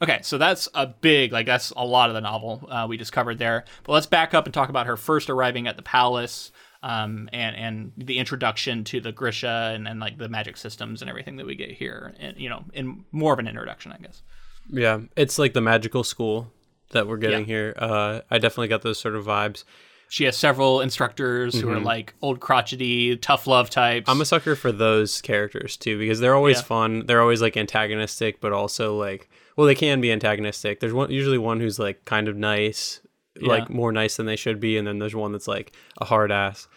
Okay, 0.00 0.20
so 0.22 0.38
that's 0.38 0.68
a 0.74 0.86
big, 0.86 1.32
like 1.32 1.46
that's 1.46 1.70
a 1.76 1.84
lot 1.84 2.08
of 2.08 2.14
the 2.14 2.20
novel 2.20 2.66
uh, 2.70 2.86
we 2.88 2.96
just 2.96 3.12
covered 3.12 3.38
there. 3.38 3.64
But 3.84 3.92
let's 3.92 4.06
back 4.06 4.34
up 4.34 4.46
and 4.46 4.54
talk 4.54 4.68
about 4.68 4.86
her 4.86 4.96
first 4.96 5.28
arriving 5.28 5.66
at 5.66 5.76
the 5.76 5.82
palace, 5.82 6.50
um, 6.82 7.28
and 7.32 7.54
and 7.56 7.92
the 7.96 8.18
introduction 8.18 8.84
to 8.84 9.00
the 9.00 9.12
Grisha 9.12 9.72
and, 9.74 9.86
and 9.86 10.00
like 10.00 10.18
the 10.18 10.28
magic 10.28 10.56
systems 10.56 11.02
and 11.02 11.08
everything 11.10 11.36
that 11.36 11.46
we 11.46 11.54
get 11.56 11.72
here, 11.72 12.14
and 12.18 12.36
you 12.38 12.48
know, 12.48 12.64
in 12.72 13.04
more 13.12 13.32
of 13.32 13.38
an 13.38 13.46
introduction, 13.48 13.92
I 13.92 13.98
guess. 13.98 14.22
Yeah, 14.68 15.00
it's 15.16 15.38
like 15.38 15.52
the 15.52 15.60
magical 15.60 16.04
school 16.04 16.52
that 16.92 17.06
we're 17.06 17.16
getting 17.18 17.40
Yeah. 17.40 17.46
here. 17.46 17.74
Uh, 17.76 18.20
I 18.30 18.38
definitely 18.38 18.68
got 18.68 18.82
those 18.82 18.98
sort 19.00 19.14
of 19.16 19.24
vibes. 19.26 19.64
She 20.12 20.24
has 20.24 20.36
several 20.36 20.82
instructors 20.82 21.58
who 21.58 21.70
are 21.70 21.80
like 21.80 22.12
old 22.20 22.38
crotchety, 22.38 23.16
tough 23.16 23.46
love 23.46 23.70
types. 23.70 24.02
Mm-hmm. 24.02 24.10
I'm 24.10 24.20
a 24.20 24.26
sucker 24.26 24.54
for 24.54 24.70
those 24.70 25.22
characters 25.22 25.78
too 25.78 25.98
because 25.98 26.20
they're 26.20 26.34
always 26.34 26.58
Yeah. 26.58 26.62
fun. 26.64 27.06
They're 27.06 27.22
always 27.22 27.40
like 27.40 27.56
antagonistic, 27.56 28.38
but 28.38 28.52
also 28.52 28.94
like 28.94 29.30
well, 29.56 29.66
they 29.66 29.74
can 29.74 30.02
be 30.02 30.12
antagonistic. 30.12 30.80
There's 30.80 30.92
one 30.92 31.10
usually 31.10 31.38
one 31.38 31.60
who's 31.60 31.78
like 31.78 32.04
kind 32.04 32.28
of 32.28 32.36
nice, 32.36 33.00
like 33.40 33.70
more 33.70 33.90
nice 33.90 34.16
than 34.18 34.26
they 34.26 34.36
should 34.36 34.60
be, 34.60 34.76
and 34.76 34.86
then 34.86 34.98
there's 34.98 35.14
one 35.14 35.32
that's 35.32 35.48
like 35.48 35.72
a 35.98 36.04
hard 36.04 36.30
ass 36.30 36.68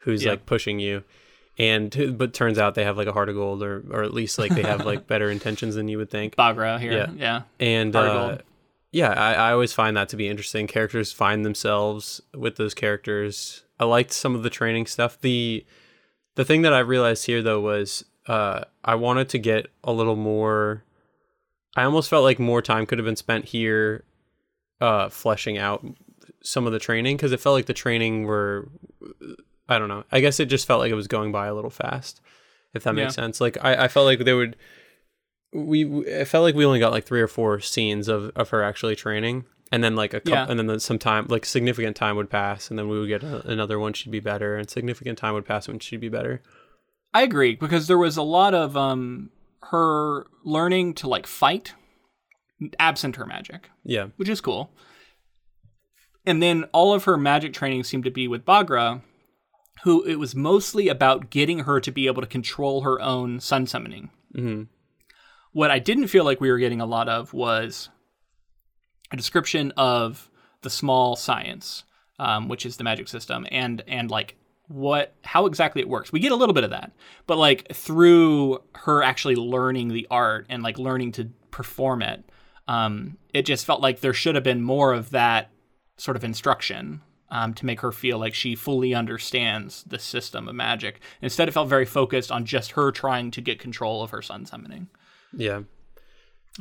who's 0.00 0.24
Yeah. 0.24 0.30
like 0.32 0.44
pushing 0.44 0.80
you. 0.80 1.04
And 1.58 2.16
but 2.18 2.34
turns 2.34 2.58
out 2.58 2.74
they 2.74 2.82
have 2.84 2.96
like 2.96 3.06
a 3.06 3.12
heart 3.12 3.28
of 3.28 3.36
gold, 3.36 3.62
or 3.62 3.84
or 3.88 4.02
at 4.02 4.12
least 4.12 4.36
like 4.36 4.52
they 4.52 4.62
have 4.64 4.84
like 4.84 5.06
better 5.12 5.30
intentions 5.30 5.76
than 5.76 5.86
you 5.86 5.98
would 5.98 6.10
think. 6.10 6.34
Bagra 6.34 6.80
here. 6.80 6.90
Yeah. 6.92 7.10
Yeah. 7.16 7.42
And 7.60 7.94
uh, 7.94 8.02
gold. 8.30 8.42
Yeah, 8.92 9.10
I, 9.10 9.34
I 9.34 9.52
always 9.52 9.72
find 9.72 9.96
that 9.96 10.08
to 10.10 10.16
be 10.16 10.28
interesting. 10.28 10.66
Characters 10.66 11.12
find 11.12 11.44
themselves 11.44 12.20
with 12.34 12.56
those 12.56 12.74
characters. 12.74 13.62
I 13.78 13.84
liked 13.84 14.12
some 14.12 14.34
of 14.34 14.42
the 14.42 14.50
training 14.50 14.86
stuff. 14.86 15.20
The 15.20 15.64
the 16.34 16.44
thing 16.44 16.62
that 16.62 16.72
I 16.72 16.80
realized 16.80 17.26
here 17.26 17.42
though 17.42 17.60
was 17.60 18.04
uh, 18.26 18.64
I 18.84 18.94
wanted 18.96 19.28
to 19.30 19.38
get 19.38 19.68
a 19.84 19.92
little 19.92 20.16
more. 20.16 20.84
I 21.76 21.84
almost 21.84 22.10
felt 22.10 22.24
like 22.24 22.38
more 22.38 22.62
time 22.62 22.84
could 22.86 22.98
have 22.98 23.04
been 23.06 23.16
spent 23.16 23.44
here, 23.46 24.04
uh, 24.80 25.08
fleshing 25.08 25.56
out 25.56 25.84
some 26.42 26.66
of 26.66 26.72
the 26.72 26.78
training 26.78 27.16
because 27.16 27.32
it 27.32 27.40
felt 27.40 27.54
like 27.54 27.66
the 27.66 27.72
training 27.74 28.24
were. 28.24 28.68
I 29.68 29.78
don't 29.78 29.88
know. 29.88 30.04
I 30.10 30.20
guess 30.20 30.40
it 30.40 30.46
just 30.46 30.66
felt 30.66 30.80
like 30.80 30.90
it 30.90 30.96
was 30.96 31.06
going 31.06 31.30
by 31.30 31.46
a 31.46 31.54
little 31.54 31.70
fast, 31.70 32.20
if 32.74 32.82
that 32.82 32.94
makes 32.94 33.12
Yeah. 33.16 33.22
sense. 33.22 33.40
Like 33.40 33.56
I, 33.62 33.84
I 33.84 33.88
felt 33.88 34.06
like 34.06 34.18
they 34.24 34.34
would 34.34 34.56
we 35.52 35.84
it 36.06 36.26
felt 36.26 36.42
like 36.44 36.54
we 36.54 36.64
only 36.64 36.78
got 36.78 36.92
like 36.92 37.04
three 37.04 37.20
or 37.20 37.28
four 37.28 37.60
scenes 37.60 38.08
of, 38.08 38.30
of 38.36 38.50
her 38.50 38.62
actually 38.62 38.94
training 38.96 39.44
and 39.72 39.82
then 39.84 39.96
like 39.96 40.14
a 40.14 40.20
couple 40.20 40.32
Yeah. 40.32 40.46
and 40.48 40.58
then 40.58 40.66
the- 40.66 40.80
some 40.80 40.98
time 40.98 41.26
like 41.28 41.44
significant 41.44 41.96
time 41.96 42.16
would 42.16 42.30
pass 42.30 42.70
and 42.70 42.78
then 42.78 42.88
we 42.88 42.98
would 43.00 43.08
get 43.08 43.22
a, 43.22 43.46
another 43.48 43.78
one 43.78 43.92
she'd 43.92 44.10
be 44.12 44.20
better 44.20 44.56
and 44.56 44.70
significant 44.70 45.18
time 45.18 45.34
would 45.34 45.44
pass 45.46 45.66
when 45.68 45.78
she'd 45.80 46.00
be 46.00 46.08
better 46.08 46.40
I 47.12 47.22
agree 47.22 47.56
because 47.56 47.86
there 47.88 47.98
was 47.98 48.16
a 48.16 48.22
lot 48.22 48.54
of 48.54 48.76
um 48.76 49.30
her 49.64 50.26
learning 50.44 50.94
to 50.94 51.08
like 51.08 51.26
fight 51.26 51.74
absent 52.78 53.16
her 53.16 53.26
magic, 53.26 53.70
yeah 53.84 54.08
which 54.16 54.28
is 54.28 54.40
cool. 54.40 54.70
And 56.26 56.42
then 56.42 56.64
all 56.72 56.92
of 56.92 57.04
her 57.04 57.16
magic 57.16 57.52
training 57.54 57.84
seemed 57.84 58.04
to 58.04 58.10
be 58.10 58.28
with 58.28 58.44
Bagra, 58.44 59.00
who 59.84 60.04
it 60.04 60.16
was 60.16 60.34
mostly 60.34 60.88
about 60.88 61.30
getting 61.30 61.60
her 61.60 61.80
to 61.80 61.90
be 61.90 62.06
able 62.06 62.20
to 62.20 62.28
control 62.28 62.82
her 62.82 63.00
own 63.00 63.40
sun 63.40 63.66
summoning. 63.66 64.10
hmm 64.34 64.64
What 65.52 65.70
I 65.70 65.78
didn't 65.78 66.08
feel 66.08 66.24
like 66.24 66.40
we 66.40 66.50
were 66.50 66.58
getting 66.58 66.80
a 66.80 66.86
lot 66.86 67.08
of 67.08 67.32
was 67.34 67.88
a 69.12 69.16
description 69.16 69.72
of 69.76 70.30
the 70.62 70.70
small 70.70 71.16
science, 71.16 71.84
um, 72.18 72.48
which 72.48 72.64
is 72.64 72.76
the 72.76 72.84
magic 72.84 73.08
system, 73.08 73.46
and 73.50 73.82
and 73.88 74.10
like 74.10 74.36
what 74.68 75.14
how 75.24 75.46
exactly 75.46 75.82
it 75.82 75.88
works. 75.88 76.12
We 76.12 76.20
get 76.20 76.32
a 76.32 76.36
little 76.36 76.54
bit 76.54 76.64
of 76.64 76.70
that, 76.70 76.92
but 77.26 77.38
like 77.38 77.72
through 77.72 78.62
her 78.74 79.02
actually 79.02 79.36
learning 79.36 79.88
the 79.88 80.06
art 80.10 80.46
and 80.48 80.62
like 80.62 80.78
learning 80.78 81.12
to 81.12 81.30
perform 81.50 82.02
it, 82.02 82.24
um, 82.68 83.16
it 83.34 83.42
just 83.42 83.66
felt 83.66 83.80
like 83.80 84.00
there 84.00 84.14
should 84.14 84.36
have 84.36 84.44
been 84.44 84.62
more 84.62 84.92
of 84.92 85.10
that 85.10 85.50
sort 85.96 86.16
of 86.16 86.22
instruction 86.22 87.02
um, 87.30 87.54
to 87.54 87.66
make 87.66 87.80
her 87.80 87.92
feel 87.92 88.18
like 88.18 88.34
she 88.34 88.54
fully 88.54 88.94
understands 88.94 89.82
the 89.84 89.98
system 89.98 90.48
of 90.48 90.54
magic. 90.54 91.00
Instead, 91.20 91.48
it 91.48 91.52
felt 91.52 91.68
very 91.68 91.84
focused 91.84 92.30
on 92.30 92.44
just 92.44 92.72
her 92.72 92.90
trying 92.90 93.30
to 93.32 93.40
get 93.40 93.58
control 93.58 94.02
of 94.02 94.10
her 94.10 94.22
sun 94.22 94.46
summoning. 94.46 94.88
Yeah. 95.36 95.60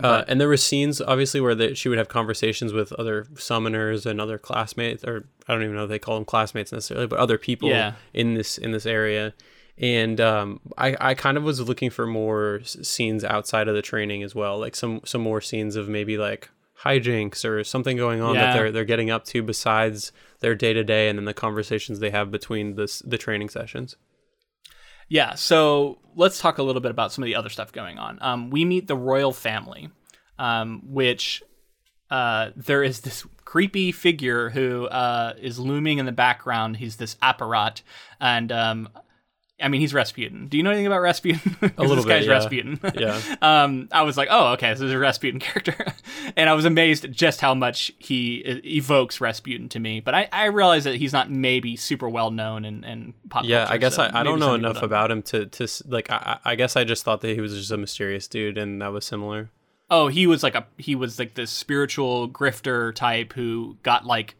Uh, 0.02 0.24
and 0.28 0.40
there 0.40 0.48
were 0.48 0.56
scenes, 0.56 1.02
obviously, 1.02 1.42
where 1.42 1.56
the, 1.56 1.76
she 1.76 1.90
would 1.90 1.98
have 1.98 2.08
conversations 2.08 2.72
with 2.72 2.94
other 2.94 3.26
summoners 3.34 4.06
and 4.06 4.22
other 4.22 4.38
classmates, 4.38 5.04
or 5.04 5.28
I 5.48 5.54
don't 5.54 5.64
even 5.64 5.76
know 5.76 5.84
if 5.86 5.90
they 5.90 6.00
call 6.00 6.16
them 6.16 6.26
classmates 6.26 6.72
necessarily, 6.72 7.08
but 7.08 7.20
other 7.20 7.38
people 7.38 7.70
Yeah. 7.70 7.94
in 8.14 8.36
this 8.36 8.58
in 8.58 8.72
this 8.72 8.86
area. 8.86 9.34
And 9.78 10.22
um, 10.22 10.60
I, 10.78 10.96
I 11.00 11.14
kind 11.16 11.38
of 11.38 11.44
was 11.44 11.60
looking 11.62 11.90
for 11.90 12.06
more 12.06 12.62
scenes 12.64 13.24
outside 13.24 13.68
of 13.68 13.76
the 13.76 13.82
training 13.82 14.24
as 14.24 14.36
well, 14.36 14.60
like 14.60 14.76
some 14.76 15.02
some 15.06 15.22
more 15.22 15.42
scenes 15.42 15.76
of 15.76 15.90
maybe 15.90 16.18
like 16.18 16.50
hijinks 16.84 17.44
or 17.44 17.64
something 17.64 17.98
going 17.98 18.22
on 18.22 18.36
Yeah. 18.36 18.42
that 18.42 18.54
they're 18.54 18.72
they're 18.72 18.86
getting 18.86 19.10
up 19.10 19.26
to 19.26 19.42
besides 19.42 20.12
their 20.40 20.54
day 20.56 20.72
to 20.74 20.84
day, 20.84 21.10
and 21.10 21.18
then 21.18 21.26
the 21.26 21.34
conversations 21.34 22.00
they 22.00 22.12
have 22.12 22.30
between 22.32 22.76
this 22.76 23.00
the 23.00 23.18
training 23.18 23.50
sessions. 23.50 23.96
Yeah, 25.10 25.34
so 25.34 25.98
let's 26.16 26.40
talk 26.40 26.60
a 26.60 26.64
little 26.64 26.82
bit 26.82 26.92
about 26.92 27.12
some 27.12 27.24
of 27.24 27.26
the 27.26 27.36
other 27.36 27.50
stuff 27.50 27.72
going 27.72 27.98
on. 27.98 28.20
Um, 28.22 28.50
we 28.52 28.64
meet 28.64 28.88
the 28.88 28.96
royal 28.96 29.34
family, 29.34 29.90
um, 30.38 30.84
which 30.86 31.42
uh, 32.12 32.52
there 32.56 32.84
is 32.84 33.02
this 33.02 33.26
creepy 33.44 33.92
figure 33.92 34.52
who 34.52 34.86
uh, 34.86 35.34
is 35.42 35.58
looming 35.58 35.98
in 35.98 36.06
the 36.06 36.12
background. 36.12 36.78
He's 36.78 36.98
this 36.98 37.16
apparat, 37.24 37.82
and 38.22 38.52
um, 38.52 38.90
I 39.62 39.68
mean, 39.68 39.82
he's 39.82 39.94
Rasputin. 39.94 40.48
Do 40.48 40.58
you 40.58 40.64
know 40.64 40.70
anything 40.70 40.88
about 40.88 41.02
Rasputin? 41.02 41.58
a 41.78 41.82
little 41.82 41.98
this 41.98 42.06
guy's 42.06 42.26
yeah. 42.26 42.32
Rasputin. 42.34 42.80
Yeah. 43.00 43.20
um, 43.42 43.88
I 43.92 44.02
was 44.02 44.18
like, 44.18 44.28
oh, 44.32 44.54
okay, 44.54 44.74
so 44.74 44.82
this 44.82 44.90
is 44.90 44.94
a 44.94 45.00
Rasputin 45.00 45.40
character, 45.40 45.94
and 46.36 46.50
I 46.50 46.54
was 46.54 46.66
amazed 46.66 47.06
at 47.06 47.12
just 47.12 47.40
how 47.42 47.54
much 47.54 47.92
he 47.98 48.38
evokes 48.38 49.22
Rasputin 49.22 49.70
to 49.70 49.80
me. 49.80 50.00
But 50.00 50.16
I, 50.16 50.28
I 50.32 50.46
realized 50.46 50.86
that 50.86 50.96
he's 50.96 51.14
not 51.14 51.30
maybe 51.30 51.76
super 51.76 52.10
well 52.10 52.32
known 52.32 52.66
and 52.66 52.84
in 52.84 53.14
pop 53.30 53.46
Yeah, 53.46 53.60
culture, 53.60 53.74
I 53.74 53.78
guess 53.78 53.96
so 53.96 54.04
I, 54.04 54.22
I 54.22 54.24
don't 54.24 54.40
know 54.40 54.54
enough 54.54 54.76
don't. 54.76 54.84
about 54.86 55.12
him 55.12 55.22
to 55.24 55.46
to 55.46 55.68
like 55.88 56.10
I, 56.10 56.40
I 56.44 56.52
I 56.52 56.56
guess 56.56 56.76
I 56.76 56.84
just 56.84 57.04
thought 57.04 57.22
that 57.22 57.34
he 57.34 57.42
was 57.42 57.54
just 57.54 57.72
a 57.72 57.78
mysterious 57.78 58.28
dude 58.28 58.58
and 58.58 58.82
that 58.82 58.92
was 58.92 59.06
similar. 59.06 59.50
Oh, 59.90 60.08
he 60.08 60.28
was 60.28 60.44
like 60.44 60.56
a 60.56 60.68
he 60.78 60.96
was 60.96 61.18
like 61.20 61.34
this 61.36 61.52
spiritual 61.52 62.30
grifter 62.30 62.94
type 62.94 63.34
who 63.34 63.78
got 63.84 64.06
like 64.06 64.36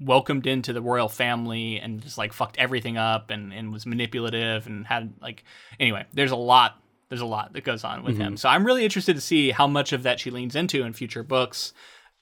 welcomed 0.00 0.46
into 0.46 0.72
the 0.72 0.82
royal 0.82 1.08
family 1.08 1.78
and 1.78 2.02
just 2.02 2.18
like 2.18 2.32
fucked 2.32 2.56
everything 2.58 2.96
up 2.96 3.30
and, 3.30 3.52
and 3.52 3.72
was 3.72 3.86
manipulative 3.86 4.66
and 4.66 4.86
had 4.86 5.12
like 5.20 5.44
anyway, 5.78 6.04
there's 6.12 6.32
a 6.32 6.36
lot 6.36 6.80
there's 7.08 7.20
a 7.20 7.26
lot 7.26 7.52
that 7.52 7.62
goes 7.64 7.84
on 7.84 8.02
with 8.02 8.16
him. 8.16 8.36
So 8.36 8.48
I'm 8.48 8.64
really 8.66 8.82
interested 8.82 9.14
to 9.14 9.20
see 9.20 9.50
how 9.50 9.66
much 9.68 9.92
of 9.92 10.02
that 10.02 10.18
she 10.18 10.30
leans 10.30 10.56
into 10.56 10.82
in 10.82 10.92
future 10.94 11.22
books, 11.22 11.72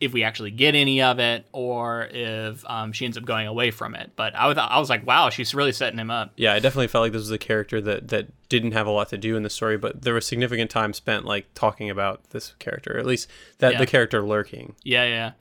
if 0.01 0.12
we 0.12 0.23
actually 0.25 0.51
get 0.51 0.75
any 0.75 1.01
of 1.01 1.18
it, 1.20 1.47
or 1.53 2.09
if 2.11 2.62
um, 2.68 2.93
she 2.93 3.05
ends 3.07 3.16
up 3.16 3.25
going 3.25 3.47
away 3.47 3.70
from 3.70 3.95
it. 3.95 4.11
But 4.16 4.35
I 4.35 4.49
was 4.49 4.59
I 4.59 4.79
was 4.79 4.91
like, 4.91 5.07
wow, 5.07 5.31
she's 5.31 5.55
really 5.55 5.73
setting 5.73 5.99
him 5.99 6.11
up. 6.11 6.33
Yeah, 6.37 6.53
I 6.53 6.59
definitely 6.59 6.89
felt 6.89 7.03
like 7.05 7.12
this 7.12 7.20
was 7.20 7.31
a 7.31 7.39
character 7.39 7.81
that 7.81 8.09
that 8.09 8.49
didn't 8.51 8.73
have 8.73 8.87
a 8.87 8.91
lot 8.91 9.09
to 9.11 9.16
do 9.16 9.35
in 9.37 9.45
the 9.45 9.51
story, 9.51 9.79
but 9.79 10.03
there 10.03 10.12
was 10.12 10.27
significant 10.27 10.70
time 10.70 10.93
spent 10.93 11.25
like 11.25 11.47
talking 11.55 11.89
about 11.89 12.31
this 12.31 12.55
character, 12.59 12.95
or 12.97 12.99
at 12.99 13.07
least 13.07 13.31
that 13.59 13.73
Yeah. 13.75 13.79
the 13.79 13.87
character 13.87 14.20
lurking. 14.20 14.75
Yeah, 14.83 15.05
yeah. 15.07 15.33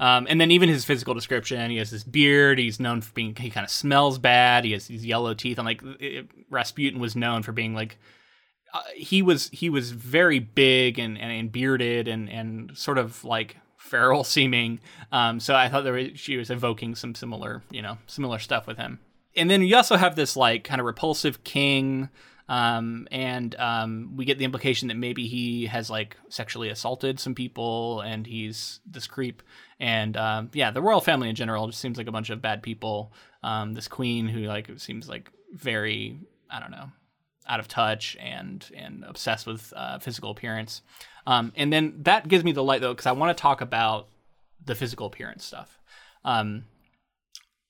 Um, 0.00 0.26
and 0.28 0.40
then 0.40 0.50
even 0.50 0.68
his 0.68 0.84
physical 0.84 1.14
description, 1.14 1.70
he 1.70 1.78
has 1.78 1.90
this 1.90 2.04
beard. 2.04 2.58
He's 2.58 2.78
known 2.78 3.00
for 3.00 3.12
being 3.12 3.34
he 3.34 3.50
kind 3.50 3.64
of 3.64 3.70
smells 3.70 4.18
bad. 4.18 4.64
He 4.64 4.72
has 4.72 4.86
these 4.86 5.04
yellow 5.04 5.34
teeth. 5.34 5.58
And 5.58 5.66
like 5.66 5.82
Rasputin 6.50 7.00
was 7.00 7.16
known 7.16 7.42
for 7.42 7.52
being 7.52 7.74
like 7.74 7.98
uh, 8.72 8.82
he 8.94 9.22
was 9.22 9.48
he 9.48 9.70
was 9.70 9.90
very 9.90 10.38
big 10.38 10.98
and, 10.98 11.18
and, 11.18 11.32
and 11.32 11.50
bearded 11.50 12.06
and 12.06 12.30
and 12.30 12.76
sort 12.76 12.98
of 12.98 13.24
like 13.24 13.56
feral 13.76 14.22
seeming. 14.22 14.80
Um, 15.10 15.40
so 15.40 15.54
I 15.54 15.68
thought 15.68 15.84
there 15.84 15.94
was, 15.94 16.10
she 16.14 16.36
was 16.36 16.50
evoking 16.50 16.94
some 16.94 17.14
similar 17.14 17.62
you 17.70 17.82
know 17.82 17.98
similar 18.06 18.38
stuff 18.38 18.66
with 18.66 18.76
him. 18.78 19.00
And 19.36 19.50
then 19.50 19.62
you 19.62 19.76
also 19.76 19.96
have 19.96 20.16
this 20.16 20.36
like 20.36 20.64
kind 20.64 20.80
of 20.80 20.86
repulsive 20.86 21.44
king. 21.44 22.08
Um, 22.48 23.06
and 23.10 23.54
um, 23.56 24.12
we 24.16 24.24
get 24.24 24.38
the 24.38 24.44
implication 24.44 24.88
that 24.88 24.96
maybe 24.96 25.26
he 25.26 25.66
has 25.66 25.90
like 25.90 26.16
sexually 26.28 26.70
assaulted 26.70 27.20
some 27.20 27.34
people 27.34 28.00
and 28.00 28.26
he's 28.26 28.80
this 28.86 29.06
creep. 29.06 29.42
And 29.78 30.16
um, 30.16 30.50
yeah, 30.54 30.70
the 30.70 30.80
royal 30.80 31.00
family 31.00 31.28
in 31.28 31.34
general 31.34 31.66
just 31.66 31.80
seems 31.80 31.98
like 31.98 32.06
a 32.06 32.12
bunch 32.12 32.30
of 32.30 32.40
bad 32.40 32.62
people. 32.62 33.12
Um, 33.42 33.74
this 33.74 33.86
queen 33.86 34.28
who 34.28 34.40
like 34.40 34.70
seems 34.78 35.08
like 35.08 35.30
very, 35.52 36.18
I 36.50 36.58
don't 36.58 36.70
know, 36.70 36.90
out 37.46 37.60
of 37.60 37.68
touch 37.68 38.16
and 38.20 38.64
and 38.74 39.04
obsessed 39.06 39.46
with 39.46 39.72
uh, 39.76 39.98
physical 39.98 40.30
appearance. 40.30 40.82
Um, 41.26 41.52
and 41.54 41.70
then 41.70 41.94
that 42.04 42.28
gives 42.28 42.44
me 42.44 42.52
the 42.52 42.64
light 42.64 42.80
though, 42.80 42.94
because 42.94 43.06
I 43.06 43.12
want 43.12 43.36
to 43.36 43.40
talk 43.40 43.60
about 43.60 44.08
the 44.64 44.74
physical 44.74 45.06
appearance 45.06 45.44
stuff. 45.44 45.78
Um, 46.24 46.64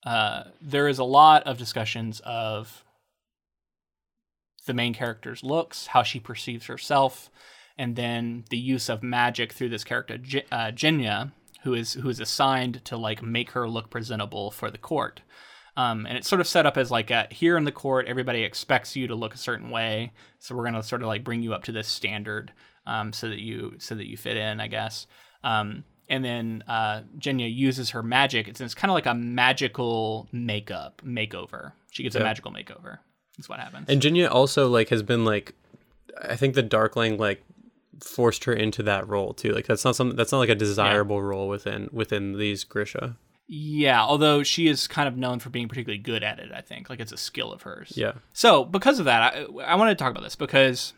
uh, 0.07 0.45
there 0.61 0.89
is 0.89 0.99
a 0.99 1.05
lot 1.05 1.43
of 1.45 1.59
discussions 1.59 2.21
of 2.25 2.85
the 4.69 4.75
main 4.75 4.95
character's 4.95 5.43
looks, 5.43 5.89
how 5.89 6.05
she 6.05 6.21
perceives 6.21 6.67
herself, 6.67 7.29
and 7.77 7.97
then 7.97 8.45
the 8.51 8.57
use 8.57 8.89
of 8.89 9.03
magic 9.03 9.53
through 9.53 9.71
this 9.71 9.83
character 9.83 10.19
J- 10.19 10.45
uh, 10.53 10.71
Genya, 10.71 11.33
who 11.65 11.75
is 11.75 11.95
who 11.95 12.09
is 12.09 12.21
assigned 12.21 12.85
to 12.85 12.97
like 12.97 13.21
make 13.21 13.51
her 13.51 13.69
look 13.69 13.91
presentable 13.91 14.53
for 14.53 14.71
the 14.71 14.79
court. 14.79 15.23
Um, 15.77 16.07
and 16.07 16.17
it's 16.17 16.29
sort 16.29 16.41
of 16.41 16.49
set 16.49 16.67
up 16.67 16.77
as 16.77 16.91
like 16.91 17.11
a, 17.11 17.29
here 17.31 17.57
in 17.57 17.65
the 17.65 17.73
court, 17.73 18.07
everybody 18.07 18.43
expects 18.43 18.97
you 18.97 19.07
to 19.09 19.15
look 19.15 19.35
a 19.35 19.39
certain 19.39 19.71
way, 19.71 20.13
so 20.39 20.55
we're 20.55 20.65
gonna 20.65 20.83
sort 20.83 21.03
of 21.03 21.09
like 21.09 21.25
bring 21.25 21.43
you 21.43 21.55
up 21.55 21.65
to 21.65 21.73
this 21.73 21.89
standard, 21.89 22.53
um, 22.87 23.13
so 23.13 23.29
that 23.29 23.41
you 23.41 23.75
so 23.79 23.95
that 23.95 24.09
you 24.09 24.17
fit 24.17 24.37
in, 24.37 24.61
I 24.61 24.69
guess. 24.69 25.07
Um, 25.43 25.85
and 26.09 26.25
then 26.25 26.65
uh, 26.67 27.03
Genya 27.19 27.55
uses 27.55 27.91
her 27.91 28.03
magic. 28.03 28.49
It's, 28.49 28.61
it's 28.61 28.75
kind 28.75 28.91
of 28.91 28.95
like 28.95 29.07
a 29.07 29.15
magical 29.15 30.27
makeup 30.33 31.03
makeover. 31.05 31.73
She 31.91 32.03
gets 32.03 32.17
a 32.17 32.21
magical 32.21 32.51
makeover. 32.51 32.99
That's 33.39 33.49
what 33.49 33.61
happens. 33.61 33.89
And 33.89 34.03
Genya 34.03 34.31
also 34.31 34.69
like 34.69 34.91
has 34.91 35.03
been 35.03 35.25
like, 35.25 35.55
I 36.21 36.37
think 36.37 36.55
the 36.55 36.63
Darkling 36.63 37.17
like 37.17 37.43
forced 38.03 38.45
her 38.45 38.53
into 38.53 38.83
that 38.83 39.09
role 39.09 39.33
too. 39.33 39.53
Like 39.53 39.67
that's 39.67 39.85
not 39.85 39.97
something 39.97 40.17
that's 40.17 40.33
not 40.33 40.39
like 40.39 40.49
a 40.49 40.55
desirable 40.55 41.23
role 41.23 41.49
within 41.49 41.89
within 41.93 42.37
these 42.37 42.65
Grisha. 42.65 43.17
Yeah, 43.51 44.03
although 44.03 44.43
she 44.43 44.69
is 44.69 44.87
kind 44.87 45.09
of 45.09 45.17
known 45.17 45.39
for 45.39 45.49
being 45.49 45.69
particularly 45.69 46.03
good 46.03 46.23
at 46.23 46.39
it, 46.39 46.53
I 46.53 46.61
think. 46.61 46.91
Like 46.91 47.01
it's 47.01 47.13
a 47.13 47.17
skill 47.17 47.51
of 47.51 47.63
hers. 47.63 47.95
Yeah. 47.97 48.13
So, 48.35 48.63
because 48.63 48.99
of 48.99 49.07
that, 49.07 49.35
I, 49.35 49.47
I 49.65 49.77
wanted 49.77 49.97
to 49.97 50.05
talk 50.05 50.11
about 50.11 50.23
this 50.23 50.37
because 50.37 50.93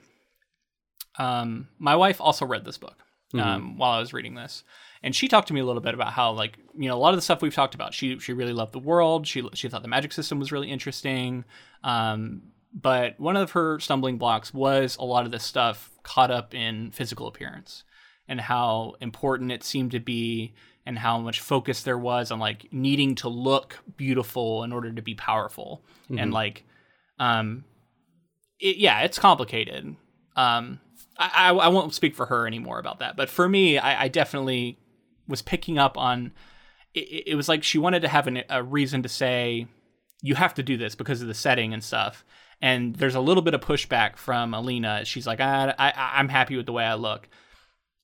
um, 1.16 1.68
my 1.78 1.95
wife 1.95 2.20
also 2.20 2.45
read 2.45 2.64
this 2.64 2.76
book 2.76 2.97
um, 3.34 3.78
while 3.78 3.93
I 3.93 4.01
was 4.01 4.12
reading 4.12 4.34
this. 4.34 4.64
And 5.03 5.16
she 5.16 5.28
talked 5.28 5.48
to 5.48 5.55
me 5.55 5.61
a 5.61 5.64
little 5.64 5.80
bit 5.80 5.94
about 5.94 6.12
how, 6.12 6.32
like, 6.32 6.59
you 6.76 6.88
know, 6.88 6.96
a 6.96 6.98
lot 6.98 7.11
of 7.11 7.16
the 7.16 7.22
stuff 7.22 7.40
we've 7.40 7.55
talked 7.55 7.74
about. 7.74 7.94
She 7.94 8.18
she 8.18 8.32
really 8.32 8.53
loved 8.53 8.72
the 8.72 8.78
world. 8.78 9.26
She 9.26 9.48
she 9.55 9.68
thought 9.68 9.82
the 9.82 9.88
magic 9.88 10.12
system 10.12 10.38
was 10.38 10.53
really 10.53 10.70
interesting. 10.70 11.44
Um, 11.82 12.42
but 12.72 13.18
one 13.18 13.36
of 13.36 13.53
her 13.53 13.80
stumbling 13.80 14.18
blocks 14.18 14.53
was 14.55 14.96
a 14.96 15.05
lot 15.05 15.24
of 15.24 15.32
this 15.32 15.44
stuff 15.44 15.90
caught 16.03 16.30
up 16.30 16.55
in 16.55 16.90
physical 16.90 17.26
appearance 17.26 17.84
and 18.28 18.40
how 18.40 18.94
important 19.01 19.51
it 19.51 19.64
seemed 19.64 19.90
to 19.90 20.01
be 20.01 20.55
and 20.86 20.98
how 20.98 21.18
much 21.18 21.40
focus 21.40 21.82
there 21.82 21.98
was 21.98 22.30
on 22.30 22.38
like 22.38 22.72
needing 22.72 23.14
to 23.16 23.28
look 23.28 23.78
beautiful 23.96 24.64
in 24.64 24.72
order 24.72 24.92
to 24.92 25.03
be 25.03 25.14
powerful 25.14 25.82
and 26.20 26.32
like 26.32 26.64
um 27.18 27.64
it, 28.59 28.76
yeah 28.76 29.01
it's 29.03 29.18
complicated 29.18 29.94
um 30.36 30.80
I, 31.18 31.30
I 31.34 31.53
I 31.53 31.68
won't 31.68 31.92
speak 31.92 32.14
for 32.14 32.26
her 32.26 32.46
anymore 32.46 32.78
about 32.78 33.01
that 33.01 33.16
but 33.16 33.28
for 33.28 33.48
me 33.48 33.78
i, 33.78 34.05
I 34.05 34.09
definitely 34.09 34.78
was 35.31 35.41
picking 35.43 35.78
up 35.78 35.97
on 35.97 36.33
it, 36.95 37.28
it 37.28 37.35
was 37.35 37.49
like 37.49 37.62
she 37.62 37.78
wanted 37.78 38.03
to 38.03 38.09
have 38.09 38.26
an, 38.26 38.43
a 38.49 38.62
reason 38.62 39.03
to 39.03 39.09
say 39.09 39.66
you 40.22 40.35
have 40.35 40.55
to 40.55 40.62
do 40.62 40.76
this 40.76 40.95
because 40.95 41.22
of 41.22 41.28
the 41.28 41.35
setting 41.35 41.72
and 41.72 41.83
stuff. 41.83 42.24
And 42.61 42.95
there's 42.97 43.14
a 43.14 43.20
little 43.20 43.43
bit 43.43 43.55
of 43.55 43.62
pushback 43.62 44.16
from 44.16 44.53
alina. 44.53 45.05
She's 45.05 45.26
like 45.26 45.41
I, 45.41 45.74
I 45.78 45.93
i'm 46.18 46.28
happy 46.28 46.57
with 46.57 46.66
the 46.66 46.72
way 46.72 46.85
i 46.85 46.95
look. 46.95 47.28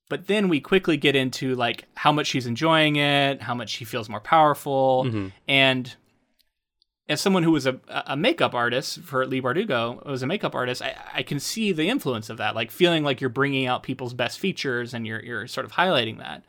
But 0.08 0.28
then 0.28 0.48
we 0.48 0.60
quickly 0.60 0.96
get 0.96 1.16
into 1.16 1.54
like 1.56 1.84
how 1.94 2.12
much 2.12 2.28
she's 2.28 2.46
enjoying 2.46 2.96
it 2.96 3.42
how 3.42 3.54
much 3.54 3.70
she 3.70 3.84
feels 3.84 4.08
more 4.08 4.20
powerful. 4.20 5.04
Mm-hmm. 5.06 5.28
And 5.48 5.94
as 7.08 7.20
someone 7.20 7.42
who 7.42 7.52
was 7.52 7.66
a, 7.66 7.78
a 7.88 8.16
makeup 8.16 8.54
artist 8.54 9.00
for 9.00 9.24
Leigh 9.26 9.40
Bardugo, 9.40 10.04
was 10.04 10.22
a 10.22 10.26
makeup 10.26 10.54
artist, 10.54 10.82
I, 10.82 10.96
I 11.14 11.22
can 11.22 11.38
see 11.38 11.70
the 11.70 11.88
influence 11.88 12.28
of 12.30 12.38
that, 12.38 12.56
like 12.56 12.70
feeling 12.70 13.04
like 13.04 13.20
you're 13.20 13.30
bringing 13.30 13.66
out 13.66 13.84
people's 13.84 14.12
best 14.12 14.40
features 14.40 14.92
and 14.92 15.06
you're 15.06 15.22
you're 15.22 15.46
sort 15.46 15.66
of 15.66 15.72
highlighting 15.72 16.18
that. 16.18 16.44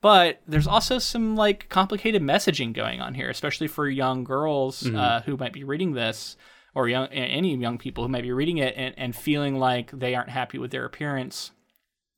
But 0.00 0.40
there's 0.46 0.66
also 0.66 0.98
some 0.98 1.34
like 1.34 1.68
complicated 1.68 2.22
messaging 2.22 2.72
going 2.72 3.00
on 3.00 3.14
here, 3.14 3.28
especially 3.28 3.66
for 3.66 3.88
young 3.88 4.22
girls 4.24 4.86
uh, 4.86 5.22
who 5.24 5.36
might 5.36 5.52
be 5.52 5.64
reading 5.64 5.92
this, 5.92 6.36
or 6.74 6.88
young 6.88 7.08
any 7.08 7.56
young 7.56 7.78
people 7.78 8.04
who 8.04 8.08
might 8.08 8.22
be 8.22 8.30
reading 8.32 8.58
it 8.58 8.74
and, 8.76 8.94
and 8.96 9.16
feeling 9.16 9.58
like 9.58 9.90
they 9.90 10.14
aren't 10.14 10.30
happy 10.30 10.58
with 10.58 10.70
their 10.70 10.84
appearance 10.84 11.50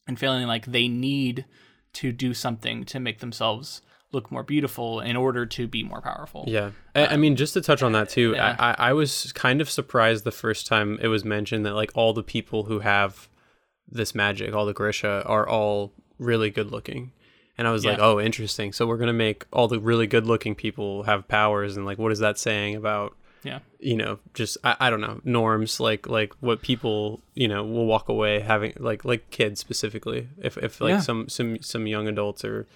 and 0.06 0.18
feeling 0.18 0.46
like 0.46 0.66
they 0.66 0.88
need 0.88 1.46
to 1.94 2.12
do 2.12 2.34
something 2.34 2.84
to 2.84 3.00
make 3.00 3.20
themselves 3.20 3.80
look 4.12 4.30
more 4.30 4.42
beautiful 4.42 5.00
in 5.00 5.16
order 5.16 5.46
to 5.46 5.68
be 5.68 5.82
more 5.84 6.00
powerful. 6.02 6.44
Yeah. 6.48 6.72
I, 6.94 7.06
I 7.06 7.16
mean, 7.16 7.36
just 7.36 7.54
to 7.54 7.60
touch 7.60 7.82
on 7.82 7.92
that 7.92 8.08
too, 8.10 8.32
Yeah. 8.32 8.56
I, 8.58 8.70
I 8.72 8.90
I 8.90 8.92
was 8.92 9.32
kind 9.32 9.60
of 9.60 9.70
surprised 9.70 10.24
the 10.24 10.32
first 10.32 10.66
time 10.66 10.98
it 11.00 11.08
was 11.08 11.24
mentioned 11.24 11.64
that 11.64 11.74
like 11.74 11.92
all 11.94 12.12
the 12.12 12.22
people 12.22 12.64
who 12.64 12.80
have 12.80 13.28
this 13.88 14.14
magic, 14.14 14.54
all 14.54 14.66
the 14.66 14.74
Grisha, 14.74 15.22
are 15.24 15.48
all 15.48 15.92
really 16.18 16.50
good 16.50 16.70
looking. 16.70 17.12
And 17.58 17.68
I 17.68 17.72
was 17.72 17.84
like, 17.84 17.98
oh, 17.98 18.18
interesting. 18.20 18.72
So 18.72 18.86
we're 18.86 18.96
gonna 18.96 19.12
make 19.12 19.44
all 19.52 19.68
the 19.68 19.78
really 19.80 20.06
good 20.06 20.26
looking 20.26 20.54
people 20.54 21.02
have 21.04 21.28
powers, 21.28 21.76
and 21.76 21.84
like, 21.84 21.98
what 21.98 22.10
is 22.12 22.18
that 22.20 22.38
saying 22.38 22.74
about 22.76 23.14
Yeah. 23.42 23.58
you 23.78 23.96
know 23.96 24.18
just 24.34 24.56
I, 24.64 24.76
I 24.80 24.90
don't 24.90 25.00
know 25.00 25.20
norms 25.24 25.80
like 25.80 26.06
like 26.08 26.32
what 26.40 26.60
people 26.62 27.20
you 27.34 27.48
know 27.48 27.64
will 27.64 27.86
walk 27.86 28.08
away 28.08 28.40
having 28.40 28.72
like 28.78 29.04
like 29.04 29.30
kids 29.30 29.60
specifically 29.60 30.28
if 30.42 30.56
if 30.58 30.80
like 30.80 30.90
Yeah. 30.90 31.00
some 31.00 31.28
some 31.28 31.60
some 31.62 31.86
young 31.86 32.06
adults 32.08 32.44
or 32.44 32.66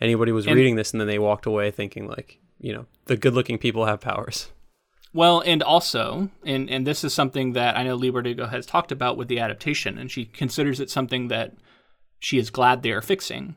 anybody 0.00 0.32
was 0.32 0.46
And- 0.46 0.56
reading 0.56 0.76
this 0.76 0.92
and 0.92 1.00
then 1.00 1.08
they 1.08 1.18
walked 1.18 1.46
away 1.46 1.70
thinking 1.70 2.08
like 2.08 2.38
you 2.58 2.72
know 2.74 2.86
the 3.06 3.16
good 3.16 3.34
looking 3.34 3.58
people 3.58 3.84
have 3.86 4.00
powers 4.00 4.50
Well, 5.12 5.40
and 5.46 5.62
also, 5.62 6.28
and 6.44 6.68
and 6.70 6.86
this 6.86 7.02
is 7.04 7.14
something 7.14 7.52
that 7.54 7.76
I 7.76 7.82
know 7.84 7.94
Leigh 7.94 8.10
Bardugo 8.12 8.48
has 8.50 8.66
talked 8.66 8.92
about 8.92 9.16
with 9.16 9.28
the 9.28 9.38
adaptation, 9.40 9.96
and 9.98 10.10
she 10.10 10.26
considers 10.26 10.78
it 10.80 10.90
something 10.90 11.28
that 11.28 11.52
she 12.18 12.36
is 12.38 12.50
glad 12.50 12.82
they 12.82 12.90
are 12.92 13.00
fixing. 13.02 13.54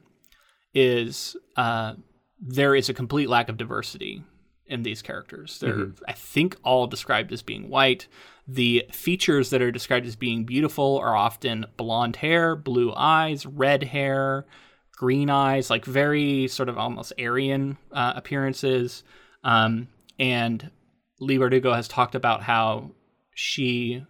Is 0.74 1.36
uh, 1.56 1.94
there 2.40 2.76
is 2.76 2.90
a 2.90 2.94
complete 2.94 3.30
lack 3.30 3.50
of 3.50 3.58
diversity 3.58 4.24
in 4.68 4.84
these 4.84 5.02
characters? 5.02 5.60
They're, 5.60 5.88
I 6.08 6.14
think, 6.14 6.58
all 6.64 6.88
described 6.88 7.32
as 7.32 7.42
being 7.42 7.70
white. 7.70 8.08
The 8.48 8.86
features 8.92 9.50
that 9.50 9.62
are 9.62 9.72
described 9.72 10.06
as 10.06 10.16
being 10.16 10.46
beautiful 10.46 10.98
are 11.00 11.16
often 11.16 11.66
blonde 11.78 12.18
hair, 12.18 12.56
blue 12.56 12.94
eyes, 12.96 13.46
red 13.46 13.84
hair, 13.84 14.46
green 14.96 15.30
eyes, 15.30 15.70
like 15.70 15.86
very 15.86 16.48
sort 16.48 16.70
of 16.70 16.78
almost 16.78 17.14
Aryan 17.20 17.78
uh, 17.92 18.14
appearances. 18.16 19.04
Um, 19.44 19.88
and 20.20 20.72
Leigh 21.20 21.38
Bardugo 21.38 21.76
has 21.76 21.88
talked 21.88 22.16
about 22.16 22.44
how 22.44 22.92
she 23.34 24.06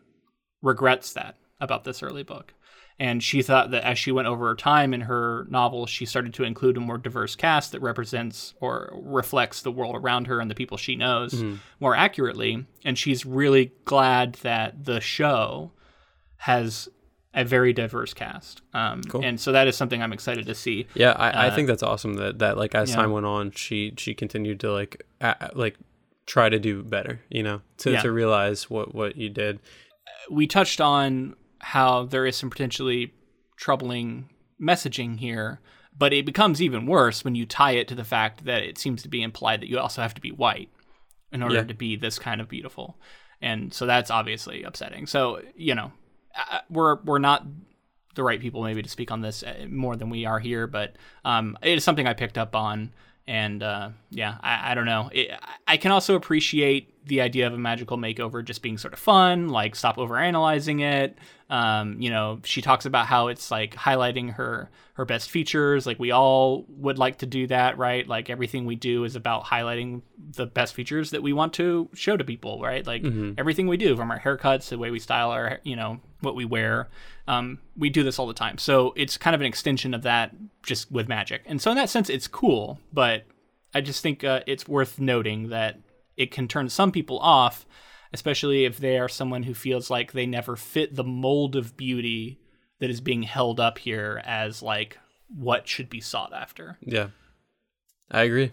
regrets 0.62 1.14
that 1.14 1.36
about 1.60 1.84
this 1.84 2.02
early 2.02 2.24
book. 2.24 2.54
And 3.00 3.24
she 3.24 3.42
thought 3.42 3.72
that 3.72 3.84
as 3.86 3.98
she 3.98 4.12
went 4.12 4.28
over 4.28 4.54
time 4.56 4.94
in 4.94 5.02
her 5.02 5.48
novel, 5.50 5.86
she 5.86 6.06
started 6.06 6.34
to 6.34 6.44
include 6.44 6.76
a 6.76 6.82
more 6.82 6.98
diverse 6.98 7.34
cast 7.36 7.72
that 7.72 7.80
represents 7.82 8.54
or 8.60 8.92
reflects 8.94 9.62
the 9.62 9.72
world 9.72 9.96
around 9.96 10.28
her 10.28 10.42
and 10.42 10.52
the 10.52 10.56
people 10.56 10.76
she 10.78 10.96
knows 10.98 11.42
more 11.80 11.96
accurately. 11.96 12.66
And 12.84 12.98
she's 12.98 13.26
really 13.26 13.72
glad 13.86 14.34
that 14.44 14.84
the 14.84 15.00
show 15.00 15.72
has 16.38 16.90
a 17.34 17.46
very 17.46 17.74
diverse 17.74 18.14
cast. 18.14 18.62
Um, 18.74 19.02
Cool. 19.04 19.24
And 19.24 19.40
so 19.40 19.52
that 19.52 19.68
is 19.68 19.78
something 19.78 20.02
I'm 20.02 20.14
excited 20.14 20.46
to 20.48 20.56
see. 20.56 20.88
yeah 20.94 21.12
I, 21.12 21.30
I 21.30 21.48
Uh, 21.48 21.56
think 21.56 21.68
that's 21.68 21.84
awesome 21.84 22.16
that 22.16 22.40
that 22.40 22.58
like 22.58 22.74
as 22.76 22.90
yeah. 22.90 22.96
time 22.98 23.12
went 23.12 23.26
on 23.26 23.52
she 23.52 23.94
she 23.98 24.14
continued 24.14 24.60
to 24.62 24.72
like 24.72 25.06
a, 25.22 25.52
like 25.54 25.78
try 26.26 26.50
to 26.50 26.60
do 26.60 26.84
better 26.84 27.22
you 27.30 27.44
know 27.44 27.62
to 27.78 27.92
Yeah. 27.92 28.02
to 28.02 28.12
realize 28.12 28.70
what 28.70 28.94
what 28.96 29.16
you 29.16 29.30
did 29.30 29.60
we 30.30 30.48
touched 30.48 30.82
on 30.82 31.36
how 31.60 32.06
there 32.06 32.26
is 32.26 32.36
some 32.38 32.50
potentially 32.50 33.14
troubling 33.58 34.30
messaging 34.62 35.20
here, 35.20 35.60
but 35.98 36.14
it 36.14 36.26
becomes 36.26 36.62
even 36.62 36.86
worse 36.86 37.24
when 37.24 37.36
you 37.36 37.46
tie 37.46 37.72
it 37.72 37.88
to 37.90 37.96
the 37.96 38.04
fact 38.04 38.46
that 38.46 38.64
it 38.64 38.78
seems 38.78 39.02
to 39.04 39.10
be 39.10 39.22
implied 39.22 39.62
that 39.62 39.70
you 39.70 39.78
also 39.80 40.02
have 40.02 40.14
to 40.14 40.22
be 40.22 40.32
white 40.32 40.70
in 41.32 41.44
order 41.44 41.56
Yeah. 41.56 41.64
to 41.64 41.74
be 41.74 41.96
this 41.96 42.18
kind 42.20 42.42
of 42.42 42.50
beautiful. 42.50 42.98
And 43.42 43.74
so 43.74 43.86
that's 43.86 44.12
obviously 44.12 44.64
upsetting. 44.64 45.08
So, 45.08 45.42
you 45.56 45.76
know, 45.76 45.92
we're 46.70 46.96
we're 47.04 47.20
not 47.20 47.46
the 48.16 48.24
right 48.24 48.40
people 48.42 48.64
maybe 48.64 48.82
to 48.82 48.90
speak 48.90 49.12
on 49.12 49.22
this 49.22 49.44
uh, 49.44 49.66
more 49.70 49.96
than 49.96 50.10
we 50.10 50.26
are 50.26 50.40
here, 50.40 50.68
but 50.68 50.96
um, 51.24 51.58
it 51.62 51.78
is 51.78 51.84
something 51.84 52.08
I 52.08 52.14
picked 52.14 52.38
up 52.38 52.56
on. 52.56 52.92
And 53.30 53.62
uh, 53.62 53.90
yeah, 54.10 54.40
I, 54.42 54.72
I 54.72 54.74
don't 54.74 54.88
know. 54.88 55.12
It, 55.14 55.30
I 55.68 55.78
can 55.78 55.92
also 55.92 56.16
appreciate 56.16 57.06
the 57.06 57.22
idea 57.22 57.46
of 57.46 57.54
a 57.54 57.60
magical 57.60 57.96
makeover 57.96 58.44
just 58.44 58.64
being 58.64 58.80
sort 58.80 58.92
of 58.92 59.00
fun, 59.00 59.50
like 59.50 59.76
stop 59.76 59.98
overanalyzing 59.98 60.82
it. 60.82 61.20
Um, 61.48 62.02
you 62.02 62.10
know, 62.10 62.40
she 62.44 62.64
talks 62.64 62.86
about 62.86 63.06
how 63.06 63.28
it's 63.28 63.52
like 63.52 63.76
highlighting 63.76 64.34
her 64.34 64.72
her 64.94 65.06
best 65.06 65.30
features. 65.30 65.86
Like 65.86 66.00
we 66.00 66.10
all 66.10 66.66
would 66.70 66.98
like 66.98 67.20
to 67.20 67.28
do 67.28 67.46
that, 67.48 67.78
right? 67.78 68.08
Like 68.08 68.32
everything 68.32 68.66
we 68.66 68.76
do 68.76 69.04
is 69.04 69.16
about 69.16 69.46
highlighting 69.46 70.02
the 70.36 70.48
best 70.48 70.74
features 70.74 71.12
that 71.12 71.22
we 71.22 71.32
want 71.32 71.54
to 71.54 71.88
show 71.94 72.18
to 72.18 72.24
people, 72.24 72.60
right? 72.64 72.86
Like 72.86 73.04
everything 73.38 73.68
we 73.68 73.78
do, 73.78 73.96
from 73.96 74.10
our 74.10 74.20
haircuts 74.20 74.70
the 74.70 74.80
way 74.80 74.90
we 74.90 74.98
style 74.98 75.30
our, 75.30 75.60
you 75.64 75.76
know, 75.76 76.00
what 76.22 76.36
we 76.36 76.46
wear. 76.46 76.90
Um, 77.28 77.60
we 77.78 77.90
do 77.90 78.04
this 78.04 78.20
all 78.20 78.28
the 78.28 78.34
time. 78.34 78.58
So 78.58 78.94
it's 78.98 79.18
kind 79.18 79.34
of 79.36 79.42
an 79.42 79.48
extension 79.48 79.94
of 79.94 80.02
that 80.04 80.32
just 80.64 80.92
with 80.92 81.08
magic. 81.08 81.44
And 81.46 81.62
so 81.62 81.72
in 81.72 81.78
that 81.78 81.90
sense, 81.90 82.10
it's 82.10 82.28
cool, 82.28 82.80
but 82.92 83.26
I 83.74 83.82
just 83.82 84.02
think 84.04 84.24
uh, 84.24 84.42
it's 84.48 84.68
worth 84.68 85.00
noting 85.00 85.50
that 85.50 85.80
it 86.18 86.32
can 86.32 86.48
turn 86.48 86.68
some 86.70 86.92
people 86.92 87.20
off, 87.20 87.66
especially 88.14 88.66
if 88.66 88.78
they 88.80 88.98
are 88.98 89.08
someone 89.08 89.44
who 89.44 89.54
feels 89.54 89.90
like 89.90 90.12
they 90.12 90.26
never 90.26 90.56
fit 90.56 90.96
the 90.96 91.04
mold 91.04 91.56
of 91.56 91.78
beauty 91.78 92.40
that 92.80 92.90
is 92.90 93.00
being 93.02 93.24
held 93.24 93.60
up 93.60 93.78
here 93.78 94.22
as 94.26 94.62
like 94.64 94.98
what 95.34 95.68
should 95.68 95.90
be 95.90 96.02
sought 96.02 96.34
after. 96.34 96.78
yeah 96.82 97.10
i 98.10 98.24
agree 98.24 98.52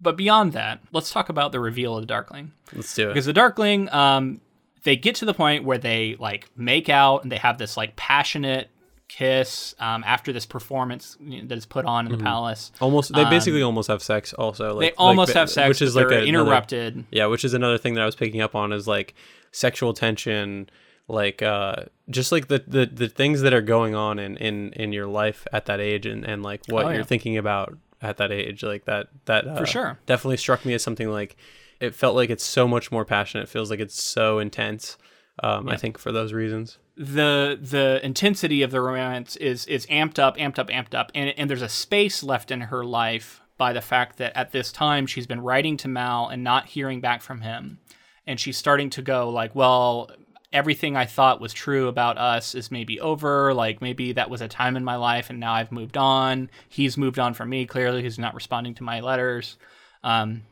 But 0.00 0.16
beyond 0.18 0.52
that, 0.52 0.80
let's 0.92 1.10
talk 1.10 1.30
about 1.30 1.52
the 1.52 1.60
reveal 1.60 1.96
of 1.96 2.02
the 2.02 2.06
Darkling. 2.06 2.52
let's 2.74 2.94
do 2.94 3.06
it 3.08 3.14
Because 3.14 3.24
the 3.26 3.32
Darkling, 3.32 3.88
um, 3.94 4.40
they 4.86 4.96
get 4.96 5.16
to 5.16 5.24
the 5.24 5.34
point 5.34 5.64
where 5.64 5.78
they 5.78 6.16
like 6.18 6.48
make 6.56 6.88
out 6.88 7.22
and 7.24 7.30
they 7.32 7.36
have 7.36 7.58
this 7.58 7.76
like 7.76 7.96
passionate 7.96 8.68
kiss 9.08 9.74
um, 9.78 10.02
after 10.06 10.32
this 10.32 10.46
performance 10.46 11.16
that 11.20 11.56
is 11.56 11.66
put 11.66 11.84
on 11.84 12.06
in 12.06 12.12
the 12.12 12.18
palace. 12.22 12.72
almost 12.80 13.12
they 13.14 13.24
basically 13.24 13.62
almost 13.62 13.88
have 13.88 14.02
sex 14.02 14.32
also 14.32 14.68
like 14.74 14.74
Um, 14.74 14.80
They 14.80 14.92
almost 14.96 15.28
like, 15.30 15.36
have 15.36 15.50
sex, 15.50 15.68
which 15.68 15.82
is 15.82 15.94
like 15.94 16.06
a- 16.06 16.08
another- 16.08 16.26
interrupted. 16.26 17.04
Yeah, 17.10 17.26
which 17.26 17.44
is 17.44 17.54
another 17.54 17.78
thing 17.78 17.94
that 17.94 18.02
I 18.02 18.06
was 18.06 18.16
picking 18.16 18.40
up 18.40 18.54
on 18.54 18.72
is 18.72 18.88
like 18.88 19.14
sexual 19.52 19.92
tension, 19.92 20.68
like 21.08 21.40
uh 21.42 21.84
just 22.10 22.32
like 22.32 22.48
the 22.48 22.62
the, 22.66 22.86
the 22.86 23.08
things 23.08 23.42
that 23.42 23.54
are 23.54 23.62
going 23.62 23.94
on 23.94 24.18
in, 24.18 24.36
in 24.38 24.72
in 24.72 24.92
your 24.92 25.06
life 25.06 25.46
at 25.52 25.66
that 25.66 25.80
age 25.80 26.04
and 26.06 26.24
and 26.24 26.42
like 26.42 26.62
what 26.68 26.86
Oh, 26.86 26.90
you're 26.90 27.04
thinking 27.04 27.36
about 27.36 27.76
at 28.02 28.16
that 28.18 28.30
age 28.32 28.62
like 28.62 28.84
that 28.86 29.06
that 29.26 29.46
uh, 29.46 29.64
sure. 29.64 29.98
definitely 30.06 30.36
struck 30.36 30.64
me 30.64 30.74
as 30.74 30.82
something 30.82 31.08
like 31.10 31.36
it 31.80 31.94
felt 31.94 32.16
like 32.16 32.30
it's 32.30 32.44
so 32.44 32.66
much 32.66 32.90
more 32.90 33.04
passionate 33.04 33.44
it 33.44 33.48
feels 33.48 33.70
like 33.70 33.80
it's 33.80 34.00
so 34.00 34.38
intense 34.38 34.96
um 35.42 35.68
i 35.68 35.76
think 35.76 35.98
for 35.98 36.12
those 36.12 36.32
reasons 36.32 36.78
the 36.96 37.58
the 37.60 38.00
intensity 38.02 38.62
of 38.62 38.70
the 38.70 38.80
romance 38.80 39.36
is 39.36 39.66
is 39.66 39.86
amped 39.86 40.18
up, 40.18 40.36
amped 40.38 40.58
up, 40.58 40.68
amped 40.68 40.94
up, 40.94 41.12
and 41.14 41.34
and 41.36 41.48
there's 41.50 41.62
a 41.62 41.68
space 41.68 42.22
left 42.22 42.50
in 42.50 42.62
her 42.62 42.84
life 42.84 43.42
by 43.58 43.72
the 43.72 43.82
fact 43.82 44.16
that 44.16 44.36
at 44.36 44.52
this 44.52 44.72
time 44.72 45.06
she's 45.06 45.26
been 45.26 45.40
writing 45.40 45.76
to 45.78 45.88
Mal 45.88 46.28
and 46.28 46.42
not 46.42 46.66
hearing 46.66 47.00
back 47.00 47.20
from 47.20 47.42
him, 47.42 47.78
and 48.26 48.40
she's 48.40 48.56
starting 48.56 48.88
to 48.90 49.02
go 49.02 49.28
like, 49.28 49.54
well, 49.54 50.10
everything 50.54 50.96
I 50.96 51.04
thought 51.04 51.40
was 51.40 51.52
true 51.52 51.88
about 51.88 52.16
us 52.16 52.54
is 52.54 52.70
maybe 52.70 52.98
over. 52.98 53.52
Like 53.52 53.82
maybe 53.82 54.12
that 54.12 54.30
was 54.30 54.40
a 54.40 54.48
time 54.48 54.74
in 54.74 54.84
my 54.84 54.96
life, 54.96 55.28
and 55.28 55.38
now 55.38 55.52
I've 55.52 55.72
moved 55.72 55.98
on. 55.98 56.50
He's 56.66 56.96
moved 56.96 57.18
on 57.18 57.34
from 57.34 57.50
me. 57.50 57.66
Clearly, 57.66 58.02
he's 58.02 58.18
not 58.18 58.34
responding 58.34 58.74
to 58.76 58.84
my 58.84 59.00
letters. 59.00 59.58
Um, 60.02 60.44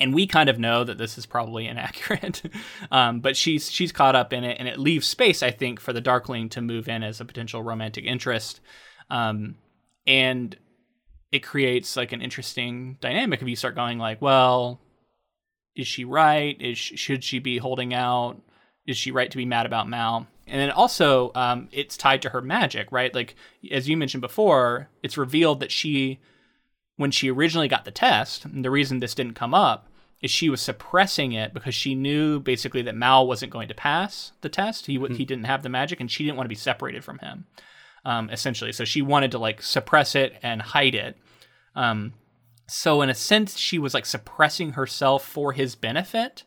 and 0.00 0.14
we 0.14 0.26
kind 0.26 0.48
of 0.48 0.58
know 0.58 0.84
that 0.84 0.98
this 0.98 1.18
is 1.18 1.26
probably 1.26 1.66
inaccurate, 1.66 2.42
um, 2.90 3.20
but 3.20 3.36
she's 3.36 3.70
she's 3.70 3.92
caught 3.92 4.16
up 4.16 4.32
in 4.32 4.44
it, 4.44 4.56
and 4.58 4.68
it 4.68 4.78
leaves 4.78 5.06
space, 5.06 5.42
I 5.42 5.50
think, 5.50 5.80
for 5.80 5.92
the 5.92 6.00
Darkling 6.00 6.48
to 6.50 6.60
move 6.60 6.88
in 6.88 7.02
as 7.02 7.20
a 7.20 7.24
potential 7.24 7.62
romantic 7.62 8.04
interest, 8.04 8.60
um, 9.10 9.56
and 10.06 10.56
it 11.30 11.40
creates 11.40 11.96
like 11.96 12.12
an 12.12 12.22
interesting 12.22 12.96
dynamic 13.00 13.42
if 13.42 13.48
you 13.48 13.56
start 13.56 13.74
going 13.74 13.98
like, 13.98 14.22
well, 14.22 14.80
is 15.76 15.86
she 15.86 16.04
right? 16.04 16.60
Is 16.60 16.78
she, 16.78 16.96
should 16.96 17.22
she 17.22 17.38
be 17.38 17.58
holding 17.58 17.92
out? 17.92 18.40
Is 18.86 18.96
she 18.96 19.10
right 19.10 19.30
to 19.30 19.36
be 19.36 19.44
mad 19.44 19.66
about 19.66 19.88
Mal? 19.88 20.26
And 20.46 20.58
then 20.58 20.70
also, 20.70 21.30
um, 21.34 21.68
it's 21.72 21.98
tied 21.98 22.22
to 22.22 22.30
her 22.30 22.40
magic, 22.40 22.90
right? 22.90 23.14
Like 23.14 23.36
as 23.70 23.88
you 23.88 23.96
mentioned 23.96 24.22
before, 24.22 24.88
it's 25.02 25.18
revealed 25.18 25.60
that 25.60 25.70
she 25.70 26.18
when 26.98 27.10
she 27.10 27.30
originally 27.30 27.68
got 27.68 27.86
the 27.86 27.90
test, 27.90 28.44
and 28.44 28.62
the 28.62 28.70
reason 28.70 28.98
this 28.98 29.14
didn't 29.14 29.34
come 29.34 29.54
up 29.54 29.88
is 30.20 30.30
she 30.30 30.50
was 30.50 30.60
suppressing 30.60 31.32
it 31.32 31.54
because 31.54 31.74
she 31.74 31.94
knew 31.94 32.40
basically 32.40 32.82
that 32.82 32.96
Mal 32.96 33.26
wasn't 33.26 33.52
going 33.52 33.68
to 33.68 33.74
pass 33.74 34.32
the 34.40 34.48
test. 34.48 34.86
He 34.86 34.98
would 34.98 35.12
he 35.12 35.24
didn't 35.24 35.44
have 35.44 35.62
the 35.62 35.68
magic, 35.68 36.00
and 36.00 36.10
she 36.10 36.24
didn't 36.24 36.36
want 36.36 36.46
to 36.46 36.50
be 36.50 36.56
separated 36.56 37.04
from 37.04 37.20
him, 37.20 37.46
um, 38.04 38.28
essentially. 38.30 38.72
So 38.72 38.84
she 38.84 39.00
wanted 39.00 39.30
to 39.30 39.38
like 39.38 39.62
suppress 39.62 40.14
it 40.14 40.36
and 40.42 40.60
hide 40.60 40.96
it. 40.96 41.16
Um, 41.76 42.14
so 42.66 43.00
in 43.00 43.08
a 43.08 43.14
sense, 43.14 43.56
she 43.56 43.78
was 43.78 43.94
like 43.94 44.04
suppressing 44.04 44.72
herself 44.72 45.24
for 45.24 45.52
his 45.52 45.76
benefit, 45.76 46.42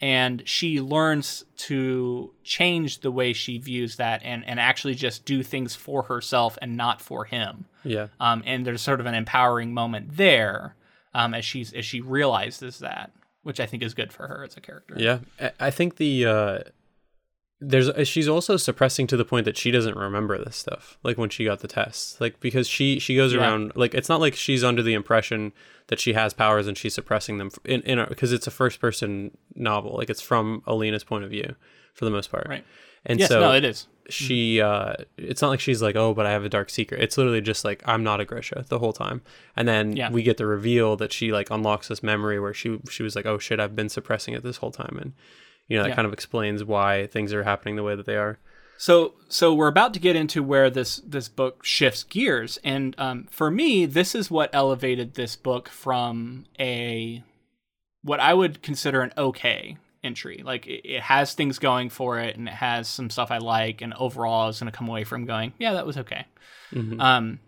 and 0.00 0.42
she 0.46 0.80
learns 0.80 1.44
to 1.56 2.32
change 2.42 3.00
the 3.00 3.10
way 3.10 3.32
she 3.32 3.58
views 3.58 3.96
that 3.96 4.22
and 4.24 4.44
and 4.46 4.58
actually 4.58 4.94
just 4.94 5.24
do 5.24 5.42
things 5.42 5.74
for 5.74 6.04
herself 6.04 6.56
and 6.62 6.76
not 6.76 7.00
for 7.02 7.24
him. 7.24 7.66
Yeah. 7.84 8.08
Um, 8.18 8.42
and 8.46 8.66
there's 8.66 8.82
sort 8.82 9.00
of 9.00 9.06
an 9.06 9.14
empowering 9.14 9.72
moment 9.74 10.16
there 10.16 10.76
um, 11.14 11.34
as 11.34 11.44
she's 11.44 11.72
as 11.72 11.84
she 11.84 12.00
realizes 12.00 12.78
that, 12.78 13.10
which 13.42 13.60
I 13.60 13.66
think 13.66 13.82
is 13.82 13.94
good 13.94 14.12
for 14.12 14.26
her 14.28 14.44
as 14.44 14.56
a 14.56 14.60
character. 14.60 14.94
Yeah, 14.98 15.18
I- 15.40 15.52
I 15.60 15.70
think 15.70 15.96
the 15.96 16.26
uh, 16.26 16.58
there's 17.60 17.88
uh, 17.90 18.04
she's 18.04 18.26
also 18.28 18.56
suppressing 18.56 19.06
to 19.06 19.16
the 19.16 19.24
point 19.24 19.44
that 19.44 19.56
she 19.56 19.70
doesn't 19.70 19.96
remember 19.96 20.38
this 20.42 20.56
stuff 20.56 20.98
like 21.02 21.18
when 21.18 21.28
she 21.28 21.44
got 21.44 21.60
the 21.60 21.68
test 21.68 22.20
like 22.20 22.40
because 22.40 22.66
she 22.66 22.98
she 22.98 23.14
goes 23.14 23.32
Yeah. 23.34 23.40
around 23.40 23.72
like 23.74 23.94
it's 23.94 24.08
not 24.08 24.18
like 24.20 24.34
she's 24.34 24.64
under 24.64 24.82
the 24.82 24.94
impression 24.94 25.52
that 25.88 26.00
she 26.00 26.14
has 26.14 26.32
powers 26.32 26.66
and 26.66 26.78
she's 26.78 26.94
suppressing 26.94 27.38
them 27.38 27.50
in 27.64 27.82
in 27.82 28.04
because 28.08 28.32
it's 28.32 28.46
a 28.46 28.50
first 28.50 28.80
person 28.80 29.36
novel 29.54 29.94
like 29.96 30.08
it's 30.08 30.22
from 30.22 30.62
Alina's 30.66 31.04
point 31.04 31.24
of 31.24 31.30
view 31.30 31.54
for 31.92 32.04
the 32.06 32.10
most 32.10 32.30
part 32.30 32.46
Right. 32.48 32.64
and 33.04 33.20
yes, 33.20 33.28
so 33.28 33.40
no, 33.40 33.52
it 33.52 33.64
is. 33.64 33.86
she 34.08 34.60
uh 34.62 34.94
it's 35.18 35.42
not 35.42 35.48
like 35.48 35.60
she's 35.60 35.82
like 35.82 35.96
oh 35.96 36.14
but 36.14 36.24
i 36.24 36.30
have 36.30 36.44
a 36.44 36.48
dark 36.48 36.70
secret 36.70 37.02
it's 37.02 37.18
literally 37.18 37.40
just 37.42 37.62
like 37.64 37.82
i'm 37.84 38.02
not 38.02 38.20
a 38.20 38.24
grisha 38.24 38.64
the 38.68 38.78
whole 38.78 38.92
time 38.94 39.20
and 39.54 39.68
then 39.68 39.94
Yeah. 39.96 40.10
we 40.10 40.22
get 40.22 40.36
the 40.38 40.46
reveal 40.46 40.96
that 40.96 41.12
she 41.12 41.30
like 41.30 41.50
unlocks 41.50 41.88
this 41.88 42.02
memory 42.02 42.40
where 42.40 42.54
she 42.54 42.78
she 42.88 43.02
was 43.02 43.14
like 43.14 43.26
oh 43.26 43.38
shit 43.38 43.60
i've 43.60 43.76
been 43.76 43.88
suppressing 43.90 44.32
it 44.32 44.42
this 44.42 44.56
whole 44.58 44.70
time 44.72 44.96
and 45.00 45.12
you 45.70 45.76
know 45.78 45.84
that 45.84 45.88
Yeah. 45.90 45.94
kind 45.96 46.06
of 46.06 46.12
explains 46.12 46.62
why 46.62 47.06
things 47.06 47.32
are 47.32 47.44
happening 47.44 47.76
the 47.76 47.82
way 47.82 47.94
that 47.96 48.04
they 48.04 48.16
are 48.16 48.38
So 48.76 49.14
so 49.28 49.54
we're 49.54 49.68
about 49.68 49.94
to 49.94 50.00
get 50.00 50.16
into 50.16 50.42
where 50.42 50.68
this 50.70 50.96
this 51.06 51.28
book 51.28 51.64
shifts 51.64 52.02
gears, 52.04 52.58
and 52.64 52.94
um, 52.98 53.26
for 53.30 53.50
me, 53.50 53.86
this 53.86 54.14
is 54.14 54.30
what 54.30 54.50
elevated 54.52 55.14
this 55.14 55.36
book 55.36 55.68
from 55.68 56.44
a 56.58 57.22
what 58.02 58.20
I 58.20 58.32
would 58.34 58.62
consider 58.62 59.02
an 59.02 59.12
okay 59.18 59.76
entry. 60.02 60.42
Like 60.42 60.66
it, 60.66 60.80
it 60.88 61.02
has 61.02 61.34
things 61.34 61.58
going 61.58 61.90
for 61.90 62.18
it, 62.18 62.36
and 62.38 62.48
it 62.48 62.54
has 62.54 62.88
some 62.88 63.10
stuff 63.10 63.30
I 63.30 63.36
like, 63.38 63.82
and 63.82 63.92
overall, 63.94 64.44
I 64.44 64.46
was 64.46 64.58
going 64.60 64.72
to 64.72 64.76
come 64.78 64.88
away 64.88 65.04
from 65.04 65.26
going, 65.26 65.52
yeah, 65.58 65.74
that 65.74 65.84
was 65.86 65.98
okay. 65.98 66.24
Mhm. 66.72 66.98
Um, 67.00 67.38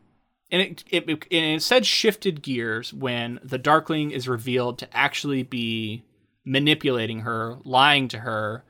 and 0.50 0.60
it, 0.60 0.84
it 0.90 1.08
it 1.08 1.26
and 1.32 1.56
it 1.56 1.62
said 1.62 1.86
shifted 1.86 2.42
gears 2.42 2.92
when 2.92 3.40
the 3.42 3.56
Darkling 3.56 4.10
is 4.10 4.28
revealed 4.28 4.78
to 4.80 4.88
actually 4.94 5.42
be 5.44 6.02
manipulating 6.44 7.20
her, 7.20 7.58
lying 7.64 8.08
to 8.08 8.18
her, 8.20 8.64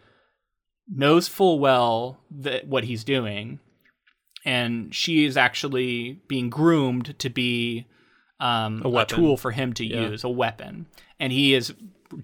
knows 0.88 1.28
full 1.28 1.58
well 1.58 2.18
that 2.30 2.66
what 2.66 2.84
he's 2.84 3.04
doing, 3.04 3.60
and 4.44 4.94
she 4.94 5.24
is 5.24 5.36
actually 5.36 6.20
being 6.28 6.50
groomed 6.50 7.18
to 7.18 7.30
be 7.30 7.86
um, 8.40 8.82
A 8.84 8.88
a, 8.88 9.06
tool 9.06 9.36
for 9.36 9.52
him 9.52 9.72
to 9.74 9.84
Yeah. 9.86 10.08
use, 10.10 10.24
a 10.24 10.28
weapon, 10.28 10.86
and 11.20 11.32
he 11.32 11.54
is 11.54 11.72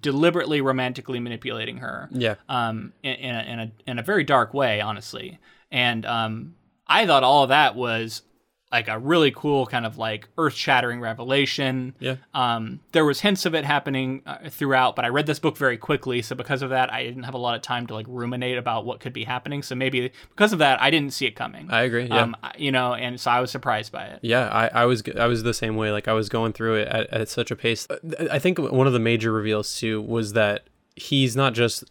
deliberately 0.02 0.60
romantically 0.60 1.18
manipulating 1.18 1.78
her 1.78 2.10
yeah 2.12 2.34
um, 2.50 2.92
in, 3.02 3.14
in, 3.14 3.34
a, 3.34 3.42
in 3.42 3.58
a 3.60 3.72
in 3.86 3.98
a 3.98 4.02
very 4.02 4.24
dark 4.24 4.52
way, 4.52 4.80
honestly. 4.80 5.38
And 5.70 6.04
um, 6.04 6.54
I 6.86 7.06
thought 7.06 7.22
all 7.22 7.44
of 7.44 7.48
that 7.50 7.74
was 7.76 8.22
like 8.70 8.88
a 8.88 8.98
really 8.98 9.30
cool 9.30 9.64
kind 9.66 9.86
of 9.86 9.96
like 9.96 10.28
earth 10.36 10.54
shattering 10.54 11.00
revelation. 11.00 11.94
yeah 12.00 12.16
Um, 12.34 12.80
there 12.92 13.04
was 13.04 13.20
hints 13.20 13.46
of 13.46 13.54
it 13.54 13.64
happening 13.64 14.22
uh, 14.26 14.50
throughout, 14.50 14.94
but 14.96 15.04
I 15.04 15.08
read 15.08 15.26
this 15.26 15.38
book 15.38 15.56
very 15.56 15.76
quickly, 15.78 16.20
so 16.22 16.36
because 16.36 16.60
of 16.62 16.70
that, 16.70 16.92
I 16.92 17.02
didn't 17.02 17.22
have 17.22 17.34
a 17.34 17.38
lot 17.38 17.54
of 17.54 17.62
time 17.62 17.86
to 17.86 17.94
like 17.94 18.06
ruminate 18.08 18.58
about 18.58 18.84
what 18.84 19.00
could 19.00 19.12
be 19.12 19.24
happening. 19.24 19.62
So 19.62 19.74
maybe 19.74 20.12
because 20.30 20.52
of 20.52 20.58
that, 20.58 20.80
I 20.82 20.90
didn't 20.90 21.12
see 21.14 21.26
it 21.26 21.34
coming. 21.34 21.70
i 21.70 21.82
agree 21.82 22.04
yeah 22.06 22.22
Um, 22.22 22.36
you 22.58 22.70
know, 22.72 22.94
and 22.94 23.18
so 23.20 23.30
I 23.30 23.40
was 23.40 23.50
surprised 23.50 23.90
by 23.92 24.04
it. 24.04 24.18
Yeah, 24.22 24.48
I, 24.48 24.82
I 24.82 24.84
was 24.84 25.02
I 25.18 25.26
was 25.26 25.42
the 25.42 25.54
same 25.54 25.76
way. 25.76 25.90
Like 25.90 26.06
I 26.08 26.12
was 26.12 26.28
going 26.28 26.52
through 26.52 26.74
it 26.76 26.88
at, 26.88 27.08
at 27.10 27.28
such 27.28 27.50
a 27.50 27.56
pace. 27.56 27.86
I 28.30 28.38
think 28.38 28.58
one 28.58 28.86
of 28.86 28.92
the 28.92 28.98
major 28.98 29.32
reveals 29.32 29.78
too 29.78 30.02
was 30.02 30.34
that 30.34 30.64
he's 30.96 31.34
not 31.36 31.54
just 31.54 31.84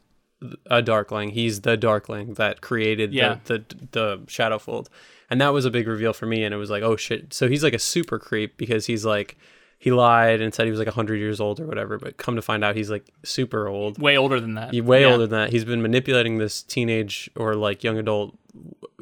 a 0.70 0.82
Darkling; 0.82 1.30
he's 1.32 1.62
the 1.62 1.78
Darkling 1.78 2.36
that 2.36 2.62
created 2.62 3.14
Yeah. 3.14 3.38
the, 3.46 3.64
the 3.68 3.88
the 3.92 4.18
Shadowfold, 4.28 4.88
and 5.30 5.42
that 5.42 5.54
was 5.54 5.66
a 5.66 5.72
big 5.72 5.88
reveal 5.88 6.14
for 6.14 6.26
me. 6.26 6.44
And 6.44 6.54
it 6.54 6.58
was 6.58 6.70
like, 6.70 6.84
oh 6.84 6.96
shit! 6.96 7.34
So 7.34 7.48
he's 7.48 7.64
like 7.64 7.74
a 7.74 7.80
super 7.80 8.20
creep 8.20 8.58
because 8.58 8.86
he's 8.86 9.04
like 9.06 9.38
he 9.80 9.92
lied 9.92 10.42
and 10.42 10.54
said 10.54 10.66
he 10.66 10.72
was 10.72 10.80
like 10.80 10.88
hundred 10.90 11.18
years 11.18 11.40
old 11.40 11.60
or 11.60 11.66
whatever, 11.68 11.98
but 12.00 12.18
come 12.18 12.36
to 12.36 12.42
find 12.42 12.64
out 12.64 12.76
he's 12.76 12.90
like 12.90 13.06
super 13.24 13.68
old. 13.68 14.00
Way 14.00 14.18
older 14.18 14.40
than 14.40 14.56
that. 14.56 14.74
Way 14.74 15.02
Yeah. 15.02 15.08
older 15.12 15.28
than 15.28 15.40
that. 15.40 15.50
He's 15.52 15.66
been 15.66 15.82
manipulating 15.82 16.38
this 16.40 16.64
teenage 16.64 17.30
or 17.36 17.54
like 17.56 17.84
young 17.84 17.98
adult 17.98 18.36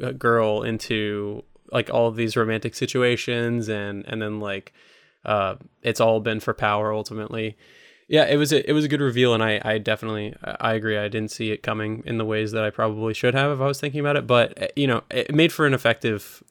uh, 0.03 0.11
girl 0.11 0.63
into 0.63 1.43
like 1.71 1.89
all 1.93 2.07
of 2.07 2.15
these 2.17 2.36
romantic 2.36 2.75
situations, 2.75 3.69
and 3.69 4.05
and 4.07 4.21
then 4.21 4.39
like 4.39 4.73
uh, 5.25 5.55
it's 5.81 5.99
all 5.99 6.19
been 6.19 6.39
for 6.39 6.53
power 6.53 6.93
ultimately. 6.93 7.57
Yeah, 8.08 8.26
it 8.26 8.38
was 8.38 8.53
a, 8.53 8.68
it 8.70 8.74
was 8.74 8.86
a 8.86 8.88
good 8.88 9.01
reveal, 9.01 9.34
and 9.34 9.41
I 9.43 9.60
I 9.64 9.78
definitely 9.80 10.36
I 10.43 10.74
agree. 10.74 10.97
I 10.97 11.08
didn't 11.08 11.32
see 11.32 11.51
it 11.51 11.64
coming 11.64 12.03
in 12.06 12.18
the 12.18 12.26
ways 12.26 12.51
that 12.51 12.64
I 12.64 12.70
probably 12.70 13.14
should 13.16 13.34
have 13.34 13.51
if 13.51 13.60
I 13.62 13.66
was 13.68 13.80
thinking 13.80 13.99
about 13.99 14.16
it, 14.16 14.28
but 14.28 14.62
uh, 14.62 14.68
you 14.76 14.86
know, 14.88 15.01
it 15.10 15.34
made 15.34 15.51
for 15.51 15.66
an 15.66 15.74
effective, 15.74 16.43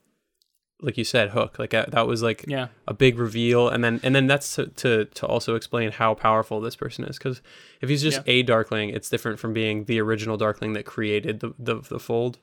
like 0.81 0.99
you 0.99 1.05
said, 1.05 1.31
hook. 1.31 1.59
Like 1.61 1.73
uh, 1.73 1.87
that 1.91 2.09
was 2.09 2.23
like 2.25 2.45
Yeah. 2.49 2.69
a 2.89 2.93
big 2.95 3.19
reveal 3.21 3.69
and 3.69 3.85
then 3.85 4.01
and 4.03 4.17
then 4.17 4.27
that's 4.27 4.55
to 4.57 4.67
to, 4.67 5.05
to 5.05 5.27
also 5.27 5.55
explain 5.55 5.93
how 5.93 6.15
powerful 6.15 6.61
this 6.61 6.75
person 6.75 7.05
is 7.05 7.19
because 7.19 7.41
if 7.81 7.89
he's 7.89 8.03
just 8.03 8.21
a 8.27 8.43
darkling 8.43 8.91
it's 8.91 9.09
different 9.09 9.39
from 9.39 9.53
being 9.53 9.85
the 9.85 10.01
original 10.01 10.37
darkling 10.37 10.73
that 10.73 10.85
created 10.87 11.39
the, 11.41 11.55
the 11.59 11.77
the 11.89 12.01
fold 12.01 12.39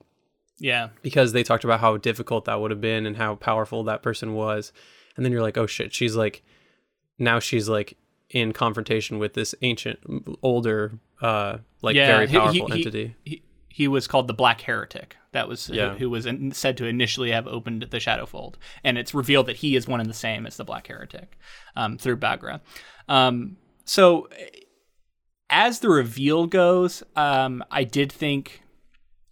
Yeah. 0.57 0.89
because 1.01 1.34
they 1.34 1.43
talked 1.43 1.66
about 1.66 1.82
how 1.82 1.97
difficult 1.97 2.45
that 2.45 2.62
would 2.62 2.72
have 2.72 2.82
been 2.82 3.05
and 3.05 3.18
how 3.18 3.36
powerful 3.36 3.84
that 3.84 4.01
person 4.01 4.34
was 4.36 4.72
and 5.18 5.26
then 5.26 5.32
you're 5.34 5.41
like 5.41 5.57
oh 5.57 5.68
shit 5.68 5.93
she's 5.93 6.16
like 6.16 6.43
now 7.20 7.39
she's 7.39 7.68
like 7.68 7.97
in 8.32 8.53
confrontation 8.53 9.19
with 9.19 9.34
this 9.34 9.53
ancient 9.61 9.99
older 10.41 10.93
uh 11.21 11.57
like 11.82 11.95
Yeah, 11.95 12.07
very 12.07 12.27
he- 12.27 12.32
he- 12.34 12.38
powerful 12.39 12.67
he- 12.67 12.73
entity 12.79 13.15
he, 13.25 13.43
he 13.67 13.88
was 13.88 14.05
called 14.07 14.27
the 14.27 14.34
Black 14.34 14.61
Heretic. 14.61 15.15
That 15.32 15.47
was 15.47 15.67
who- 15.67 15.73
who, 15.97 16.09
was 16.09 16.25
in, 16.25 16.51
said 16.51 16.75
to 16.77 16.86
initially 16.86 17.32
have 17.32 17.47
opened 17.47 17.84
the 17.89 17.97
Shadowfold, 17.99 18.55
and 18.84 18.97
it's 18.97 19.13
revealed 19.13 19.45
that 19.47 19.55
he 19.57 19.77
is 19.77 19.88
one 19.88 20.01
and 20.01 20.09
the 20.09 20.13
same 20.13 20.45
as 20.45 20.57
the 20.57 20.65
Black 20.65 20.88
Heretic 20.88 21.38
um, 21.77 21.97
through 21.97 22.17
Bagra. 22.17 22.59
Um, 23.07 23.55
so, 23.86 24.27
as 25.49 25.79
the 25.79 25.89
reveal 25.89 26.47
goes, 26.47 27.01
um, 27.15 27.63
I 27.71 27.86
did 27.86 28.11
think 28.11 28.61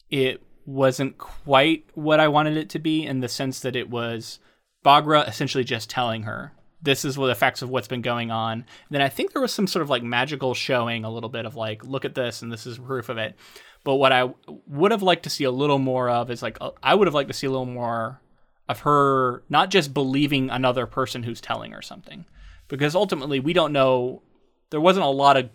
it 0.09 0.41
wasn't 0.65 1.17
quite 1.17 1.85
what 1.93 2.19
I 2.21 2.27
wanted 2.29 2.55
it 2.57 2.69
to 2.71 2.79
be 2.79 3.05
in 3.05 3.19
the 3.19 3.27
sense 3.29 3.59
that 3.61 3.75
it 3.75 3.89
was 3.89 4.39
Bagra 4.85 5.27
essentially 5.27 5.63
just 5.65 5.89
telling 5.89 6.23
her 6.23 6.53
this 6.81 7.03
is 7.03 7.17
what 7.17 7.27
the 7.27 7.31
effects 7.31 7.61
of 7.61 7.69
what's 7.69 7.87
been 7.87 8.01
going 8.01 8.31
on. 8.31 8.65
then 8.89 9.01
I 9.01 9.09
think 9.09 9.33
there 9.33 9.41
was 9.41 9.53
some 9.53 9.67
sort 9.67 9.83
of 9.83 9.89
like 9.89 10.03
magical 10.03 10.53
showing 10.53 11.03
a 11.03 11.11
little 11.11 11.29
bit 11.29 11.45
of 11.45 11.55
like 11.55 11.83
look 11.83 12.05
at 12.05 12.15
this 12.15 12.41
and 12.41 12.51
this 12.51 12.65
is 12.65 12.77
proof 12.77 13.09
of 13.09 13.17
it. 13.17 13.35
But 13.83 13.95
what 13.95 14.11
I 14.11 14.29
would 14.67 14.91
have 14.91 15.03
liked 15.03 15.23
to 15.23 15.29
see 15.29 15.45
a 15.45 15.51
little 15.51 15.79
more 15.79 16.09
of 16.09 16.29
is 16.29 16.41
like 16.41 16.57
uh, 16.61 16.71
I 16.83 16.95
would 16.95 17.07
have 17.07 17.13
liked 17.13 17.29
to 17.29 17.33
see 17.33 17.47
a 17.47 17.49
little 17.49 17.65
more 17.65 18.21
of 18.67 18.81
her 18.81 19.43
not 19.49 19.69
just 19.71 19.93
believing 19.93 20.49
another 20.49 20.85
person 20.85 21.23
who's 21.23 21.41
telling 21.41 21.71
her 21.71 21.81
something 21.81 22.25
because 22.67 22.95
ultimately 22.95 23.39
we 23.39 23.51
don't 23.51 23.73
know 23.73 24.21
there 24.69 24.81
wasn't 24.81 25.03
a 25.03 25.09
lot 25.09 25.37
of 25.37 25.49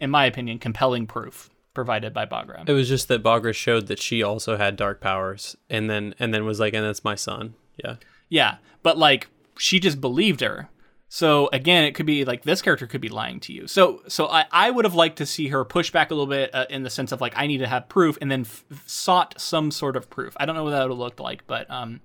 in 0.00 0.10
my 0.10 0.26
opinion 0.26 0.58
compelling 0.58 1.06
proof 1.06 1.50
provided 1.72 2.12
by 2.12 2.26
Bagra. 2.26 2.68
it 2.68 2.72
was 2.72 2.88
just 2.88 3.08
that 3.08 3.22
Bagra 3.22 3.54
showed 3.54 3.86
that 3.86 3.98
she 4.00 4.22
also 4.22 4.56
had 4.56 4.76
dark 4.76 5.00
powers 5.00 5.56
and 5.70 5.88
then 5.88 6.14
and 6.18 6.34
then 6.34 6.44
was 6.44 6.60
like 6.60 6.74
and 6.74 6.84
that's 6.84 7.04
my 7.04 7.14
son 7.14 7.54
yeah 7.82 7.96
Yeah, 8.28 8.56
but 8.82 8.98
like 8.98 9.28
she 9.58 9.80
just 9.80 10.00
believed 10.00 10.40
her. 10.40 10.68
So 11.08 11.48
again, 11.52 11.84
it 11.84 11.94
could 11.94 12.06
be 12.06 12.24
like 12.24 12.42
this 12.42 12.60
character 12.60 12.86
could 12.86 13.00
be 13.00 13.08
lying 13.08 13.40
to 13.40 13.52
you. 13.52 13.68
So 13.68 14.02
so 14.08 14.26
I, 14.26 14.44
I 14.50 14.70
would 14.70 14.84
have 14.84 14.94
liked 14.94 15.18
to 15.18 15.26
see 15.26 15.48
her 15.48 15.64
push 15.64 15.90
back 15.90 16.10
a 16.10 16.14
little 16.14 16.26
bit 16.26 16.54
uh, 16.54 16.66
in 16.68 16.82
the 16.82 16.90
sense 16.90 17.12
of 17.12 17.20
like 17.20 17.34
I 17.36 17.46
need 17.46 17.58
to 17.58 17.68
have 17.68 17.88
proof, 17.88 18.18
and 18.20 18.30
then 18.30 18.40
f- 18.40 18.64
sought 18.86 19.40
some 19.40 19.70
sort 19.70 19.96
of 19.96 20.10
proof. 20.10 20.36
I 20.36 20.46
don't 20.46 20.56
know 20.56 20.64
what 20.64 20.70
that 20.70 20.82
would 20.82 20.90
have 20.90 20.98
looked 20.98 21.20
like, 21.20 21.46
but 21.46 21.70
um 21.70 22.00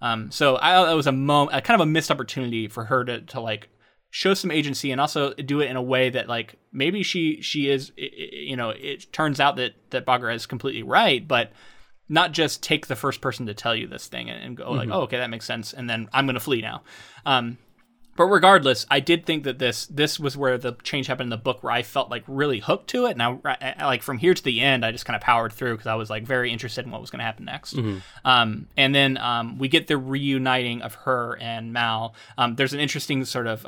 um 0.00 0.30
so 0.30 0.58
I 0.60 0.84
that 0.84 0.94
was 0.94 1.06
a 1.06 1.12
moment, 1.12 1.64
kind 1.64 1.80
of 1.80 1.86
a 1.86 1.90
missed 1.90 2.10
opportunity 2.10 2.66
for 2.66 2.84
her 2.84 3.04
to 3.04 3.20
to 3.20 3.40
like 3.40 3.68
show 4.10 4.34
some 4.34 4.50
agency 4.50 4.92
and 4.92 5.00
also 5.00 5.32
do 5.34 5.60
it 5.60 5.70
in 5.70 5.76
a 5.76 5.82
way 5.82 6.10
that 6.10 6.28
like 6.28 6.56
maybe 6.72 7.02
she 7.02 7.40
she 7.40 7.68
is 7.68 7.92
you 7.96 8.56
know 8.56 8.70
it 8.70 9.12
turns 9.12 9.38
out 9.38 9.56
that 9.56 9.74
that 9.90 10.04
Bagra 10.04 10.34
is 10.34 10.46
completely 10.46 10.82
right, 10.82 11.26
but 11.26 11.52
not 12.08 12.32
just 12.32 12.62
take 12.62 12.86
the 12.86 12.96
first 12.96 13.20
person 13.20 13.46
to 13.46 13.54
tell 13.54 13.74
you 13.74 13.86
this 13.86 14.06
thing 14.06 14.28
and, 14.30 14.42
and 14.42 14.56
go 14.56 14.70
like, 14.72 14.88
oh, 14.90 15.02
okay, 15.02 15.18
that 15.18 15.30
makes 15.30 15.46
sense, 15.46 15.72
and 15.72 15.88
then 15.88 16.08
I'm 16.12 16.26
gonna 16.26 16.40
flee 16.40 16.60
now. 16.60 16.82
Um, 17.24 17.58
but 18.16 18.26
regardless, 18.26 18.86
I 18.90 19.00
did 19.00 19.26
think 19.26 19.42
that 19.42 19.58
this 19.58 19.86
this 19.86 20.20
was 20.20 20.36
where 20.36 20.56
the 20.56 20.74
change 20.84 21.08
happened 21.08 21.26
in 21.26 21.30
the 21.30 21.36
book, 21.36 21.64
where 21.64 21.72
I 21.72 21.82
felt 21.82 22.10
like 22.10 22.22
really 22.28 22.60
hooked 22.60 22.88
to 22.90 23.06
it, 23.06 23.18
and 23.18 23.22
I, 23.22 23.74
I 23.78 23.86
like 23.86 24.02
from 24.02 24.18
here 24.18 24.34
to 24.34 24.44
the 24.44 24.60
end, 24.60 24.84
I 24.84 24.92
just 24.92 25.04
kind 25.04 25.16
of 25.16 25.22
powered 25.22 25.52
through 25.52 25.72
because 25.72 25.88
I 25.88 25.96
was 25.96 26.10
like 26.10 26.24
very 26.24 26.52
interested 26.52 26.84
in 26.84 26.92
what 26.92 27.00
was 27.00 27.10
going 27.10 27.18
to 27.18 27.24
happen 27.24 27.44
next. 27.46 27.74
Um, 28.24 28.68
and 28.76 28.94
then 28.94 29.18
um, 29.18 29.58
we 29.58 29.66
get 29.66 29.88
the 29.88 29.98
reuniting 29.98 30.82
of 30.82 30.94
her 30.94 31.36
and 31.40 31.72
Mal. 31.72 32.14
Um, 32.38 32.54
there's 32.54 32.72
an 32.72 32.78
interesting 32.78 33.24
sort 33.24 33.48
of 33.48 33.66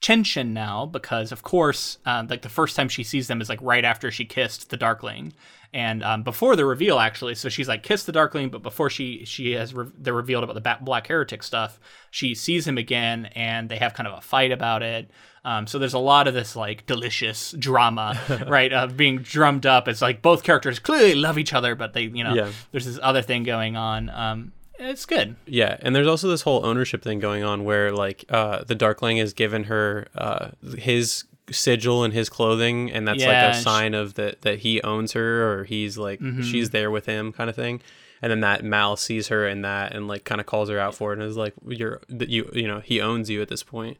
tension 0.00 0.54
now 0.54 0.86
because 0.86 1.32
of 1.32 1.42
course 1.42 1.98
uh, 2.06 2.24
like 2.28 2.42
the 2.42 2.48
first 2.48 2.76
time 2.76 2.88
she 2.88 3.02
sees 3.02 3.26
them 3.26 3.40
is 3.40 3.48
like 3.48 3.58
right 3.60 3.84
after 3.84 4.10
she 4.10 4.24
kissed 4.24 4.70
the 4.70 4.76
darkling. 4.76 5.32
And 5.74 6.02
um, 6.02 6.22
before 6.22 6.56
the 6.56 6.64
reveal 6.64 6.98
actually 6.98 7.34
so 7.34 7.48
she's 7.50 7.68
like 7.68 7.82
kissed 7.82 8.06
the 8.06 8.12
darkling 8.12 8.48
but 8.48 8.62
before 8.62 8.88
she 8.88 9.24
she 9.26 9.52
has 9.52 9.74
re- 9.74 9.90
they're 9.98 10.14
revealed 10.14 10.44
about 10.44 10.54
the 10.54 10.62
ba- 10.62 10.78
black 10.80 11.08
heretic 11.08 11.42
stuff 11.42 11.78
she 12.10 12.34
sees 12.34 12.66
him 12.66 12.78
again 12.78 13.26
and 13.34 13.68
they 13.68 13.76
have 13.76 13.92
kind 13.92 14.06
of 14.06 14.16
a 14.16 14.20
fight 14.22 14.50
about 14.52 14.82
it. 14.82 15.10
Um, 15.44 15.66
so 15.66 15.78
there's 15.78 15.94
a 15.94 15.98
lot 15.98 16.26
of 16.28 16.32
this 16.34 16.56
like 16.56 16.86
delicious 16.86 17.52
drama 17.58 18.18
right 18.48 18.72
of 18.72 18.96
being 18.96 19.18
drummed 19.18 19.66
up 19.66 19.88
it's 19.88 20.00
like 20.00 20.22
both 20.22 20.42
characters 20.42 20.78
clearly 20.78 21.14
love 21.14 21.38
each 21.38 21.52
other 21.52 21.74
but 21.74 21.92
they 21.92 22.02
you 22.02 22.24
know 22.24 22.34
Yeah. 22.34 22.50
there's 22.72 22.86
this 22.86 22.98
other 23.02 23.20
thing 23.22 23.42
going 23.42 23.76
on. 23.76 24.08
Um, 24.10 24.52
it's 24.78 25.04
good 25.06 25.36
Yeah, 25.46 25.76
and 25.80 25.94
there's 25.94 26.06
also 26.06 26.28
this 26.28 26.42
whole 26.42 26.64
ownership 26.64 27.02
thing 27.02 27.18
going 27.18 27.42
on 27.44 27.64
where 27.64 27.90
like 27.92 28.24
uh 28.30 28.64
the 28.64 28.74
Darkling 28.74 29.16
has 29.18 29.32
given 29.32 29.64
her 29.64 30.06
uh 30.16 30.50
his 30.76 31.24
sigil 31.50 32.04
and 32.04 32.12
his 32.12 32.28
clothing, 32.28 32.90
and 32.92 33.08
that's 33.08 33.20
Yeah, 33.20 33.28
like 33.28 33.42
a 33.42 33.50
Mm-hmm. 33.54 33.62
sign 33.62 33.94
of 33.94 34.14
that 34.14 34.42
that 34.42 34.58
he 34.60 34.82
owns 34.82 35.12
her 35.12 35.50
or 35.52 35.64
he's 35.64 35.96
like 35.98 36.20
she's 36.42 36.70
there 36.70 36.90
with 36.90 37.06
him, 37.06 37.32
kind 37.32 37.48
of 37.50 37.56
thing. 37.56 37.80
And 38.20 38.30
then 38.32 38.40
that 38.40 38.64
Mal 38.64 38.96
sees 38.96 39.28
her 39.28 39.46
in 39.46 39.62
that 39.62 39.94
and 39.94 40.08
like 40.08 40.24
kind 40.24 40.40
of 40.40 40.46
calls 40.46 40.68
her 40.68 40.78
out 40.78 40.94
for 40.94 41.12
it 41.12 41.18
and 41.20 41.28
is 41.28 41.36
like, 41.36 41.54
"You're 41.66 42.00
that 42.08 42.28
you 42.28 42.50
you 42.52 42.66
know 42.66 42.80
he 42.80 43.00
owns 43.00 43.30
you 43.30 43.40
at 43.40 43.48
this 43.48 43.62
point." 43.62 43.96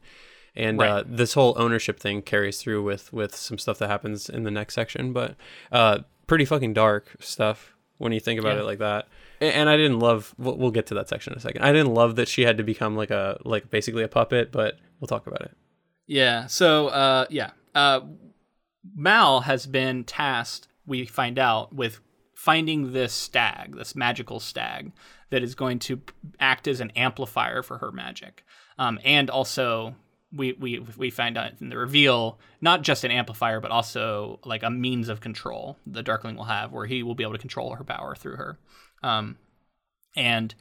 And 0.55 0.81
uh, 0.81 1.03
this 1.07 1.33
whole 1.33 1.53
ownership 1.57 1.99
thing 1.99 2.21
carries 2.21 2.59
through 2.61 2.83
with 2.83 3.13
with 3.13 3.33
some 3.35 3.57
stuff 3.57 3.79
that 3.79 3.87
happens 3.89 4.29
in 4.29 4.43
the 4.43 4.51
next 4.51 4.73
section, 4.75 5.13
but 5.13 5.35
uh, 5.71 5.99
pretty 6.27 6.43
fucking 6.45 6.73
dark 6.73 7.15
stuff 7.19 7.73
when 7.97 8.11
you 8.11 8.19
think 8.19 8.39
about 8.39 8.55
Yeah. 8.55 8.63
it 8.63 8.65
like 8.65 8.79
that. 8.79 9.07
And 9.41 9.69
I 9.69 9.77
didn't 9.77 9.99
love. 9.99 10.35
We'll, 10.37 10.57
we'll 10.57 10.71
get 10.71 10.87
to 10.87 10.93
that 10.95 11.07
section 11.09 11.33
in 11.33 11.37
a 11.37 11.41
second. 11.41 11.63
I 11.63 11.71
didn't 11.71 11.93
love 11.93 12.17
that 12.17 12.27
she 12.27 12.41
had 12.41 12.57
to 12.57 12.63
become 12.63 12.95
like 12.95 13.11
a 13.11 13.39
like 13.45 13.69
basically 13.69 14.03
a 14.03 14.07
puppet, 14.07 14.51
but 14.51 14.77
we'll 14.99 15.07
talk 15.07 15.27
about 15.27 15.41
it. 15.41 15.51
Yeah. 16.07 16.47
So, 16.47 16.87
uh, 16.87 17.25
yeah. 17.29 17.51
Uh, 17.75 18.01
Mal 18.95 19.41
has 19.41 19.67
been 19.67 20.03
tasked, 20.03 20.67
we 20.85 21.05
find 21.05 21.37
out, 21.37 21.73
with 21.73 21.99
finding 22.33 22.93
this 22.93 23.13
stag, 23.13 23.75
this 23.75 23.95
magical 23.95 24.39
stag, 24.39 24.91
that 25.29 25.43
is 25.43 25.53
going 25.53 25.77
to 25.79 26.01
act 26.39 26.67
as 26.67 26.81
an 26.81 26.91
amplifier 26.95 27.61
for 27.61 27.77
her 27.77 27.91
magic. 27.91 28.43
Um, 28.79 28.99
and 29.03 29.29
also, 29.29 29.95
we, 30.31 30.53
we, 30.53 30.79
we 30.97 31.11
find 31.11 31.37
out 31.37 31.51
in 31.61 31.69
the 31.69 31.77
reveal, 31.77 32.39
not 32.61 32.81
just 32.81 33.03
an 33.03 33.11
amplifier, 33.11 33.59
but 33.59 33.71
also 33.71 34.39
like 34.43 34.63
a 34.63 34.69
means 34.71 35.09
of 35.09 35.21
control 35.21 35.77
the 35.85 36.01
Darkling 36.01 36.35
will 36.35 36.45
have, 36.45 36.71
where 36.71 36.85
he 36.85 37.03
will 37.03 37.15
be 37.15 37.23
able 37.23 37.33
to 37.33 37.39
control 37.39 37.75
her 37.75 37.83
power 37.83 38.15
through 38.15 38.37
her. 38.37 38.57
Um, 39.03 39.37
and 40.15 40.53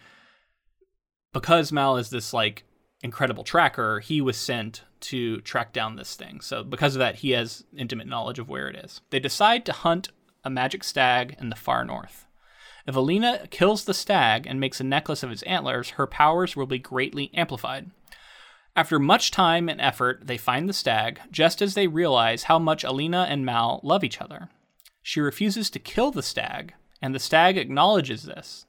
because 1.33 1.73
Mal 1.73 1.97
is 1.97 2.11
this 2.11 2.33
like 2.33 2.65
incredible 3.03 3.45
tracker, 3.45 4.01
he 4.01 4.21
was 4.21 4.37
sent 4.37 4.83
to 5.01 5.41
track 5.43 5.73
down 5.73 5.97
this 5.97 6.15
thing. 6.17 6.41
So 6.41 6.65
because 6.65 6.95
of 6.95 7.01
that, 7.01 7.17
he 7.17 7.31
has 7.31 7.65
intimate 7.77 8.07
knowledge 8.07 8.39
of 8.39 8.49
where 8.49 8.69
it 8.69 8.77
is. 8.77 9.01
They 9.11 9.21
decide 9.21 9.65
to 9.67 9.73
hunt 9.73 10.09
a 10.45 10.51
magic 10.51 10.85
stag 10.85 11.37
in 11.41 11.51
the 11.51 11.57
far 11.57 11.85
north. 11.85 12.27
If 12.87 12.97
Alina 12.97 13.47
kills 13.51 13.85
the 13.85 13.95
stag 13.95 14.47
and 14.47 14.59
makes 14.59 14.81
a 14.81 14.85
necklace 14.85 15.23
of 15.23 15.31
its 15.31 15.43
antlers, 15.43 15.91
her 15.91 16.07
powers 16.07 16.57
will 16.57 16.67
be 16.67 16.79
greatly 16.79 17.31
amplified. 17.35 17.91
After 18.75 18.99
much 18.99 19.31
time 19.31 19.69
and 19.69 19.81
effort, 19.81 20.27
they 20.27 20.39
find 20.39 20.69
the 20.69 20.73
stag, 20.73 21.21
just 21.31 21.61
as 21.61 21.75
they 21.75 21.87
realize 21.87 22.45
how 22.45 22.59
much 22.59 22.85
Alina 22.85 23.27
and 23.29 23.45
Mal 23.45 23.81
love 23.83 24.05
each 24.05 24.21
other. 24.21 24.49
She 25.03 25.21
refuses 25.21 25.69
to 25.71 25.79
kill 25.79 26.11
the 26.11 26.23
stag, 26.23 26.75
and 27.01 27.15
the 27.15 27.19
stag 27.19 27.57
acknowledges 27.57 28.25
this. 28.25 28.67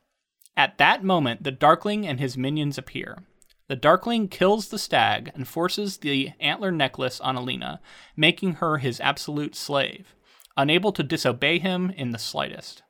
At 0.56 0.78
that 0.78 1.04
moment, 1.04 1.44
the 1.44 1.52
Darkling 1.52 2.06
and 2.06 2.20
his 2.20 2.38
minions 2.38 2.78
appear. 2.78 3.20
The 3.68 3.76
Darkling 3.76 4.28
kills 4.28 4.70
the 4.70 4.80
stag 4.80 5.32
and 5.36 5.48
forces 5.48 5.98
the 5.98 6.32
antler 6.40 6.72
necklace 6.72 7.22
on 7.22 7.36
Alina, 7.36 7.80
making 8.18 8.56
her 8.56 8.78
his 8.78 9.00
absolute 9.00 9.56
slave, 9.56 10.16
unable 10.58 10.92
to 10.92 11.04
disobey 11.04 11.60
him 11.60 11.92
in 11.92 12.12
the 12.12 12.18
slightest. 12.18 12.82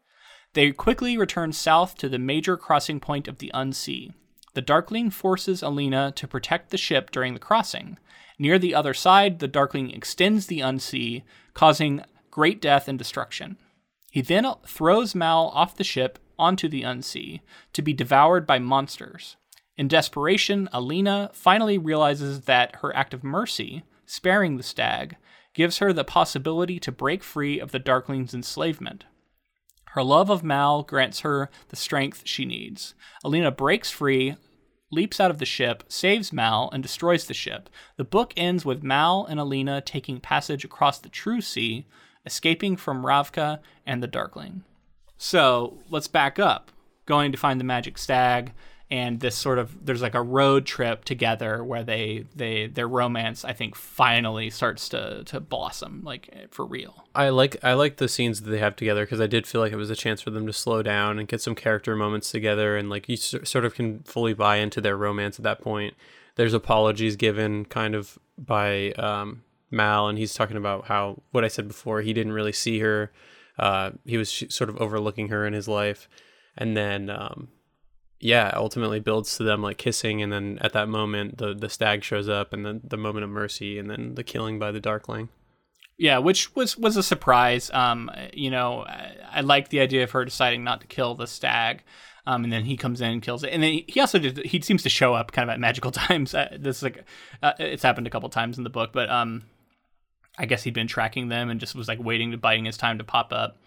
They 0.54 0.72
quickly 0.72 1.18
return 1.18 1.52
south 1.52 1.96
to 1.98 2.10
the 2.10 2.18
major 2.18 2.58
crossing 2.58 3.00
point 3.00 3.28
of 3.28 3.38
the 3.38 3.52
Unsea. 3.54 4.14
The 4.56 4.62
Darkling 4.62 5.12
forces 5.12 5.62
Alina 5.62 6.12
to 6.16 6.28
protect 6.28 6.72
the 6.72 6.78
ship 6.78 7.12
during 7.12 7.34
the 7.34 7.40
crossing. 7.40 7.98
Near 8.40 8.58
the 8.58 8.74
other 8.74 8.94
side, 8.94 9.40
the 9.40 9.48
Darkling 9.48 9.92
extends 9.92 10.48
the 10.48 10.62
Unsea, 10.62 11.22
causing 11.54 12.04
great 12.32 12.62
death 12.62 12.88
and 12.88 12.98
destruction. 12.98 13.58
He 14.12 14.22
then 14.22 14.46
throws 14.66 15.14
Mal 15.14 15.52
off 15.54 15.76
the 15.76 15.84
ship 15.84 16.20
onto 16.38 16.68
the 16.68 16.84
Unsea 16.84 17.40
to 17.74 17.82
be 17.82 17.94
devoured 17.94 18.48
by 18.48 18.60
monsters. 18.60 19.36
In 19.78 19.88
desperation, 19.88 20.68
Alina 20.74 21.30
finally 21.34 21.78
realizes 21.78 22.42
that 22.42 22.78
her 22.78 22.96
act 22.96 23.14
of 23.14 23.24
mercy, 23.24 23.84
sparing 24.06 24.58
the 24.58 24.64
stag, 24.64 25.16
gives 25.54 25.78
her 25.78 25.94
the 25.94 26.04
possibility 26.04 26.80
to 26.80 26.92
break 26.92 27.24
free 27.24 27.60
of 27.60 27.72
the 27.72 27.80
Darkling's 27.80 28.34
enslavement. 28.34 29.06
Her 29.94 30.04
love 30.04 30.30
of 30.30 30.44
Mal 30.44 30.84
grants 30.84 31.22
her 31.22 31.50
the 31.70 31.76
strength 31.76 32.24
she 32.26 32.46
needs. 32.46 32.94
Alina 33.24 33.52
breaks 33.52 33.90
free, 33.90 34.36
leaps 34.92 35.20
out 35.20 35.32
of 35.32 35.40
the 35.40 35.46
ship, 35.46 35.84
saves 35.88 36.32
Mal, 36.32 36.70
and 36.72 36.84
destroys 36.84 37.26
the 37.26 37.34
ship. 37.34 37.70
The 37.98 38.04
book 38.04 38.34
ends 38.38 38.66
with 38.66 38.84
Mal 38.84 39.26
and 39.26 39.40
Alina 39.40 39.82
taking 39.82 40.20
passage 40.20 40.64
across 40.64 41.00
the 41.00 41.10
True 41.10 41.42
Sea, 41.42 41.88
escaping 42.30 42.78
from 42.78 43.04
Ravka 43.04 43.60
and 43.88 44.04
the 44.04 44.08
Darkling. 44.08 44.64
So 45.18 45.80
let's 45.90 46.08
back 46.08 46.38
up. 46.38 46.72
Going 47.08 47.32
to 47.32 47.40
find 47.40 47.60
the 47.60 47.64
magic 47.64 47.98
stag, 47.98 48.54
and 48.92 49.20
this 49.20 49.36
sort 49.36 49.58
of 49.58 49.84
there's 49.84 50.04
like 50.04 50.14
a 50.14 50.22
road 50.22 50.68
trip 50.68 51.06
together 51.06 51.64
where 51.64 51.84
they 51.84 52.26
they 52.36 52.68
their 52.68 52.88
romance 52.88 53.44
I 53.44 53.54
think 53.54 53.76
finally 53.76 54.52
starts 54.52 54.88
to 54.90 55.24
to 55.26 55.40
blossom 55.40 56.04
like 56.04 56.30
for 56.52 56.68
real. 56.68 57.04
I 57.16 57.30
like 57.30 57.58
I 57.64 57.74
like 57.74 57.98
the 57.98 58.08
scenes 58.08 58.42
that 58.42 58.52
they 58.52 58.60
have 58.60 58.76
together 58.76 59.06
because 59.06 59.20
I 59.20 59.26
did 59.26 59.48
feel 59.48 59.60
like 59.60 59.72
it 59.72 59.78
was 59.78 59.90
a 59.90 59.96
chance 59.96 60.22
for 60.22 60.30
them 60.30 60.46
to 60.46 60.54
slow 60.54 60.84
down 60.84 61.18
and 61.18 61.28
get 61.28 61.42
some 61.42 61.56
character 61.56 61.96
moments 61.96 62.30
together, 62.30 62.78
and 62.78 62.92
like 62.92 63.10
you 63.10 63.18
sort 63.18 63.66
of 63.66 63.74
can 63.74 64.04
fully 64.04 64.36
buy 64.36 64.58
into 64.58 64.82
their 64.82 64.96
romance 64.96 65.40
at 65.40 65.44
that 65.44 65.62
point. 65.62 65.96
There's 66.36 66.54
apologies 66.54 67.16
given 67.16 67.66
kind 67.66 67.96
of 67.96 68.20
by 68.38 68.92
um, 68.92 69.42
Mal, 69.72 70.08
and 70.08 70.18
he's 70.18 70.34
talking 70.34 70.58
about 70.58 70.86
how 70.86 71.22
what 71.32 71.46
I 71.46 71.48
said 71.48 71.68
before 71.68 72.02
he 72.02 72.14
didn't 72.14 72.34
really 72.34 72.54
see 72.54 72.80
her. 72.80 73.12
Uh, 73.58 73.92
he 74.06 74.18
was 74.18 74.32
sh- 74.32 74.46
sort 74.50 74.70
of 74.70 74.78
overlooking 74.78 75.30
her 75.30 75.46
in 75.46 75.54
his 75.54 75.68
life, 75.68 76.08
and 76.58 76.76
then 76.76 77.10
um, 77.10 77.50
yeah, 78.20 78.52
ultimately 78.56 79.00
builds 79.00 79.38
to 79.38 79.44
them 79.44 79.62
like 79.62 79.78
kissing, 79.78 80.22
and 80.22 80.32
then 80.32 80.58
at 80.62 80.74
that 80.74 80.90
moment 80.90 81.38
the 81.38 81.54
the 81.54 81.70
stag 81.70 82.04
shows 82.04 82.30
up, 82.30 82.54
and 82.54 82.66
then 82.66 82.82
the 82.84 82.98
moment 82.98 83.24
of 83.24 83.30
mercy, 83.30 83.78
and 83.78 83.90
then 83.90 84.16
the 84.16 84.24
killing 84.24 84.60
by 84.60 84.72
the 84.72 84.80
Darkling. 84.80 85.30
Yeah, 85.98 86.20
which 86.20 86.56
was 86.56 86.78
was 86.78 86.96
a 86.98 87.04
surprise. 87.04 87.70
Um, 87.72 88.10
you 88.34 88.50
know, 88.50 88.84
I, 88.84 89.16
I 89.32 89.42
like 89.42 89.70
the 89.70 89.82
idea 89.82 90.04
of 90.04 90.12
her 90.12 90.24
deciding 90.26 90.64
not 90.64 90.82
to 90.82 90.88
kill 90.88 91.16
the 91.16 91.28
stag. 91.28 91.84
Um, 92.26 92.44
and 92.44 92.54
then 92.54 92.64
he 92.64 92.78
comes 92.78 93.02
in 93.02 93.10
and 93.10 93.22
kills 93.24 93.44
it. 93.44 93.52
And 93.52 93.64
then 93.64 93.82
he 93.88 94.00
also 94.00 94.20
did, 94.20 94.46
he 94.46 94.62
seems 94.62 94.84
to 94.84 94.90
show 94.90 95.16
up 95.16 95.32
kind 95.32 95.50
of 95.50 95.54
at 95.54 95.60
magical 95.60 95.90
times. 96.08 96.36
Uh, 96.36 96.56
this 96.60 96.78
is 96.78 96.84
like 96.84 97.04
uh, 97.42 97.54
it's 97.58 97.82
happened 97.82 98.06
a 98.06 98.10
couple 98.12 98.30
times 98.30 98.58
in 98.58 98.64
the 98.64 98.70
book, 98.70 98.92
but 98.94 99.10
um, 99.10 99.46
I 100.40 100.46
guess 100.46 100.64
he'd 100.64 100.74
been 100.74 100.88
tracking 100.88 101.28
them 101.28 101.50
and 101.50 101.60
just 101.60 101.76
was 101.76 101.90
like 101.90 102.02
waiting 102.02 102.32
to 102.32 102.38
biding 102.38 102.66
his 102.66 102.78
time 102.78 102.98
to 102.98 103.04
pop 103.04 103.34
up. 103.34 103.58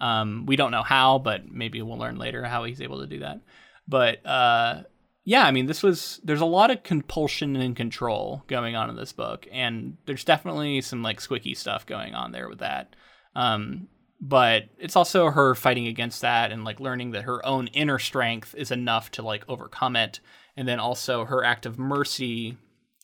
Um, 0.00 0.46
we 0.46 0.56
don't 0.56 0.70
know 0.70 0.84
how, 0.84 1.18
but 1.18 1.50
maybe 1.50 1.82
we'll 1.82 1.98
learn 1.98 2.16
later 2.16 2.44
how 2.44 2.64
he's 2.64 2.80
able 2.80 3.00
to 3.00 3.06
do 3.06 3.18
that. 3.18 3.40
But 3.88 4.24
uh, 4.24 4.84
yeah, 5.24 5.44
I 5.44 5.50
mean, 5.50 5.66
this 5.66 5.82
was 5.82 6.20
there's 6.22 6.40
a 6.40 6.46
lot 6.46 6.70
of 6.70 6.84
compulsion 6.84 7.56
and 7.56 7.74
control 7.76 8.44
going 8.46 8.76
on 8.76 8.88
in 8.88 8.96
this 8.96 9.12
book, 9.12 9.46
and 9.52 9.96
there's 10.06 10.24
definitely 10.24 10.80
some 10.80 11.02
like 11.02 11.20
squicky 11.20 11.56
stuff 11.56 11.84
going 11.84 12.14
on 12.14 12.32
there 12.32 12.48
with 12.48 12.60
that. 12.60 12.94
Um, 13.34 13.88
but 14.20 14.64
it's 14.78 14.96
also 14.96 15.30
her 15.30 15.54
fighting 15.54 15.86
against 15.86 16.20
that 16.20 16.52
and 16.52 16.64
like 16.64 16.78
learning 16.78 17.12
that 17.12 17.24
her 17.24 17.44
own 17.44 17.66
inner 17.68 17.98
strength 17.98 18.54
is 18.54 18.70
enough 18.70 19.10
to 19.12 19.22
like 19.22 19.44
overcome 19.48 19.96
it, 19.96 20.20
and 20.56 20.68
then 20.68 20.78
also 20.78 21.24
her 21.24 21.44
act 21.44 21.66
of 21.66 21.78
mercy 21.78 22.56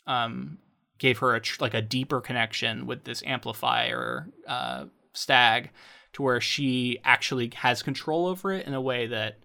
um, 0.06 0.58
gave 0.98 1.18
her 1.18 1.34
a 1.34 1.40
tr- 1.40 1.62
like 1.62 1.74
a 1.74 1.82
deeper 1.82 2.20
connection 2.20 2.86
with 2.86 3.04
this 3.04 3.22
amplifier 3.26 4.28
uh, 4.46 4.86
stag, 5.12 5.70
to 6.14 6.22
where 6.22 6.40
she 6.40 6.98
actually 7.04 7.50
has 7.56 7.82
control 7.82 8.26
over 8.26 8.52
it 8.52 8.66
in 8.66 8.74
a 8.74 8.80
way 8.80 9.06
that 9.06 9.38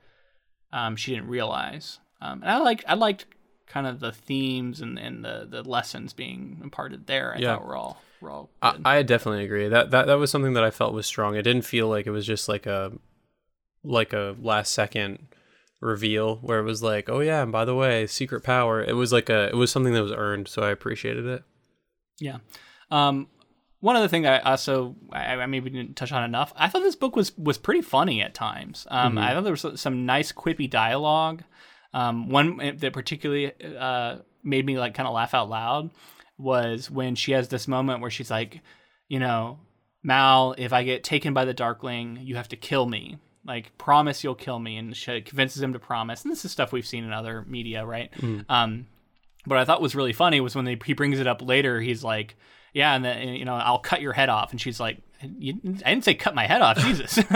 um, 0.71 0.95
she 0.95 1.13
didn't 1.13 1.27
realize. 1.27 1.99
Um, 2.21 2.41
and 2.41 2.51
I 2.51 2.57
like 2.57 2.83
I 2.87 2.93
liked 2.93 3.25
kind 3.67 3.87
of 3.87 3.99
the 3.99 4.11
themes 4.11 4.81
and, 4.81 4.99
and 4.99 5.23
the, 5.23 5.47
the 5.49 5.63
lessons 5.63 6.11
being 6.13 6.59
imparted 6.61 7.07
there. 7.07 7.33
I 7.33 7.39
Yeah. 7.39 7.55
thought 7.55 7.65
were 7.65 7.75
all 7.75 8.01
were 8.19 8.29
all 8.29 8.49
I, 8.61 8.71
good. 8.73 8.81
I 8.85 9.03
definitely 9.03 9.43
agree. 9.45 9.67
That 9.67 9.91
that 9.91 10.07
that 10.07 10.15
was 10.19 10.29
something 10.31 10.53
that 10.53 10.63
I 10.63 10.71
felt 10.71 10.93
was 10.93 11.05
strong. 11.05 11.35
It 11.35 11.43
didn't 11.43 11.63
feel 11.63 11.87
like 11.87 12.05
it 12.07 12.11
was 12.11 12.25
just 12.25 12.47
like 12.49 12.65
a 12.65 12.91
like 13.83 14.13
a 14.13 14.35
last 14.39 14.71
second 14.73 15.27
reveal 15.81 16.37
where 16.37 16.59
it 16.59 16.63
was 16.63 16.81
like, 16.81 17.09
oh 17.09 17.19
yeah, 17.19 17.41
and 17.41 17.51
by 17.51 17.65
the 17.65 17.75
way, 17.75 18.07
secret 18.07 18.43
power. 18.43 18.81
It 18.81 18.93
was 18.93 19.11
like 19.11 19.29
a 19.29 19.49
it 19.49 19.55
was 19.55 19.71
something 19.71 19.93
that 19.93 20.03
was 20.03 20.13
earned, 20.13 20.47
so 20.47 20.61
I 20.61 20.69
appreciated 20.69 21.25
it. 21.25 21.43
Yeah. 22.19 22.37
Um, 22.89 23.27
one 23.81 23.95
other 23.95 24.07
thing 24.07 24.25
I 24.25 24.39
also 24.39 24.95
I, 25.11 25.35
I 25.35 25.45
maybe 25.47 25.69
didn't 25.69 25.97
touch 25.97 26.11
on 26.11 26.23
enough. 26.23 26.53
I 26.55 26.69
thought 26.69 26.83
this 26.83 26.95
book 26.95 27.15
was 27.15 27.35
was 27.37 27.57
pretty 27.57 27.81
funny 27.81 28.21
at 28.21 28.33
times. 28.33 28.87
Um, 28.89 29.17
I 29.17 29.33
thought 29.33 29.43
there 29.43 29.53
was 29.53 29.81
some 29.81 30.05
nice 30.05 30.31
quippy 30.31 30.69
dialogue. 30.69 31.43
Um, 31.93 32.29
one 32.29 32.77
that 32.77 32.93
particularly 32.93 33.51
uh, 33.77 34.17
made 34.43 34.65
me 34.65 34.77
like 34.77 34.93
kind 34.93 35.07
of 35.07 35.13
laugh 35.13 35.33
out 35.33 35.49
loud 35.49 35.89
was 36.37 36.89
when 36.89 37.15
she 37.15 37.33
has 37.33 37.49
this 37.49 37.67
moment 37.67 38.01
where 38.01 38.09
she's 38.09 38.31
like, 38.31 38.61
you 39.09 39.19
know, 39.19 39.59
Mal, 40.03 40.55
if 40.57 40.73
I 40.73 40.83
get 40.83 41.03
taken 41.03 41.33
by 41.33 41.45
the 41.45 41.53
Darkling, 41.53 42.19
you 42.21 42.35
have 42.35 42.47
to 42.49 42.55
kill 42.55 42.85
me. 42.85 43.17
Like, 43.45 43.77
promise 43.77 44.23
you'll 44.23 44.35
kill 44.35 44.59
me, 44.59 44.77
and 44.77 44.95
she 44.95 45.21
convinces 45.21 45.61
him 45.61 45.73
to 45.73 45.79
promise. 45.79 46.23
And 46.23 46.31
this 46.31 46.45
is 46.45 46.51
stuff 46.51 46.71
we've 46.71 46.85
seen 46.85 47.03
in 47.03 47.11
other 47.11 47.43
media, 47.47 47.85
right? 47.85 48.11
Um, 48.49 48.85
what 49.45 49.57
I 49.57 49.65
thought 49.65 49.81
was 49.81 49.95
really 49.95 50.13
funny 50.13 50.39
was 50.41 50.55
when 50.55 50.65
they, 50.65 50.77
he 50.85 50.93
brings 50.93 51.19
it 51.19 51.25
up 51.27 51.41
later. 51.41 51.81
He's 51.81 52.03
like, 52.03 52.35
"Yeah, 52.73 52.93
and 52.93 53.03
then 53.03 53.29
you 53.29 53.45
know, 53.45 53.55
I'll 53.55 53.79
cut 53.79 54.01
your 54.01 54.13
head 54.13 54.29
off," 54.29 54.51
and 54.51 54.61
she's 54.61 54.79
like, 54.79 54.99
you, 55.37 55.53
I 55.85 55.89
didn't 55.91 56.03
say 56.03 56.13
cut 56.15 56.33
my 56.35 56.45
head 56.47 56.61
off. 56.61 56.77
Jesus, 56.79 57.19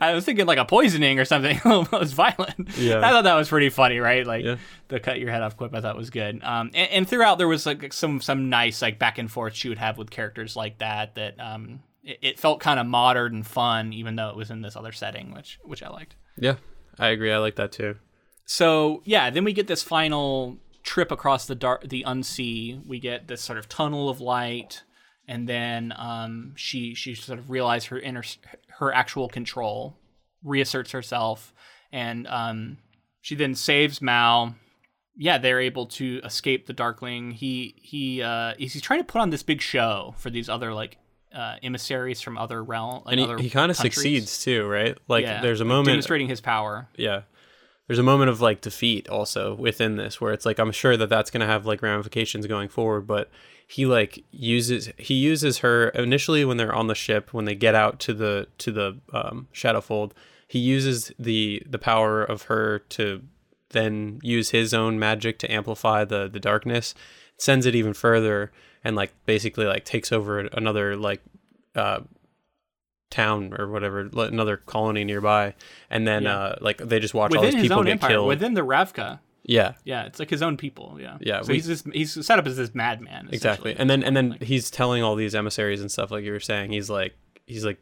I 0.00 0.12
was 0.14 0.24
thinking 0.24 0.46
like 0.46 0.58
a 0.58 0.64
poisoning 0.64 1.18
or 1.18 1.24
something. 1.24 1.60
it 1.64 1.92
was 1.92 2.12
violent. 2.12 2.76
Yeah. 2.76 2.98
I 2.98 3.10
thought 3.10 3.22
that 3.24 3.34
was 3.34 3.48
pretty 3.48 3.68
funny, 3.68 3.98
right? 3.98 4.26
Like 4.26 4.44
Yeah. 4.44 4.56
the 4.88 4.98
cut 5.00 5.18
your 5.20 5.30
head 5.30 5.42
off 5.42 5.56
quip. 5.56 5.74
I 5.74 5.80
thought 5.80 5.96
was 5.96 6.10
good. 6.10 6.42
Um, 6.42 6.70
and, 6.74 6.90
and 6.90 7.08
throughout 7.08 7.38
there 7.38 7.48
was 7.48 7.66
like 7.66 7.92
some 7.92 8.20
some 8.20 8.48
nice 8.48 8.82
like 8.82 8.98
back 8.98 9.18
and 9.18 9.30
forth 9.30 9.54
she 9.54 9.68
would 9.68 9.78
have 9.78 9.98
with 9.98 10.10
characters 10.10 10.56
like 10.56 10.78
that. 10.78 11.14
That 11.16 11.40
um, 11.40 11.80
it, 12.02 12.18
it 12.22 12.38
felt 12.38 12.60
kind 12.60 12.80
of 12.80 12.86
modern 12.86 13.34
and 13.34 13.46
fun, 13.46 13.92
even 13.92 14.16
though 14.16 14.30
it 14.30 14.36
was 14.36 14.50
in 14.50 14.62
this 14.62 14.76
other 14.76 14.92
setting, 14.92 15.32
which 15.32 15.58
which 15.62 15.82
I 15.82 15.88
liked. 15.88 16.16
Yeah, 16.36 16.56
I 16.98 17.08
agree. 17.08 17.32
I 17.32 17.38
like 17.38 17.56
that 17.56 17.72
too. 17.72 17.96
So 18.44 19.02
yeah, 19.04 19.30
then 19.30 19.44
we 19.44 19.52
get 19.52 19.66
this 19.66 19.82
final 19.82 20.58
trip 20.82 21.10
across 21.10 21.46
the 21.46 21.54
dark, 21.54 21.88
the 21.88 22.02
unsea. 22.02 22.80
We 22.86 22.98
get 22.98 23.28
this 23.28 23.40
sort 23.40 23.58
of 23.58 23.68
tunnel 23.68 24.08
of 24.08 24.20
light, 24.20 24.82
and 25.28 25.48
then 25.48 25.92
um, 25.96 26.52
she 26.56 26.94
she 26.94 27.14
sort 27.14 27.38
of 27.38 27.50
realizes 27.50 27.88
her 27.88 27.98
inner 27.98 28.22
her 28.78 28.92
actual 28.92 29.28
control, 29.28 29.96
reasserts 30.42 30.92
herself, 30.92 31.54
and 31.92 32.26
um, 32.26 32.78
she 33.20 33.34
then 33.34 33.54
saves 33.54 34.02
Mal. 34.02 34.54
Yeah, 35.14 35.36
they're 35.36 35.60
able 35.60 35.86
to 35.88 36.22
escape 36.24 36.66
the 36.66 36.72
Darkling. 36.72 37.32
He 37.32 37.74
he 37.76 38.22
uh, 38.22 38.54
he's, 38.58 38.72
he's 38.72 38.82
trying 38.82 39.00
to 39.00 39.04
put 39.04 39.20
on 39.20 39.30
this 39.30 39.42
big 39.42 39.60
show 39.60 40.14
for 40.18 40.30
these 40.30 40.48
other 40.48 40.72
like 40.72 40.96
uh, 41.34 41.56
emissaries 41.62 42.20
from 42.20 42.36
other 42.38 42.62
realm. 42.62 43.02
Like 43.04 43.18
And 43.18 43.38
he, 43.40 43.44
he 43.44 43.50
kind 43.50 43.70
of 43.70 43.76
succeeds 43.76 44.42
too, 44.42 44.66
right? 44.66 44.96
Like 45.08 45.24
Yeah, 45.24 45.40
there's 45.40 45.60
a 45.60 45.64
moment 45.64 45.86
demonstrating 45.88 46.28
his 46.28 46.40
power. 46.40 46.88
yeah 46.96 47.22
there's 47.88 47.98
a 47.98 48.02
moment 48.02 48.30
of 48.30 48.40
like 48.40 48.60
defeat 48.60 49.08
also 49.08 49.54
within 49.54 49.96
this 49.96 50.20
where 50.20 50.32
it's 50.32 50.46
like 50.46 50.58
i'm 50.58 50.72
sure 50.72 50.96
that 50.96 51.08
that's 51.08 51.30
going 51.30 51.40
to 51.40 51.46
have 51.46 51.66
like 51.66 51.82
ramifications 51.82 52.46
going 52.46 52.68
forward 52.68 53.06
but 53.06 53.30
he 53.66 53.84
like 53.86 54.24
uses 54.30 54.90
he 54.96 55.14
uses 55.14 55.58
her 55.58 55.88
initially 55.90 56.44
when 56.44 56.56
they're 56.56 56.74
on 56.74 56.86
the 56.86 56.94
ship 56.94 57.34
when 57.34 57.44
they 57.44 57.54
get 57.54 57.74
out 57.74 57.98
to 57.98 58.14
the 58.14 58.46
to 58.58 58.70
the 58.72 58.98
um, 59.12 59.48
shadowfold 59.52 60.12
he 60.48 60.58
uses 60.58 61.12
the 61.18 61.62
the 61.68 61.78
power 61.78 62.22
of 62.22 62.42
her 62.42 62.78
to 62.88 63.22
then 63.70 64.18
use 64.22 64.50
his 64.50 64.72
own 64.72 64.98
magic 64.98 65.38
to 65.38 65.50
amplify 65.52 66.04
the 66.04 66.28
the 66.28 66.40
darkness 66.40 66.94
sends 67.36 67.66
it 67.66 67.74
even 67.74 67.92
further 67.92 68.52
and 68.84 68.96
like 68.96 69.12
basically 69.26 69.66
like 69.66 69.84
takes 69.84 70.12
over 70.12 70.40
another 70.40 70.96
like 70.96 71.22
uh 71.74 72.00
town 73.10 73.54
or 73.58 73.68
whatever 73.68 74.08
another 74.14 74.56
colony 74.56 75.04
nearby 75.04 75.54
and 75.90 76.06
then 76.08 76.22
Yeah. 76.22 76.36
uh 76.38 76.56
like 76.62 76.78
they 76.78 76.98
just 76.98 77.12
watch 77.12 77.34
all 77.34 77.42
within 77.42 77.56
these 77.56 77.62
his 77.64 77.70
people 77.70 77.84
get 77.84 77.90
empire, 77.92 78.10
killed 78.10 78.28
within 78.28 78.54
the 78.54 78.62
Ravka. 78.62 79.20
yeah 79.44 79.74
Yeah, 79.84 80.04
it's 80.04 80.18
like 80.18 80.30
his 80.30 80.40
own 80.40 80.56
people. 80.56 80.96
Yeah, 80.98 81.18
Yeah, 81.20 81.42
So 81.42 81.48
we- 81.48 81.54
he's 81.56 81.66
this, 81.66 81.84
he's 81.92 82.26
set 82.26 82.38
up 82.38 82.46
as 82.46 82.56
this 82.56 82.74
madman. 82.74 83.28
exactly 83.30 83.76
and 83.78 83.90
then 83.90 84.02
and 84.02 84.16
then 84.16 84.38
he's 84.40 84.70
telling 84.70 85.02
all 85.02 85.14
these 85.14 85.34
emissaries 85.34 85.82
and 85.82 85.90
stuff 85.92 86.10
like 86.10 86.24
you 86.24 86.32
were 86.32 86.40
saying 86.40 86.72
he's 86.72 86.88
like 86.88 87.14
he's 87.46 87.64
like 87.66 87.78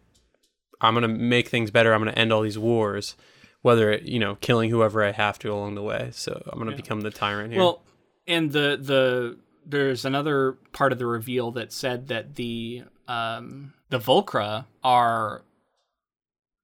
i'm 0.80 0.94
gonna 0.94 1.07
make 1.07 1.46
things 1.48 1.70
better 1.70 1.92
i'm 1.94 2.01
gonna 2.01 2.11
end 2.12 2.32
all 2.32 2.40
these 2.42 2.59
wars 2.59 3.14
whether 3.62 3.92
it, 3.92 4.03
you 4.03 4.18
know 4.18 4.34
killing 4.36 4.68
whoever 4.70 5.05
i 5.05 5.12
have 5.12 5.38
to 5.38 5.53
along 5.53 5.74
the 5.76 5.82
way 5.82 6.09
so 6.12 6.42
i'm 6.51 6.59
gonna 6.59 6.74
become 6.74 7.03
the 7.03 7.11
tyrant 7.11 7.53
here 7.53 7.61
Well, 7.61 7.82
and 8.26 8.51
the 8.51 8.78
the 8.80 9.38
there's 9.66 10.04
another 10.04 10.58
part 10.72 10.92
of 10.92 10.98
the 10.98 11.06
reveal 11.06 11.50
that 11.52 11.72
said 11.72 12.08
that 12.08 12.34
the 12.36 12.82
um 13.08 13.72
the 13.90 13.98
Volcra 13.98 14.66
are 14.84 15.42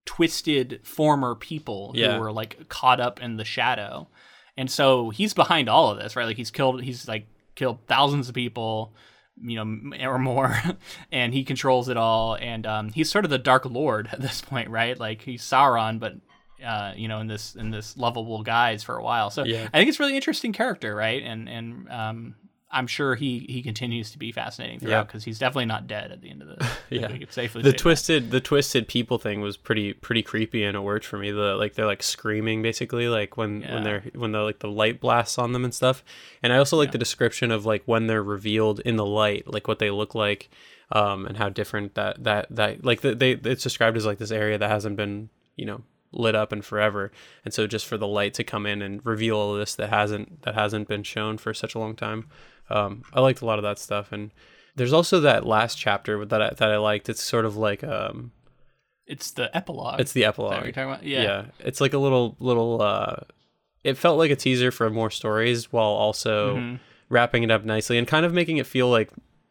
twisted 0.04 0.80
former 0.84 1.34
people 1.34 1.92
Yeah. 1.94 2.14
who 2.14 2.20
were 2.20 2.32
like 2.32 2.68
caught 2.68 3.00
up 3.00 3.20
in 3.20 3.36
the 3.36 3.44
shadow. 3.44 4.08
And 4.56 4.70
so 4.70 5.10
he's 5.10 5.34
behind 5.34 5.68
all 5.68 5.90
of 5.90 5.98
this, 5.98 6.16
right? 6.16 6.24
Like 6.24 6.36
he's 6.36 6.50
killed 6.50 6.82
he's 6.82 7.08
like 7.08 7.26
killed 7.54 7.78
thousands 7.86 8.28
of 8.28 8.34
people, 8.34 8.94
you 9.40 9.62
know, 9.62 10.06
or 10.08 10.18
more, 10.18 10.56
and 11.12 11.34
he 11.34 11.44
controls 11.44 11.88
it 11.88 11.96
all 11.96 12.34
and 12.36 12.66
um 12.66 12.90
he's 12.92 13.10
sort 13.10 13.24
of 13.24 13.30
the 13.30 13.38
dark 13.38 13.64
lord 13.64 14.08
at 14.12 14.20
this 14.20 14.40
point, 14.40 14.70
right? 14.70 14.98
Like 14.98 15.22
he's 15.22 15.42
Sauron 15.42 15.98
but 15.98 16.14
uh, 16.64 16.94
you 16.96 17.06
know, 17.06 17.20
in 17.20 17.26
this 17.26 17.54
in 17.54 17.70
this 17.70 17.98
lovable 17.98 18.42
guise 18.42 18.82
for 18.82 18.96
a 18.96 19.02
while. 19.02 19.28
So 19.30 19.44
Yeah. 19.44 19.68
I 19.74 19.78
think 19.78 19.88
it's 19.90 20.00
really 20.00 20.16
interesting 20.16 20.52
character, 20.54 20.94
right? 20.94 21.22
And 21.22 21.48
and 21.48 21.90
um, 21.90 22.34
I'm 22.70 22.86
sure 22.88 23.14
he 23.14 23.46
he 23.48 23.62
continues 23.62 24.10
to 24.10 24.18
be 24.18 24.32
fascinating 24.32 24.80
throughout 24.80 25.06
because 25.06 25.22
he's 25.24 25.38
definitely 25.38 25.66
not 25.66 25.86
dead 25.86 26.10
at 26.10 26.20
the 26.20 26.30
end 26.30 26.42
of 26.42 26.48
the. 26.48 26.66
Yeah. 26.90 27.08
safely 27.30 27.62
the 27.62 27.68
say 27.70 27.72
that. 27.72 27.78
twisted 27.78 28.30
the 28.30 28.40
twisted 28.40 28.86
people 28.88 29.18
thing 29.18 29.40
was 29.40 29.56
pretty 29.56 29.92
pretty 29.92 30.22
creepy 30.22 30.62
and 30.64 30.76
it 30.76 30.80
worked 30.80 31.04
for 31.04 31.18
me 31.18 31.30
the 31.32 31.54
like 31.56 31.74
they're 31.74 31.86
like 31.86 32.02
screaming 32.02 32.62
basically 32.62 33.08
like 33.08 33.36
when 33.36 33.60
Yeah. 33.62 33.74
when 33.74 33.82
they're 33.84 34.04
when 34.14 34.32
the 34.32 34.40
like 34.40 34.60
the 34.60 34.68
light 34.70 35.00
blasts 35.00 35.36
on 35.38 35.52
them 35.52 35.64
and 35.64 35.74
stuff 35.74 36.04
and 36.44 36.52
i 36.52 36.58
also 36.58 36.76
like 36.76 36.92
the 36.92 36.98
description 36.98 37.50
of 37.50 37.66
like 37.66 37.82
when 37.86 38.06
they're 38.06 38.22
revealed 38.22 38.78
in 38.80 38.94
the 38.96 39.04
light 39.06 39.52
like 39.52 39.66
what 39.66 39.80
they 39.80 39.90
look 39.90 40.14
like 40.14 40.48
um 40.92 41.26
and 41.26 41.36
how 41.38 41.48
different 41.48 41.94
that 41.94 42.22
that 42.22 42.46
that 42.50 42.84
like 42.84 43.00
the, 43.00 43.14
they 43.16 43.32
it's 43.32 43.64
described 43.64 43.96
as 43.96 44.06
like 44.06 44.18
this 44.18 44.30
area 44.30 44.56
that 44.58 44.70
hasn't 44.70 44.96
been 44.96 45.28
you 45.56 45.64
know 45.66 45.82
lit 46.12 46.36
up 46.36 46.52
in 46.52 46.62
forever 46.62 47.10
and 47.44 47.52
so 47.52 47.66
just 47.66 47.84
for 47.84 47.98
the 47.98 48.06
light 48.06 48.32
to 48.32 48.44
come 48.44 48.64
in 48.64 48.80
and 48.80 49.04
reveal 49.04 49.36
all 49.36 49.54
this 49.54 49.74
that 49.74 49.90
hasn't 49.90 50.42
that 50.42 50.54
hasn't 50.54 50.86
been 50.86 51.02
shown 51.02 51.36
for 51.36 51.52
such 51.52 51.74
a 51.74 51.78
long 51.80 51.96
time 51.96 52.26
um 52.70 53.02
i 53.12 53.20
liked 53.20 53.40
a 53.40 53.46
lot 53.46 53.58
of 53.58 53.62
that 53.62 53.78
stuff 53.78 54.12
and 54.12 54.30
there's 54.76 54.92
also 54.92 55.20
that 55.20 55.46
last 55.46 55.78
chapter 55.78 56.22
that 56.26 56.42
I, 56.42 56.50
that 56.50 56.70
I 56.70 56.76
liked. 56.76 57.08
It's 57.08 57.22
sort 57.22 57.46
of 57.46 57.56
like 57.56 57.82
um, 57.82 58.32
It's 59.06 59.30
the 59.30 59.48
epilogue. 59.56 60.00
it's 60.00 60.12
the 60.12 60.20
Is 60.20 60.24
that 60.26 60.38
what 60.38 60.48
epilogue. 60.52 60.64
you're 60.64 60.72
talking 60.72 60.90
about? 60.90 61.02
Yeah. 61.02 61.22
Yeah. 61.22 61.44
it's 61.60 61.80
like 61.80 61.94
a 61.94 61.98
little 61.98 62.36
little. 62.40 62.82
uh 62.82 63.16
It 63.84 63.96
felt 63.96 64.18
like 64.18 64.30
a 64.30 64.36
teaser 64.36 64.70
for 64.70 64.90
more 64.90 65.08
stories, 65.10 65.72
while 65.72 65.86
also 66.04 66.56
Mm-hmm. 66.56 66.76
wrapping 67.08 67.42
it 67.42 67.50
up 67.50 67.64
nicely 67.64 67.96
and 67.96 68.06
kind 68.06 68.26
of 68.26 68.34
making 68.34 68.58
it 68.58 68.66
feel 68.66 68.90
like 68.90 69.08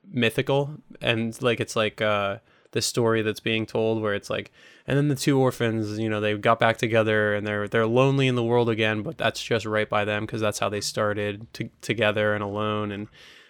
mythical 0.07 0.75
and 1.01 1.41
like 1.41 1.59
it's 1.59 1.75
like 1.75 2.01
uh 2.03 2.37
this 2.71 2.85
story 2.85 3.21
that's 3.21 3.39
being 3.39 3.65
told 3.65 4.01
where 4.01 4.13
it's 4.13 4.29
like 4.29 4.51
and 4.87 4.97
then 4.97 5.07
the 5.07 5.15
two 5.15 5.39
orphans 5.39 5.97
you 5.97 6.09
know 6.09 6.19
they 6.19 6.37
got 6.37 6.59
back 6.59 6.77
together 6.77 7.33
and 7.33 7.45
they're 7.47 7.67
they're 7.67 7.87
lonely 7.87 8.27
in 8.27 8.35
the 8.35 8.43
world 8.43 8.69
again 8.69 9.01
but 9.01 9.17
that's 9.17 9.41
just 9.41 9.65
right 9.65 9.89
by 9.89 10.03
them 10.03 10.25
because 10.25 10.41
that's 10.41 10.59
how 10.59 10.69
they 10.69 10.81
started 10.81 11.47
to, 11.53 11.69
together 11.81 12.33
and 12.33 12.43
alone 12.43 12.91
and 12.91 13.07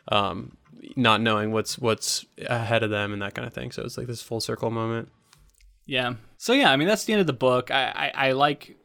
um 0.09 0.55
not 0.95 1.21
knowing 1.21 1.51
what's 1.51 1.79
what's 1.79 2.25
ahead 2.47 2.83
of 2.83 2.89
them 2.91 3.13
and 3.13 3.21
that 3.21 3.33
kind 3.33 3.47
of 3.47 3.53
thing 3.53 3.71
so 3.71 3.81
it's 3.83 3.97
like 3.97 4.07
this 4.07 4.21
full 4.21 4.39
circle 4.39 4.69
moment 4.69 5.09
Yeah. 5.85 6.15
So 6.37 6.53
yeah, 6.53 6.71
I 6.71 6.75
mean 6.77 6.87
that's 6.87 7.05
the 7.05 7.13
end 7.13 7.21
of 7.21 7.27
the 7.27 7.33
book. 7.33 7.71
I, 7.71 8.11
I, 8.15 8.27
I 8.27 8.31
like 8.31 8.75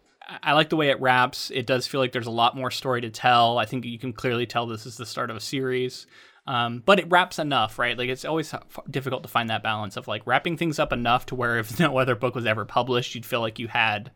I 0.42 0.52
like 0.52 0.68
the 0.68 0.76
way 0.76 0.90
it 0.90 1.00
wraps. 1.00 1.50
It 1.50 1.66
does 1.66 1.86
feel 1.86 2.00
like 2.00 2.12
there's 2.12 2.26
a 2.26 2.30
lot 2.30 2.56
more 2.56 2.70
story 2.70 3.00
to 3.00 3.10
tell. 3.10 3.58
I 3.58 3.64
think 3.64 3.84
you 3.84 3.98
can 3.98 4.12
clearly 4.12 4.46
tell 4.46 4.66
this 4.66 4.86
is 4.86 4.96
the 4.96 5.06
start 5.06 5.30
of 5.30 5.36
a 5.36 5.40
series. 5.40 6.06
Um, 6.50 6.82
but 6.84 6.98
it 6.98 7.08
wraps 7.08 7.38
enough, 7.38 7.78
right? 7.78 7.96
Like 7.96 8.08
it's 8.08 8.24
always 8.24 8.52
difficult 8.90 9.22
to 9.22 9.28
find 9.28 9.48
that 9.50 9.62
balance 9.62 9.96
of 9.96 10.08
like 10.08 10.26
wrapping 10.26 10.56
things 10.56 10.80
up 10.80 10.92
enough 10.92 11.24
to 11.26 11.36
where 11.36 11.58
if 11.58 11.78
no 11.78 11.96
other 11.96 12.16
book 12.16 12.34
was 12.34 12.44
ever 12.44 12.64
published, 12.64 13.14
you'd 13.14 13.24
feel 13.24 13.40
like 13.40 13.60
you 13.60 13.68
had 13.68 14.10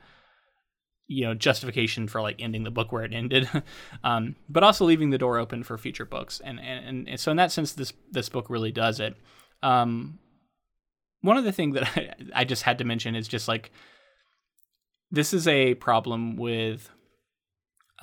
you 1.06 1.24
know 1.24 1.34
justification 1.34 2.08
for 2.08 2.20
like 2.20 2.42
ending 2.42 2.64
the 2.64 2.72
book 2.72 2.90
where 2.90 3.04
it 3.04 3.12
ended. 3.12 3.48
Um, 4.02 4.34
but 4.48 4.64
also 4.64 4.84
leaving 4.84 5.10
the 5.10 5.18
door 5.18 5.38
open 5.38 5.62
for 5.62 5.78
future 5.78 6.04
books. 6.04 6.40
And, 6.44 6.58
and 6.58 7.08
and 7.08 7.20
so 7.20 7.30
in 7.30 7.36
that 7.36 7.52
sense 7.52 7.72
this 7.72 7.92
this 8.10 8.28
book 8.28 8.50
really 8.50 8.72
does 8.72 8.98
it. 8.98 9.16
Um, 9.62 10.18
one 11.20 11.42
the 11.44 11.52
things 11.52 11.74
that 11.74 11.84
I, 11.96 12.14
I 12.40 12.44
just 12.44 12.64
had 12.64 12.78
to 12.78 12.84
mention 12.84 13.14
is 13.14 13.28
just 13.28 13.46
like 13.46 13.70
this 15.12 15.32
is 15.32 15.46
a 15.46 15.74
problem 15.74 16.34
with 16.34 16.90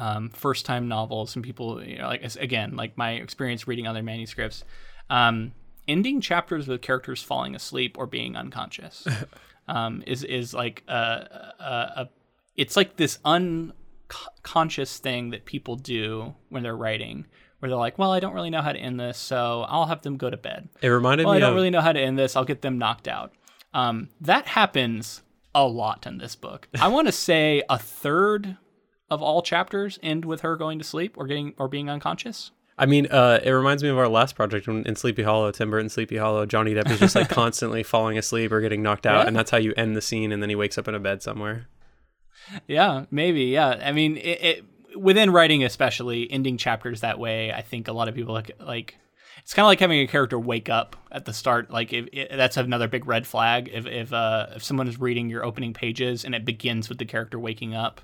um, 0.01 0.29
first 0.29 0.65
time 0.65 0.87
novels 0.87 1.35
and 1.35 1.45
people 1.45 1.81
you 1.83 1.99
know, 1.99 2.07
like 2.07 2.23
again 2.37 2.75
like 2.75 2.97
my 2.97 3.11
experience 3.11 3.67
reading 3.67 3.85
other 3.85 4.01
manuscripts 4.01 4.63
um, 5.11 5.51
ending 5.87 6.19
chapters 6.19 6.67
with 6.67 6.81
characters 6.81 7.21
falling 7.21 7.55
asleep 7.55 7.97
or 7.99 8.07
being 8.07 8.35
unconscious 8.35 9.07
um, 9.67 10.03
is 10.07 10.23
is 10.23 10.55
like 10.55 10.83
a, 10.87 11.53
a, 11.59 11.63
a 12.01 12.09
it's 12.57 12.75
like 12.75 12.95
this 12.95 13.19
unconscious 13.23 14.97
thing 14.97 15.29
that 15.29 15.45
people 15.45 15.75
do 15.75 16.33
when 16.49 16.63
they're 16.63 16.75
writing 16.75 17.27
where 17.59 17.69
they're 17.69 17.77
like 17.77 17.99
well 17.99 18.11
i 18.11 18.19
don't 18.19 18.33
really 18.33 18.49
know 18.49 18.61
how 18.61 18.71
to 18.71 18.79
end 18.79 18.99
this 18.99 19.19
so 19.19 19.65
i'll 19.69 19.85
have 19.85 20.01
them 20.01 20.17
go 20.17 20.31
to 20.31 20.37
bed 20.37 20.67
it 20.81 20.87
reminded 20.87 21.27
well, 21.27 21.35
me 21.35 21.37
I 21.37 21.41
don't 21.41 21.51
of 21.51 21.55
really 21.55 21.69
know 21.69 21.81
how 21.81 21.91
to 21.91 21.99
end 21.99 22.17
this. 22.17 22.35
I'll 22.35 22.43
get 22.43 22.63
them 22.63 22.79
knocked 22.79 23.07
out. 23.07 23.33
Um, 23.71 24.09
that 24.19 24.47
happens 24.47 25.21
a 25.53 25.67
lot 25.67 26.07
in 26.07 26.17
this 26.17 26.35
book. 26.35 26.67
I 26.81 26.87
want 26.87 27.07
to 27.07 27.11
say 27.11 27.61
a 27.69 27.77
third 27.77 28.57
of 29.11 29.21
all 29.21 29.43
chapters 29.43 29.99
end 30.01 30.25
with 30.25 30.41
her 30.41 30.55
going 30.55 30.79
to 30.79 30.83
sleep 30.85 31.13
or 31.17 31.27
getting 31.27 31.53
or 31.59 31.67
being 31.67 31.87
unconscious. 31.89 32.49
I 32.77 32.87
mean, 32.87 33.05
uh, 33.11 33.39
it 33.43 33.51
reminds 33.51 33.83
me 33.83 33.89
of 33.89 33.97
our 33.99 34.07
last 34.07 34.35
project 34.35 34.65
when, 34.67 34.83
in 34.87 34.95
Sleepy 34.95 35.21
Hollow, 35.21 35.51
Tim 35.51 35.69
Burton 35.69 35.89
Sleepy 35.89 36.17
Hollow. 36.17 36.47
Johnny 36.47 36.73
Depp 36.73 36.89
is 36.89 36.99
just 36.99 37.15
like 37.15 37.29
constantly 37.41 37.83
falling 37.83 38.17
asleep 38.17 38.51
or 38.51 38.59
getting 38.61 38.81
knocked 38.81 39.05
out, 39.05 39.21
Yeah. 39.21 39.27
and 39.27 39.35
that's 39.35 39.51
how 39.51 39.57
you 39.57 39.73
end 39.77 39.95
the 39.95 40.01
scene. 40.01 40.31
And 40.31 40.41
then 40.41 40.49
he 40.49 40.55
wakes 40.55 40.79
up 40.79 40.87
in 40.87 40.95
a 40.95 40.99
bed 40.99 41.21
somewhere. 41.21 41.67
Yeah, 42.67 43.05
maybe. 43.11 43.43
Yeah, 43.45 43.79
I 43.83 43.91
mean, 43.91 44.17
it, 44.17 44.41
it 44.43 44.65
within 44.97 45.29
writing, 45.31 45.63
especially 45.63 46.29
ending 46.31 46.57
chapters 46.57 47.01
that 47.01 47.19
way. 47.19 47.51
I 47.53 47.61
think 47.61 47.87
a 47.87 47.93
lot 47.93 48.07
of 48.07 48.15
people 48.15 48.33
like 48.33 48.51
like 48.59 48.95
it's 49.43 49.53
kind 49.53 49.63
of 49.65 49.67
like 49.67 49.79
having 49.79 49.99
a 49.99 50.07
character 50.07 50.39
wake 50.39 50.69
up 50.69 50.95
at 51.11 51.25
the 51.25 51.33
start. 51.33 51.69
Like 51.69 51.93
if, 51.93 52.07
if 52.11 52.29
that's 52.35 52.57
another 52.57 52.87
big 52.87 53.05
red 53.05 53.27
flag. 53.27 53.69
If 53.71 53.85
if 53.85 54.11
uh, 54.11 54.47
if 54.55 54.63
someone 54.63 54.87
is 54.87 54.99
reading 54.99 55.29
your 55.29 55.45
opening 55.45 55.73
pages 55.73 56.25
and 56.25 56.33
it 56.33 56.45
begins 56.45 56.89
with 56.89 56.97
the 56.97 57.05
character 57.05 57.37
waking 57.39 57.75
up, 57.75 58.01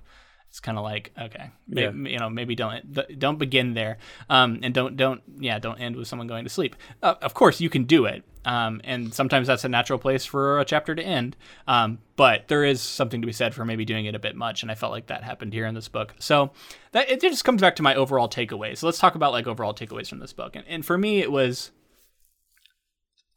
it's 0.58 0.66
kind 0.66 0.80
of 0.80 0.84
like 0.84 1.12
okay, 1.22 1.52
Yeah. 1.68 1.92
you 1.92 2.18
know, 2.18 2.32
maybe 2.32 2.56
don't 2.56 2.84
don't 3.20 3.38
begin 3.38 3.76
there, 3.76 4.00
um, 4.28 4.60
and 4.64 4.74
don't 4.74 4.98
don't 4.98 5.22
yeah, 5.38 5.60
don't 5.60 5.80
end 5.80 5.96
with 5.96 6.08
someone 6.08 6.26
going 6.26 6.46
to 6.46 6.50
sleep. 6.50 6.76
Uh, 7.04 7.14
of 7.22 7.36
course, 7.36 7.62
you 7.62 7.70
can 7.70 7.84
do 7.84 8.06
it, 8.06 8.24
Um, 8.44 8.82
and 8.84 9.14
sometimes 9.14 9.46
that's 9.46 9.64
a 9.66 9.70
natural 9.70 10.00
place 10.00 10.26
for 10.26 10.60
a 10.60 10.66
chapter 10.66 10.96
to 10.96 11.04
end. 11.04 11.36
Um, 11.68 12.00
but 12.16 12.48
there 12.48 12.64
is 12.66 12.82
something 12.82 13.22
to 13.22 13.28
be 13.28 13.34
said 13.34 13.54
for 13.54 13.66
maybe 13.66 13.86
doing 13.86 14.08
it 14.08 14.16
a 14.16 14.20
bit 14.20 14.36
much, 14.36 14.64
and 14.64 14.72
I 14.72 14.76
felt 14.76 14.92
like 14.92 15.08
that 15.08 15.24
happened 15.24 15.54
here 15.54 15.68
in 15.68 15.76
this 15.76 15.90
book. 15.90 16.16
So 16.18 16.50
that 16.94 17.08
it 17.08 17.22
just 17.22 17.46
comes 17.46 17.62
back 17.62 17.76
to 17.76 17.84
my 17.84 17.94
overall 17.94 18.28
takeaways. 18.28 18.78
So 18.80 18.88
let's 18.88 18.98
talk 18.98 19.14
about 19.14 19.34
like 19.34 19.46
overall 19.46 19.76
takeaways 19.76 20.10
from 20.10 20.18
this 20.20 20.34
book. 20.34 20.56
And, 20.56 20.66
and 20.68 20.84
for 20.84 20.98
me, 20.98 21.20
it 21.20 21.32
was 21.32 21.70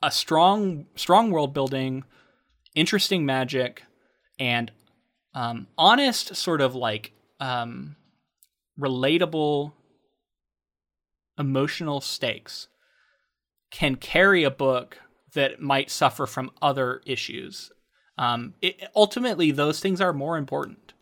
a 0.03 0.11
strong, 0.11 0.87
strong 0.97 1.31
world 1.31 1.53
building, 1.53 2.05
interesting 2.75 3.27
magic, 3.27 3.83
and 4.39 4.73
um, 5.35 5.67
honest, 5.79 6.35
sort 6.37 6.61
of 6.61 6.75
like 6.75 7.13
um, 7.39 7.97
relatable 8.79 9.73
emotional 11.39 12.01
stakes 12.01 12.69
can 13.71 13.97
carry 13.97 14.45
a 14.45 14.51
book 14.51 14.99
that 15.35 15.61
might 15.61 15.91
suffer 15.91 16.27
from 16.27 16.51
other 16.61 17.01
issues. 17.07 17.71
Um, 18.19 18.55
it, 18.61 18.89
ultimately, 18.95 19.51
those 19.51 19.81
things 19.81 20.01
are 20.01 20.13
more 20.13 20.37
important. 20.37 20.93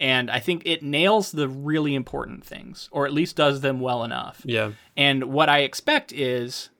And 0.00 0.30
I 0.30 0.40
think 0.40 0.62
it 0.64 0.82
nails 0.82 1.30
the 1.30 1.48
really 1.48 1.94
important 1.94 2.44
things, 2.44 2.88
or 2.90 3.06
at 3.06 3.12
least 3.12 3.36
does 3.36 3.60
them 3.60 3.80
well 3.80 4.02
enough. 4.02 4.42
Yeah. 4.44 4.72
And 4.96 5.24
what 5.24 5.48
I 5.48 5.60
expect 5.60 6.12
is 6.12 6.70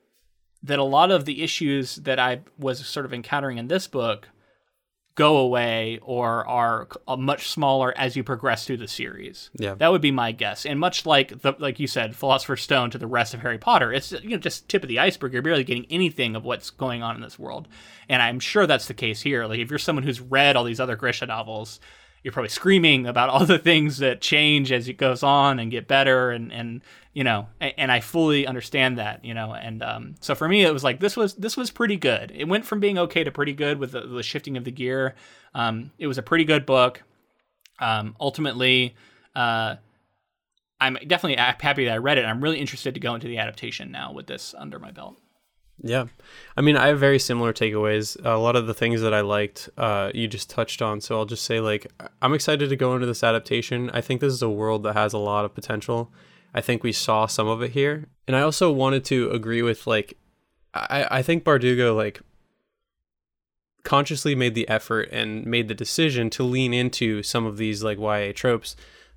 that 0.62 0.78
a 0.78 0.84
lot 0.84 1.10
of 1.10 1.24
the 1.24 1.42
issues 1.42 1.96
that 1.96 2.18
I 2.18 2.40
was 2.58 2.84
sort 2.86 3.06
of 3.06 3.12
encountering 3.12 3.58
in 3.58 3.68
this 3.68 3.86
book 3.86 4.28
go 5.14 5.36
away 5.36 5.98
or 6.02 6.46
are 6.46 6.88
uh, 7.06 7.16
much 7.16 7.48
smaller 7.48 7.92
as 7.96 8.16
you 8.16 8.24
progress 8.24 8.66
through 8.66 8.78
the 8.78 8.88
series. 8.88 9.50
Yeah. 9.58 9.74
That 9.74 9.92
would 9.92 10.00
be 10.00 10.10
my 10.10 10.32
guess. 10.32 10.64
And 10.64 10.80
much 10.80 11.04
like 11.04 11.42
the 11.42 11.54
like 11.58 11.78
you 11.78 11.86
said, 11.86 12.16
Philosopher's 12.16 12.62
Stone 12.62 12.90
to 12.90 12.98
the 12.98 13.06
rest 13.06 13.34
of 13.34 13.40
Harry 13.40 13.58
Potter, 13.58 13.92
it's 13.92 14.12
you 14.12 14.30
know 14.30 14.38
just 14.38 14.68
tip 14.68 14.82
of 14.82 14.88
the 14.88 14.98
iceberg. 14.98 15.32
You're 15.32 15.42
barely 15.42 15.64
getting 15.64 15.86
anything 15.90 16.34
of 16.34 16.44
what's 16.44 16.70
going 16.70 17.02
on 17.02 17.16
in 17.16 17.22
this 17.22 17.38
world. 17.38 17.68
And 18.08 18.22
I'm 18.22 18.40
sure 18.40 18.66
that's 18.66 18.88
the 18.88 18.94
case 18.94 19.20
here. 19.20 19.46
Like 19.46 19.60
if 19.60 19.70
you're 19.70 19.78
someone 19.78 20.04
who's 20.04 20.20
read 20.20 20.56
all 20.56 20.64
these 20.64 20.80
other 20.80 20.96
Grisha 20.96 21.26
novels, 21.26 21.80
you're 22.22 22.32
probably 22.32 22.48
screaming 22.48 23.06
about 23.06 23.28
all 23.28 23.44
the 23.44 23.58
things 23.58 23.98
that 23.98 24.20
change 24.20 24.70
as 24.70 24.88
it 24.88 24.94
goes 24.94 25.22
on 25.22 25.58
and 25.58 25.70
get 25.70 25.88
better 25.88 26.30
and 26.30 26.52
and 26.52 26.82
you 27.12 27.24
know 27.24 27.48
and, 27.60 27.74
and 27.76 27.92
I 27.92 28.00
fully 28.00 28.46
understand 28.46 28.98
that 28.98 29.24
you 29.24 29.34
know 29.34 29.52
and 29.52 29.82
um, 29.82 30.14
so 30.20 30.34
for 30.34 30.48
me 30.48 30.62
it 30.62 30.72
was 30.72 30.84
like 30.84 31.00
this 31.00 31.16
was 31.16 31.34
this 31.34 31.56
was 31.56 31.70
pretty 31.70 31.96
good. 31.96 32.32
It 32.34 32.48
went 32.48 32.64
from 32.64 32.80
being 32.80 32.98
okay 32.98 33.24
to 33.24 33.30
pretty 33.30 33.52
good 33.52 33.78
with 33.78 33.92
the, 33.92 34.06
the 34.06 34.22
shifting 34.22 34.56
of 34.56 34.64
the 34.64 34.72
gear. 34.72 35.14
Um, 35.54 35.92
it 35.98 36.06
was 36.06 36.18
a 36.18 36.22
pretty 36.22 36.44
good 36.44 36.66
book. 36.66 37.02
Um, 37.78 38.16
ultimately 38.20 38.94
uh, 39.34 39.76
I'm 40.80 40.98
definitely 41.06 41.36
happy 41.36 41.84
that 41.84 41.94
I 41.94 41.98
read 41.98 42.18
it. 42.18 42.24
I'm 42.24 42.42
really 42.42 42.58
interested 42.58 42.94
to 42.94 43.00
go 43.00 43.14
into 43.14 43.28
the 43.28 43.38
adaptation 43.38 43.90
now 43.90 44.12
with 44.12 44.26
this 44.26 44.54
under 44.56 44.78
my 44.78 44.90
belt 44.90 45.16
yeah. 45.78 46.06
I 46.56 46.60
mean, 46.60 46.76
I 46.76 46.88
have 46.88 47.00
very 47.00 47.18
similar 47.18 47.52
takeaways. 47.52 48.16
A 48.24 48.36
lot 48.36 48.56
of 48.56 48.66
the 48.66 48.74
things 48.74 49.00
that 49.00 49.14
I 49.14 49.20
liked, 49.20 49.68
uh, 49.76 50.10
you 50.14 50.28
just 50.28 50.50
touched 50.50 50.82
on. 50.82 51.00
So 51.00 51.16
I'll 51.16 51.24
just 51.24 51.44
say, 51.44 51.60
like, 51.60 51.90
I'm 52.20 52.34
excited 52.34 52.68
to 52.68 52.76
go 52.76 52.94
into 52.94 53.06
this 53.06 53.24
adaptation. 53.24 53.90
I 53.90 54.00
think 54.00 54.20
this 54.20 54.32
is 54.32 54.42
a 54.42 54.50
world 54.50 54.82
that 54.84 54.94
has 54.94 55.12
a 55.12 55.18
lot 55.18 55.44
of 55.44 55.54
potential. 55.54 56.12
I 56.54 56.60
think 56.60 56.82
we 56.82 56.92
saw 56.92 57.26
some 57.26 57.48
of 57.48 57.62
it 57.62 57.70
here. 57.70 58.08
And 58.26 58.36
I 58.36 58.42
also 58.42 58.70
wanted 58.70 59.04
to 59.06 59.30
agree 59.30 59.62
with, 59.62 59.86
like, 59.86 60.18
I, 60.74 61.06
I 61.10 61.22
think 61.22 61.44
Bardugo, 61.44 61.96
like, 61.96 62.20
consciously 63.82 64.34
made 64.34 64.54
the 64.54 64.68
effort 64.68 65.08
and 65.10 65.44
made 65.44 65.68
the 65.68 65.74
decision 65.74 66.30
to 66.30 66.44
lean 66.44 66.72
into 66.72 67.22
some 67.22 67.46
of 67.46 67.56
these, 67.56 67.82
like, 67.82 67.98
YA 67.98 68.32
tropes 68.34 68.76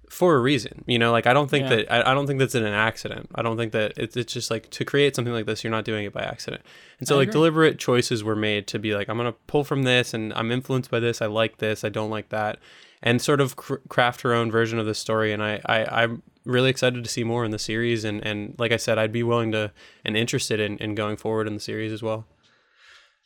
for 0.10 0.36
a 0.36 0.40
reason 0.40 0.84
you 0.88 1.00
know 1.00 1.12
like 1.12 1.28
i 1.28 1.34
don't 1.34 1.50
think 1.50 1.64
yeah. 1.70 1.76
that 1.78 1.92
I, 1.92 2.12
I, 2.12 2.14
don't 2.14 2.28
think 2.28 2.40
that's 2.40 2.56
in 2.56 2.66
an 2.66 2.74
accident. 2.74 3.30
I 3.36 3.42
don't 3.42 3.58
think 3.58 3.72
that 3.74 3.94
it's, 3.98 4.16
it's 4.16 4.34
just 4.34 4.52
like 4.52 4.70
to 4.72 4.86
create 4.86 5.16
something 5.16 5.34
like 5.34 5.46
this 5.46 5.64
you're 5.64 5.72
not 5.72 5.86
doing 5.86 6.06
it 6.06 6.14
by 6.14 6.22
accident. 6.22 6.64
And 7.00 7.08
so 7.08 7.16
I 7.16 7.20
like 7.20 7.28
agree. 7.30 7.34
deliberate 7.34 7.80
choices 7.80 8.24
were 8.24 8.36
made 8.36 8.68
to 8.68 8.80
be 8.80 8.96
like 8.96 9.10
i'm 9.10 9.18
gonna 9.18 9.34
pull 9.48 9.64
from 9.64 9.84
this 9.84 10.14
and 10.14 10.34
i'm 10.34 10.52
influenced 10.52 10.92
by 10.92 11.00
this. 11.00 11.22
I 11.22 11.28
like 11.28 11.58
this. 11.58 11.84
I 11.84 11.90
don't 11.90 12.10
like 12.10 12.30
that. 12.30 12.60
And 13.02 13.22
sort 13.22 13.42
of 13.42 13.56
cr- 13.56 13.76
craft 13.90 14.22
her 14.22 14.34
own 14.34 14.52
version 14.52 14.80
of 14.80 14.86
the 14.86 14.96
story 14.96 15.32
and 15.32 15.44
I, 15.44 15.62
I 15.66 16.04
i'm 16.04 16.24
really 16.46 16.70
excited 16.70 17.04
to 17.04 17.10
see 17.10 17.24
more 17.24 17.44
in 17.44 17.52
the 17.52 17.60
series 17.60 18.04
and 18.04 18.26
and 18.26 18.56
like 18.58 18.72
i 18.72 18.78
said 18.78 18.98
i'd 18.98 19.12
be 19.12 19.24
willing 19.24 19.52
to 19.52 19.72
and 20.04 20.16
interested 20.16 20.60
in, 20.60 20.78
in 20.78 20.96
going 20.96 21.18
forward 21.18 21.48
in 21.48 21.54
the 21.54 21.60
series 21.60 21.92
as 21.92 22.02
well. 22.02 22.26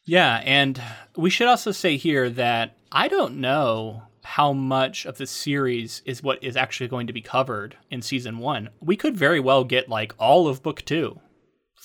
Yeah 0.05 0.41
and 0.45 0.81
we 1.15 1.29
should 1.29 1.47
also 1.47 1.71
say 1.71 1.97
here 1.97 2.29
that 2.29 2.77
i 2.91 3.07
don't 3.07 3.35
know 3.35 4.03
how 4.29 4.53
much 4.53 5.07
of 5.07 5.17
the 5.17 5.25
series 5.25 6.03
is 6.05 6.21
what 6.21 6.43
is 6.43 6.55
actually 6.55 6.87
going 6.87 7.07
to 7.07 7.13
be 7.13 7.21
covered 7.21 7.75
in 7.89 7.99
season 7.99 8.37
one. 8.37 8.69
We 8.79 8.95
could 8.95 9.17
very 9.17 9.39
well 9.39 9.63
get 9.63 9.89
like 9.89 10.13
all 10.19 10.47
of 10.47 10.61
book 10.61 10.85
two. 10.85 11.19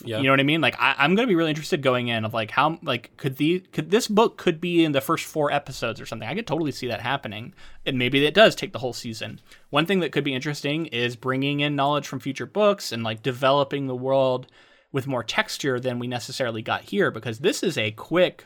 Yeah. 0.05 0.19
You 0.19 0.25
know 0.25 0.33
what 0.33 0.41
I 0.41 0.45
mean? 0.45 0.61
Like 0.61 0.77
I, 0.79 1.05
am 1.05 1.15
gonna 1.15 1.27
be 1.27 1.37
really 1.37 1.49
interested 1.51 1.81
going 1.81 2.09
in 2.09 2.23
of 2.23 2.35
like 2.35 2.51
how 2.51 2.79
like 2.83 3.17
could 3.17 3.37
the 3.37 3.61
could 3.61 3.91
this 3.91 4.09
book 4.09 4.37
could 4.37 4.61
be 4.61 4.85
in 4.85 4.93
the 4.93 5.01
first 5.01 5.25
four 5.25 5.51
episodes 5.51 6.03
or 6.03 6.07
something. 6.07 6.29
I 6.29 6.35
could 6.35 6.47
totally 6.47 6.73
see 6.73 6.87
that 6.89 7.01
happening, 7.01 7.55
and 7.87 7.99
maybe 7.99 8.23
it 8.27 8.35
does 8.35 8.55
take 8.55 8.75
the 8.75 8.81
whole 8.81 8.93
season. 8.93 9.41
One 9.71 9.87
thing 9.87 10.01
that 10.01 10.13
could 10.13 10.25
be 10.25 10.35
interesting 10.35 10.85
is 10.87 11.17
bringing 11.17 11.61
in 11.61 11.77
knowledge 11.77 12.07
from 12.07 12.21
future 12.21 12.47
books 12.47 12.93
and 12.93 13.03
like 13.03 13.23
developing 13.23 13.87
the 13.87 13.97
world 13.97 14.49
with 14.93 15.07
more 15.07 15.25
texture 15.25 15.81
than 15.81 15.99
we 15.99 16.09
necessarily 16.09 16.61
got 16.61 16.83
here 16.83 17.11
because 17.11 17.39
this 17.39 17.63
is 17.63 17.79
a 17.79 17.93
quick 17.93 18.45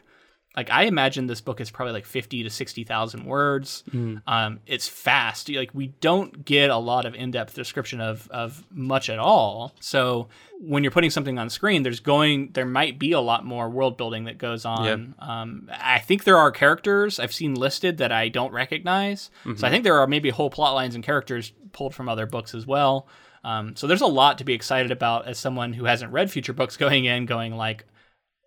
like 0.56 0.70
I 0.70 0.84
imagine 0.84 1.26
this 1.26 1.40
book 1.40 1.60
is 1.60 1.70
probably 1.70 1.92
like 1.92 2.06
fifty 2.06 2.42
to 2.42 2.50
sixty 2.50 2.82
thousand 2.82 3.24
words. 3.24 3.84
Mm. 3.90 4.22
Um, 4.26 4.60
it's 4.66 4.88
fast. 4.88 5.48
Like 5.48 5.70
we 5.72 5.88
don't 6.00 6.44
get 6.44 6.70
a 6.70 6.76
lot 6.76 7.04
of 7.04 7.14
in 7.14 7.30
depth 7.30 7.54
description 7.54 8.00
of 8.00 8.28
of 8.30 8.64
much 8.70 9.08
at 9.08 9.18
all. 9.18 9.74
So 9.78 10.28
when 10.60 10.82
you're 10.82 10.90
putting 10.90 11.10
something 11.10 11.38
on 11.38 11.48
screen, 11.50 11.84
there's 11.84 12.00
going 12.00 12.50
there 12.54 12.66
might 12.66 12.98
be 12.98 13.12
a 13.12 13.20
lot 13.20 13.44
more 13.44 13.70
world 13.70 13.96
building 13.96 14.24
that 14.24 14.38
goes 14.38 14.64
on. 14.64 14.84
Yep. 14.84 15.28
Um, 15.28 15.70
I 15.72 16.00
think 16.00 16.24
there 16.24 16.38
are 16.38 16.50
characters 16.50 17.20
I've 17.20 17.32
seen 17.32 17.54
listed 17.54 17.98
that 17.98 18.10
I 18.10 18.28
don't 18.28 18.52
recognize. 18.52 19.30
Mm-hmm. 19.44 19.56
So 19.58 19.66
I 19.66 19.70
think 19.70 19.84
there 19.84 19.98
are 20.00 20.06
maybe 20.08 20.30
whole 20.30 20.50
plot 20.50 20.74
lines 20.74 20.94
and 20.94 21.04
characters 21.04 21.52
pulled 21.72 21.94
from 21.94 22.08
other 22.08 22.26
books 22.26 22.54
as 22.54 22.66
well. 22.66 23.06
Um, 23.44 23.76
so 23.76 23.86
there's 23.86 24.00
a 24.00 24.06
lot 24.06 24.38
to 24.38 24.44
be 24.44 24.54
excited 24.54 24.90
about 24.90 25.28
as 25.28 25.38
someone 25.38 25.72
who 25.72 25.84
hasn't 25.84 26.12
read 26.12 26.30
future 26.30 26.52
books 26.52 26.76
going 26.76 27.04
in, 27.04 27.26
going 27.26 27.54
like, 27.54 27.84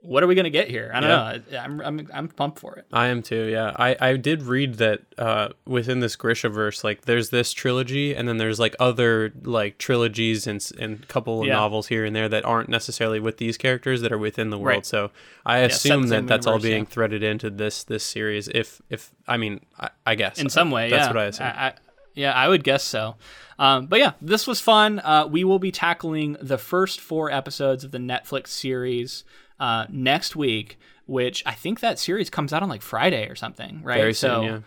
what 0.01 0.23
are 0.23 0.27
we 0.27 0.33
gonna 0.33 0.49
get 0.49 0.67
here? 0.67 0.91
I 0.93 0.99
don't 0.99 1.09
yeah. 1.09 1.39
know. 1.51 1.59
I'm, 1.59 1.81
I'm 1.81 2.07
I'm 2.13 2.27
pumped 2.27 2.59
for 2.59 2.75
it. 2.75 2.87
I 2.91 3.07
am 3.07 3.21
too. 3.21 3.45
Yeah, 3.45 3.71
I 3.75 3.95
I 3.99 4.17
did 4.17 4.43
read 4.43 4.75
that 4.75 5.01
uh, 5.17 5.49
within 5.65 5.99
this 5.99 6.15
Grisha 6.15 6.49
verse, 6.49 6.83
like 6.83 7.01
there's 7.01 7.29
this 7.29 7.53
trilogy, 7.53 8.15
and 8.15 8.27
then 8.27 8.37
there's 8.37 8.59
like 8.59 8.75
other 8.79 9.31
like 9.43 9.77
trilogies 9.77 10.47
and 10.47 10.67
and 10.79 11.07
couple 11.07 11.41
of 11.41 11.47
yeah. 11.47 11.53
novels 11.53 11.87
here 11.87 12.03
and 12.03 12.15
there 12.15 12.27
that 12.29 12.43
aren't 12.45 12.69
necessarily 12.69 13.19
with 13.19 13.37
these 13.37 13.57
characters 13.57 14.01
that 14.01 14.11
are 14.11 14.17
within 14.17 14.49
the 14.49 14.57
world. 14.57 14.77
Right. 14.77 14.85
So 14.85 15.11
I 15.45 15.59
assume 15.59 16.07
that 16.07 16.25
that's 16.25 16.47
all 16.47 16.59
being 16.59 16.83
yeah. 16.83 16.89
threaded 16.89 17.21
into 17.21 17.51
this 17.51 17.83
this 17.83 18.03
series. 18.03 18.47
If 18.47 18.81
if 18.89 19.11
I 19.27 19.37
mean 19.37 19.61
I, 19.79 19.89
I 20.05 20.15
guess 20.15 20.41
in 20.41 20.49
some 20.49 20.71
way, 20.71 20.89
that's 20.89 21.03
yeah. 21.03 21.07
what 21.07 21.17
I 21.17 21.25
assume. 21.25 21.47
I, 21.47 21.67
I, 21.67 21.73
yeah, 22.15 22.33
I 22.33 22.47
would 22.47 22.63
guess 22.63 22.83
so. 22.83 23.15
Um, 23.59 23.85
but 23.85 23.99
yeah, 23.99 24.13
this 24.19 24.47
was 24.47 24.59
fun. 24.59 24.99
Uh, 24.99 25.27
we 25.29 25.43
will 25.43 25.59
be 25.59 25.71
tackling 25.71 26.35
the 26.41 26.57
first 26.57 26.99
four 26.99 27.29
episodes 27.29 27.83
of 27.83 27.91
the 27.91 27.99
Netflix 27.99 28.47
series 28.47 29.23
uh, 29.61 29.85
next 29.89 30.35
week, 30.35 30.79
which 31.05 31.43
I 31.45 31.53
think 31.53 31.79
that 31.79 31.99
series 31.99 32.29
comes 32.29 32.51
out 32.51 32.63
on 32.63 32.67
like 32.67 32.81
Friday 32.81 33.29
or 33.29 33.35
something, 33.35 33.81
right? 33.83 33.97
Very 33.97 34.13
so, 34.13 34.27
soon, 34.27 34.43
yeah. 34.43 34.59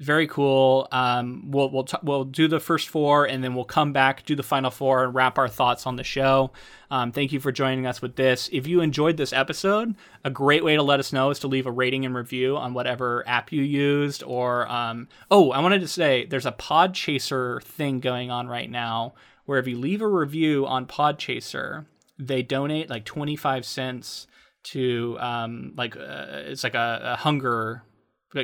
Very 0.00 0.28
cool. 0.28 0.86
Um, 0.92 1.50
we'll 1.50 1.70
we'll 1.70 1.82
t- 1.82 1.98
we'll 2.04 2.22
do 2.22 2.46
the 2.46 2.60
first 2.60 2.88
four, 2.88 3.24
and 3.24 3.42
then 3.42 3.56
we'll 3.56 3.64
come 3.64 3.92
back 3.92 4.24
do 4.24 4.36
the 4.36 4.44
final 4.44 4.70
four 4.70 5.02
and 5.02 5.12
wrap 5.12 5.38
our 5.38 5.48
thoughts 5.48 5.88
on 5.88 5.96
the 5.96 6.04
show. 6.04 6.52
Um, 6.88 7.10
thank 7.10 7.32
you 7.32 7.40
for 7.40 7.50
joining 7.50 7.84
us 7.84 8.00
with 8.00 8.14
this. 8.14 8.48
If 8.52 8.68
you 8.68 8.80
enjoyed 8.80 9.16
this 9.16 9.32
episode, 9.32 9.96
a 10.24 10.30
great 10.30 10.62
way 10.62 10.76
to 10.76 10.84
let 10.84 11.00
us 11.00 11.12
know 11.12 11.30
is 11.30 11.40
to 11.40 11.48
leave 11.48 11.66
a 11.66 11.72
rating 11.72 12.06
and 12.06 12.14
review 12.14 12.56
on 12.56 12.74
whatever 12.74 13.24
app 13.26 13.50
you 13.50 13.62
used. 13.62 14.22
Or 14.22 14.70
um, 14.70 15.08
oh, 15.32 15.50
I 15.50 15.58
wanted 15.58 15.80
to 15.80 15.88
say 15.88 16.26
there's 16.26 16.46
a 16.46 16.52
Podchaser 16.52 17.60
thing 17.64 17.98
going 17.98 18.30
on 18.30 18.46
right 18.46 18.70
now 18.70 19.14
where 19.46 19.58
if 19.58 19.66
you 19.66 19.76
leave 19.76 20.00
a 20.00 20.06
review 20.06 20.64
on 20.64 20.86
Podchaser, 20.86 21.86
they 22.20 22.42
donate 22.42 22.88
like 22.88 23.04
25 23.04 23.66
cents 23.66 24.28
to 24.72 25.16
um, 25.20 25.72
like 25.76 25.96
uh, 25.96 26.26
it's 26.46 26.64
like 26.64 26.74
a, 26.74 27.00
a 27.02 27.16
hunger 27.16 27.82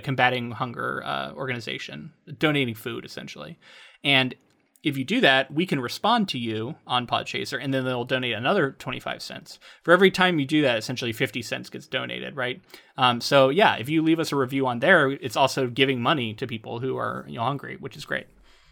combating 0.03 0.51
hunger 0.51 1.03
uh, 1.05 1.33
organization 1.33 2.13
donating 2.39 2.75
food 2.75 3.05
essentially 3.05 3.59
and 4.03 4.35
if 4.83 4.97
you 4.97 5.05
do 5.05 5.21
that 5.21 5.53
we 5.53 5.67
can 5.67 5.79
respond 5.79 6.27
to 6.29 6.39
you 6.39 6.75
on 6.87 7.07
podchaser 7.07 7.59
and 7.61 7.73
then 7.73 7.85
they'll 7.85 8.05
donate 8.05 8.33
another 8.33 8.73
25 8.79 9.23
cents 9.23 9.59
for 9.83 9.93
every 9.93 10.11
time 10.11 10.39
you 10.39 10.47
do 10.47 10.63
that 10.63 10.79
essentially 10.79 11.13
50 11.13 11.43
cents 11.43 11.69
gets 11.69 11.87
donated 11.87 12.35
right 12.35 12.63
um, 12.97 13.21
so 13.21 13.51
yeah 13.51 13.77
if 13.77 13.91
you 13.91 14.03
leave 14.03 14.19
us 14.19 14.33
a 14.33 14.37
review 14.37 14.67
on 14.67 14.79
there 14.79 15.11
it's 15.11 15.37
also 15.37 15.69
giving 15.69 16.01
money 16.01 16.33
to 16.33 16.47
people 16.47 16.81
who 16.81 16.97
are 16.97 17.27
you 17.29 17.37
know 17.37 17.45
hungry 17.45 17.77
which 17.79 17.97
is 17.97 18.05
great 18.05 18.27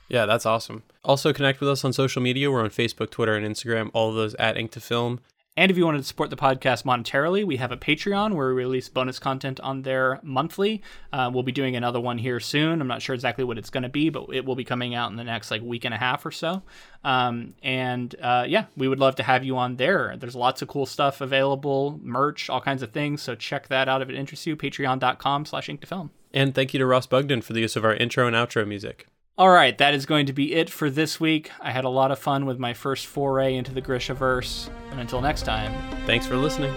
yeah, 0.09 0.27
that's 0.27 0.45
awesome. 0.45 0.83
Also, 1.05 1.33
connect 1.33 1.61
with 1.61 1.71
us 1.71 1.87
on 1.87 1.95
social 1.95 2.21
media. 2.21 2.51
We're 2.51 2.63
on 2.63 2.69
Facebook, 2.69 3.09
Twitter, 3.09 3.35
and 3.35 3.47
Instagram, 3.47 3.91
all 3.95 4.11
of 4.11 4.15
those 4.15 4.35
at 4.35 4.59
Ink 4.59 4.71
to 4.73 4.81
Film. 4.81 5.21
And 5.55 5.71
if 5.71 5.77
you 5.77 5.85
wanted 5.85 5.99
to 5.99 6.05
support 6.05 6.31
the 6.31 6.37
podcast 6.37 6.85
monetarily, 6.85 7.45
we 7.45 7.57
have 7.59 7.73
a 7.73 7.77
Patreon 7.77 8.35
where 8.35 8.49
we 8.49 8.55
release 8.55 8.89
bonus 8.89 9.19
content 9.19 9.61
on 9.61 9.83
there 9.83 10.19
monthly. 10.23 10.81
Uh, 11.13 11.31
we'll 11.33 11.43
be 11.43 11.53
doing 11.53 11.77
another 11.77 12.01
one 12.01 12.17
here 12.17 12.41
soon. 12.41 12.81
I'm 12.81 12.89
not 12.89 13.03
sure 13.03 13.15
exactly 13.15 13.45
what 13.45 13.59
it's 13.59 13.69
going 13.69 13.83
to 13.83 13.91
be, 13.91 14.09
but 14.09 14.29
it 14.33 14.47
will 14.47 14.55
be 14.55 14.65
coming 14.65 14.95
out 14.95 15.11
in 15.11 15.17
the 15.17 15.25
next 15.25 15.51
like 15.51 15.61
week 15.61 15.85
and 15.85 15.93
a 15.93 15.99
half 15.99 16.25
or 16.25 16.31
so. 16.31 16.63
Um, 17.05 17.55
and 17.63 18.15
uh, 18.23 18.47
yeah, 18.49 18.65
we 18.79 18.89
would 18.89 18.99
love 18.99 19.17
to 19.17 19.23
have 19.23 19.45
you 19.45 19.59
on 19.59 19.77
there. 19.77 20.17
There's 20.17 20.35
lots 20.35 20.63
of 20.63 20.69
cool 20.69 20.87
stuff 20.87 21.21
available, 21.21 22.01
merch, 22.03 22.49
all 22.49 22.63
kinds 22.63 22.83
of 22.83 22.93
things. 22.93 23.21
So 23.21 23.35
check 23.35 23.69
that 23.69 23.91
out 23.91 24.01
if 24.01 24.09
it 24.09 24.15
interests 24.15 24.47
you. 24.47 24.57
Patreon.com 24.57 25.45
slash 25.45 25.69
ink 25.69 25.83
to 25.83 25.87
film. 25.87 26.13
And 26.33 26.55
thank 26.55 26.73
you 26.73 26.79
to 26.79 26.87
Ross 26.87 27.07
Bugden 27.07 27.43
for 27.43 27.53
the 27.53 27.61
use 27.61 27.77
of 27.77 27.85
our 27.85 27.95
intro 27.95 28.27
and 28.27 28.35
outro 28.35 28.67
music. 28.67 29.07
All 29.39 29.49
right, 29.49 29.77
that 29.79 29.95
is 29.95 30.05
going 30.05 30.27
to 30.27 30.35
be 30.35 30.53
it 30.53 30.69
for 30.69 30.91
this 30.91 31.19
week. 31.19 31.51
I 31.59 31.71
had 31.71 31.85
a 31.85 31.89
lot 31.89 32.11
of 32.11 32.19
fun 32.19 32.45
with 32.45 32.59
my 32.59 32.75
first 32.75 33.07
foray 33.07 33.55
into 33.55 33.73
the 33.73 33.81
Grishaverse. 33.81 34.69
And 34.91 35.01
until 35.01 35.23
next 35.23 35.43
time, 35.43 35.73
thanks 36.05 36.27
for 36.27 36.37
listening. 36.37 36.75